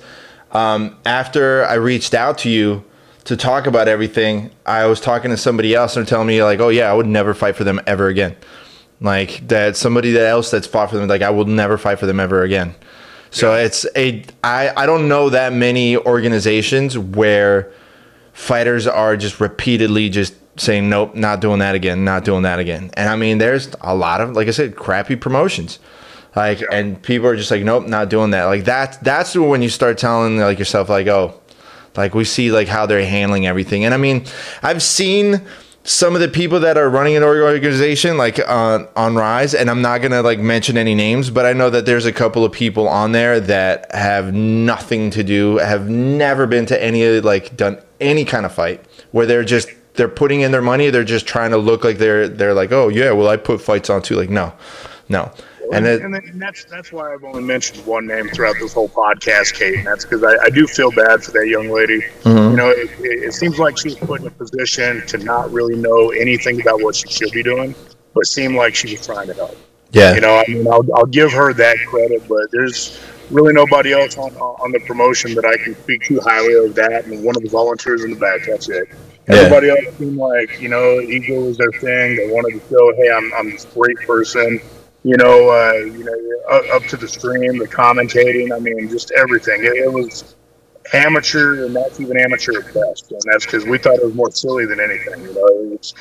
um, 0.52 0.96
after 1.04 1.64
I 1.66 1.74
reached 1.74 2.14
out 2.14 2.38
to 2.38 2.50
you 2.50 2.84
to 3.24 3.36
talk 3.36 3.66
about 3.66 3.88
everything, 3.88 4.50
I 4.64 4.86
was 4.86 5.00
talking 5.00 5.30
to 5.30 5.36
somebody 5.36 5.74
else 5.74 5.96
and 5.96 6.04
they're 6.04 6.10
telling 6.10 6.28
me 6.28 6.42
like, 6.42 6.60
"Oh 6.60 6.70
yeah, 6.70 6.90
I 6.90 6.94
would 6.94 7.06
never 7.06 7.34
fight 7.34 7.56
for 7.56 7.64
them 7.64 7.80
ever 7.86 8.08
again." 8.08 8.36
Like 9.00 9.46
that 9.48 9.76
somebody 9.76 10.18
else 10.18 10.50
that's 10.50 10.66
fought 10.66 10.90
for 10.90 10.96
them, 10.96 11.08
like 11.08 11.22
I 11.22 11.30
will 11.30 11.44
never 11.44 11.76
fight 11.76 11.98
for 11.98 12.06
them 12.06 12.20
ever 12.20 12.42
again. 12.42 12.74
So 13.30 13.54
yeah. 13.54 13.64
it's 13.64 13.86
a 13.96 14.24
I 14.44 14.72
I 14.76 14.86
don't 14.86 15.08
know 15.08 15.28
that 15.30 15.52
many 15.52 15.96
organizations 15.96 16.96
where 16.96 17.72
fighters 18.32 18.86
are 18.86 19.16
just 19.16 19.40
repeatedly 19.40 20.08
just 20.08 20.34
saying 20.56 20.88
nope, 20.88 21.14
not 21.14 21.40
doing 21.40 21.60
that 21.60 21.74
again, 21.74 22.04
not 22.04 22.24
doing 22.24 22.42
that 22.42 22.58
again. 22.58 22.90
And 22.94 23.08
I 23.08 23.16
mean, 23.16 23.38
there's 23.38 23.70
a 23.80 23.94
lot 23.94 24.20
of 24.20 24.32
like 24.32 24.48
I 24.48 24.52
said, 24.52 24.76
crappy 24.76 25.16
promotions. 25.16 25.78
Like 26.34 26.60
yeah. 26.60 26.68
and 26.72 27.02
people 27.02 27.28
are 27.28 27.36
just 27.36 27.50
like 27.50 27.62
nope, 27.62 27.86
not 27.86 28.08
doing 28.08 28.30
that. 28.30 28.44
Like 28.44 28.64
that 28.64 29.02
that's 29.02 29.34
when 29.36 29.62
you 29.62 29.68
start 29.68 29.98
telling 29.98 30.38
like 30.38 30.58
yourself 30.58 30.88
like, 30.88 31.06
"Oh, 31.06 31.40
like 31.96 32.14
we 32.14 32.24
see 32.24 32.50
like 32.50 32.68
how 32.68 32.86
they're 32.86 33.04
handling 33.04 33.46
everything." 33.46 33.84
And 33.84 33.92
I 33.92 33.98
mean, 33.98 34.24
I've 34.62 34.82
seen 34.82 35.42
some 35.84 36.14
of 36.14 36.20
the 36.20 36.28
people 36.28 36.60
that 36.60 36.78
are 36.78 36.88
running 36.88 37.16
an 37.16 37.24
organization 37.24 38.16
like 38.16 38.38
uh, 38.38 38.86
on 38.94 39.16
rise 39.16 39.52
and 39.52 39.68
i'm 39.68 39.82
not 39.82 39.98
going 40.00 40.12
to 40.12 40.22
like 40.22 40.38
mention 40.38 40.76
any 40.76 40.94
names 40.94 41.28
but 41.28 41.44
i 41.44 41.52
know 41.52 41.68
that 41.68 41.86
there's 41.86 42.06
a 42.06 42.12
couple 42.12 42.44
of 42.44 42.52
people 42.52 42.86
on 42.86 43.10
there 43.10 43.40
that 43.40 43.92
have 43.92 44.32
nothing 44.32 45.10
to 45.10 45.24
do 45.24 45.56
have 45.56 45.88
never 45.88 46.46
been 46.46 46.64
to 46.66 46.80
any 46.80 47.20
like 47.20 47.56
done 47.56 47.76
any 48.02 48.24
kind 48.24 48.44
of 48.46 48.52
fight 48.52 48.84
where 49.12 49.26
they're 49.26 49.44
just 49.44 49.68
they're 49.94 50.08
putting 50.08 50.40
in 50.40 50.52
their 50.52 50.62
money 50.62 50.90
they're 50.90 51.04
just 51.04 51.26
trying 51.26 51.50
to 51.50 51.58
look 51.58 51.84
like 51.84 51.98
they're 51.98 52.28
they're 52.28 52.54
like 52.54 52.72
oh 52.72 52.88
yeah 52.88 53.10
well 53.12 53.28
i 53.28 53.36
put 53.36 53.60
fights 53.60 53.90
on 53.90 54.02
too 54.02 54.16
like 54.16 54.30
no 54.30 54.52
no 55.08 55.32
and, 55.72 55.86
it, 55.86 56.02
and, 56.02 56.14
and, 56.14 56.42
that's 56.42 56.64
that's 56.64 56.92
why 56.92 57.14
I've 57.14 57.24
only 57.24 57.42
mentioned 57.42 57.84
one 57.86 58.06
name 58.06 58.28
throughout 58.28 58.56
this 58.60 58.74
whole 58.74 58.90
podcast, 58.90 59.54
Kate. 59.54 59.76
And 59.76 59.86
that's 59.86 60.04
because 60.04 60.22
I, 60.22 60.36
I, 60.44 60.50
do 60.50 60.66
feel 60.66 60.90
bad 60.90 61.24
for 61.24 61.30
that 61.30 61.48
young 61.48 61.70
lady. 61.70 62.02
Mm-hmm. 62.24 62.50
You 62.50 62.56
know, 62.56 62.68
it, 62.68 62.90
it, 63.00 63.32
seems 63.32 63.58
like 63.58 63.78
she's 63.78 63.94
put 63.94 64.20
in 64.20 64.26
a 64.26 64.30
position 64.30 65.06
to 65.06 65.18
not 65.18 65.50
really 65.50 65.76
know 65.76 66.10
anything 66.10 66.60
about 66.60 66.82
what 66.82 66.94
she 66.94 67.08
should 67.08 67.32
be 67.32 67.42
doing, 67.42 67.74
but 68.14 68.26
seemed 68.26 68.54
like 68.56 68.74
she 68.74 68.92
was 68.92 69.06
trying 69.06 69.28
to 69.28 69.34
help. 69.34 69.56
Yeah. 69.92 70.14
You 70.14 70.20
know, 70.20 70.36
I 70.36 70.44
mean, 70.48 70.66
I'll, 70.66 70.86
I'll 70.94 71.06
give 71.06 71.32
her 71.32 71.52
that 71.54 71.76
credit, 71.86 72.28
but 72.28 72.50
there's 72.50 73.00
really 73.32 73.52
nobody 73.52 73.92
else 73.92 74.16
on 74.16 74.34
on 74.36 74.72
the 74.72 74.80
promotion 74.80 75.34
that 75.34 75.44
I 75.44 75.56
can 75.62 75.74
speak 75.82 76.02
too 76.04 76.20
highly 76.20 76.54
of 76.66 76.74
that. 76.76 77.06
And 77.06 77.24
one 77.24 77.36
of 77.36 77.42
the 77.42 77.50
volunteers 77.50 78.04
in 78.04 78.10
the 78.10 78.16
back. 78.16 78.46
That's 78.46 78.68
it. 78.68 78.88
Everybody 79.28 79.68
yeah. 79.68 79.74
else 79.86 79.96
seemed 79.96 80.16
like 80.16 80.60
you 80.60 80.68
know 80.68 81.00
ego 81.00 81.46
was 81.46 81.56
their 81.56 81.72
thing. 81.72 82.16
They 82.16 82.30
wanted 82.30 82.60
to 82.60 82.68
show, 82.68 82.94
hey, 82.96 83.10
I'm 83.10 83.32
I'm 83.34 83.50
this 83.50 83.64
great 83.66 83.96
person 84.06 84.60
you 85.04 85.16
know, 85.16 85.50
uh, 85.50 85.84
you 85.84 86.04
know, 86.04 86.56
up, 86.56 86.64
up, 86.74 86.82
to 86.88 86.96
the 86.96 87.08
stream, 87.08 87.58
the 87.58 87.66
commentating. 87.66 88.54
I 88.54 88.60
mean, 88.60 88.88
just 88.88 89.10
everything. 89.12 89.64
It, 89.64 89.74
it, 89.74 89.92
was 89.92 90.36
amateur, 90.92 91.66
and 91.66 91.74
that's 91.74 91.98
even 92.00 92.18
amateur 92.18 92.60
at 92.60 92.72
best. 92.72 93.10
And 93.10 93.20
that's 93.24 93.44
because 93.44 93.64
we 93.64 93.78
thought 93.78 93.94
it 93.94 94.04
was 94.04 94.14
more 94.14 94.30
silly 94.30 94.64
than 94.66 94.78
anything. 94.78 95.22
You 95.22 95.34
know, 95.34 95.74
it's 95.74 95.94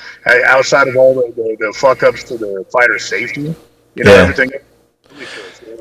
outside 0.45 0.87
of 0.87 0.95
all 0.97 1.15
the, 1.15 1.33
the, 1.35 1.57
the 1.59 1.73
fuck 1.73 2.03
ups 2.03 2.23
to 2.25 2.37
the 2.37 2.65
fighter 2.71 2.99
safety. 2.99 3.55
You 3.95 4.03
know, 4.03 4.13
yeah. 4.13 4.21
everything. 4.21 4.51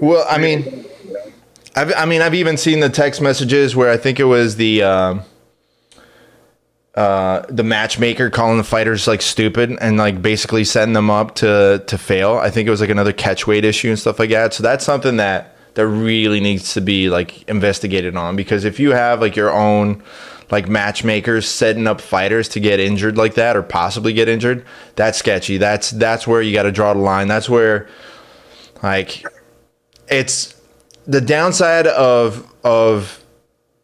Well, 0.01 0.27
I 0.29 0.39
mean, 0.39 0.87
I've, 1.77 1.93
I 1.95 2.05
mean, 2.05 2.23
I've 2.23 2.35
even 2.35 2.57
seen 2.57 2.81
the 2.81 2.89
text 2.89 3.21
messages 3.21 3.77
where 3.77 3.91
I 3.91 3.97
think 3.97 4.21
it 4.21 4.25
was 4.25 4.57
the. 4.57 4.83
Um, 4.83 5.23
uh, 6.97 7.47
the 7.49 7.63
matchmaker 7.63 8.29
calling 8.31 8.59
the 8.59 8.65
fighters 8.65 9.07
like 9.07 9.23
stupid 9.23 9.71
and 9.81 9.97
like 9.97 10.21
basically 10.21 10.65
setting 10.65 10.93
them 10.93 11.09
up 11.09 11.37
to 11.37 11.83
to 11.87 11.97
fail. 11.97 12.37
I 12.37 12.51
think 12.51 12.67
it 12.67 12.71
was 12.71 12.81
like 12.81 12.91
another 12.91 13.13
catch 13.13 13.47
weight 13.47 13.65
issue 13.65 13.89
and 13.89 13.99
stuff 13.99 14.19
like 14.19 14.31
that. 14.31 14.53
So 14.53 14.65
that's 14.65 14.85
something 14.85 15.17
that 15.19 15.57
that 15.75 15.87
really 15.87 16.41
needs 16.41 16.75
to 16.75 16.81
be 16.81 17.09
like 17.09 17.49
investigated 17.49 18.17
on 18.17 18.35
because 18.35 18.65
if 18.65 18.81
you 18.81 18.91
have 18.91 19.21
like 19.21 19.37
your 19.37 19.51
own 19.53 20.03
like 20.51 20.69
matchmakers 20.69 21.47
setting 21.47 21.87
up 21.87 22.01
fighters 22.01 22.49
to 22.51 22.61
get 22.61 22.81
injured 22.81 23.17
like 23.17 23.35
that 23.35 23.57
or 23.57 23.63
possibly 23.63 24.13
get 24.13 24.29
injured, 24.29 24.67
that's 24.97 25.17
sketchy. 25.17 25.59
That's 25.59 25.93
that's 25.93 26.27
where 26.27 26.43
you 26.43 26.53
got 26.53 26.65
to 26.65 26.73
draw 26.73 26.93
the 26.93 27.01
line. 27.01 27.29
That's 27.29 27.49
where 27.49 27.89
like 28.83 29.25
it's 30.09 30.60
the 31.07 31.21
downside 31.21 31.87
of 31.87 32.53
of 32.65 33.21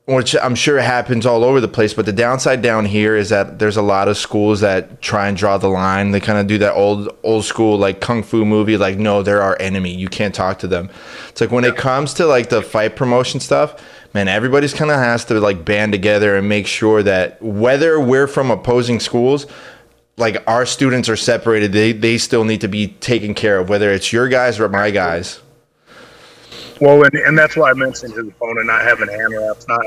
which 0.06 0.36
I'm 0.40 0.54
sure 0.54 0.78
happens 0.78 1.26
all 1.26 1.42
over 1.42 1.60
the 1.60 1.68
place. 1.68 1.92
But 1.92 2.06
the 2.06 2.12
downside 2.12 2.62
down 2.62 2.84
here 2.84 3.16
is 3.16 3.28
that 3.30 3.58
there's 3.58 3.76
a 3.76 3.82
lot 3.82 4.06
of 4.06 4.16
schools 4.16 4.60
that 4.60 5.02
try 5.02 5.28
and 5.28 5.36
draw 5.36 5.58
the 5.58 5.68
line. 5.68 6.12
They 6.12 6.20
kind 6.20 6.38
of 6.38 6.46
do 6.46 6.58
that 6.58 6.74
old 6.74 7.08
old 7.24 7.44
school 7.44 7.76
like 7.76 8.00
kung 8.00 8.22
fu 8.22 8.44
movie, 8.44 8.76
like 8.76 8.98
no, 8.98 9.22
they're 9.22 9.42
our 9.42 9.56
enemy. 9.60 9.92
You 9.92 10.08
can't 10.08 10.34
talk 10.34 10.60
to 10.60 10.68
them. 10.68 10.90
It's 11.28 11.40
like 11.40 11.50
when 11.50 11.64
it 11.64 11.76
comes 11.76 12.14
to 12.14 12.26
like 12.26 12.50
the 12.50 12.62
fight 12.62 12.94
promotion 12.94 13.40
stuff, 13.40 13.82
man, 14.14 14.28
everybody's 14.28 14.72
kind 14.72 14.92
of 14.92 14.98
has 14.98 15.24
to 15.26 15.40
like 15.40 15.64
band 15.64 15.92
together 15.92 16.36
and 16.36 16.48
make 16.48 16.68
sure 16.68 17.02
that 17.02 17.42
whether 17.42 17.98
we're 18.00 18.28
from 18.28 18.50
opposing 18.50 19.00
schools. 19.00 19.46
Like 20.18 20.42
our 20.46 20.64
students 20.64 21.10
are 21.10 21.16
separated, 21.16 21.72
they 21.72 21.92
they 21.92 22.16
still 22.16 22.44
need 22.44 22.62
to 22.62 22.68
be 22.68 22.88
taken 22.88 23.34
care 23.34 23.58
of. 23.58 23.68
Whether 23.68 23.90
it's 23.92 24.14
your 24.14 24.28
guys 24.28 24.58
or 24.58 24.66
my 24.70 24.90
guys. 24.90 25.42
Well, 26.80 27.02
and, 27.04 27.14
and 27.14 27.38
that's 27.38 27.56
why 27.56 27.70
I 27.70 27.74
mentioned 27.74 28.14
his 28.14 28.28
opponent 28.28 28.66
not 28.66 28.82
having 28.82 29.08
hand 29.08 29.32
wraps, 29.32 29.66
not 29.66 29.80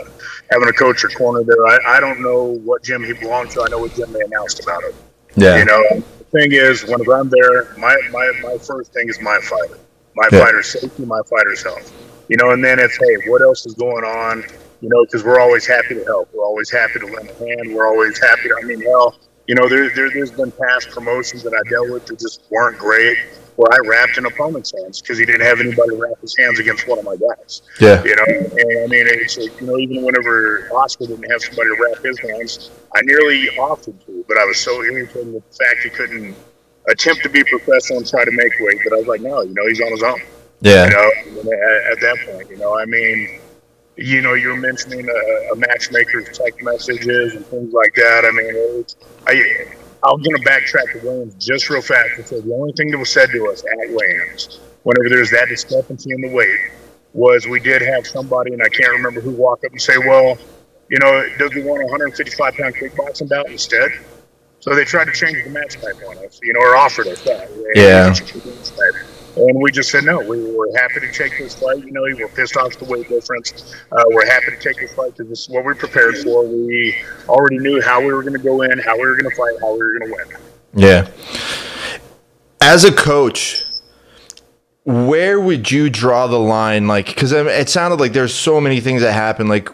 having 0.51 0.67
a 0.67 0.73
coach 0.73 1.03
or 1.03 1.09
corner 1.09 1.43
there. 1.43 1.67
I, 1.67 1.97
I 1.97 1.99
don't 1.99 2.21
know 2.21 2.59
what 2.63 2.83
gym 2.83 3.03
he 3.03 3.13
belongs 3.13 3.53
to. 3.53 3.61
I 3.61 3.67
know 3.69 3.79
what 3.79 3.93
gym 3.93 4.11
they 4.11 4.21
announced 4.21 4.61
about 4.63 4.83
it. 4.83 4.95
Yeah. 5.35 5.57
You 5.57 5.65
know, 5.65 5.83
the 5.91 6.23
thing 6.31 6.51
is, 6.51 6.83
whenever 6.85 7.13
I'm 7.13 7.29
there, 7.29 7.75
my, 7.77 7.95
my, 8.11 8.31
my 8.41 8.57
first 8.57 8.91
thing 8.91 9.07
is 9.07 9.21
my 9.21 9.39
fighter, 9.41 9.77
my 10.15 10.27
yeah. 10.31 10.39
fighter's 10.39 10.67
safety, 10.67 11.05
my 11.05 11.21
fighter's 11.29 11.61
health. 11.61 11.93
You 12.27 12.37
know, 12.37 12.51
and 12.51 12.63
then 12.63 12.79
it's, 12.79 12.97
hey, 12.97 13.29
what 13.29 13.41
else 13.41 13.65
is 13.65 13.75
going 13.75 14.03
on? 14.03 14.43
You 14.81 14.89
know, 14.89 15.03
because 15.05 15.23
we're 15.23 15.39
always 15.39 15.67
happy 15.67 15.95
to 15.95 16.03
help. 16.05 16.29
We're 16.33 16.45
always 16.45 16.71
happy 16.71 16.99
to 16.99 17.05
lend 17.05 17.29
a 17.29 17.33
hand. 17.33 17.75
We're 17.75 17.87
always 17.87 18.19
happy 18.19 18.49
to, 18.49 18.55
I 18.61 18.65
mean, 18.65 18.81
hell, 18.81 19.19
you 19.47 19.55
know, 19.55 19.67
there, 19.67 19.89
there, 19.95 20.09
there's 20.11 20.31
been 20.31 20.51
past 20.51 20.91
promotions 20.91 21.43
that 21.43 21.53
I 21.53 21.69
dealt 21.69 21.89
with 21.89 22.05
that 22.05 22.19
just 22.19 22.43
weren't 22.51 22.77
great 22.77 23.17
where 23.60 23.74
I 23.74 23.89
wrapped 23.89 24.18
an 24.18 24.26
opponent's 24.26 24.72
hands 24.72 25.01
because 25.01 25.18
he 25.18 25.26
didn't 25.26 25.45
have 25.45 25.60
anybody 25.60 25.93
wrap 25.97 26.22
his 26.22 26.34
hands 26.38 26.60
against 26.60 26.88
one 26.88 26.97
of 26.97 27.03
my 27.03 27.18
guys. 27.18 27.62
Yeah. 27.82 28.01
You 28.05 28.16
know, 28.16 28.24
and 28.26 28.84
I 28.84 28.88
mean, 28.88 29.05
it's 29.05 29.38
like, 29.38 29.60
you 29.60 29.68
know, 29.68 29.78
even 29.78 30.01
whenever 30.01 30.70
Oscar 30.72 31.07
didn't 31.07 31.30
have 31.30 31.41
somebody 31.41 31.68
to 31.68 31.84
wrap 31.84 32.01
his 32.01 32.18
hands, 32.20 32.72
I 32.95 33.01
nearly 33.03 33.49
offered 33.57 33.99
to, 34.05 34.24
but 34.30 34.38
I 34.38 34.45
was 34.45 34.57
so 34.57 34.82
irritated 34.82 35.34
with 35.34 35.43
the 35.49 35.57
fact 35.57 35.84
he 35.84 35.89
couldn't 35.89 36.38
attempt 36.88 37.22
to 37.24 37.30
be 37.30 37.43
professional 37.43 37.99
and 37.99 38.07
try 38.07 38.24
to 38.24 38.32
make 38.32 38.53
weight 38.62 38.80
But 38.82 38.93
I 38.93 38.95
was 38.95 39.07
like, 39.07 39.20
no, 39.20 39.41
you 39.41 39.53
know, 39.53 39.68
he's 39.68 39.82
on 39.82 39.91
his 39.91 40.03
own. 40.03 40.22
Yeah. 40.62 40.86
You 40.86 40.91
know, 40.91 41.51
at, 41.51 41.91
at 41.91 41.99
that 41.99 42.18
point, 42.32 42.49
you 42.49 42.57
know, 42.60 42.80
I 42.80 42.86
mean, 42.86 43.41
you 43.97 44.22
know, 44.22 44.36
you 44.36 44.47
were 44.47 44.55
mentioning 44.55 45.05
uh, 45.10 45.14
a, 45.14 45.51
a 45.51 45.55
matchmaker's 45.57 46.38
text 46.38 46.62
messages 46.62 47.36
and 47.36 47.45
things 47.47 47.74
like 47.74 47.93
that. 47.95 48.24
I 48.24 48.32
mean, 48.32 48.55
it 48.55 48.78
was, 48.78 48.95
I, 50.03 50.11
I'm 50.11 50.21
going 50.21 50.37
to 50.37 50.43
backtrack 50.43 51.01
to 51.01 51.07
weigh-ins 51.07 51.35
just 51.35 51.69
real 51.69 51.81
fast 51.81 52.09
and 52.17 52.27
say 52.27 52.41
the 52.41 52.53
only 52.53 52.73
thing 52.73 52.91
that 52.91 52.97
was 52.97 53.11
said 53.11 53.29
to 53.31 53.49
us 53.49 53.63
at 53.63 53.89
weigh-ins, 53.89 54.59
whenever 54.83 55.09
there's 55.09 55.31
that 55.31 55.47
discrepancy 55.49 56.11
in 56.11 56.21
the 56.21 56.33
weight, 56.33 56.59
was 57.13 57.47
we 57.47 57.59
did 57.59 57.81
have 57.81 58.05
somebody, 58.05 58.53
and 58.53 58.61
I 58.61 58.69
can't 58.69 58.91
remember 58.91 59.19
who, 59.21 59.31
walk 59.31 59.63
up 59.65 59.71
and 59.71 59.81
say, 59.81 59.97
well, 59.97 60.37
you 60.89 60.99
know, 60.99 61.27
does 61.37 61.53
he 61.53 61.61
want 61.61 61.81
a 61.81 61.85
155 61.85 62.53
pound 62.55 62.75
kickboxing 62.75 63.29
bout 63.29 63.49
instead? 63.49 63.91
So 64.59 64.75
they 64.75 64.83
tried 64.83 65.05
to 65.05 65.13
change 65.13 65.43
the 65.43 65.49
match 65.49 65.75
type 65.75 65.95
on 66.07 66.17
us, 66.25 66.39
you 66.43 66.53
know, 66.53 66.59
or 66.59 66.75
offered 66.75 67.07
us 67.07 67.23
that. 67.23 67.49
Yeah. 67.75 68.13
And 69.39 69.61
we 69.61 69.71
just 69.71 69.89
said 69.89 70.03
no. 70.03 70.19
We 70.19 70.51
were 70.51 70.67
happy 70.75 70.99
to 70.99 71.11
take 71.13 71.37
this 71.37 71.55
fight. 71.55 71.77
You 71.77 71.91
know, 71.91 72.01
we 72.01 72.13
were 72.15 72.27
pissed 72.29 72.57
off 72.57 72.77
the 72.77 72.85
weight 72.85 73.07
difference. 73.07 73.73
Uh, 73.91 74.03
we're 74.09 74.25
happy 74.25 74.51
to 74.51 74.57
take 74.57 74.77
this 74.81 74.93
fight 74.93 75.11
because 75.15 75.29
this 75.29 75.39
is 75.41 75.49
what 75.49 75.63
we 75.63 75.73
prepared 75.75 76.17
for. 76.17 76.45
We 76.45 76.95
already 77.29 77.57
knew 77.59 77.81
how 77.81 78.01
we 78.01 78.11
were 78.11 78.21
going 78.21 78.33
to 78.33 78.43
go 78.43 78.61
in, 78.63 78.77
how 78.79 78.95
we 78.95 79.05
were 79.05 79.15
going 79.15 79.29
to 79.29 79.35
fight, 79.35 79.55
how 79.61 79.73
we 79.73 79.79
were 79.79 79.99
going 79.99 80.11
to 80.11 80.17
win. 80.17 80.41
Yeah. 80.73 81.09
As 82.59 82.83
a 82.83 82.91
coach, 82.91 83.63
where 84.83 85.39
would 85.39 85.71
you 85.71 85.89
draw 85.89 86.27
the 86.27 86.39
line? 86.39 86.87
Like, 86.87 87.07
because 87.07 87.31
it 87.31 87.69
sounded 87.69 88.01
like 88.01 88.11
there's 88.11 88.33
so 88.33 88.59
many 88.59 88.81
things 88.81 89.01
that 89.01 89.13
happen. 89.13 89.47
Like, 89.47 89.69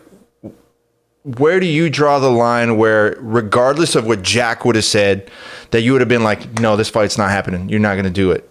where 1.24 1.60
do 1.60 1.66
you 1.66 1.90
draw 1.90 2.20
the 2.20 2.30
line 2.30 2.78
where, 2.78 3.18
regardless 3.20 3.96
of 3.96 4.06
what 4.06 4.22
Jack 4.22 4.64
would 4.64 4.76
have 4.76 4.86
said, 4.86 5.32
that 5.72 5.82
you 5.82 5.92
would 5.94 6.02
have 6.02 6.08
been 6.08 6.24
like, 6.24 6.60
no, 6.60 6.76
this 6.76 6.90
fight's 6.90 7.18
not 7.18 7.32
happening. 7.32 7.68
You're 7.68 7.80
not 7.80 7.96
going 7.96 8.06
to 8.06 8.12
do 8.12 8.30
it? 8.30 8.48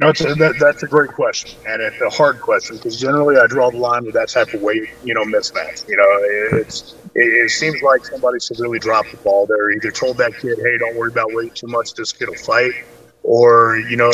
It's 0.00 0.20
a, 0.22 0.34
that, 0.36 0.58
that's 0.58 0.82
a 0.82 0.86
great 0.86 1.10
question, 1.10 1.58
and 1.68 1.82
it's 1.82 2.00
a 2.00 2.08
hard 2.08 2.40
question 2.40 2.76
because 2.76 2.98
generally 2.98 3.36
I 3.36 3.46
draw 3.46 3.70
the 3.70 3.76
line 3.76 4.04
with 4.04 4.14
that 4.14 4.28
type 4.28 4.54
of 4.54 4.62
weight, 4.62 4.88
you 5.04 5.12
know, 5.12 5.22
mismatch. 5.24 5.86
You 5.86 5.96
know, 5.96 6.58
it's 6.58 6.94
it, 7.14 7.20
it 7.20 7.50
seems 7.50 7.82
like 7.82 8.06
somebody 8.06 8.40
should 8.40 8.58
really 8.58 8.78
drop 8.78 9.04
the 9.10 9.18
ball 9.18 9.46
there. 9.46 9.70
Either 9.70 9.90
told 9.90 10.16
that 10.16 10.32
kid, 10.38 10.58
"Hey, 10.58 10.78
don't 10.78 10.96
worry 10.96 11.10
about 11.10 11.32
weight 11.34 11.54
too 11.54 11.66
much. 11.66 11.92
This 11.92 12.10
kid 12.12 12.28
will 12.28 12.36
fight," 12.36 12.72
or 13.22 13.78
you 13.78 13.96
know, 13.96 14.10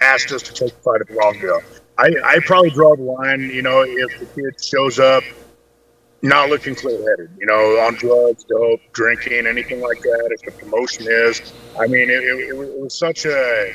asked 0.00 0.32
us 0.32 0.42
to 0.42 0.52
take 0.52 0.74
the 0.74 0.82
fight 0.82 1.00
at 1.00 1.06
the 1.06 1.14
wrong 1.14 1.38
go. 1.40 1.60
I 1.96 2.10
I 2.24 2.40
probably 2.40 2.70
draw 2.70 2.96
the 2.96 3.02
line. 3.02 3.42
You 3.42 3.62
know, 3.62 3.82
if 3.86 4.18
the 4.18 4.26
kid 4.26 4.62
shows 4.62 4.98
up 4.98 5.22
not 6.22 6.50
looking 6.50 6.74
clear-headed, 6.74 7.30
you 7.38 7.46
know, 7.46 7.78
on 7.80 7.94
drugs, 7.94 8.44
dope, 8.44 8.80
drinking, 8.92 9.46
anything 9.46 9.80
like 9.80 10.00
that. 10.00 10.28
If 10.32 10.42
the 10.42 10.50
promotion 10.50 11.06
is, 11.08 11.52
I 11.78 11.86
mean, 11.86 12.10
it, 12.10 12.22
it, 12.22 12.48
it 12.50 12.78
was 12.78 12.92
such 12.92 13.24
a 13.24 13.74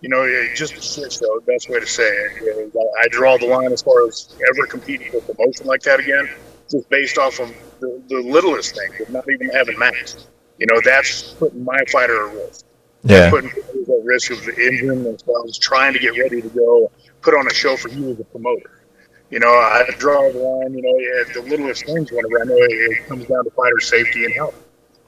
you 0.00 0.08
know, 0.08 0.26
just 0.54 0.74
a 0.74 0.80
shit 0.80 1.12
show. 1.12 1.40
Best 1.40 1.68
way 1.68 1.80
to 1.80 1.86
say 1.86 2.04
it. 2.04 2.72
I 3.02 3.08
draw 3.08 3.36
the 3.36 3.46
line 3.46 3.72
as 3.72 3.82
far 3.82 4.06
as 4.06 4.28
ever 4.54 4.66
competing 4.66 5.10
for 5.10 5.20
promotion 5.20 5.66
like 5.66 5.82
that 5.82 6.00
again, 6.00 6.28
just 6.70 6.88
based 6.88 7.18
off 7.18 7.38
of 7.40 7.52
the, 7.80 8.02
the 8.08 8.20
littlest 8.20 8.74
thing, 8.74 8.90
of 9.00 9.10
not 9.10 9.24
even 9.30 9.50
having 9.50 9.78
max. 9.78 10.26
You 10.58 10.66
know, 10.66 10.80
that's 10.84 11.34
putting 11.34 11.64
my 11.64 11.78
fighter 11.90 12.28
at 12.28 12.34
risk. 12.34 12.66
Yeah. 13.02 13.30
Putting 13.30 13.50
at 13.50 14.04
risk 14.04 14.30
of 14.30 14.44
the 14.44 14.50
injury. 14.52 14.64
So 14.64 14.72
injuring 14.72 15.04
themselves, 15.04 15.58
trying 15.58 15.92
to 15.94 15.98
get 15.98 16.18
ready 16.18 16.42
to 16.42 16.48
go 16.48 16.90
put 17.22 17.34
on 17.34 17.46
a 17.46 17.54
show 17.54 17.76
for 17.76 17.88
you 17.88 18.10
as 18.10 18.20
a 18.20 18.24
promoter. 18.24 18.82
You 19.30 19.38
know, 19.38 19.48
I 19.48 19.86
draw 19.98 20.30
the 20.32 20.38
line. 20.38 20.74
You 20.74 20.82
know, 20.82 21.42
the 21.42 21.48
littlest 21.48 21.86
things. 21.86 22.10
Whenever 22.10 22.42
I 22.42 22.44
know 22.44 22.56
it, 22.56 22.72
it 22.72 23.06
comes 23.06 23.26
down 23.26 23.44
to 23.44 23.50
fighter 23.50 23.80
safety 23.80 24.24
and 24.24 24.34
health. 24.34 24.54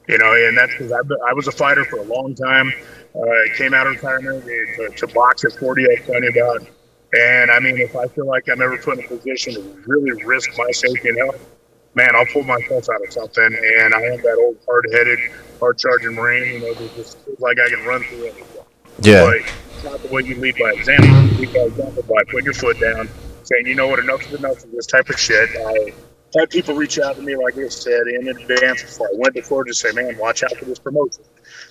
You 0.07 0.17
know, 0.17 0.33
and 0.33 0.57
that's 0.57 0.73
because 0.73 0.91
I 0.91 1.33
was 1.33 1.47
a 1.47 1.51
fighter 1.51 1.85
for 1.85 1.99
a 1.99 2.03
long 2.03 2.35
time. 2.35 2.73
Uh, 3.15 3.55
came 3.55 3.73
out 3.73 3.87
of 3.87 3.93
retirement 3.93 4.43
to, 4.43 4.89
to 4.89 5.07
box 5.13 5.45
at 5.45 5.53
40, 5.53 5.85
I 5.85 6.01
was 6.09 6.29
about. 6.29 6.67
And 7.13 7.51
I 7.51 7.59
mean, 7.59 7.77
if 7.77 7.95
I 7.95 8.07
feel 8.07 8.25
like 8.25 8.49
I'm 8.49 8.61
ever 8.61 8.77
put 8.77 8.97
in 8.97 9.05
a 9.05 9.07
position 9.07 9.53
to 9.53 9.83
really 9.85 10.23
risk 10.23 10.49
my 10.57 10.71
safety 10.71 11.09
and 11.09 11.17
health, 11.19 11.45
man, 11.93 12.09
I'll 12.15 12.25
pull 12.25 12.43
myself 12.43 12.87
out 12.89 13.05
of 13.05 13.13
something. 13.13 13.43
And 13.43 13.93
I 13.93 14.01
am 14.01 14.21
that 14.21 14.37
old 14.39 14.57
hard-headed, 14.65 15.19
hard-charging 15.59 16.15
Marine. 16.15 16.53
You 16.53 16.59
know, 16.59 16.73
that 16.73 16.95
just 16.95 17.19
feels 17.19 17.39
like 17.39 17.57
I 17.59 17.69
can 17.69 17.85
run 17.85 18.01
through 18.03 18.25
anything. 18.25 18.65
Yeah. 19.01 19.25
But 19.25 19.35
it's 19.37 19.83
not 19.83 20.01
the 20.01 20.07
way 20.09 20.23
you 20.23 20.35
lead 20.35 20.55
by 20.57 20.71
example. 20.71 21.07
You 21.07 21.45
lead 21.45 21.53
by 21.53 21.59
example 21.61 22.03
by 22.03 22.23
putting 22.31 22.45
your 22.45 22.55
foot 22.55 22.79
down, 22.79 23.07
saying, 23.43 23.67
you 23.67 23.75
know 23.75 23.87
what, 23.87 23.99
enough 23.99 24.25
is 24.25 24.33
enough 24.33 24.63
of 24.63 24.71
this 24.71 24.87
type 24.87 25.09
of 25.09 25.19
shit. 25.19 25.49
I 25.55 25.93
had 26.37 26.49
people 26.49 26.75
reach 26.75 26.99
out 26.99 27.15
to 27.15 27.21
me, 27.21 27.35
like 27.35 27.57
I 27.57 27.67
said, 27.67 28.07
in 28.07 28.27
advance 28.27 28.81
before 28.81 29.07
I 29.07 29.15
went 29.15 29.33
before 29.35 29.63
to 29.63 29.73
say, 29.73 29.91
man, 29.91 30.17
watch 30.17 30.43
out 30.43 30.55
for 30.57 30.65
this 30.65 30.79
promotion. 30.79 31.23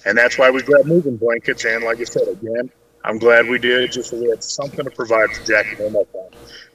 And 0.05 0.17
that's 0.17 0.39
why 0.39 0.51
we 0.51 0.63
grabbed 0.63 0.87
moving 0.87 1.17
blankets. 1.17 1.65
And 1.65 1.85
like 1.85 2.01
I 2.01 2.05
said, 2.05 2.29
again, 2.29 2.71
I'm 3.05 3.19
glad 3.19 3.49
we 3.49 3.59
did 3.59 3.91
just 3.91 4.11
so 4.11 4.21
we 4.21 4.29
had 4.31 4.45
something 4.45 4.85
to 4.85 4.91
provide 4.91 5.31
for 5.31 5.45
Jackie 5.45 5.83
and 5.83 5.93
my 5.93 6.03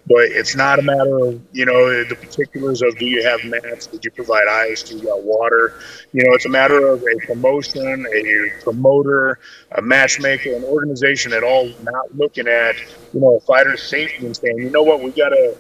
But 0.08 0.26
it's 0.26 0.56
not 0.56 0.80
a 0.80 0.82
matter 0.82 1.26
of, 1.26 1.42
you 1.54 1.66
know, 1.66 2.04
the 2.04 2.16
particulars 2.16 2.82
of 2.82 2.98
do 2.98 3.06
you 3.06 3.24
have 3.24 3.40
mats? 3.46 3.88
Did 3.88 4.04
you 4.04 4.12
provide 4.12 4.48
ice? 4.50 4.84
Do 4.84 4.98
you 4.98 5.04
got 5.04 5.24
water? 5.24 5.74
You 6.12 6.26
know, 6.26 6.34
it's 6.34 6.46
a 6.46 6.50
matter 6.50 6.88
of 6.88 7.02
a 7.02 7.26
promotion, 7.26 8.06
a 8.14 8.64
promoter, 8.64 9.40
a 9.72 9.82
matchmaker, 9.82 10.54
an 10.54 10.66
organization 10.66 11.32
at 11.32 11.44
all 11.44 11.70
not 11.84 12.16
looking 12.18 12.48
at, 12.48 12.76
you 13.14 13.22
know, 13.22 13.38
a 13.38 13.40
fighter's 13.42 13.84
safety 13.84 14.26
and 14.26 14.36
saying, 14.36 14.58
you 14.58 14.70
know 14.70 14.84
what, 14.84 15.02
we 15.02 15.12
got 15.12 15.30
to 15.30 15.56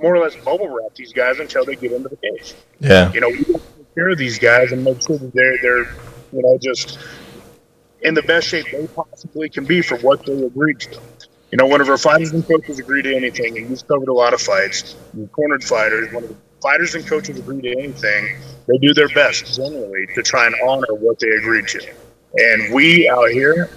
more 0.00 0.14
or 0.14 0.18
less 0.18 0.36
bubble 0.36 0.68
wrap 0.68 0.94
these 0.94 1.12
guys 1.12 1.38
until 1.38 1.64
they 1.64 1.76
get 1.76 1.92
into 1.92 2.08
the 2.08 2.16
cage. 2.16 2.54
Yeah. 2.80 3.12
You 3.12 3.20
know, 3.20 3.28
we 3.28 3.44
take 3.44 3.94
care 3.94 4.10
of 4.10 4.18
these 4.18 4.38
guys 4.38 4.72
and 4.72 4.84
make 4.84 5.02
sure 5.02 5.18
that 5.18 5.32
they're, 5.34 5.58
they're 5.58 5.84
you 6.32 6.42
know, 6.42 6.58
just 6.62 6.98
in 8.02 8.14
the 8.14 8.22
best 8.22 8.48
shape 8.48 8.66
they 8.70 8.86
possibly 8.88 9.48
can 9.48 9.64
be 9.64 9.82
for 9.82 9.98
what 9.98 10.24
they 10.24 10.44
agreed 10.44 10.80
to. 10.80 11.00
You 11.50 11.56
know, 11.56 11.66
whenever 11.66 11.96
fighters 11.96 12.32
and 12.32 12.46
coaches 12.46 12.78
agree 12.78 13.02
to 13.02 13.16
anything, 13.16 13.56
and 13.56 13.70
you've 13.70 13.86
covered 13.88 14.08
a 14.08 14.12
lot 14.12 14.34
of 14.34 14.40
fights, 14.40 14.96
you 15.16 15.26
cornered 15.28 15.64
fighters, 15.64 16.12
when 16.12 16.36
fighters 16.62 16.94
and 16.94 17.06
coaches 17.06 17.38
agree 17.38 17.62
to 17.62 17.70
anything, 17.70 18.36
they 18.66 18.78
do 18.78 18.92
their 18.92 19.08
best 19.08 19.56
generally 19.56 20.06
to 20.14 20.22
try 20.22 20.46
and 20.46 20.54
honor 20.66 20.94
what 20.94 21.18
they 21.18 21.28
agreed 21.30 21.66
to. 21.68 21.80
And 22.36 22.74
we 22.74 23.08
out 23.08 23.30
here, 23.30 23.70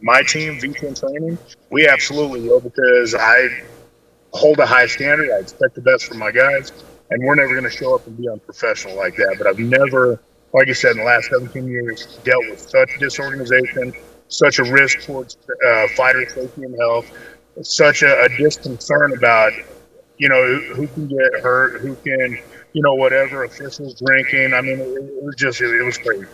my 0.00 0.22
team, 0.22 0.58
VTN 0.58 0.98
Training, 0.98 1.38
we 1.70 1.86
absolutely 1.86 2.48
will 2.48 2.60
because 2.60 3.14
I 3.14 3.48
hold 4.32 4.58
a 4.58 4.66
high 4.66 4.86
standard. 4.86 5.30
I 5.30 5.40
expect 5.40 5.74
the 5.74 5.82
best 5.82 6.06
from 6.06 6.18
my 6.18 6.30
guys, 6.30 6.72
and 7.10 7.22
we're 7.24 7.34
never 7.34 7.50
going 7.50 7.64
to 7.64 7.70
show 7.70 7.94
up 7.94 8.06
and 8.06 8.16
be 8.16 8.28
unprofessional 8.28 8.96
like 8.96 9.16
that. 9.16 9.36
But 9.38 9.46
I've 9.46 9.58
never 9.58 10.20
like 10.52 10.68
I 10.68 10.72
said, 10.72 10.92
in 10.92 10.98
the 10.98 11.04
last 11.04 11.28
17 11.30 11.66
years, 11.66 12.18
dealt 12.24 12.44
with 12.48 12.60
such 12.60 12.90
disorganization, 12.98 13.92
such 14.28 14.58
a 14.58 14.64
risk 14.64 15.02
towards 15.02 15.36
uh, 15.66 15.88
fighter 15.88 16.28
safety 16.28 16.64
and 16.64 16.76
health, 16.78 17.10
such 17.62 18.02
a, 18.02 18.24
a 18.24 18.28
disconcern 18.36 19.16
about, 19.16 19.52
you 20.16 20.28
know, 20.28 20.58
who 20.74 20.86
can 20.88 21.08
get 21.08 21.40
hurt, 21.42 21.80
who 21.80 21.94
can, 21.96 22.38
you 22.72 22.82
know, 22.82 22.94
whatever, 22.94 23.44
officials 23.44 24.00
drinking. 24.00 24.54
I 24.54 24.60
mean, 24.62 24.80
it, 24.80 24.86
it 24.86 25.22
was 25.22 25.34
just, 25.36 25.60
it, 25.60 25.74
it, 25.74 25.84
was 25.84 25.98
crazy. 25.98 26.26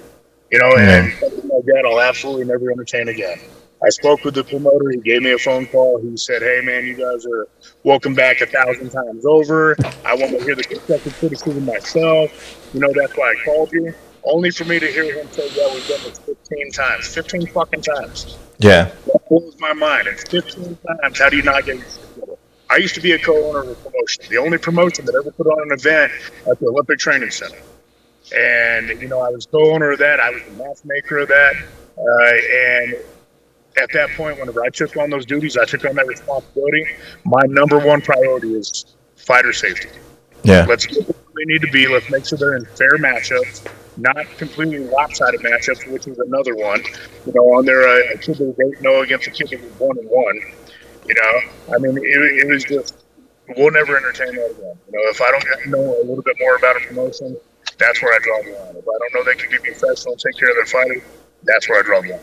You 0.50 0.60
know, 0.60 0.76
and 0.76 1.12
something 1.14 1.48
like 1.48 1.64
that 1.64 1.84
I'll 1.84 2.00
absolutely 2.00 2.44
never 2.44 2.70
entertain 2.70 3.08
again. 3.08 3.40
I 3.84 3.90
spoke 3.90 4.24
with 4.24 4.34
the 4.34 4.44
promoter. 4.44 4.90
He 4.90 4.98
gave 4.98 5.22
me 5.22 5.32
a 5.32 5.38
phone 5.38 5.66
call. 5.66 6.00
He 6.00 6.16
said, 6.16 6.40
"Hey, 6.40 6.60
man, 6.64 6.86
you 6.86 6.94
guys 6.94 7.26
are 7.26 7.46
welcome 7.82 8.14
back 8.14 8.40
a 8.40 8.46
thousand 8.46 8.90
times 8.90 9.26
over. 9.26 9.76
I 10.04 10.14
want 10.14 10.38
to 10.38 10.44
hear 10.44 10.54
the 10.54 10.64
constructive 10.64 11.18
criticism 11.18 11.66
myself. 11.66 12.30
You 12.72 12.80
know, 12.80 12.88
that's 12.94 13.14
why 13.14 13.32
I 13.32 13.44
called 13.44 13.70
you 13.72 13.92
only 14.24 14.50
for 14.50 14.64
me 14.64 14.78
to 14.78 14.86
hear 14.86 15.12
him 15.12 15.28
say, 15.30 15.48
"Yeah, 15.54 15.68
we've 15.74 15.86
done 15.86 16.00
this 16.02 16.18
15 16.24 16.72
times, 16.72 17.08
15 17.08 17.46
fucking 17.48 17.82
times." 17.82 18.38
Yeah, 18.58 18.84
that 18.84 19.28
blows 19.28 19.56
my 19.58 19.74
mind. 19.74 20.08
It's 20.08 20.24
15 20.30 20.78
times. 21.02 21.18
How 21.18 21.28
do 21.28 21.36
you 21.36 21.42
not 21.42 21.66
get? 21.66 21.76
I 22.70 22.76
used 22.76 22.94
to 22.94 23.02
be 23.02 23.12
a 23.12 23.18
co-owner 23.18 23.60
of 23.60 23.68
a 23.68 23.74
promotion, 23.74 24.24
the 24.30 24.38
only 24.38 24.56
promotion 24.56 25.04
that 25.04 25.14
ever 25.14 25.30
put 25.30 25.46
on 25.46 25.70
an 25.70 25.78
event 25.78 26.10
at 26.50 26.58
the 26.58 26.68
Olympic 26.68 26.98
Training 26.98 27.30
Center. 27.30 27.58
And 28.34 29.00
you 29.02 29.08
know, 29.08 29.20
I 29.20 29.28
was 29.28 29.44
co-owner 29.44 29.92
of 29.92 29.98
that. 29.98 30.20
I 30.20 30.30
was 30.30 30.42
the 30.42 30.52
matchmaker 30.52 31.18
of 31.18 31.28
that. 31.28 31.54
Uh, 31.96 32.82
and 32.82 32.96
at 33.76 33.92
that 33.92 34.10
point, 34.16 34.38
whenever 34.38 34.64
I 34.64 34.68
took 34.68 34.96
on 34.96 35.10
those 35.10 35.26
duties, 35.26 35.56
I 35.56 35.64
took 35.64 35.84
on 35.84 35.96
that 35.96 36.06
responsibility. 36.06 36.86
My 37.24 37.42
number 37.48 37.78
one 37.78 38.00
priority 38.00 38.54
is 38.54 38.96
fighter 39.16 39.52
safety. 39.52 39.88
Yeah. 40.42 40.66
Let's 40.68 40.86
get 40.86 41.06
where 41.06 41.16
they 41.36 41.52
need 41.52 41.62
to 41.62 41.70
be. 41.70 41.88
Let's 41.88 42.10
make 42.10 42.26
sure 42.26 42.38
they're 42.38 42.56
in 42.56 42.66
fair 42.66 42.98
matchups 42.98 43.68
not 43.96 44.26
completely 44.38 44.78
lopsided 44.78 45.40
matchups, 45.40 45.90
which 45.90 46.06
is 46.06 46.18
another 46.18 46.54
one. 46.56 46.82
You 47.26 47.32
know, 47.34 47.42
on 47.54 47.64
there, 47.64 47.86
uh, 47.86 48.14
a 48.14 48.18
kid 48.18 48.38
that 48.38 48.44
was 48.44 48.74
8 48.76 48.80
0 48.80 49.02
against 49.02 49.26
a 49.26 49.30
kid 49.30 49.50
that 49.50 49.62
was 49.62 49.72
1 49.78 49.98
and 49.98 50.08
1. 50.08 50.40
You 51.06 51.14
know, 51.14 51.74
I 51.74 51.78
mean, 51.78 51.96
it, 51.98 52.02
it 52.02 52.48
was 52.48 52.64
just, 52.64 53.04
we'll 53.56 53.70
never 53.70 53.96
entertain 53.96 54.34
that 54.34 54.50
again. 54.50 54.78
You 54.86 54.92
know, 54.92 55.10
if 55.10 55.20
I 55.20 55.30
don't 55.30 55.66
know 55.70 55.96
a 56.00 56.04
little 56.04 56.22
bit 56.22 56.36
more 56.40 56.56
about 56.56 56.76
a 56.76 56.80
promotion, 56.80 57.36
that's 57.78 58.02
where 58.02 58.14
I 58.14 58.18
draw 58.22 58.42
the 58.42 58.58
line. 58.58 58.76
If 58.76 58.84
I 58.88 58.98
don't 58.98 59.14
know 59.14 59.24
they 59.24 59.34
can 59.34 59.50
be 59.50 59.58
professional 59.58 60.12
and 60.12 60.20
take 60.20 60.36
care 60.36 60.50
of 60.50 60.56
their 60.56 60.66
fighters, 60.66 61.02
that's 61.44 61.68
where 61.68 61.78
I 61.78 61.82
draw 61.82 62.00
the 62.00 62.10
line. 62.10 62.20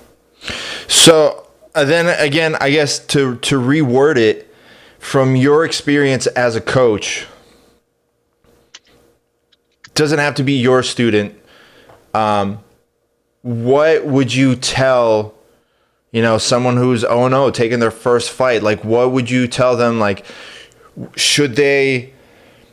So 0.87 1.47
uh, 1.75 1.85
then 1.85 2.07
again, 2.19 2.55
I 2.59 2.69
guess 2.69 2.99
to 3.07 3.35
to 3.37 3.59
reword 3.59 4.17
it 4.17 4.53
from 4.99 5.35
your 5.35 5.65
experience 5.65 6.27
as 6.27 6.55
a 6.55 6.61
coach, 6.61 7.27
doesn't 9.95 10.19
have 10.19 10.35
to 10.35 10.43
be 10.43 10.53
your 10.53 10.83
student 10.83 11.37
um, 12.13 12.59
what 13.41 14.05
would 14.05 14.33
you 14.33 14.55
tell, 14.55 15.33
you 16.11 16.21
know, 16.21 16.37
someone 16.37 16.77
who's 16.77 17.03
oh 17.03 17.27
no 17.27 17.51
taking 17.51 17.79
their 17.79 17.91
first 17.91 18.31
fight? 18.31 18.63
Like, 18.63 18.83
what 18.83 19.11
would 19.11 19.29
you 19.29 19.47
tell 19.47 19.75
them? 19.75 19.99
Like, 19.99 20.25
should 21.15 21.55
they? 21.55 22.13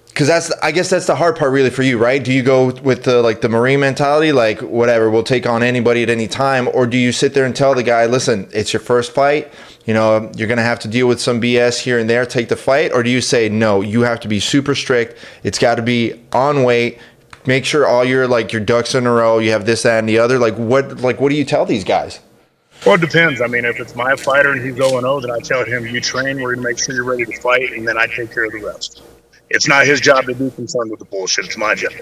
Because 0.09 0.27
that's 0.27 0.51
I 0.63 0.73
guess 0.73 0.91
that's 0.91 1.07
the 1.07 1.15
hard 1.15 1.37
part 1.37 1.53
really 1.53 1.71
for 1.71 1.83
you, 1.83 1.97
right? 1.97 2.23
Do 2.23 2.33
you 2.33 2.43
go 2.43 2.73
with 2.73 3.05
the 3.05 3.23
like 3.23 3.41
the 3.41 3.49
marine 3.49 3.81
mentality, 3.81 4.33
like 4.33 4.61
whatever, 4.61 5.11
we'll 5.11 5.23
take 5.23 5.47
on 5.47 5.63
anybody 5.63 6.03
at 6.03 6.11
any 6.11 6.27
time, 6.27 6.69
or 6.75 6.87
do 6.87 6.97
you 6.97 7.13
sit 7.13 7.35
there 7.35 7.45
and 7.45 7.55
tell 7.55 7.75
the 7.75 7.85
guy, 7.85 8.07
listen, 8.07 8.49
it's 8.53 8.73
your 8.73 8.81
first 8.81 9.13
fight, 9.13 9.53
you 9.85 9.95
know, 9.95 10.31
you're 10.37 10.49
gonna 10.49 10.63
have 10.63 10.81
to 10.81 10.89
deal 10.89 11.07
with 11.07 11.21
some 11.21 11.41
BS 11.41 11.79
here 11.79 12.01
and 12.01 12.11
there, 12.11 12.27
take 12.27 12.49
the 12.49 12.57
fight, 12.57 12.93
or 12.93 13.05
do 13.05 13.11
you 13.11 13.21
say 13.21 13.49
no, 13.49 13.81
you 13.81 14.01
have 14.01 14.19
to 14.21 14.29
be 14.29 14.41
super 14.41 14.75
strict, 14.75 15.17
it's 15.45 15.59
got 15.59 15.77
to 15.77 15.83
be 15.83 16.21
on 16.33 16.65
weight, 16.65 16.99
make 17.49 17.65
sure 17.65 17.87
all 17.87 18.05
your 18.05 18.29
like 18.29 18.53
your 18.53 18.61
ducks 18.61 18.95
in 18.95 19.07
a 19.07 19.11
row. 19.11 19.39
You 19.39 19.51
have 19.51 19.67
this, 19.67 19.83
that, 19.83 19.99
and 19.99 20.09
the 20.09 20.19
other. 20.19 20.39
Like 20.39 20.55
what? 20.57 21.01
Like 21.01 21.21
what 21.21 21.31
do 21.31 21.35
you 21.35 21.45
tell 21.45 21.65
these 21.65 21.83
guys? 21.83 22.21
Well, 22.87 22.95
it 22.95 23.01
depends. 23.01 23.41
I 23.41 23.49
mean, 23.49 23.65
if 23.65 23.81
it's 23.81 23.97
my 23.97 24.15
fighter 24.15 24.53
and 24.53 24.65
he's 24.65 24.77
0 24.77 25.01
0, 25.01 25.21
then 25.21 25.33
I 25.33 25.41
tell 25.41 25.65
him, 25.65 25.85
you 25.87 26.01
train, 26.01 26.41
we're 26.41 26.55
going 26.55 26.63
to 26.65 26.69
make 26.69 26.79
sure 26.79 26.95
you're 26.95 27.03
ready 27.03 27.25
to 27.25 27.41
fight, 27.41 27.73
and 27.73 27.89
then 27.89 27.99
I 27.99 28.07
take 28.07 28.33
care 28.33 28.45
of 28.45 28.53
the 28.53 28.61
rest. 28.61 29.03
It's 29.51 29.69
not 29.69 29.87
his 29.87 30.01
job 30.01 30.27
to 30.27 30.35
be 30.35 30.51
concerned 30.51 30.91
with 30.91 31.01
the 31.01 31.07
bullshit. 31.07 31.47
It's 31.47 31.57
my 31.57 31.75
job. 31.75 31.93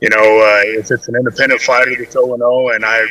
You 0.00 0.08
know, 0.08 0.16
uh, 0.16 0.62
if 0.80 0.90
it's 0.90 1.08
an 1.08 1.16
independent 1.16 1.60
fighter 1.60 1.94
that's 1.96 2.12
0 2.12 2.36
0 2.36 2.68
and 2.70 2.84
I 2.84 3.06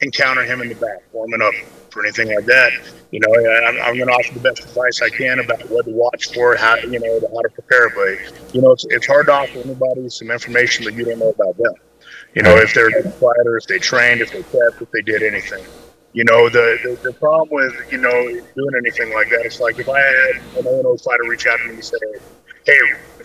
encounter 0.00 0.44
him 0.44 0.62
in 0.62 0.68
the 0.68 0.74
back, 0.74 1.02
warming 1.12 1.42
up 1.42 1.54
for 1.90 2.04
anything 2.04 2.34
like 2.34 2.46
that, 2.46 2.72
you 3.10 3.20
know, 3.20 3.32
I'm, 3.66 3.80
I'm 3.80 3.96
going 3.96 4.08
to 4.08 4.12
offer 4.12 4.34
the 4.34 4.40
best 4.40 4.60
advice 4.60 5.02
I 5.02 5.10
can 5.10 5.40
about 5.40 5.68
what 5.70 5.84
to 5.84 5.92
watch 5.92 6.32
for, 6.32 6.56
how 6.56 6.76
you 6.76 6.98
know, 6.98 7.20
how 7.20 7.42
to 7.42 7.48
prepare. 7.50 7.90
But 7.90 8.54
you 8.54 8.62
know, 8.62 8.72
it's 8.72 8.86
it's 8.88 9.06
hard 9.06 9.26
to 9.26 9.32
offer 9.32 9.58
anybody 9.58 10.08
some 10.08 10.30
information 10.30 10.84
that 10.86 10.94
you 10.94 11.04
don't 11.04 11.18
know 11.18 11.30
about 11.30 11.56
them. 11.58 11.74
You 12.34 12.42
know, 12.42 12.56
if 12.56 12.74
they're 12.74 12.88
a 12.88 13.10
fighter, 13.12 13.56
if 13.56 13.66
they 13.66 13.78
trained, 13.78 14.20
if 14.20 14.32
they 14.32 14.42
kept, 14.42 14.82
if 14.82 14.90
they 14.90 15.02
did 15.02 15.22
anything. 15.22 15.64
You 16.12 16.24
know, 16.24 16.48
the, 16.48 16.78
the, 16.82 17.10
the 17.10 17.12
problem 17.12 17.48
with, 17.50 17.74
you 17.92 17.98
know, 17.98 18.10
doing 18.10 18.74
anything 18.78 19.12
like 19.12 19.28
that, 19.30 19.44
it's 19.44 19.60
like 19.60 19.78
if 19.78 19.88
I 19.88 19.98
had 19.98 20.36
an 20.56 20.66
O 20.66 20.96
fighter 20.96 21.24
reach 21.28 21.46
out 21.46 21.58
to 21.58 21.64
me 21.64 21.74
and 21.74 21.84
say, 21.84 21.98
hey, 22.66 22.78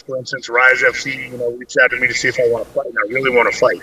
for 0.05 0.17
instance, 0.17 0.49
Rise 0.49 0.81
FC, 0.81 1.31
you 1.31 1.37
know, 1.37 1.51
reached 1.51 1.77
out 1.81 1.91
to 1.91 1.99
me 1.99 2.07
to 2.07 2.13
see 2.13 2.27
if 2.27 2.39
I 2.39 2.47
want 2.49 2.65
to 2.65 2.73
fight, 2.73 2.85
and 2.87 2.95
I 2.97 3.13
really 3.13 3.35
want 3.35 3.51
to 3.51 3.57
fight, 3.57 3.81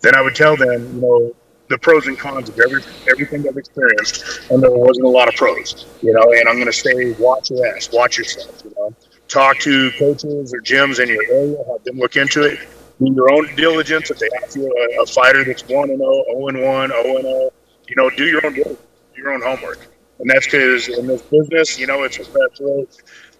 then 0.00 0.14
I 0.14 0.20
would 0.20 0.34
tell 0.34 0.56
them, 0.56 0.94
you 0.94 1.00
know, 1.00 1.34
the 1.68 1.78
pros 1.78 2.06
and 2.06 2.16
cons 2.16 2.48
of 2.48 2.58
every, 2.60 2.82
everything 3.10 3.46
I've 3.48 3.56
experienced, 3.56 4.50
and 4.50 4.62
there 4.62 4.70
wasn't 4.70 5.06
a 5.06 5.10
lot 5.10 5.28
of 5.28 5.34
pros, 5.34 5.86
you 6.02 6.12
know, 6.12 6.22
and 6.32 6.48
I'm 6.48 6.56
going 6.56 6.66
to 6.66 6.72
say, 6.72 7.12
watch 7.18 7.50
your 7.50 7.66
ass, 7.66 7.90
watch 7.92 8.18
yourself, 8.18 8.62
you 8.64 8.72
know. 8.76 8.94
Talk 9.28 9.58
to 9.60 9.90
coaches 9.98 10.54
or 10.54 10.60
gyms 10.60 11.00
in 11.00 11.08
your 11.08 11.24
area, 11.24 11.56
have 11.68 11.82
them 11.82 11.98
look 11.98 12.14
into 12.14 12.42
it, 12.42 12.60
do 13.00 13.12
your 13.12 13.32
own 13.32 13.52
diligence. 13.56 14.08
If 14.10 14.20
they 14.20 14.28
ask 14.40 14.54
you 14.54 14.72
a, 14.72 15.02
a 15.02 15.06
fighter 15.06 15.42
that's 15.42 15.66
1 15.66 15.90
and 15.90 15.98
0, 15.98 16.24
0 16.30 16.48
and 16.48 16.62
1, 16.62 16.90
0 16.90 17.16
and 17.16 17.22
0, 17.22 17.50
you 17.88 17.96
know, 17.96 18.10
do 18.10 18.24
your 18.24 18.46
own 18.46 18.54
do 18.54 18.76
your 19.16 19.32
own 19.32 19.42
homework. 19.42 19.88
And 20.18 20.30
that's 20.30 20.46
because 20.46 20.88
in 20.88 21.06
this 21.06 21.22
business, 21.22 21.78
you 21.78 21.86
know, 21.86 22.04
it's 22.04 22.18
a 22.18 22.24
cutthroat 22.24 22.96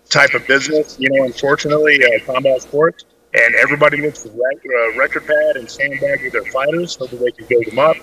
type 0.09 0.35
of 0.35 0.47
business, 0.47 0.97
you 0.99 1.11
know, 1.11 1.25
unfortunately, 1.25 2.01
uh, 2.03 2.25
combat 2.25 2.63
sports 2.63 3.05
and 3.35 3.55
everybody 3.57 3.99
looks 3.99 4.23
for 4.23 4.31
rec- 4.31 4.65
uh, 4.65 4.99
record 4.99 5.27
pad 5.27 5.57
and 5.57 5.71
sandbag 5.71 6.23
with 6.23 6.33
their 6.33 6.45
fighters 6.45 6.97
so 6.97 7.07
that 7.07 7.17
they 7.17 7.31
can 7.33 7.47
build 7.47 7.67
them 7.67 7.79
up. 7.79 7.97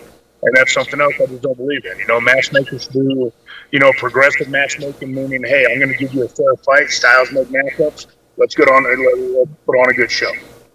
And 0.44 0.56
that's 0.56 0.74
something 0.74 1.00
else 1.00 1.14
I 1.22 1.26
just 1.26 1.42
don't 1.42 1.58
believe 1.58 1.86
in. 1.86 1.98
You 1.98 2.06
know, 2.06 2.20
matchmakers 2.20 2.88
do, 2.88 3.32
you 3.72 3.80
know, 3.80 3.92
progressive 3.94 4.50
matchmaking, 4.50 5.14
meaning, 5.14 5.44
hey, 5.44 5.66
I'm 5.72 5.80
going 5.80 5.92
to 5.92 5.98
give 5.98 6.14
you 6.14 6.26
a 6.26 6.28
fair 6.28 6.56
fight. 6.66 6.90
Styles 6.90 7.32
make 7.32 7.48
matchups. 7.48 8.08
Let's 8.36 8.54
get 8.54 8.68
on. 8.68 8.84
Let's 8.84 9.52
put 9.66 9.78
on 9.78 9.90
a 9.90 9.94
good 9.94 10.12
show. 10.12 10.32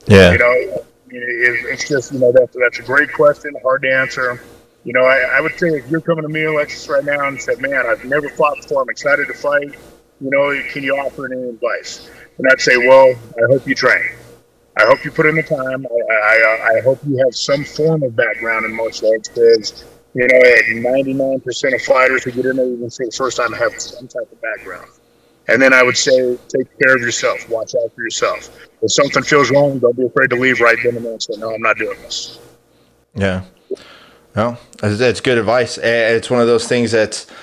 Yeah. 0.07 0.33
You 0.33 0.39
know, 0.39 0.85
it's 1.11 1.89
just 1.89 2.13
you 2.13 2.19
know 2.19 2.33
that's 2.33 2.57
that's 2.59 2.79
a 2.79 2.83
great 2.83 3.13
question, 3.13 3.55
hard 3.63 3.83
to 3.83 3.93
answer. 3.93 4.41
You 4.85 4.93
know, 4.93 5.03
I, 5.03 5.37
I 5.37 5.41
would 5.41 5.59
say 5.59 5.69
if 5.69 5.91
you're 5.91 6.01
coming 6.01 6.23
to 6.23 6.29
me, 6.29 6.45
Alexis, 6.45 6.89
right 6.89 7.05
now 7.05 7.27
and 7.27 7.41
said, 7.41 7.61
"Man, 7.61 7.85
I've 7.87 8.05
never 8.05 8.29
fought 8.29 8.57
before. 8.57 8.83
I'm 8.83 8.89
excited 8.89 9.27
to 9.27 9.35
fight." 9.35 9.75
You 10.21 10.31
know, 10.31 10.63
can 10.71 10.83
you 10.83 10.97
offer 10.97 11.33
any 11.33 11.49
advice? 11.49 12.11
And 12.39 12.47
I'd 12.51 12.61
say, 12.61 12.77
"Well, 12.77 13.15
I 13.37 13.53
hope 13.53 13.67
you 13.67 13.75
train." 13.75 14.11
I 14.79 14.87
hope 14.87 15.05
you 15.05 15.11
put 15.11 15.27
in 15.27 15.35
the 15.35 15.43
time. 15.43 15.85
I, 15.87 16.15
I, 16.15 16.75
I 16.75 16.79
uh, 16.79 16.83
hope 16.83 17.01
you 17.05 17.19
have 17.25 17.35
some 17.35 17.65
form 17.65 18.05
of 18.05 18.15
background 18.15 18.65
in 18.65 18.73
martial 18.73 19.11
arts 19.11 19.29
because, 19.29 19.85
you 20.15 20.25
know, 20.25 20.89
99% 20.89 21.75
of 21.75 21.83
fighters 21.83 22.23
who 22.23 22.31
get 22.31 22.47
in 22.47 22.57
there 22.57 22.67
even 22.67 22.89
say 22.89 23.07
the 23.07 23.11
first 23.11 23.39
time 23.39 23.53
have 23.55 23.81
some 23.81 24.07
type 24.07 24.31
of 24.31 24.41
background. 24.41 24.89
And 25.49 25.61
then 25.61 25.73
I 25.73 25.83
would 25.83 25.97
say, 25.97 26.39
take 26.49 26.79
care 26.79 26.95
of 26.95 27.01
yourself. 27.01 27.49
Watch 27.49 27.75
out 27.75 27.93
for 27.93 28.03
yourself. 28.03 28.57
If 28.81 28.93
something 28.93 29.25
feels 29.25 29.51
wrong, 29.51 29.81
don't 29.81 29.97
be 29.97 30.07
afraid 30.07 30.31
to 30.31 30.37
leave 30.37 30.61
right 30.61 30.79
then 30.85 30.97
and 30.97 31.05
there 31.05 31.13
and 31.13 31.23
say, 31.23 31.35
no, 31.39 31.53
I'm 31.53 31.63
not 31.63 31.77
doing 31.77 32.01
this. 32.03 32.39
Yeah. 33.17 33.45
Well, 34.37 34.61
that's 34.81 35.21
good 35.21 35.39
advice. 35.39 35.77
It's 35.79 36.31
one 36.31 36.41
of 36.41 36.47
those 36.47 36.69
things 36.69 36.93
that's– 36.93 37.27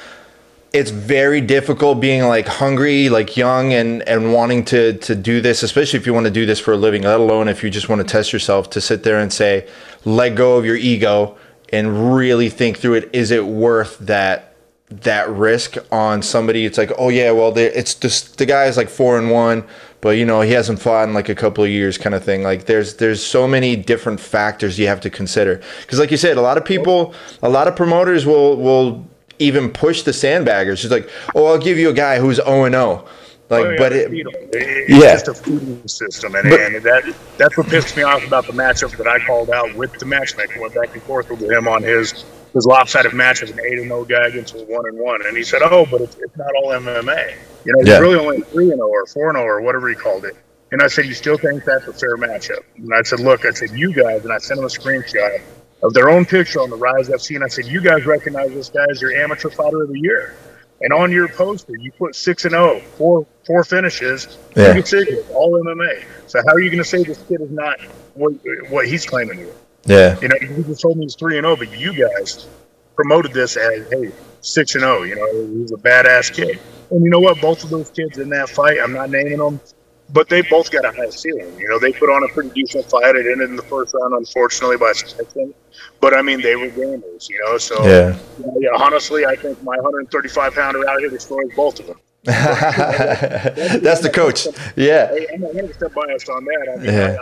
it's 0.76 0.92
very 0.92 1.40
difficult 1.40 2.02
being 2.02 2.24
like 2.24 2.48
hungry, 2.48 3.08
like 3.08 3.38
young 3.38 3.72
and 3.72 4.02
and 4.10 4.34
wanting 4.34 4.66
to 4.66 4.98
to 4.98 5.16
do 5.16 5.40
this, 5.40 5.64
especially 5.64 5.98
if 5.98 6.06
you 6.06 6.14
want 6.14 6.26
to 6.26 6.32
do 6.32 6.46
this 6.46 6.60
for 6.60 6.74
a 6.74 6.78
living, 6.78 7.04
let 7.04 7.22
alone 7.22 7.48
if 7.48 7.64
you 7.64 7.70
just 7.70 7.88
want 7.88 8.02
to 8.02 8.08
test 8.08 8.34
yourself 8.34 8.70
to 8.72 8.82
sit 8.82 9.04
there 9.04 9.18
and 9.18 9.32
say, 9.32 9.66
let 10.04 10.36
go 10.36 10.58
of 10.58 10.66
your 10.66 10.76
ego 10.76 11.38
and 11.70 12.14
really 12.14 12.50
think 12.50 12.78
through 12.78 12.96
it. 12.96 13.10
Is 13.14 13.32
it 13.32 13.46
worth 13.46 13.98
that 14.00 14.54
that 14.90 15.30
risk 15.30 15.78
on 15.94 16.22
somebody? 16.22 16.66
It's 16.66 16.78
like, 16.78 16.92
oh 16.98 17.08
yeah, 17.08 17.32
well, 17.32 17.58
it's 17.58 17.96
just 17.96 18.38
the 18.38 18.46
guy 18.46 18.66
is 18.66 18.76
like 18.76 18.90
four 18.90 19.18
and 19.18 19.32
one, 19.32 19.64
but 20.02 20.18
you 20.18 20.26
know 20.26 20.42
he 20.42 20.52
hasn't 20.52 20.82
fought 20.82 21.08
in 21.08 21.14
like 21.14 21.30
a 21.30 21.36
couple 21.36 21.64
of 21.64 21.70
years, 21.70 21.98
kind 21.98 22.14
of 22.14 22.22
thing. 22.22 22.44
Like 22.44 22.66
there's 22.66 22.98
there's 22.98 23.26
so 23.26 23.48
many 23.48 23.78
different 23.78 24.20
factors 24.20 24.78
you 24.78 24.88
have 24.88 25.00
to 25.02 25.10
consider 25.10 25.62
because, 25.84 26.00
like 26.00 26.12
you 26.12 26.18
said, 26.18 26.36
a 26.36 26.42
lot 26.42 26.58
of 26.58 26.66
people, 26.66 27.14
a 27.42 27.48
lot 27.48 27.70
of 27.70 27.78
promoters 27.78 28.26
will 28.26 28.58
will 28.58 29.08
even 29.40 29.70
push 29.70 30.04
the 30.04 30.12
sandbaggers. 30.12 30.78
She's 30.78 30.92
like, 30.92 31.10
"Oh, 31.34 31.46
I'll 31.46 31.58
give 31.58 31.78
you 31.78 31.90
a 31.90 31.94
guy 31.94 32.20
who's 32.20 32.38
0 32.38 32.66
and 32.66 32.76
0." 32.76 33.08
Like, 33.48 33.66
oh, 33.66 33.70
yeah, 33.72 33.78
but 33.78 33.94
it, 33.94 34.12
it's 34.12 34.90
yeah. 34.90 35.14
just 35.14 35.28
a 35.28 35.34
feeding 35.36 35.88
system, 35.88 36.34
and, 36.34 36.50
but, 36.50 36.60
and 36.60 36.76
that 36.84 37.16
that's 37.38 37.56
what 37.56 37.68
pissed 37.68 37.96
me 37.96 38.02
off 38.02 38.26
about 38.26 38.48
the 38.48 38.54
matchup 38.54 38.98
that 38.98 39.08
I 39.08 39.20
called 39.20 39.52
out 39.52 39.76
with 39.76 39.94
the 40.00 40.06
matchmaker. 40.06 40.60
Went 40.60 40.74
back 40.74 40.94
and 40.96 41.04
forth 41.04 41.30
with 41.30 41.44
him 41.44 41.68
on 41.68 41.84
his 41.84 42.26
his 42.56 42.66
lopsided 42.66 43.14
match 43.14 43.44
as 43.44 43.52
an 43.52 43.60
eight 43.60 43.78
and 43.78 43.84
zero 43.84 44.00
oh 44.00 44.06
guy 44.06 44.28
against 44.28 44.56
a 44.56 44.60
one 44.64 44.88
and 44.88 44.98
one, 44.98 45.24
and 45.28 45.38
he 45.38 45.44
said, 45.44 45.62
"Oh, 45.62 45.86
but 45.92 46.02
it's, 46.02 46.16
it's 46.16 46.36
not 46.36 46.50
all 46.56 46.72
MMA. 46.72 47.36
You 47.66 47.74
know, 47.74 47.84
yeah. 47.84 48.00
really 48.00 48.18
only 48.18 48.42
three 48.42 48.72
and 48.72 48.78
zero 48.78 48.88
oh 48.88 48.92
or 48.92 49.06
four 49.06 49.30
and 49.30 49.38
zero 49.38 49.46
or 49.46 49.62
whatever 49.62 49.90
he 49.90 49.96
called 49.96 50.26
it." 50.26 50.36
And 50.72 50.82
I 50.82 50.88
said, 50.88 51.06
"You 51.06 51.14
still 51.14 51.38
think 51.38 51.66
that's 51.66 51.86
a 51.86 51.94
fair 51.94 52.18
matchup?" 52.18 52.64
And 52.78 52.96
I 52.96 53.04
said, 53.04 53.20
"Look, 53.20 53.46
I 53.46 53.52
said 53.52 53.70
you 53.72 53.94
guys," 53.94 54.24
and 54.24 54.34
I 54.34 54.40
sent 54.40 54.60
him 54.60 54.66
a 54.66 54.70
screenshot 54.70 55.40
of 55.84 55.94
their 55.94 56.10
own 56.10 56.26
picture 56.26 56.62
on 56.62 56.70
the 56.70 56.76
Rise 56.76 57.10
FC, 57.10 57.36
and 57.36 57.44
I 57.44 57.48
said, 57.48 57.66
"You 57.66 57.82
guys 57.82 58.06
recognize 58.06 58.52
this 58.52 58.70
guy 58.70 58.86
as 58.90 59.02
your 59.02 59.14
amateur 59.14 59.50
fighter 59.50 59.84
of 59.84 59.90
the 59.90 60.00
year." 60.00 60.36
And 60.82 60.92
on 60.92 61.12
your 61.12 61.28
poster, 61.30 61.74
you 61.78 61.92
put 61.94 62.16
six 62.16 62.46
and 62.46 62.54
oh, 62.54 62.80
four 62.98 63.26
four 63.46 63.64
finishes, 63.64 64.38
yeah. 64.56 64.74
all 65.34 65.62
MMA. 65.64 66.04
So 66.28 66.42
how 66.46 66.54
are 66.54 66.60
you 66.60 66.70
going 66.70 66.84
to 66.84 66.90
say 66.90 67.04
this 67.04 67.24
kid 67.30 67.42
is 67.42 67.52
not 67.52 67.80
what, 68.14 68.34
what 68.70 68.88
he's 68.88 69.06
claiming 69.06 69.38
to 69.38 69.46
be? 69.46 69.52
Yeah, 69.86 70.20
you 70.20 70.28
know, 70.28 70.36
he 70.40 70.64
just 70.64 70.82
told 70.82 70.98
me 70.98 71.06
he's 71.06 71.16
three 71.16 71.38
and 71.38 71.46
zero, 71.46 71.54
oh, 71.54 71.56
but 71.56 71.78
you 71.78 71.94
guys 71.94 72.48
promoted 72.96 73.34
this 73.34 73.56
as 73.56 73.88
hey 73.90 74.12
six 74.42 74.76
and 74.76 74.82
zero. 74.82 75.04
You 75.04 75.16
know, 75.16 75.60
he's 75.60 75.72
a 75.72 75.78
badass 75.78 76.34
kid. 76.34 76.60
And 76.92 77.04
you 77.04 77.10
know 77.10 77.20
what? 77.20 77.40
Both 77.40 77.64
of 77.64 77.70
those 77.70 77.90
kids 77.90 78.18
in 78.18 78.30
that 78.30 78.50
fight, 78.50 78.80
I'm 78.82 78.94
not 78.94 79.10
naming 79.10 79.38
them, 79.38 79.60
but 80.10 80.30
they 80.30 80.42
both 80.42 80.72
got 80.72 80.86
a 80.86 80.92
high 80.92 81.10
ceiling. 81.10 81.58
You 81.58 81.68
know, 81.68 81.80
they 81.80 81.92
put 81.92 82.10
on 82.10 82.24
a 82.24 82.28
pretty 82.28 82.50
decent 82.50 82.86
fight. 82.90 83.16
It 83.16 83.26
ended 83.26 83.50
in 83.50 83.56
the 83.56 83.64
first 83.64 83.94
round, 83.94 84.14
unfortunately, 84.14 84.78
by 84.78 84.92
submission. 84.94 85.54
But 86.00 86.16
I 86.16 86.22
mean, 86.22 86.42
they 86.42 86.56
were 86.56 86.68
gamers, 86.68 87.30
you 87.30 87.44
know. 87.44 87.58
So 87.58 87.84
yeah. 87.86 88.18
yeah, 88.60 88.70
honestly, 88.76 89.26
I 89.26 89.36
think 89.36 89.62
my 89.64 89.76
135 89.78 90.54
pounder 90.54 90.88
out 90.88 91.00
here 91.00 91.10
destroys 91.10 91.48
both 91.56 91.80
of 91.80 91.88
them. 91.88 92.00
that's, 92.24 94.02
the 94.02 94.12
coach. 94.12 94.48
Yeah. 94.76 95.16
I'm 95.34 95.42
100 95.42 95.74
percent 95.74 95.94
biased 95.94 96.30
on 96.30 96.46
that. 96.46 96.74
I 96.74 96.76
mean, 96.78 96.86
yeah. 96.86 97.18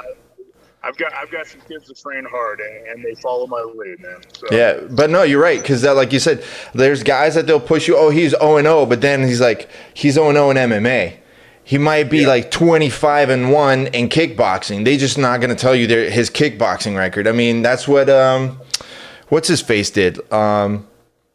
I, 0.81 0.87
have 0.87 0.97
got 0.97 1.13
I've 1.13 1.31
got 1.31 1.47
some 1.47 1.61
kids 1.61 1.87
that 1.87 1.97
train 1.97 2.25
hard 2.25 2.59
and, 2.59 2.87
and 2.87 3.05
they 3.05 3.15
follow 3.21 3.47
my 3.47 3.61
lead, 3.61 3.99
man. 4.01 4.21
So. 4.33 4.47
Yeah, 4.51 4.79
but 4.89 5.09
no, 5.09 5.23
you're 5.23 5.41
right 5.41 5.61
because 5.61 5.81
that, 5.81 5.95
like 5.95 6.13
you 6.13 6.19
said, 6.19 6.43
there's 6.73 7.03
guys 7.03 7.35
that 7.35 7.47
they'll 7.47 7.59
push 7.59 7.87
you. 7.87 7.97
Oh, 7.97 8.09
he's 8.09 8.31
0 8.31 8.57
and 8.57 8.65
0, 8.65 8.85
but 8.85 9.01
then 9.01 9.23
he's 9.23 9.41
like 9.41 9.69
he's 9.93 10.13
0 10.15 10.29
and 10.29 10.37
0 10.37 10.49
in 10.51 10.57
MMA 10.57 11.17
he 11.63 11.77
might 11.77 12.09
be 12.09 12.19
yeah. 12.19 12.27
like 12.27 12.51
25 12.51 13.29
and 13.29 13.51
1 13.51 13.87
in 13.87 14.09
kickboxing. 14.09 14.85
They 14.85 14.97
just 14.97 15.17
not 15.17 15.39
going 15.39 15.49
to 15.49 15.55
tell 15.55 15.75
you 15.75 15.87
their, 15.87 16.09
his 16.09 16.29
kickboxing 16.29 16.97
record. 16.97 17.27
I 17.27 17.31
mean, 17.31 17.61
that's 17.61 17.87
what 17.87 18.09
um 18.09 18.59
what's 19.29 19.47
his 19.47 19.61
face 19.61 19.89
did. 19.89 20.31
Um 20.31 20.87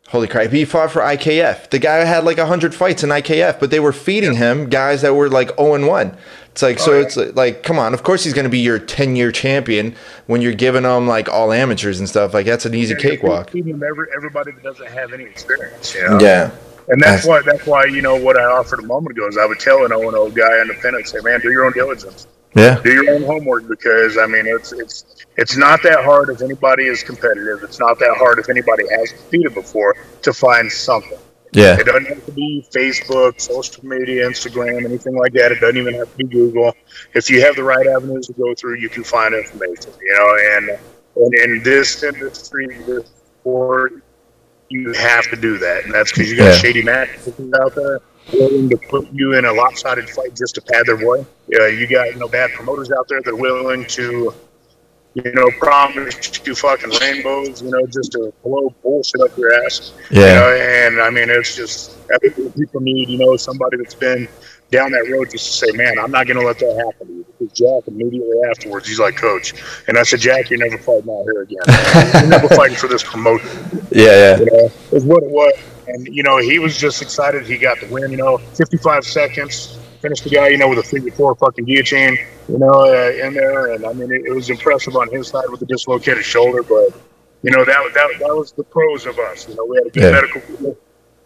holy 0.09 0.27
crap, 0.27 0.51
he 0.51 0.65
fought 0.65 0.91
for 0.91 1.01
IKF. 1.01 1.71
The 1.71 1.79
guy 1.79 1.97
had 2.05 2.25
like 2.25 2.39
100 2.39 2.75
fights 2.75 3.03
in 3.03 3.11
IKF, 3.11 3.61
but 3.61 3.71
they 3.71 3.81
were 3.81 3.93
feeding 3.93 4.35
yeah. 4.35 4.53
him 4.53 4.69
guys 4.69 5.03
that 5.03 5.15
were 5.15 5.29
like 5.29 5.57
0 5.57 5.75
and 5.75 5.87
1. 5.87 6.17
It's 6.59 6.63
like, 6.63 6.81
oh, 6.81 6.85
so 6.85 6.95
yeah. 6.95 7.05
it's 7.05 7.17
like, 7.37 7.63
come 7.63 7.79
on. 7.79 7.95
Of 7.95 8.03
course, 8.03 8.25
he's 8.25 8.35
going 8.35 8.45
to 8.45 8.51
be 8.51 8.59
your 8.59 8.81
10 8.81 9.15
year 9.15 9.31
champion 9.31 9.95
when 10.27 10.43
you're 10.43 10.55
giving 10.55 10.83
him 10.83 11.07
like 11.07 11.29
all 11.29 11.53
amateurs 11.53 12.01
and 12.01 12.09
stuff. 12.09 12.35
Like, 12.35 12.47
that's 12.47 12.67
an 12.67 12.75
easy 12.75 12.97
cakewalk. 12.97 13.53
Everybody 13.55 14.51
that 14.51 14.63
doesn't 14.65 14.89
have 14.89 15.13
any 15.13 15.23
experience. 15.23 15.95
You 15.95 16.09
know? 16.09 16.19
Yeah. 16.21 16.51
And 16.89 17.03
that's 17.03 17.27
why 17.27 17.43
that's 17.43 17.67
why 17.67 17.85
you 17.85 18.03
know 18.03 18.17
what 18.17 18.39
I 18.39 18.45
offered 18.45 18.81
a 18.81 18.87
moment 18.87 19.17
ago 19.17 19.29
is 19.29 19.37
I 19.37 19.45
would 19.45 19.61
tell 19.61 19.85
an 19.85 19.93
O 19.93 20.01
and 20.01 20.17
O 20.17 20.31
guy 20.31 20.61
independent 20.61 21.07
say, 21.07 21.19
man, 21.23 21.41
do 21.41 21.51
your 21.51 21.65
own 21.67 21.73
diligence. 21.73 22.27
Yeah. 22.55 22.81
Do 22.81 22.93
your 22.93 23.15
own 23.15 23.25
homework 23.25 23.69
because 23.69 24.17
I 24.17 24.27
mean 24.27 24.47
it's 24.47 24.73
it's 24.73 25.05
it's 25.37 25.57
not 25.57 25.83
that 25.83 26.05
hard 26.05 26.31
if 26.31 26.41
anybody 26.41 26.85
is 26.85 27.03
competitive. 27.03 27.63
It's 27.63 27.79
not 27.79 27.99
that 27.99 28.17
hard 28.17 28.39
if 28.39 28.49
anybody 28.49 28.85
has 28.91 29.13
competed 29.13 29.55
before 29.55 29.97
to 30.23 30.33
find 30.33 30.71
something. 30.71 31.19
Yeah. 31.53 31.79
It 31.79 31.85
doesn't 31.85 32.07
have 32.07 32.25
to 32.27 32.33
be 32.33 32.67
Facebook, 32.71 33.41
social 33.41 33.85
media, 33.87 34.29
Instagram, 34.29 34.85
anything 34.85 35.17
like 35.17 35.33
that. 35.33 35.53
It 35.53 35.61
doesn't 35.61 35.79
even 35.79 35.95
have 35.95 36.11
to 36.11 36.17
be 36.17 36.25
Google. 36.25 36.75
If 37.15 37.31
you 37.31 37.43
have 37.43 37.57
the 37.57 37.65
right 37.65 37.87
avenues 37.87 38.27
to 38.27 38.33
go 38.35 38.55
through, 38.55 38.77
you 38.77 38.89
can 38.89 39.05
find 39.05 39.35
information. 39.35 39.93
You 40.01 40.19
know, 40.19 40.39
and 40.57 40.81
and 41.17 41.35
in 41.35 41.63
this 41.63 42.03
industry, 42.03 42.67
this 42.87 43.11
sport, 43.41 44.03
you 44.69 44.93
have 44.93 45.29
to 45.31 45.37
do 45.37 45.59
that, 45.59 45.85
and 45.85 45.95
that's 45.95 46.13
because 46.13 46.31
you 46.31 46.37
got 46.37 46.47
yeah. 46.47 46.53
shady 46.53 46.83
matches 46.83 47.29
out 47.61 47.75
there 47.75 48.01
willing 48.33 48.69
to 48.69 48.77
put 48.77 49.11
you 49.13 49.35
in 49.35 49.45
a 49.45 49.53
lopsided 49.53 50.09
fight 50.11 50.37
just 50.37 50.55
to 50.55 50.63
pad 50.63 50.87
their 50.87 50.97
boy. 50.97 51.25
Uh, 51.55 51.67
you 51.67 51.87
got 51.87 52.09
you 52.13 52.17
know 52.17 52.29
bad 52.29 52.51
promoters 52.53 52.91
out 52.93 53.09
there 53.09 53.21
that 53.23 53.31
are 53.31 53.37
willing 53.37 53.85
to 53.87 54.35
you 55.15 55.33
know 55.33 55.51
promise 55.59 56.47
you 56.47 56.55
fucking 56.55 56.91
rainbows, 57.01 57.63
you 57.63 57.71
know, 57.71 57.87
just 57.87 58.13
to 58.13 58.33
blow 58.43 58.73
bullshit 58.83 59.21
up 59.23 59.37
your 59.37 59.53
ass. 59.65 59.93
Yeah, 60.11 60.27
you 60.27 60.35
know, 60.35 60.51
and 60.53 61.01
I 61.01 61.11
mean 61.11 61.31
it's 61.31 61.57
just 61.57 61.97
people 62.57 62.81
need 62.81 63.09
you 63.09 63.19
know 63.19 63.37
somebody 63.37 63.79
that's 63.79 63.95
been 63.95 64.29
down 64.71 64.93
that 64.93 65.09
road 65.11 65.31
just 65.31 65.47
to 65.47 65.67
say, 65.67 65.77
man, 65.77 65.99
I'm 65.99 66.11
not 66.11 66.27
going 66.27 66.39
to 66.39 66.47
let 66.47 66.59
that 66.59 66.85
happen 66.85 67.18
Because 67.39 67.53
Jack 67.53 67.87
immediately 67.87 68.37
afterwards, 68.51 68.89
he's 68.89 68.99
like, 68.99 69.17
Coach, 69.17 69.55
and 69.87 69.97
I 69.99 70.03
said, 70.03 70.21
Jack, 70.21 70.51
you're 70.51 70.59
never 70.59 70.79
fighting 70.79 71.11
out 71.11 71.23
here 71.25 71.43
again. 71.43 71.59
you're 72.15 72.31
never 72.31 72.49
fighting 72.55 72.77
for 72.77 72.89
this 72.89 73.03
promotion. 73.03 73.49
Yeah, 73.91 74.07
yeah. 74.07 74.39
You 74.39 74.47
know, 74.47 74.71
is 74.93 75.05
what 75.05 75.23
it 75.23 75.31
was. 75.31 75.55
And 75.87 76.07
you 76.07 76.23
know, 76.23 76.39
he 76.39 76.59
was 76.59 76.77
just 76.77 77.01
excited. 77.01 77.47
He 77.47 77.57
got 77.57 77.81
the 77.81 77.87
win. 77.87 78.11
You 78.11 78.19
know, 78.19 78.39
55 78.39 79.05
seconds. 79.05 79.79
Finished 80.01 80.23
the 80.23 80.31
guy, 80.31 80.49
you 80.49 80.59
know, 80.59 80.69
with 80.69 80.79
a 80.79 80.83
figure 80.83 81.11
four 81.11 81.35
fucking 81.35 81.65
guillotine, 81.65 82.17
you 82.49 82.59
know, 82.59 82.69
uh, 82.69 83.27
in 83.27 83.35
there. 83.35 83.73
And 83.73 83.85
I 83.85 83.93
mean, 83.93 84.13
it, 84.13 84.27
it 84.27 84.33
was 84.33 84.49
impressive 84.49 84.95
on 84.95 85.11
his 85.11 85.27
side 85.29 85.47
with 85.51 85.59
the 85.59 85.67
dislocated 85.67 86.25
shoulder, 86.25 86.63
but 86.63 86.95
you 87.43 87.51
know 87.51 87.65
that 87.65 87.91
that 87.95 88.09
that 88.19 88.35
was 88.35 88.53
the 88.53 88.65
pros 88.65 89.07
of 89.07 89.19
us. 89.19 89.49
You 89.49 89.55
know, 89.57 89.65
we 89.65 89.77
had 89.77 89.87
a 89.87 89.91
good 89.91 90.03
yeah. 90.03 90.11
medical. 90.11 90.77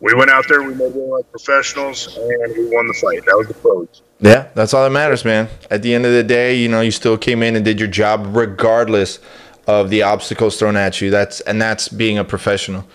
We 0.01 0.15
went 0.15 0.31
out 0.31 0.49
there, 0.49 0.63
we 0.63 0.75
made 0.75 0.97
it 0.97 0.97
like 0.97 1.31
professionals, 1.31 2.17
and 2.17 2.57
we 2.57 2.75
won 2.75 2.89
the 2.89 2.95
fight. 2.95 3.25
That 3.25 3.37
was 3.37 3.47
the 3.47 3.55
pros. 3.55 4.03
Yeah, 4.23 4.49
that's 4.55 4.73
all 4.73 4.85
that 4.85 4.90
matters, 4.90 5.24
man. 5.24 5.49
At 5.69 5.82
the 5.82 5.93
end 5.93 6.07
of 6.07 6.12
the 6.12 6.23
day, 6.23 6.57
you 6.57 6.69
know, 6.69 6.81
you 6.81 6.93
still 6.93 7.19
came 7.19 7.43
in 7.43 7.57
and 7.57 7.65
did 7.65 7.81
your 7.81 7.89
job 7.89 8.36
regardless 8.36 9.19
of 9.66 9.90
the 9.90 10.03
obstacles 10.03 10.59
thrown 10.59 10.77
at 10.77 11.01
you. 11.01 11.11
That's 11.11 11.40
and 11.40 11.61
that's 11.61 11.89
being 11.89 12.19
a 12.19 12.24
professional. 12.24 12.86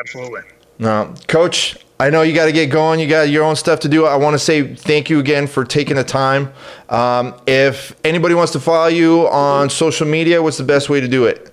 Absolutely. 0.00 0.40
No, 0.78 1.14
coach, 1.28 1.76
I 2.00 2.08
know 2.08 2.22
you 2.22 2.32
got 2.32 2.46
to 2.46 2.52
get 2.52 2.70
going. 2.70 3.00
You 3.00 3.06
got 3.06 3.28
your 3.28 3.44
own 3.44 3.54
stuff 3.54 3.80
to 3.80 3.88
do. 3.90 4.06
I 4.06 4.16
want 4.16 4.32
to 4.32 4.38
say 4.38 4.74
thank 4.74 5.10
you 5.10 5.18
again 5.18 5.46
for 5.46 5.62
taking 5.62 5.96
the 5.96 6.04
time. 6.04 6.50
Um, 6.88 7.38
if 7.46 7.94
anybody 8.02 8.34
wants 8.34 8.52
to 8.52 8.60
follow 8.60 8.86
you 8.86 9.28
on 9.28 9.68
social 9.68 10.06
media, 10.06 10.42
what's 10.42 10.56
the 10.56 10.64
best 10.64 10.88
way 10.88 11.02
to 11.02 11.08
do 11.08 11.26
it? 11.26 11.52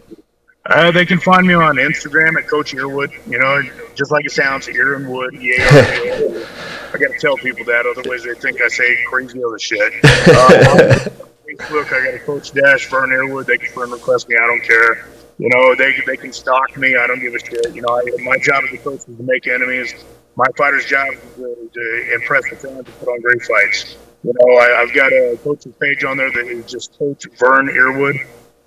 Uh, 0.66 0.92
they 0.92 1.06
can 1.06 1.20
find 1.20 1.46
me 1.46 1.54
on 1.54 1.76
Instagram 1.76 2.38
at 2.38 2.48
Coach 2.48 2.74
Earwood. 2.74 3.12
You 3.30 3.38
know, 3.38 3.62
just 3.96 4.12
like 4.12 4.26
it 4.26 4.32
sounds, 4.32 4.68
Earwood. 4.68 5.38
Yeah. 5.42 6.46
I 6.94 6.98
got 6.98 7.12
to 7.12 7.20
tell 7.20 7.38
people 7.38 7.66
that, 7.66 7.86
otherwise 7.86 8.24
they 8.24 8.34
think 8.36 8.62
I 8.62 8.68
say 8.68 9.04
crazy 9.08 9.44
other 9.44 9.60
shit. 9.60 9.94
Uh, 10.28 11.10
Facebook, 11.48 11.94
I 11.94 12.04
got 12.04 12.14
a 12.14 12.20
Coach 12.20 12.52
Dash 12.52 12.90
Vern 12.90 13.10
Earwood. 13.10 13.46
They 13.46 13.58
can 13.58 13.72
friend 13.74 13.92
request 13.92 14.28
me. 14.28 14.36
I 14.36 14.46
don't 14.48 14.62
care. 14.62 15.08
You 15.40 15.50
know, 15.54 15.76
they 15.76 15.96
they 16.06 16.18
can 16.18 16.34
stalk 16.34 16.76
me. 16.76 16.98
I 16.98 17.08
don't 17.08 17.22
give 17.22 17.34
a 17.34 17.40
shit. 17.40 17.74
You 17.74 17.82
know, 17.82 17.98
I, 17.98 18.04
my 18.22 18.38
job 18.38 18.66
as 18.66 18.74
a 18.74 18.78
coach 18.78 19.00
is 19.08 19.18
to 19.18 19.24
make 19.24 19.48
enemies 19.48 19.94
my 20.38 20.46
fighter's 20.56 20.86
job 20.86 21.08
is 21.12 21.20
to, 21.36 21.70
to 21.74 22.14
impress 22.14 22.48
the 22.50 22.56
fans 22.56 22.86
and 22.86 23.00
put 23.00 23.10
on 23.10 23.20
great 23.22 23.42
fights. 23.42 23.98
You 24.24 24.34
know, 24.40 24.58
I, 24.58 24.82
have 24.82 24.94
got 24.94 25.12
a 25.12 25.38
coach's 25.44 25.74
page 25.80 26.04
on 26.04 26.18
there 26.18 26.32
that 26.32 26.46
is 26.46 26.66
just 26.66 26.98
Coach 26.98 27.26
Vern 27.38 27.68
Earwood. 27.68 28.16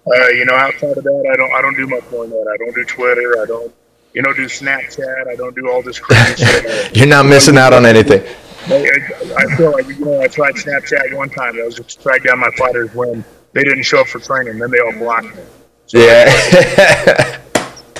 Uh, 0.06 0.28
you 0.28 0.44
know, 0.44 0.54
outside 0.54 0.96
of 0.96 1.04
that, 1.04 1.30
I 1.32 1.36
don't 1.36 1.52
I 1.52 1.62
don't 1.62 1.76
do 1.76 1.86
much 1.86 2.02
more 2.10 2.26
than 2.26 2.30
that. 2.30 2.50
I 2.52 2.56
don't 2.56 2.74
do 2.74 2.84
Twitter. 2.84 3.40
I 3.40 3.46
don't 3.46 3.72
you 4.14 4.22
know 4.22 4.32
do 4.32 4.46
Snapchat. 4.46 5.28
I 5.28 5.36
don't 5.36 5.54
do 5.54 5.70
all 5.70 5.82
this 5.82 5.98
crazy 5.98 6.44
shit. 6.44 6.96
You're 6.96 7.06
not 7.06 7.26
missing 7.26 7.58
out 7.58 7.72
on 7.72 7.86
anything. 7.86 8.22
I, 8.66 9.56
feel 9.56 9.72
like 9.72 9.88
you 9.88 10.04
know 10.04 10.20
I 10.20 10.28
tried 10.28 10.54
Snapchat 10.54 11.14
one 11.16 11.30
time. 11.30 11.56
I 11.58 11.64
was 11.64 11.76
just 11.76 11.90
to 11.90 12.02
track 12.02 12.24
down 12.24 12.38
my 12.38 12.50
fighters 12.56 12.94
when 12.94 13.24
they 13.52 13.64
didn't 13.64 13.84
show 13.84 14.00
up 14.00 14.08
for 14.08 14.20
training. 14.20 14.58
Then 14.58 14.70
they 14.70 14.80
all 14.80 14.92
blocked 14.92 15.34
me. 15.34 15.42
So 15.86 15.98
yeah. 15.98 17.36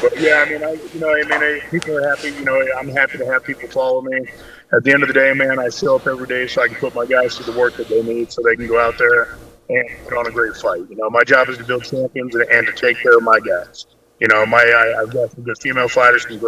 But 0.00 0.18
yeah, 0.18 0.44
I 0.46 0.50
mean, 0.50 0.64
I, 0.64 0.72
you 0.94 1.00
know, 1.00 1.10
I 1.10 1.22
mean, 1.24 1.32
I, 1.32 1.60
people 1.70 1.94
are 1.98 2.08
happy. 2.08 2.30
You 2.30 2.44
know, 2.44 2.58
I'm 2.78 2.88
happy 2.88 3.18
to 3.18 3.26
have 3.26 3.44
people 3.44 3.68
follow 3.68 4.00
me. 4.00 4.26
At 4.72 4.82
the 4.82 4.92
end 4.92 5.02
of 5.02 5.08
the 5.08 5.12
day, 5.12 5.32
man, 5.34 5.58
I 5.58 5.68
show 5.68 5.96
up 5.96 6.06
every 6.06 6.26
day 6.26 6.46
so 6.46 6.62
I 6.62 6.68
can 6.68 6.76
put 6.76 6.94
my 6.94 7.04
guys 7.04 7.36
through 7.36 7.52
the 7.52 7.58
work 7.58 7.76
that 7.76 7.88
they 7.88 8.02
need, 8.02 8.32
so 8.32 8.40
they 8.42 8.56
can 8.56 8.66
go 8.66 8.80
out 8.80 8.96
there 8.96 9.36
and 9.68 9.88
put 10.04 10.16
on 10.16 10.26
a 10.26 10.30
great 10.30 10.56
fight. 10.56 10.88
You 10.88 10.96
know, 10.96 11.10
my 11.10 11.22
job 11.22 11.48
is 11.48 11.58
to 11.58 11.64
build 11.64 11.84
champions 11.84 12.34
and, 12.34 12.48
and 12.50 12.66
to 12.66 12.72
take 12.72 12.96
care 12.98 13.16
of 13.16 13.22
my 13.22 13.40
guys. 13.40 13.86
You 14.20 14.28
know, 14.28 14.44
my 14.46 14.58
I, 14.58 15.02
I've 15.02 15.12
got 15.12 15.30
some 15.32 15.44
good 15.44 15.58
female 15.58 15.88
fighters, 15.88 16.22
some 16.22 16.40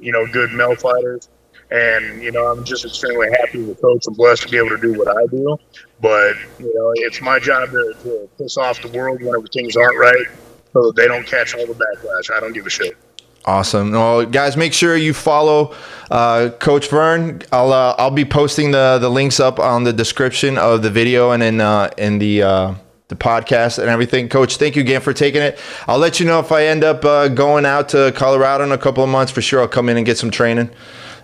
you 0.00 0.12
know, 0.12 0.26
good 0.26 0.52
male 0.52 0.74
fighters, 0.74 1.28
and 1.70 2.22
you 2.22 2.32
know, 2.32 2.46
I'm 2.46 2.64
just 2.64 2.84
extremely 2.84 3.28
happy 3.40 3.70
a 3.70 3.74
coach 3.76 4.06
and 4.06 4.16
blessed 4.16 4.42
to 4.42 4.48
be 4.48 4.58
able 4.58 4.70
to 4.70 4.78
do 4.78 4.98
what 4.98 5.08
I 5.08 5.26
do. 5.26 5.56
But 6.00 6.34
you 6.58 6.74
know, 6.74 6.92
it's 6.96 7.20
my 7.20 7.38
job 7.38 7.70
to, 7.70 7.94
to 8.02 8.28
piss 8.38 8.56
off 8.56 8.82
the 8.82 8.88
world 8.88 9.22
whenever 9.22 9.46
things 9.46 9.76
aren't 9.76 9.98
right 9.98 10.26
so 10.72 10.86
that 10.86 10.96
they 10.96 11.06
don't 11.06 11.26
catch 11.26 11.54
all 11.54 11.66
the 11.66 11.74
backlash. 11.74 12.34
I 12.34 12.40
don't 12.40 12.52
give 12.52 12.66
a 12.66 12.70
shit. 12.70 12.96
Awesome. 13.44 13.90
Well, 13.90 14.24
guys, 14.24 14.56
make 14.56 14.72
sure 14.72 14.96
you 14.96 15.12
follow 15.12 15.74
uh, 16.10 16.50
Coach 16.60 16.88
Vern. 16.88 17.42
I'll 17.50 17.72
uh, 17.72 17.94
I'll 17.98 18.10
be 18.10 18.24
posting 18.24 18.70
the 18.70 18.98
the 19.00 19.08
links 19.08 19.40
up 19.40 19.58
on 19.58 19.84
the 19.84 19.92
description 19.92 20.58
of 20.58 20.82
the 20.82 20.90
video 20.90 21.32
and 21.32 21.42
in 21.42 21.60
uh, 21.60 21.90
in 21.98 22.18
the 22.18 22.42
uh, 22.42 22.74
the 23.12 23.24
podcast 23.24 23.78
and 23.78 23.88
everything. 23.88 24.28
Coach, 24.28 24.56
thank 24.56 24.74
you 24.74 24.82
again 24.82 25.00
for 25.00 25.12
taking 25.12 25.42
it. 25.42 25.58
I'll 25.86 25.98
let 25.98 26.18
you 26.18 26.26
know 26.26 26.40
if 26.40 26.50
I 26.50 26.66
end 26.66 26.82
up 26.82 27.04
uh, 27.04 27.28
going 27.28 27.66
out 27.66 27.90
to 27.90 28.12
Colorado 28.16 28.64
in 28.64 28.72
a 28.72 28.78
couple 28.78 29.04
of 29.04 29.10
months. 29.10 29.30
For 29.30 29.42
sure, 29.42 29.60
I'll 29.60 29.68
come 29.68 29.88
in 29.88 29.96
and 29.96 30.06
get 30.06 30.18
some 30.18 30.30
training. 30.30 30.70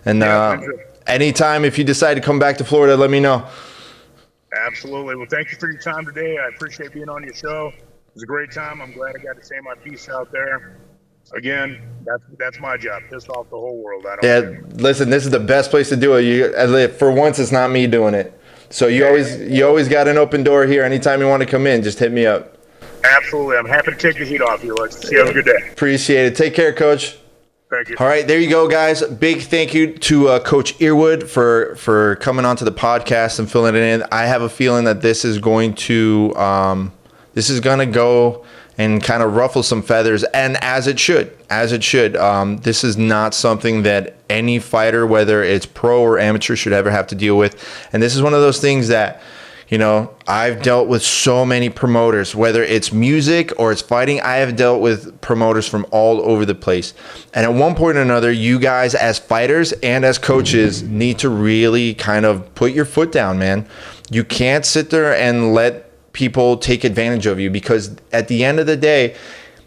And 0.05 0.21
yeah, 0.21 0.39
uh, 0.39 0.61
anytime 1.07 1.65
if 1.65 1.79
you 1.79 1.85
decide 1.85 2.15
to 2.15 2.21
come 2.21 2.39
back 2.39 2.59
to 2.59 2.65
Florida, 2.65 2.97
let 2.97 3.11
me 3.11 3.21
know. 3.21 3.47
Absolutely. 4.55 5.17
Well, 5.17 5.27
thank 5.29 5.51
you 5.51 5.59
for 5.59 5.71
your 5.71 5.81
time 5.81 6.07
today. 6.07 6.39
I 6.39 6.49
appreciate 6.49 6.93
being 6.93 7.09
on 7.09 7.23
your 7.23 7.35
show 7.35 7.69
It 7.69 8.15
was 8.15 8.23
a 8.23 8.27
great 8.27 8.51
time. 8.51 8.81
I'm 8.81 8.93
glad 8.93 9.15
I 9.17 9.23
got 9.23 9.37
to 9.37 9.45
say 9.45 9.57
my 9.63 9.75
piece 9.75 10.09
out 10.09 10.31
there. 10.33 10.79
Again, 11.35 11.83
that's 12.07 12.23
that's 12.39 12.61
my 12.61 12.79
job. 12.79 13.03
Piss 13.11 13.29
off 13.29 13.51
the 13.51 13.57
whole 13.57 13.83
world. 13.83 14.07
I 14.07 14.17
don't 14.17 14.25
yeah, 14.25 14.41
care. 14.41 14.65
listen, 14.77 15.11
this 15.11 15.27
is 15.27 15.31
the 15.31 15.39
best 15.39 15.69
place 15.71 15.91
to 15.91 15.97
do 15.97 16.15
it. 16.15 16.23
You 16.23 16.89
for 16.89 17.13
once, 17.13 17.39
it's 17.39 17.53
not 17.53 17.71
me 17.71 17.87
doing 17.87 18.15
it. 18.15 18.38
So 18.71 18.87
you 18.87 19.07
always 19.07 19.41
you 19.41 19.67
always 19.67 19.89
got 19.89 20.09
an 20.09 20.19
open 20.19 20.43
door 20.43 20.67
here. 20.67 20.85
Anytime 20.85 21.21
you 21.21 21.29
want 21.29 21.43
to 21.43 21.49
come 21.49 21.67
in, 21.67 21.83
just 21.83 21.99
hit 21.99 22.13
me 22.13 22.27
up. 22.27 22.57
Absolutely, 23.05 23.57
I'm 23.57 23.67
happy 23.67 23.93
to 23.93 23.97
take 23.97 24.19
the 24.19 24.25
heat 24.25 24.43
off 24.43 24.63
you. 24.63 24.75
Let's 24.75 25.11
you 25.11 25.19
have 25.19 25.29
a 25.29 25.33
good 25.33 25.45
day. 25.45 25.71
Appreciate 25.73 26.27
it. 26.27 26.37
Take 26.37 26.55
care, 26.55 26.73
Coach. 26.73 27.17
Thank 27.71 27.91
you. 27.91 27.97
All 27.99 28.07
right, 28.07 28.27
there 28.27 28.41
you 28.41 28.49
go, 28.49 28.67
guys. 28.67 29.03
Big 29.03 29.43
thank 29.43 29.75
you 29.75 29.95
to 29.95 30.29
uh, 30.29 30.41
Coach 30.41 30.77
Earwood 30.79 31.29
for 31.29 31.75
for 31.77 32.17
coming 32.17 32.45
onto 32.45 32.65
the 32.65 32.73
podcast 32.73 33.39
and 33.39 33.51
filling 33.51 33.75
it 33.75 33.83
in. 33.83 34.03
I 34.11 34.25
have 34.25 34.43
a 34.43 34.49
feeling 34.49 34.85
that 34.85 35.03
this 35.03 35.25
is 35.25 35.39
going 35.39 35.75
to. 35.75 36.35
Um, 36.37 36.93
this 37.35 37.51
is 37.51 37.61
going 37.61 37.79
to 37.79 37.87
go 37.87 38.45
and 38.79 39.03
kind 39.03 39.25
of 39.25 39.35
ruffle 39.35 39.65
some 39.65 39.83
feathers, 39.83 40.23
and 40.25 40.57
as 40.63 40.87
it 40.87 41.01
should, 41.01 41.37
as 41.51 41.73
it 41.73 41.83
should. 41.83 42.17
Um, 42.17 42.59
this 42.59 42.85
is 42.85 42.97
not 42.97 43.35
something 43.35 43.83
that 43.83 44.15
any 44.31 44.61
fighter, 44.61 45.05
whether 45.05 45.43
it's 45.43 45.67
pro 45.67 46.01
or 46.01 46.19
amateur, 46.19 46.55
should 46.55 46.73
ever 46.73 46.91
have 46.91 47.09
to 47.09 47.17
deal 47.17 47.37
with. 47.37 47.61
And 47.93 48.01
this 48.01 48.15
is 48.15 48.23
one 48.23 48.35
of 48.35 48.41
those 48.41 48.61
things 48.61 48.87
that, 48.89 49.21
you 49.69 49.79
know, 49.79 50.15
I've 50.29 50.63
dealt 50.63 50.87
with 50.87 51.03
so 51.03 51.45
many 51.45 51.71
promoters, 51.71 52.37
whether 52.37 52.63
it's 52.63 52.93
music 52.93 53.53
or 53.59 53.73
it's 53.73 53.83
fighting. 53.83 54.21
I 54.21 54.37
have 54.37 54.55
dealt 54.55 54.81
with 54.81 55.21
promoters 55.21 55.67
from 55.67 55.85
all 55.91 56.23
over 56.23 56.47
the 56.47 56.55
place. 56.55 56.95
And 57.35 57.45
at 57.45 57.53
one 57.53 57.75
point 57.75 57.99
or 57.99 58.03
another, 58.03 58.31
you 58.31 58.61
guys, 58.61 58.95
as 58.95 59.19
fighters 59.19 59.73
and 59.73 60.05
as 60.05 60.19
coaches, 60.19 60.85
need 60.85 61.19
to 61.19 61.29
really 61.29 61.95
kind 61.95 62.25
of 62.25 62.55
put 62.55 62.73
your 62.73 62.85
foot 62.85 63.11
down, 63.11 63.41
man. 63.41 63.67
You 64.09 64.25
can't 64.25 64.65
sit 64.65 64.91
there 64.91 65.15
and 65.15 65.53
let 65.53 65.88
people 66.19 66.57
take 66.57 66.83
advantage 66.83 67.27
of 67.27 67.39
you 67.39 67.49
because 67.49 67.95
at 68.13 68.27
the 68.27 68.45
end 68.45 68.59
of 68.59 68.67
the 68.67 68.77
day, 68.77 69.15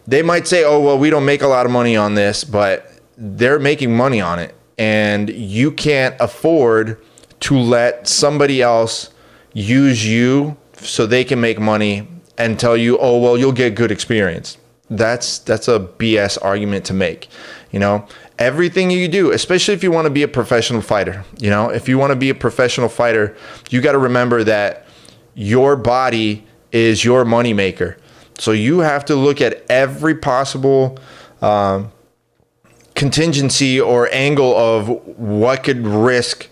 they 0.05 0.21
might 0.21 0.45
say, 0.45 0.65
oh, 0.65 0.81
well, 0.81 0.99
we 0.99 1.09
don't 1.09 1.23
make 1.23 1.41
a 1.41 1.47
lot 1.47 1.65
of 1.65 1.71
money 1.71 1.95
on 1.95 2.13
this, 2.15 2.43
but 2.43 2.91
they're 3.17 3.57
making 3.57 3.95
money 3.95 4.19
on 4.19 4.37
it. 4.37 4.53
And 4.77 5.29
you 5.29 5.71
can't 5.71 6.13
afford 6.19 7.01
to 7.41 7.57
let 7.57 8.05
somebody 8.05 8.61
else 8.61 9.11
use 9.53 10.05
you 10.05 10.57
so 10.73 11.05
they 11.05 11.23
can 11.23 11.39
make 11.39 11.57
money 11.57 12.05
and 12.37 12.59
tell 12.59 12.75
you, 12.75 12.97
oh, 12.99 13.17
well, 13.17 13.37
you'll 13.37 13.53
get 13.53 13.73
good 13.73 13.91
experience. 13.91 14.57
That's 14.89 15.39
that's 15.39 15.69
a 15.69 15.79
BS 15.79 16.37
argument 16.41 16.83
to 16.85 16.93
make. 16.93 17.29
You 17.71 17.79
know, 17.79 18.05
everything 18.37 18.91
you 18.91 19.07
do, 19.07 19.31
especially 19.31 19.73
if 19.73 19.83
you 19.83 19.91
want 19.91 20.05
to 20.05 20.09
be 20.09 20.23
a 20.23 20.27
professional 20.27 20.81
fighter, 20.81 21.23
you 21.39 21.49
know, 21.49 21.69
if 21.69 21.87
you 21.87 21.97
want 21.97 22.11
to 22.11 22.17
be 22.17 22.29
a 22.29 22.35
professional 22.35 22.89
fighter, 22.89 23.37
you 23.69 23.79
got 23.79 23.93
to 23.93 23.99
remember 23.99 24.43
that 24.43 24.85
your 25.33 25.75
body 25.75 26.45
is 26.71 27.03
your 27.03 27.25
moneymaker. 27.25 27.97
So 28.37 28.51
you 28.51 28.79
have 28.79 29.05
to 29.05 29.15
look 29.15 29.41
at 29.41 29.63
every 29.69 30.15
possible 30.15 30.97
um, 31.41 31.91
contingency 32.95 33.79
or 33.79 34.09
angle 34.11 34.55
of 34.55 34.87
what 35.17 35.63
could 35.63 35.85
risk 35.85 36.49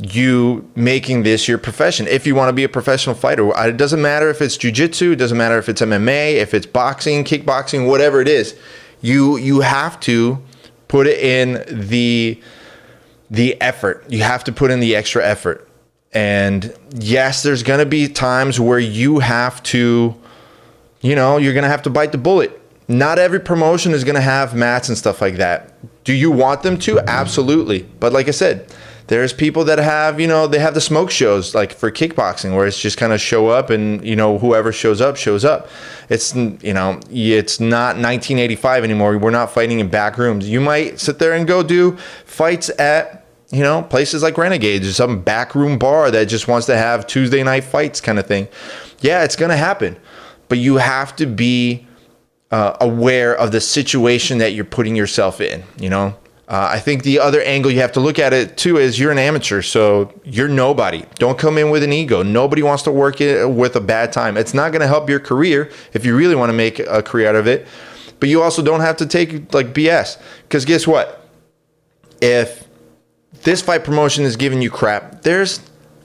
you 0.00 0.70
making 0.76 1.24
this 1.24 1.48
your 1.48 1.58
profession 1.58 2.06
if 2.06 2.26
you 2.26 2.34
want 2.34 2.48
to 2.48 2.52
be 2.52 2.64
a 2.64 2.68
professional 2.68 3.14
fighter. 3.14 3.50
It 3.66 3.76
doesn't 3.76 4.00
matter 4.00 4.30
if 4.30 4.40
it's 4.40 4.56
jujitsu, 4.56 5.12
it 5.12 5.16
doesn't 5.16 5.36
matter 5.36 5.58
if 5.58 5.68
it's 5.68 5.80
MMA, 5.80 6.34
if 6.34 6.54
it's 6.54 6.66
boxing, 6.66 7.24
kickboxing, 7.24 7.88
whatever 7.88 8.20
it 8.20 8.28
is. 8.28 8.56
You 9.00 9.36
you 9.36 9.60
have 9.60 9.98
to 10.00 10.42
put 10.88 11.06
it 11.06 11.18
in 11.18 11.64
the 11.88 12.40
the 13.30 13.60
effort. 13.60 14.04
You 14.08 14.22
have 14.22 14.44
to 14.44 14.52
put 14.52 14.70
in 14.70 14.80
the 14.80 14.96
extra 14.96 15.24
effort. 15.24 15.67
And 16.12 16.74
yes, 16.90 17.42
there's 17.42 17.62
going 17.62 17.80
to 17.80 17.86
be 17.86 18.08
times 18.08 18.58
where 18.58 18.78
you 18.78 19.18
have 19.18 19.62
to, 19.64 20.14
you 21.00 21.14
know, 21.14 21.36
you're 21.36 21.52
going 21.52 21.64
to 21.64 21.70
have 21.70 21.82
to 21.82 21.90
bite 21.90 22.12
the 22.12 22.18
bullet. 22.18 22.60
Not 22.88 23.18
every 23.18 23.40
promotion 23.40 23.92
is 23.92 24.04
going 24.04 24.14
to 24.14 24.20
have 24.22 24.54
mats 24.54 24.88
and 24.88 24.96
stuff 24.96 25.20
like 25.20 25.36
that. 25.36 25.74
Do 26.04 26.14
you 26.14 26.30
want 26.30 26.62
them 26.62 26.78
to? 26.80 26.98
Absolutely. 27.00 27.82
But 28.00 28.14
like 28.14 28.28
I 28.28 28.30
said, 28.30 28.72
there's 29.08 29.32
people 29.32 29.64
that 29.64 29.78
have, 29.78 30.20
you 30.20 30.26
know, 30.26 30.46
they 30.46 30.58
have 30.58 30.74
the 30.74 30.80
smoke 30.80 31.10
shows 31.10 31.54
like 31.54 31.72
for 31.72 31.90
kickboxing 31.90 32.54
where 32.54 32.66
it's 32.66 32.80
just 32.80 32.96
kind 32.98 33.12
of 33.12 33.20
show 33.20 33.48
up 33.48 33.70
and, 33.70 34.04
you 34.06 34.16
know, 34.16 34.38
whoever 34.38 34.70
shows 34.70 35.00
up 35.00 35.16
shows 35.16 35.44
up. 35.44 35.68
It's, 36.10 36.34
you 36.34 36.74
know, 36.74 37.00
it's 37.10 37.58
not 37.58 37.96
1985 37.96 38.84
anymore. 38.84 39.18
We're 39.18 39.30
not 39.30 39.50
fighting 39.50 39.80
in 39.80 39.88
back 39.88 40.18
rooms. 40.18 40.48
You 40.48 40.60
might 40.60 41.00
sit 41.00 41.18
there 41.18 41.32
and 41.32 41.46
go 41.46 41.62
do 41.62 41.96
fights 42.24 42.70
at 42.78 43.17
you 43.50 43.62
know, 43.62 43.82
places 43.82 44.22
like 44.22 44.36
Renegades 44.36 44.86
or 44.86 44.92
some 44.92 45.22
backroom 45.22 45.78
bar 45.78 46.10
that 46.10 46.26
just 46.26 46.48
wants 46.48 46.66
to 46.66 46.76
have 46.76 47.06
Tuesday 47.06 47.42
night 47.42 47.64
fights 47.64 48.00
kind 48.00 48.18
of 48.18 48.26
thing. 48.26 48.48
Yeah, 49.00 49.24
it's 49.24 49.36
going 49.36 49.50
to 49.50 49.56
happen. 49.56 49.96
But 50.48 50.58
you 50.58 50.76
have 50.76 51.16
to 51.16 51.26
be 51.26 51.86
uh, 52.50 52.76
aware 52.80 53.36
of 53.36 53.52
the 53.52 53.60
situation 53.60 54.38
that 54.38 54.52
you're 54.52 54.64
putting 54.64 54.96
yourself 54.96 55.40
in, 55.40 55.64
you 55.78 55.88
know? 55.90 56.16
Uh, 56.48 56.66
I 56.72 56.78
think 56.78 57.02
the 57.02 57.18
other 57.18 57.42
angle 57.42 57.70
you 57.70 57.80
have 57.80 57.92
to 57.92 58.00
look 58.00 58.18
at 58.18 58.32
it 58.32 58.56
too 58.56 58.78
is 58.78 58.98
you're 58.98 59.12
an 59.12 59.18
amateur, 59.18 59.60
so 59.60 60.18
you're 60.24 60.48
nobody. 60.48 61.04
Don't 61.16 61.38
come 61.38 61.58
in 61.58 61.68
with 61.68 61.82
an 61.82 61.92
ego. 61.92 62.22
Nobody 62.22 62.62
wants 62.62 62.82
to 62.84 62.90
work 62.90 63.20
it 63.20 63.50
with 63.50 63.76
a 63.76 63.82
bad 63.82 64.14
time. 64.14 64.38
It's 64.38 64.54
not 64.54 64.72
going 64.72 64.80
to 64.80 64.86
help 64.86 65.10
your 65.10 65.20
career 65.20 65.70
if 65.92 66.06
you 66.06 66.16
really 66.16 66.34
want 66.34 66.48
to 66.48 66.54
make 66.54 66.78
a 66.78 67.02
career 67.02 67.28
out 67.28 67.36
of 67.36 67.46
it. 67.46 67.66
but 68.18 68.30
you 68.30 68.42
also 68.42 68.62
don't 68.62 68.80
have 68.80 68.96
to 68.96 69.06
take 69.06 69.52
like 69.52 69.74
BS. 69.74 70.18
Because 70.42 70.64
guess 70.64 70.86
what? 70.86 71.28
If 72.22 72.67
this 73.42 73.62
fight 73.62 73.84
promotion 73.84 74.24
is 74.24 74.36
giving 74.36 74.62
you 74.62 74.70
crap, 74.70 75.22
there's 75.22 75.60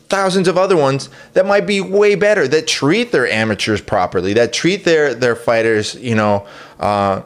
thousands 0.10 0.48
of 0.48 0.58
other 0.58 0.78
ones 0.78 1.10
that 1.34 1.46
might 1.46 1.66
be 1.66 1.82
way 1.82 2.16
better 2.16 2.48
that 2.48 2.68
treat 2.68 3.12
their 3.12 3.28
amateurs 3.28 3.82
properly, 3.82 4.34
that 4.34 4.54
treat 4.54 4.84
their 4.84 5.14
their 5.14 5.36
fighters, 5.36 5.96
you 5.96 6.16
know, 6.16 6.46
uh, 6.80 7.22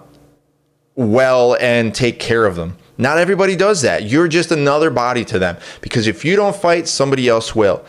well 0.95 1.55
and 1.59 1.93
take 1.93 2.19
care 2.19 2.45
of 2.45 2.55
them. 2.55 2.77
Not 2.97 3.17
everybody 3.17 3.55
does 3.55 3.81
that. 3.83 4.03
You're 4.03 4.27
just 4.27 4.51
another 4.51 4.89
body 4.89 5.23
to 5.25 5.37
them 5.37 5.57
because 5.81 6.07
if 6.07 6.25
you 6.25 6.35
don't 6.35 6.55
fight, 6.55 6.87
somebody 6.87 7.27
else 7.27 7.55
will. 7.55 7.85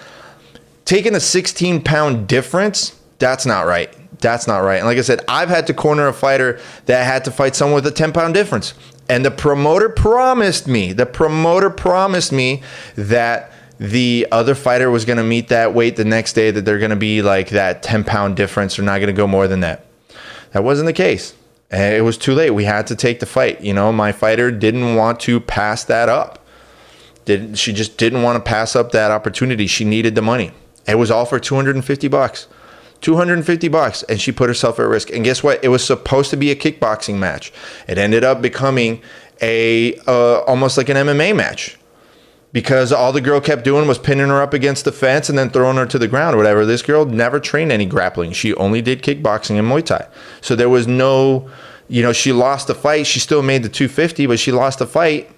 Taking 0.85 1.15
a 1.15 1.21
16 1.21 1.83
pound 1.83 2.29
difference, 2.29 2.99
that's 3.19 3.47
not 3.47 3.63
right. 3.63 3.95
That's 4.21 4.47
not 4.47 4.59
right. 4.59 4.79
And 4.79 4.87
like 4.87 4.99
I 4.99 5.03
said, 5.03 5.25
I've 5.29 5.49
had 5.49 5.67
to 5.69 5.75
corner 5.75 6.09
a 6.09 6.13
fighter 6.13 6.61
that 6.87 7.05
had 7.05 7.25
to 7.25 7.31
fight 7.31 7.55
someone 7.55 7.77
with 7.77 7.87
a 7.87 7.95
10 7.95 8.13
pound 8.13 8.35
difference. 8.35 8.75
And 9.09 9.25
the 9.25 9.31
promoter 9.31 9.89
promised 9.89 10.69
me, 10.69 10.93
the 10.93 11.07
promoter 11.07 11.71
promised 11.71 12.31
me 12.33 12.63
that 12.95 13.53
the 13.79 14.27
other 14.31 14.55
fighter 14.55 14.91
was 14.91 15.05
going 15.05 15.17
to 15.17 15.25
meet 15.25 15.49
that 15.49 15.73
weight 15.73 15.97
the 15.97 16.05
next 16.05 16.35
day, 16.35 16.51
that 16.51 16.65
they're 16.65 16.79
going 16.79 16.91
to 16.91 16.97
be 16.97 17.23
like 17.23 17.51
that 17.51 17.83
10 17.83 18.05
pound 18.05 18.37
difference. 18.37 18.77
They're 18.77 18.85
not 18.85 18.99
going 18.99 19.07
to 19.07 19.13
go 19.13 19.27
more 19.27 19.49
than 19.49 19.61
that. 19.61 19.87
That 20.53 20.65
wasn't 20.65 20.87
the 20.87 20.93
case. 20.93 21.35
Eh, 21.71 21.97
it 21.97 22.01
was 22.01 22.19
too 22.19 22.35
late. 22.35 22.51
We 22.51 22.65
had 22.65 22.87
to 22.89 22.97
take 22.97 23.21
the 23.21 23.27
fight. 23.27 23.61
You 23.61 23.75
know, 23.75 23.93
my 23.93 24.13
fighter 24.13 24.51
didn't 24.51 24.97
want 24.97 25.21
to 25.21 25.41
pass 25.41 25.85
that 25.85 26.09
up. 26.09 26.45
Didn't 27.25 27.57
she 27.57 27.73
just 27.73 27.99
didn't 27.99 28.23
want 28.23 28.43
to 28.43 28.49
pass 28.49 28.75
up 28.75 28.93
that 28.93 29.11
opportunity. 29.11 29.67
She 29.67 29.85
needed 29.85 30.15
the 30.15 30.23
money. 30.23 30.53
It 30.87 30.97
was 30.97 31.11
all 31.11 31.27
for 31.27 31.39
250 31.39 32.09
bucks. 32.09 32.47
250 33.01 33.69
bucks 33.69 34.03
and 34.05 34.21
she 34.21 34.33
put 34.33 34.49
herself 34.49 34.79
at 34.79 34.87
risk. 34.87 35.11
And 35.11 35.25
guess 35.25 35.43
what? 35.43 35.63
It 35.65 35.69
was 35.69 35.85
supposed 35.85 36.31
to 36.31 36.37
be 36.37 36.51
a 36.51 36.57
kickboxing 36.57 37.17
match. 37.17 37.53
It 37.87 37.99
ended 37.99 38.25
up 38.25 38.43
becoming 38.43 39.03
a 39.41 39.97
uh, 40.07 40.41
almost 40.41 40.77
like 40.77 40.89
an 40.89 40.97
MMA 40.97 41.35
match 41.37 41.79
because 42.53 42.93
all 42.93 43.13
the 43.13 43.21
girl 43.21 43.41
kept 43.41 43.65
doing 43.65 43.87
was 43.87 43.99
pinning 43.99 44.29
her 44.29 44.43
up 44.43 44.55
against 44.55 44.85
the 44.85 44.93
fence 44.93 45.29
and 45.29 45.39
then 45.39 45.51
throwing 45.51 45.77
her 45.77 45.87
to 45.87 45.99
the 45.99 46.09
ground 46.09 46.35
or 46.35 46.39
whatever. 46.39 46.65
This 46.65 46.83
girl 46.83 47.05
never 47.05 47.39
trained 47.39 47.71
any 47.71 47.87
grappling. 47.87 48.33
She 48.33 48.55
only 48.55 48.83
did 48.83 49.03
kickboxing 49.03 49.59
and 49.59 49.69
Muay 49.69 49.85
Thai. 49.85 50.07
So 50.41 50.57
there 50.57 50.69
was 50.69 50.87
no, 50.87 51.49
you 51.89 52.03
know, 52.03 52.13
she 52.13 52.33
lost 52.33 52.67
the 52.67 52.75
fight. 52.75 53.07
She 53.07 53.21
still 53.21 53.43
made 53.43 53.63
the 53.63 53.69
250, 53.69 54.27
but 54.27 54.39
she 54.39 54.51
lost 54.51 54.79
the 54.79 54.87
fight 54.87 55.31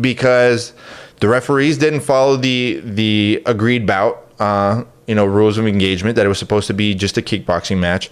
because 0.00 0.72
the 1.20 1.28
referees 1.28 1.78
didn't 1.78 2.00
follow 2.00 2.36
the 2.36 2.80
the 2.84 3.42
agreed 3.46 3.86
bout, 3.86 4.26
uh, 4.38 4.84
you 5.06 5.14
know, 5.14 5.24
rules 5.24 5.58
of 5.58 5.66
engagement 5.66 6.16
that 6.16 6.26
it 6.26 6.28
was 6.28 6.38
supposed 6.38 6.66
to 6.66 6.74
be 6.74 6.94
just 6.94 7.16
a 7.16 7.22
kickboxing 7.22 7.78
match. 7.78 8.10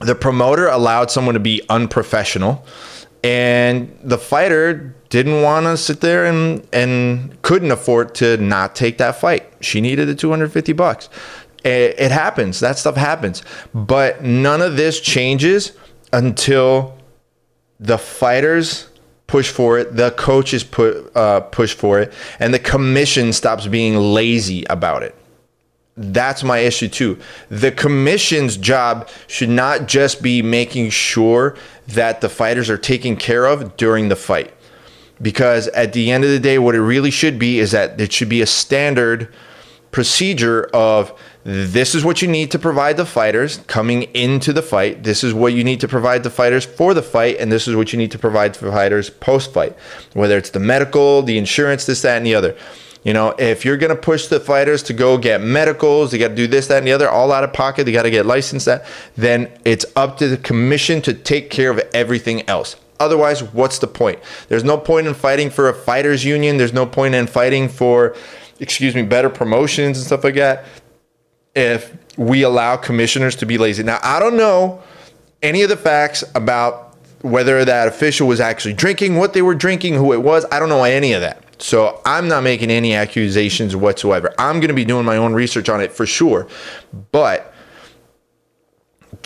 The 0.00 0.14
promoter 0.14 0.66
allowed 0.68 1.10
someone 1.10 1.34
to 1.34 1.40
be 1.40 1.62
unprofessional 1.68 2.64
and 3.22 3.98
the 4.02 4.18
fighter 4.18 4.94
didn't 5.10 5.42
want 5.42 5.66
to 5.66 5.76
sit 5.76 6.00
there 6.00 6.24
and 6.24 6.66
and 6.72 7.40
couldn't 7.42 7.70
afford 7.70 8.14
to 8.16 8.36
not 8.38 8.74
take 8.74 8.98
that 8.98 9.16
fight. 9.16 9.52
She 9.60 9.80
needed 9.80 10.08
the 10.08 10.14
250 10.14 10.72
bucks. 10.72 11.08
It, 11.64 11.98
it 11.98 12.10
happens. 12.10 12.60
That 12.60 12.78
stuff 12.78 12.96
happens. 12.96 13.42
But 13.74 14.22
none 14.22 14.62
of 14.62 14.76
this 14.76 15.00
changes 15.00 15.72
until 16.12 16.96
the 17.78 17.98
fighters 17.98 18.88
push 19.26 19.50
for 19.50 19.78
it, 19.78 19.94
the 19.94 20.10
coaches 20.12 20.64
put 20.64 21.14
uh, 21.14 21.40
push 21.40 21.74
for 21.74 22.00
it, 22.00 22.12
and 22.38 22.54
the 22.54 22.58
commission 22.58 23.32
stops 23.32 23.66
being 23.66 23.96
lazy 23.96 24.64
about 24.70 25.02
it. 25.02 25.14
That's 26.02 26.42
my 26.42 26.60
issue 26.60 26.88
too. 26.88 27.18
The 27.50 27.70
commission's 27.70 28.56
job 28.56 29.10
should 29.26 29.50
not 29.50 29.86
just 29.86 30.22
be 30.22 30.40
making 30.40 30.88
sure 30.88 31.56
that 31.88 32.22
the 32.22 32.30
fighters 32.30 32.70
are 32.70 32.78
taken 32.78 33.16
care 33.16 33.44
of 33.44 33.76
during 33.76 34.08
the 34.08 34.16
fight. 34.16 34.54
Because 35.20 35.68
at 35.68 35.92
the 35.92 36.10
end 36.10 36.24
of 36.24 36.30
the 36.30 36.40
day, 36.40 36.58
what 36.58 36.74
it 36.74 36.80
really 36.80 37.10
should 37.10 37.38
be 37.38 37.58
is 37.58 37.72
that 37.72 38.00
it 38.00 38.14
should 38.14 38.30
be 38.30 38.40
a 38.40 38.46
standard 38.46 39.30
procedure 39.90 40.70
of 40.72 41.12
this 41.44 41.94
is 41.94 42.02
what 42.02 42.22
you 42.22 42.28
need 42.28 42.50
to 42.52 42.58
provide 42.58 42.96
the 42.96 43.04
fighters 43.04 43.58
coming 43.66 44.04
into 44.14 44.54
the 44.54 44.62
fight. 44.62 45.02
This 45.02 45.22
is 45.22 45.34
what 45.34 45.52
you 45.52 45.64
need 45.64 45.80
to 45.80 45.88
provide 45.88 46.22
the 46.22 46.30
fighters 46.30 46.64
for 46.64 46.94
the 46.94 47.02
fight, 47.02 47.36
and 47.38 47.52
this 47.52 47.68
is 47.68 47.76
what 47.76 47.92
you 47.92 47.98
need 47.98 48.10
to 48.12 48.18
provide 48.18 48.54
the 48.54 48.70
fighters 48.70 49.10
post 49.10 49.52
fight, 49.52 49.76
whether 50.14 50.38
it's 50.38 50.50
the 50.50 50.60
medical, 50.60 51.20
the 51.20 51.36
insurance, 51.36 51.84
this, 51.84 52.00
that, 52.00 52.16
and 52.16 52.24
the 52.24 52.34
other. 52.34 52.56
You 53.02 53.14
know, 53.14 53.34
if 53.38 53.64
you're 53.64 53.78
going 53.78 53.94
to 53.94 54.00
push 54.00 54.26
the 54.26 54.38
fighters 54.38 54.82
to 54.84 54.92
go 54.92 55.16
get 55.16 55.40
medicals, 55.40 56.10
they 56.10 56.18
got 56.18 56.28
to 56.28 56.34
do 56.34 56.46
this, 56.46 56.66
that, 56.66 56.78
and 56.78 56.86
the 56.86 56.92
other, 56.92 57.08
all 57.08 57.32
out 57.32 57.44
of 57.44 57.52
pocket, 57.52 57.84
they 57.84 57.92
got 57.92 58.02
to 58.02 58.10
get 58.10 58.26
licensed, 58.26 58.66
that, 58.66 58.84
then 59.16 59.50
it's 59.64 59.86
up 59.96 60.18
to 60.18 60.28
the 60.28 60.36
commission 60.36 61.00
to 61.02 61.14
take 61.14 61.48
care 61.48 61.70
of 61.70 61.80
everything 61.94 62.46
else. 62.48 62.76
Otherwise, 62.98 63.42
what's 63.42 63.78
the 63.78 63.86
point? 63.86 64.18
There's 64.48 64.64
no 64.64 64.76
point 64.76 65.06
in 65.06 65.14
fighting 65.14 65.48
for 65.48 65.70
a 65.70 65.74
fighters 65.74 66.22
union. 66.22 66.58
There's 66.58 66.74
no 66.74 66.84
point 66.84 67.14
in 67.14 67.26
fighting 67.26 67.70
for, 67.70 68.14
excuse 68.58 68.94
me, 68.94 69.02
better 69.02 69.30
promotions 69.30 69.96
and 69.96 70.06
stuff 70.06 70.22
like 70.22 70.34
that 70.34 70.66
if 71.54 71.96
we 72.18 72.42
allow 72.42 72.76
commissioners 72.76 73.34
to 73.36 73.46
be 73.46 73.56
lazy. 73.56 73.82
Now, 73.82 73.98
I 74.02 74.20
don't 74.20 74.36
know 74.36 74.82
any 75.42 75.62
of 75.62 75.70
the 75.70 75.76
facts 75.76 76.22
about 76.34 76.94
whether 77.22 77.64
that 77.64 77.88
official 77.88 78.28
was 78.28 78.40
actually 78.40 78.74
drinking, 78.74 79.16
what 79.16 79.32
they 79.32 79.42
were 79.42 79.54
drinking, 79.54 79.94
who 79.94 80.12
it 80.12 80.22
was. 80.22 80.44
I 80.52 80.58
don't 80.58 80.68
know 80.68 80.84
any 80.84 81.14
of 81.14 81.22
that. 81.22 81.39
So 81.62 82.00
I'm 82.04 82.28
not 82.28 82.42
making 82.42 82.70
any 82.70 82.94
accusations 82.94 83.76
whatsoever. 83.76 84.34
I'm 84.38 84.60
going 84.60 84.68
to 84.68 84.74
be 84.74 84.84
doing 84.84 85.04
my 85.04 85.16
own 85.16 85.32
research 85.32 85.68
on 85.68 85.80
it 85.80 85.92
for 85.92 86.06
sure. 86.06 86.48
But 87.12 87.52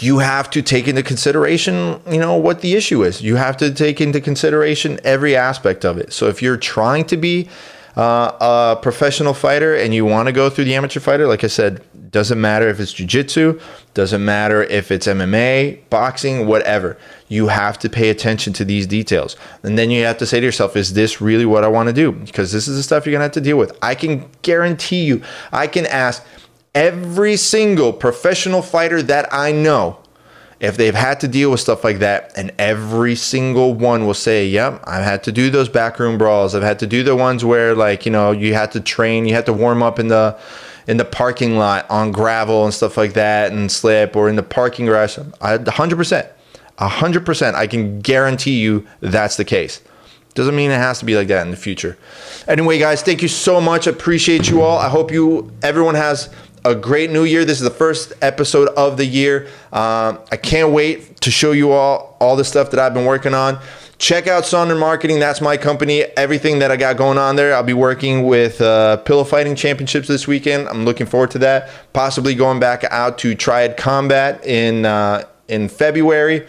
you 0.00 0.18
have 0.18 0.50
to 0.50 0.62
take 0.62 0.88
into 0.88 1.02
consideration, 1.02 2.00
you 2.10 2.18
know, 2.18 2.36
what 2.36 2.60
the 2.60 2.74
issue 2.74 3.04
is. 3.04 3.22
You 3.22 3.36
have 3.36 3.56
to 3.58 3.72
take 3.72 4.00
into 4.00 4.20
consideration 4.20 4.98
every 5.04 5.36
aspect 5.36 5.84
of 5.84 5.98
it. 5.98 6.12
So 6.12 6.26
if 6.28 6.42
you're 6.42 6.56
trying 6.56 7.04
to 7.06 7.16
be 7.16 7.48
uh, 7.96 8.76
a 8.76 8.82
professional 8.82 9.34
fighter 9.34 9.74
and 9.74 9.94
you 9.94 10.04
want 10.04 10.26
to 10.26 10.32
go 10.32 10.50
through 10.50 10.64
the 10.64 10.74
amateur 10.74 11.00
fighter, 11.00 11.26
like 11.26 11.44
I 11.44 11.48
said, 11.48 11.82
doesn't 12.10 12.40
matter 12.40 12.68
if 12.68 12.78
it's 12.80 12.92
jiu-jitsu, 12.92 13.60
doesn't 13.94 14.24
matter 14.24 14.62
if 14.62 14.90
it's 14.90 15.06
MMA, 15.06 15.80
boxing, 15.90 16.46
whatever. 16.46 16.96
You 17.28 17.48
have 17.48 17.78
to 17.80 17.90
pay 17.90 18.10
attention 18.10 18.52
to 18.54 18.64
these 18.64 18.86
details. 18.86 19.36
And 19.62 19.76
then 19.78 19.90
you 19.90 20.04
have 20.04 20.18
to 20.18 20.26
say 20.26 20.40
to 20.40 20.46
yourself, 20.46 20.76
is 20.76 20.92
this 20.92 21.20
really 21.20 21.46
what 21.46 21.64
I 21.64 21.68
want 21.68 21.88
to 21.88 21.92
do? 21.92 22.12
Because 22.12 22.52
this 22.52 22.68
is 22.68 22.76
the 22.76 22.82
stuff 22.82 23.06
you're 23.06 23.12
going 23.12 23.20
to 23.20 23.24
have 23.24 23.32
to 23.32 23.40
deal 23.40 23.58
with. 23.58 23.76
I 23.82 23.94
can 23.94 24.28
guarantee 24.42 25.04
you, 25.04 25.22
I 25.52 25.66
can 25.66 25.86
ask 25.86 26.24
every 26.74 27.36
single 27.36 27.92
professional 27.92 28.62
fighter 28.62 29.02
that 29.02 29.32
I 29.32 29.52
know 29.52 29.98
if 30.64 30.76
they've 30.76 30.94
had 30.94 31.20
to 31.20 31.28
deal 31.28 31.50
with 31.50 31.60
stuff 31.60 31.84
like 31.84 31.98
that, 31.98 32.32
and 32.36 32.52
every 32.58 33.14
single 33.14 33.74
one 33.74 34.06
will 34.06 34.14
say, 34.14 34.46
Yep, 34.46 34.82
I've 34.84 35.04
had 35.04 35.22
to 35.24 35.32
do 35.32 35.50
those 35.50 35.68
backroom 35.68 36.18
brawls. 36.18 36.54
I've 36.54 36.62
had 36.62 36.78
to 36.80 36.86
do 36.86 37.02
the 37.02 37.14
ones 37.14 37.44
where, 37.44 37.74
like, 37.74 38.06
you 38.06 38.12
know, 38.12 38.32
you 38.32 38.54
had 38.54 38.72
to 38.72 38.80
train, 38.80 39.26
you 39.26 39.34
had 39.34 39.46
to 39.46 39.52
warm 39.52 39.82
up 39.82 39.98
in 39.98 40.08
the 40.08 40.38
in 40.86 40.98
the 40.98 41.04
parking 41.04 41.56
lot 41.56 41.88
on 41.90 42.12
gravel 42.12 42.64
and 42.64 42.74
stuff 42.74 42.96
like 42.96 43.14
that 43.14 43.52
and 43.52 43.72
slip 43.72 44.16
or 44.16 44.28
in 44.28 44.36
the 44.36 44.42
parking 44.42 44.86
garage. 44.86 45.18
I 45.40 45.56
100%. 45.56 46.28
100%. 46.78 47.54
I 47.54 47.66
can 47.66 48.00
guarantee 48.00 48.60
you 48.60 48.86
that's 49.00 49.36
the 49.36 49.44
case. 49.44 49.80
Doesn't 50.34 50.56
mean 50.56 50.70
it 50.70 50.78
has 50.78 50.98
to 50.98 51.04
be 51.04 51.16
like 51.16 51.28
that 51.28 51.42
in 51.42 51.52
the 51.52 51.56
future. 51.56 51.96
Anyway, 52.48 52.78
guys, 52.78 53.02
thank 53.02 53.22
you 53.22 53.28
so 53.28 53.60
much. 53.60 53.86
Appreciate 53.86 54.50
you 54.50 54.62
all. 54.62 54.78
I 54.78 54.88
hope 54.88 55.12
you 55.12 55.50
everyone 55.62 55.94
has 55.94 56.28
a 56.64 56.74
great 56.74 57.10
new 57.10 57.24
year. 57.24 57.44
This 57.44 57.58
is 57.58 57.64
the 57.64 57.70
first 57.74 58.12
episode 58.22 58.68
of 58.68 58.96
the 58.96 59.04
year. 59.04 59.46
Um, 59.72 60.18
I 60.32 60.38
can't 60.40 60.72
wait 60.72 61.20
to 61.20 61.30
show 61.30 61.52
you 61.52 61.72
all 61.72 62.16
all 62.20 62.36
the 62.36 62.44
stuff 62.44 62.70
that 62.70 62.80
I've 62.80 62.94
been 62.94 63.04
working 63.04 63.34
on. 63.34 63.58
Check 63.98 64.26
out 64.26 64.44
Sonder 64.44 64.78
Marketing. 64.78 65.20
That's 65.20 65.40
my 65.40 65.56
company. 65.56 66.02
Everything 66.02 66.58
that 66.58 66.70
I 66.70 66.76
got 66.76 66.96
going 66.96 67.16
on 67.16 67.36
there. 67.36 67.54
I'll 67.54 67.62
be 67.62 67.74
working 67.74 68.26
with 68.26 68.60
uh, 68.60 68.96
Pillow 68.98 69.24
Fighting 69.24 69.54
Championships 69.54 70.08
this 70.08 70.26
weekend. 70.26 70.68
I'm 70.68 70.84
looking 70.84 71.06
forward 71.06 71.30
to 71.32 71.38
that. 71.38 71.70
Possibly 71.92 72.34
going 72.34 72.58
back 72.58 72.84
out 72.84 73.18
to 73.18 73.34
Triad 73.34 73.76
Combat 73.76 74.44
in 74.44 74.84
uh, 74.84 75.24
in 75.48 75.68
February. 75.68 76.46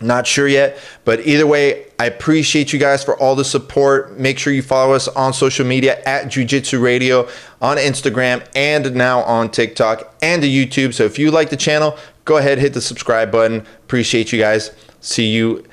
Not 0.00 0.26
sure 0.26 0.48
yet, 0.48 0.78
but 1.04 1.20
either 1.26 1.46
way, 1.46 1.86
I 1.98 2.06
appreciate 2.06 2.72
you 2.72 2.78
guys 2.78 3.04
for 3.04 3.16
all 3.18 3.36
the 3.36 3.44
support. 3.44 4.18
Make 4.18 4.38
sure 4.38 4.52
you 4.52 4.62
follow 4.62 4.94
us 4.94 5.06
on 5.08 5.32
social 5.32 5.64
media 5.64 6.02
at 6.04 6.28
Jiu 6.28 6.44
Jitsu 6.44 6.80
Radio 6.80 7.28
on 7.60 7.76
Instagram 7.76 8.44
and 8.56 8.94
now 8.94 9.20
on 9.22 9.50
TikTok 9.50 10.14
and 10.20 10.42
the 10.42 10.66
YouTube. 10.66 10.94
So 10.94 11.04
if 11.04 11.18
you 11.18 11.30
like 11.30 11.50
the 11.50 11.56
channel, 11.56 11.96
go 12.24 12.38
ahead, 12.38 12.58
hit 12.58 12.74
the 12.74 12.80
subscribe 12.80 13.30
button. 13.30 13.66
Appreciate 13.84 14.32
you 14.32 14.40
guys. 14.40 14.72
See 15.00 15.28
you 15.28 15.64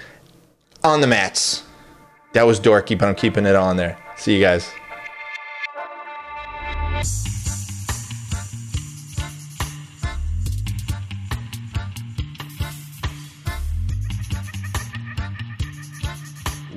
on 0.83 1.01
the 1.01 1.07
mats. 1.07 1.63
That 2.33 2.43
was 2.45 2.59
dorky, 2.59 2.97
but 2.97 3.07
I'm 3.07 3.15
keeping 3.15 3.45
it 3.45 3.55
on 3.55 3.77
there. 3.77 3.97
See 4.15 4.35
you 4.35 4.41
guys. 4.41 4.69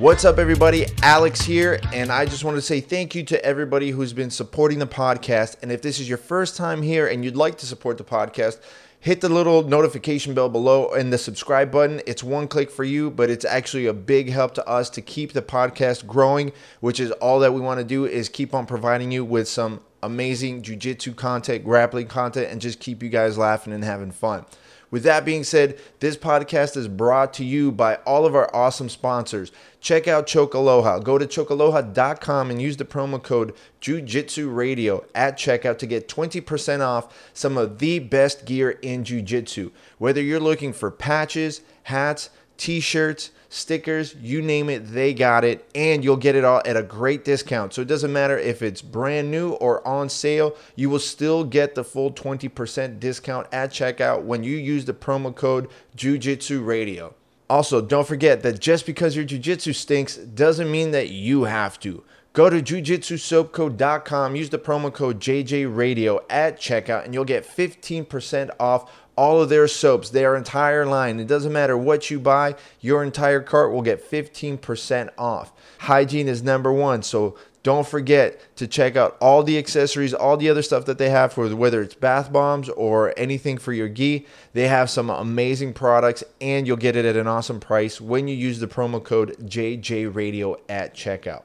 What's 0.02 0.24
up, 0.24 0.40
everybody? 0.40 0.86
Alex 1.04 1.42
here, 1.42 1.78
and 1.92 2.10
I 2.10 2.24
just 2.24 2.42
want 2.42 2.56
to 2.56 2.60
say 2.60 2.80
thank 2.80 3.14
you 3.14 3.22
to 3.22 3.44
everybody 3.44 3.90
who's 3.90 4.12
been 4.12 4.30
supporting 4.30 4.80
the 4.80 4.86
podcast. 4.86 5.54
And 5.62 5.70
if 5.70 5.80
this 5.80 6.00
is 6.00 6.08
your 6.08 6.18
first 6.18 6.56
time 6.56 6.82
here 6.82 7.06
and 7.06 7.24
you'd 7.24 7.36
like 7.36 7.56
to 7.58 7.66
support 7.66 7.98
the 7.98 8.04
podcast, 8.04 8.58
hit 8.98 9.20
the 9.20 9.28
little 9.28 9.62
notification 9.62 10.34
bell 10.34 10.48
below 10.48 10.88
and 10.88 11.12
the 11.12 11.18
subscribe 11.18 11.70
button. 11.70 12.00
It's 12.04 12.24
one 12.24 12.48
click 12.48 12.68
for 12.68 12.82
you, 12.82 13.12
but 13.12 13.30
it's 13.30 13.44
actually 13.44 13.86
a 13.86 13.92
big 13.92 14.28
help 14.28 14.54
to 14.54 14.68
us 14.68 14.90
to 14.90 15.00
keep 15.00 15.34
the 15.34 15.42
podcast 15.42 16.04
growing, 16.04 16.50
which 16.80 16.98
is 16.98 17.12
all 17.12 17.38
that 17.38 17.54
we 17.54 17.60
want 17.60 17.78
to 17.78 17.84
do 17.84 18.04
is 18.04 18.28
keep 18.28 18.54
on 18.54 18.66
providing 18.66 19.12
you 19.12 19.24
with 19.24 19.46
some 19.46 19.82
amazing 20.02 20.62
jiu-jitsu 20.62 21.14
content, 21.14 21.64
grappling 21.64 22.08
content 22.08 22.50
and 22.50 22.60
just 22.60 22.80
keep 22.80 23.04
you 23.04 23.08
guys 23.08 23.38
laughing 23.38 23.72
and 23.72 23.84
having 23.84 24.10
fun. 24.10 24.44
With 24.92 25.04
that 25.04 25.24
being 25.24 25.42
said, 25.42 25.80
this 26.00 26.18
podcast 26.18 26.76
is 26.76 26.86
brought 26.86 27.32
to 27.34 27.44
you 27.44 27.72
by 27.72 27.96
all 28.06 28.26
of 28.26 28.34
our 28.34 28.54
awesome 28.54 28.90
sponsors. 28.90 29.50
Check 29.80 30.06
out 30.06 30.26
Choke 30.26 30.52
Aloha. 30.52 30.98
Go 30.98 31.16
to 31.16 31.26
chokealoha.com 31.26 32.50
and 32.50 32.60
use 32.60 32.76
the 32.76 32.84
promo 32.84 33.20
code 33.20 33.54
Jiu-Jitsu 33.80 34.50
Radio 34.50 35.02
at 35.14 35.38
checkout 35.38 35.78
to 35.78 35.86
get 35.86 36.08
20% 36.08 36.86
off 36.86 37.30
some 37.32 37.56
of 37.56 37.78
the 37.78 38.00
best 38.00 38.44
gear 38.44 38.72
in 38.82 39.02
Jiu-Jitsu. 39.02 39.70
Whether 39.96 40.20
you're 40.20 40.38
looking 40.38 40.74
for 40.74 40.90
patches, 40.90 41.62
hats, 41.84 42.28
t-shirts, 42.58 43.30
stickers, 43.52 44.14
you 44.20 44.40
name 44.40 44.68
it, 44.70 44.92
they 44.92 45.12
got 45.12 45.44
it, 45.44 45.68
and 45.74 46.02
you'll 46.02 46.16
get 46.16 46.34
it 46.34 46.44
all 46.44 46.62
at 46.64 46.76
a 46.76 46.82
great 46.82 47.24
discount. 47.24 47.74
So 47.74 47.82
it 47.82 47.88
doesn't 47.88 48.12
matter 48.12 48.38
if 48.38 48.62
it's 48.62 48.82
brand 48.82 49.30
new 49.30 49.52
or 49.52 49.86
on 49.86 50.08
sale, 50.08 50.56
you 50.74 50.88
will 50.88 50.98
still 50.98 51.44
get 51.44 51.74
the 51.74 51.84
full 51.84 52.12
20% 52.12 52.98
discount 52.98 53.46
at 53.52 53.70
checkout 53.70 54.22
when 54.22 54.42
you 54.42 54.56
use 54.56 54.84
the 54.84 54.94
promo 54.94 55.34
code 55.34 55.68
Jiu-Jitsu 55.94 56.62
Radio. 56.62 57.14
Also, 57.50 57.82
don't 57.82 58.08
forget 58.08 58.42
that 58.42 58.58
just 58.60 58.86
because 58.86 59.14
your 59.14 59.26
jiu-jitsu 59.26 59.74
stinks 59.74 60.16
doesn't 60.16 60.70
mean 60.70 60.90
that 60.92 61.10
you 61.10 61.44
have 61.44 61.78
to. 61.80 62.02
Go 62.32 62.48
to 62.48 62.62
jujitsusoapco.com, 62.62 64.36
use 64.36 64.48
the 64.48 64.58
promo 64.58 64.90
code 64.90 65.20
JJRadio 65.20 66.20
at 66.30 66.58
checkout, 66.58 67.04
and 67.04 67.12
you'll 67.12 67.26
get 67.26 67.46
15% 67.46 68.48
off 68.58 68.90
all 69.16 69.40
of 69.40 69.48
their 69.48 69.68
soaps, 69.68 70.10
their 70.10 70.36
entire 70.36 70.86
line. 70.86 71.20
It 71.20 71.26
doesn't 71.26 71.52
matter 71.52 71.76
what 71.76 72.10
you 72.10 72.18
buy, 72.18 72.56
your 72.80 73.04
entire 73.04 73.40
cart 73.40 73.72
will 73.72 73.82
get 73.82 74.08
15% 74.08 75.10
off. 75.18 75.52
Hygiene 75.80 76.28
is 76.28 76.42
number 76.42 76.72
one, 76.72 77.02
so 77.02 77.36
don't 77.62 77.86
forget 77.86 78.40
to 78.56 78.66
check 78.66 78.96
out 78.96 79.16
all 79.20 79.42
the 79.44 79.56
accessories, 79.56 80.12
all 80.12 80.36
the 80.36 80.50
other 80.50 80.62
stuff 80.62 80.84
that 80.86 80.98
they 80.98 81.10
have 81.10 81.32
for 81.32 81.54
whether 81.54 81.80
it's 81.80 81.94
bath 81.94 82.32
bombs 82.32 82.68
or 82.70 83.14
anything 83.16 83.56
for 83.56 83.72
your 83.72 83.88
gi. 83.88 84.26
They 84.52 84.66
have 84.66 84.90
some 84.90 85.10
amazing 85.10 85.74
products 85.74 86.24
and 86.40 86.66
you'll 86.66 86.76
get 86.76 86.96
it 86.96 87.04
at 87.04 87.16
an 87.16 87.28
awesome 87.28 87.60
price 87.60 88.00
when 88.00 88.26
you 88.26 88.34
use 88.34 88.58
the 88.58 88.66
promo 88.66 89.02
code 89.02 89.36
JJRadio 89.40 90.56
at 90.68 90.94
checkout. 90.94 91.44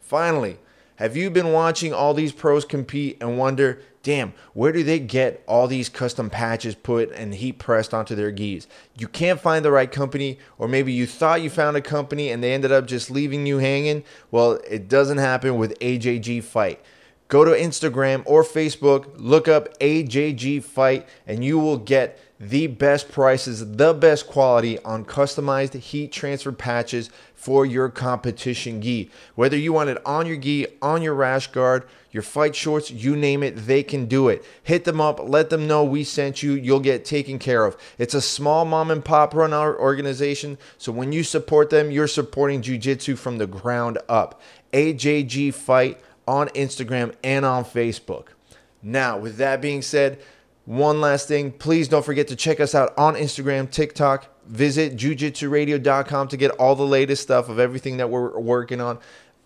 Finally, 0.00 0.58
have 0.96 1.16
you 1.16 1.30
been 1.30 1.52
watching 1.52 1.92
all 1.92 2.14
these 2.14 2.32
pros 2.32 2.64
compete 2.64 3.16
and 3.20 3.38
wonder, 3.38 3.80
damn, 4.04 4.34
where 4.52 4.70
do 4.70 4.84
they 4.84 5.00
get 5.00 5.42
all 5.48 5.66
these 5.66 5.88
custom 5.88 6.30
patches 6.30 6.76
put 6.76 7.10
and 7.10 7.34
heat 7.34 7.58
pressed 7.58 7.92
onto 7.92 8.14
their 8.14 8.30
gis? 8.30 8.68
You 8.96 9.08
can't 9.08 9.40
find 9.40 9.64
the 9.64 9.72
right 9.72 9.90
company, 9.90 10.38
or 10.58 10.68
maybe 10.68 10.92
you 10.92 11.06
thought 11.06 11.42
you 11.42 11.50
found 11.50 11.76
a 11.76 11.80
company 11.80 12.30
and 12.30 12.40
they 12.40 12.52
ended 12.52 12.70
up 12.70 12.86
just 12.86 13.10
leaving 13.10 13.46
you 13.46 13.58
hanging. 13.58 14.04
Well, 14.30 14.60
it 14.68 14.88
doesn't 14.88 15.18
happen 15.18 15.56
with 15.56 15.76
AJG 15.80 16.44
Fight. 16.44 16.80
Go 17.28 17.44
to 17.44 17.50
Instagram 17.50 18.22
or 18.26 18.44
Facebook, 18.44 19.10
look 19.16 19.48
up 19.48 19.76
AJG 19.78 20.62
Fight, 20.62 21.08
and 21.26 21.42
you 21.42 21.58
will 21.58 21.78
get 21.78 22.20
the 22.38 22.66
best 22.66 23.10
prices, 23.10 23.76
the 23.76 23.94
best 23.94 24.26
quality 24.26 24.78
on 24.80 25.04
customized 25.04 25.72
heat 25.74 26.12
transfer 26.12 26.52
patches 26.52 27.08
for 27.34 27.64
your 27.64 27.88
competition 27.88 28.82
gi. 28.82 29.10
Whether 29.34 29.56
you 29.56 29.72
want 29.72 29.88
it 29.88 30.04
on 30.04 30.26
your 30.26 30.36
gi, 30.36 30.66
on 30.82 31.00
your 31.00 31.14
rash 31.14 31.46
guard, 31.46 31.84
your 32.14 32.22
fight 32.22 32.54
shorts, 32.54 32.92
you 32.92 33.16
name 33.16 33.42
it, 33.42 33.66
they 33.66 33.82
can 33.82 34.06
do 34.06 34.28
it. 34.28 34.44
Hit 34.62 34.84
them 34.84 35.00
up, 35.00 35.18
let 35.20 35.50
them 35.50 35.66
know 35.66 35.82
we 35.82 36.04
sent 36.04 36.44
you, 36.44 36.52
you'll 36.52 36.78
get 36.78 37.04
taken 37.04 37.40
care 37.40 37.64
of. 37.64 37.76
It's 37.98 38.14
a 38.14 38.20
small 38.22 38.64
mom 38.64 38.92
and 38.92 39.04
pop 39.04 39.34
run 39.34 39.52
organization, 39.52 40.56
so 40.78 40.92
when 40.92 41.10
you 41.10 41.24
support 41.24 41.70
them, 41.70 41.90
you're 41.90 42.06
supporting 42.06 42.62
jiu-jitsu 42.62 43.16
from 43.16 43.38
the 43.38 43.48
ground 43.48 43.98
up. 44.08 44.40
AJG 44.72 45.52
Fight 45.54 46.00
on 46.26 46.48
Instagram 46.50 47.14
and 47.24 47.44
on 47.44 47.64
Facebook. 47.64 48.28
Now, 48.80 49.18
with 49.18 49.36
that 49.38 49.60
being 49.60 49.82
said, 49.82 50.20
one 50.66 51.00
last 51.00 51.26
thing, 51.26 51.50
please 51.50 51.88
don't 51.88 52.04
forget 52.04 52.28
to 52.28 52.36
check 52.36 52.60
us 52.60 52.74
out 52.74 52.96
on 52.96 53.16
Instagram, 53.16 53.70
TikTok. 53.70 54.28
Visit 54.46 54.96
jiujitsuradio.com 54.96 56.28
to 56.28 56.36
get 56.36 56.52
all 56.52 56.76
the 56.76 56.86
latest 56.86 57.22
stuff 57.22 57.48
of 57.48 57.58
everything 57.58 57.96
that 57.96 58.08
we're 58.08 58.38
working 58.38 58.80
on. 58.80 58.98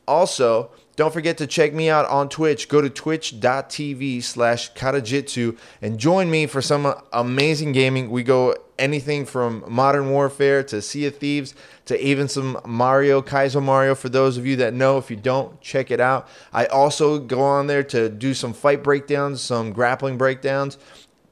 Also, 0.07 0.71
don't 0.99 1.13
forget 1.13 1.39
to 1.39 1.47
check 1.47 1.73
me 1.73 1.89
out 1.89 2.07
on 2.07 2.29
Twitch. 2.29 2.69
Go 2.69 2.81
to 2.81 2.91
twitch.tv 2.91 4.21
slash 4.21 4.73
katajitsu 4.73 5.57
and 5.81 5.97
join 5.97 6.29
me 6.29 6.49
for 6.49 6.61
some 6.61 6.93
amazing 7.13 7.71
gaming. 7.71 8.11
We 8.11 8.25
go 8.25 8.57
anything 8.81 9.25
from 9.25 9.63
Modern 9.69 10.11
Warfare 10.11 10.65
to 10.65 10.83
Sea 10.83 11.07
of 11.07 11.17
Thieves 11.17 11.55
to 11.85 12.05
even 12.05 12.27
some 12.27 12.61
Mario, 12.67 13.23
Kaizo 13.23 13.63
Mario. 13.63 13.95
For 13.95 14.09
those 14.09 14.37
of 14.39 14.45
you 14.45 14.57
that 14.57 14.75
know, 14.75 14.99
if 14.99 15.09
you 15.09 15.15
don't, 15.15 15.61
check 15.61 15.93
it 15.93 16.01
out. 16.01 16.27
I 16.53 16.67
also 16.67 17.21
go 17.21 17.43
on 17.43 17.69
there 17.69 17.85
to 17.85 18.09
do 18.09 18.35
some 18.35 18.53
fight 18.53 18.83
breakdowns, 18.83 19.41
some 19.41 19.73
grappling 19.73 20.19
breakdowns. 20.19 20.79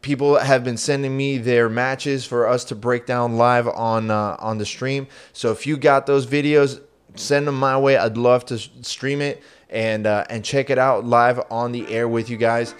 People 0.00 0.38
have 0.38 0.62
been 0.62 0.76
sending 0.76 1.16
me 1.16 1.38
their 1.38 1.68
matches 1.68 2.24
for 2.24 2.46
us 2.46 2.62
to 2.66 2.76
break 2.76 3.04
down 3.04 3.36
live 3.36 3.66
on 3.66 4.12
uh, 4.12 4.36
on 4.38 4.58
the 4.58 4.66
stream. 4.66 5.08
So 5.32 5.50
if 5.50 5.66
you 5.66 5.76
got 5.76 6.06
those 6.06 6.24
videos, 6.24 6.80
send 7.16 7.48
them 7.48 7.58
my 7.58 7.76
way. 7.76 7.96
I'd 7.96 8.16
love 8.16 8.44
to 8.46 8.58
stream 8.58 9.20
it 9.20 9.42
and 9.70 10.06
uh, 10.06 10.24
and 10.30 10.44
check 10.44 10.70
it 10.70 10.78
out 10.78 11.04
live 11.04 11.40
on 11.50 11.72
the 11.72 11.86
air 11.92 12.08
with 12.08 12.30
you 12.30 12.36
guys. 12.36 12.74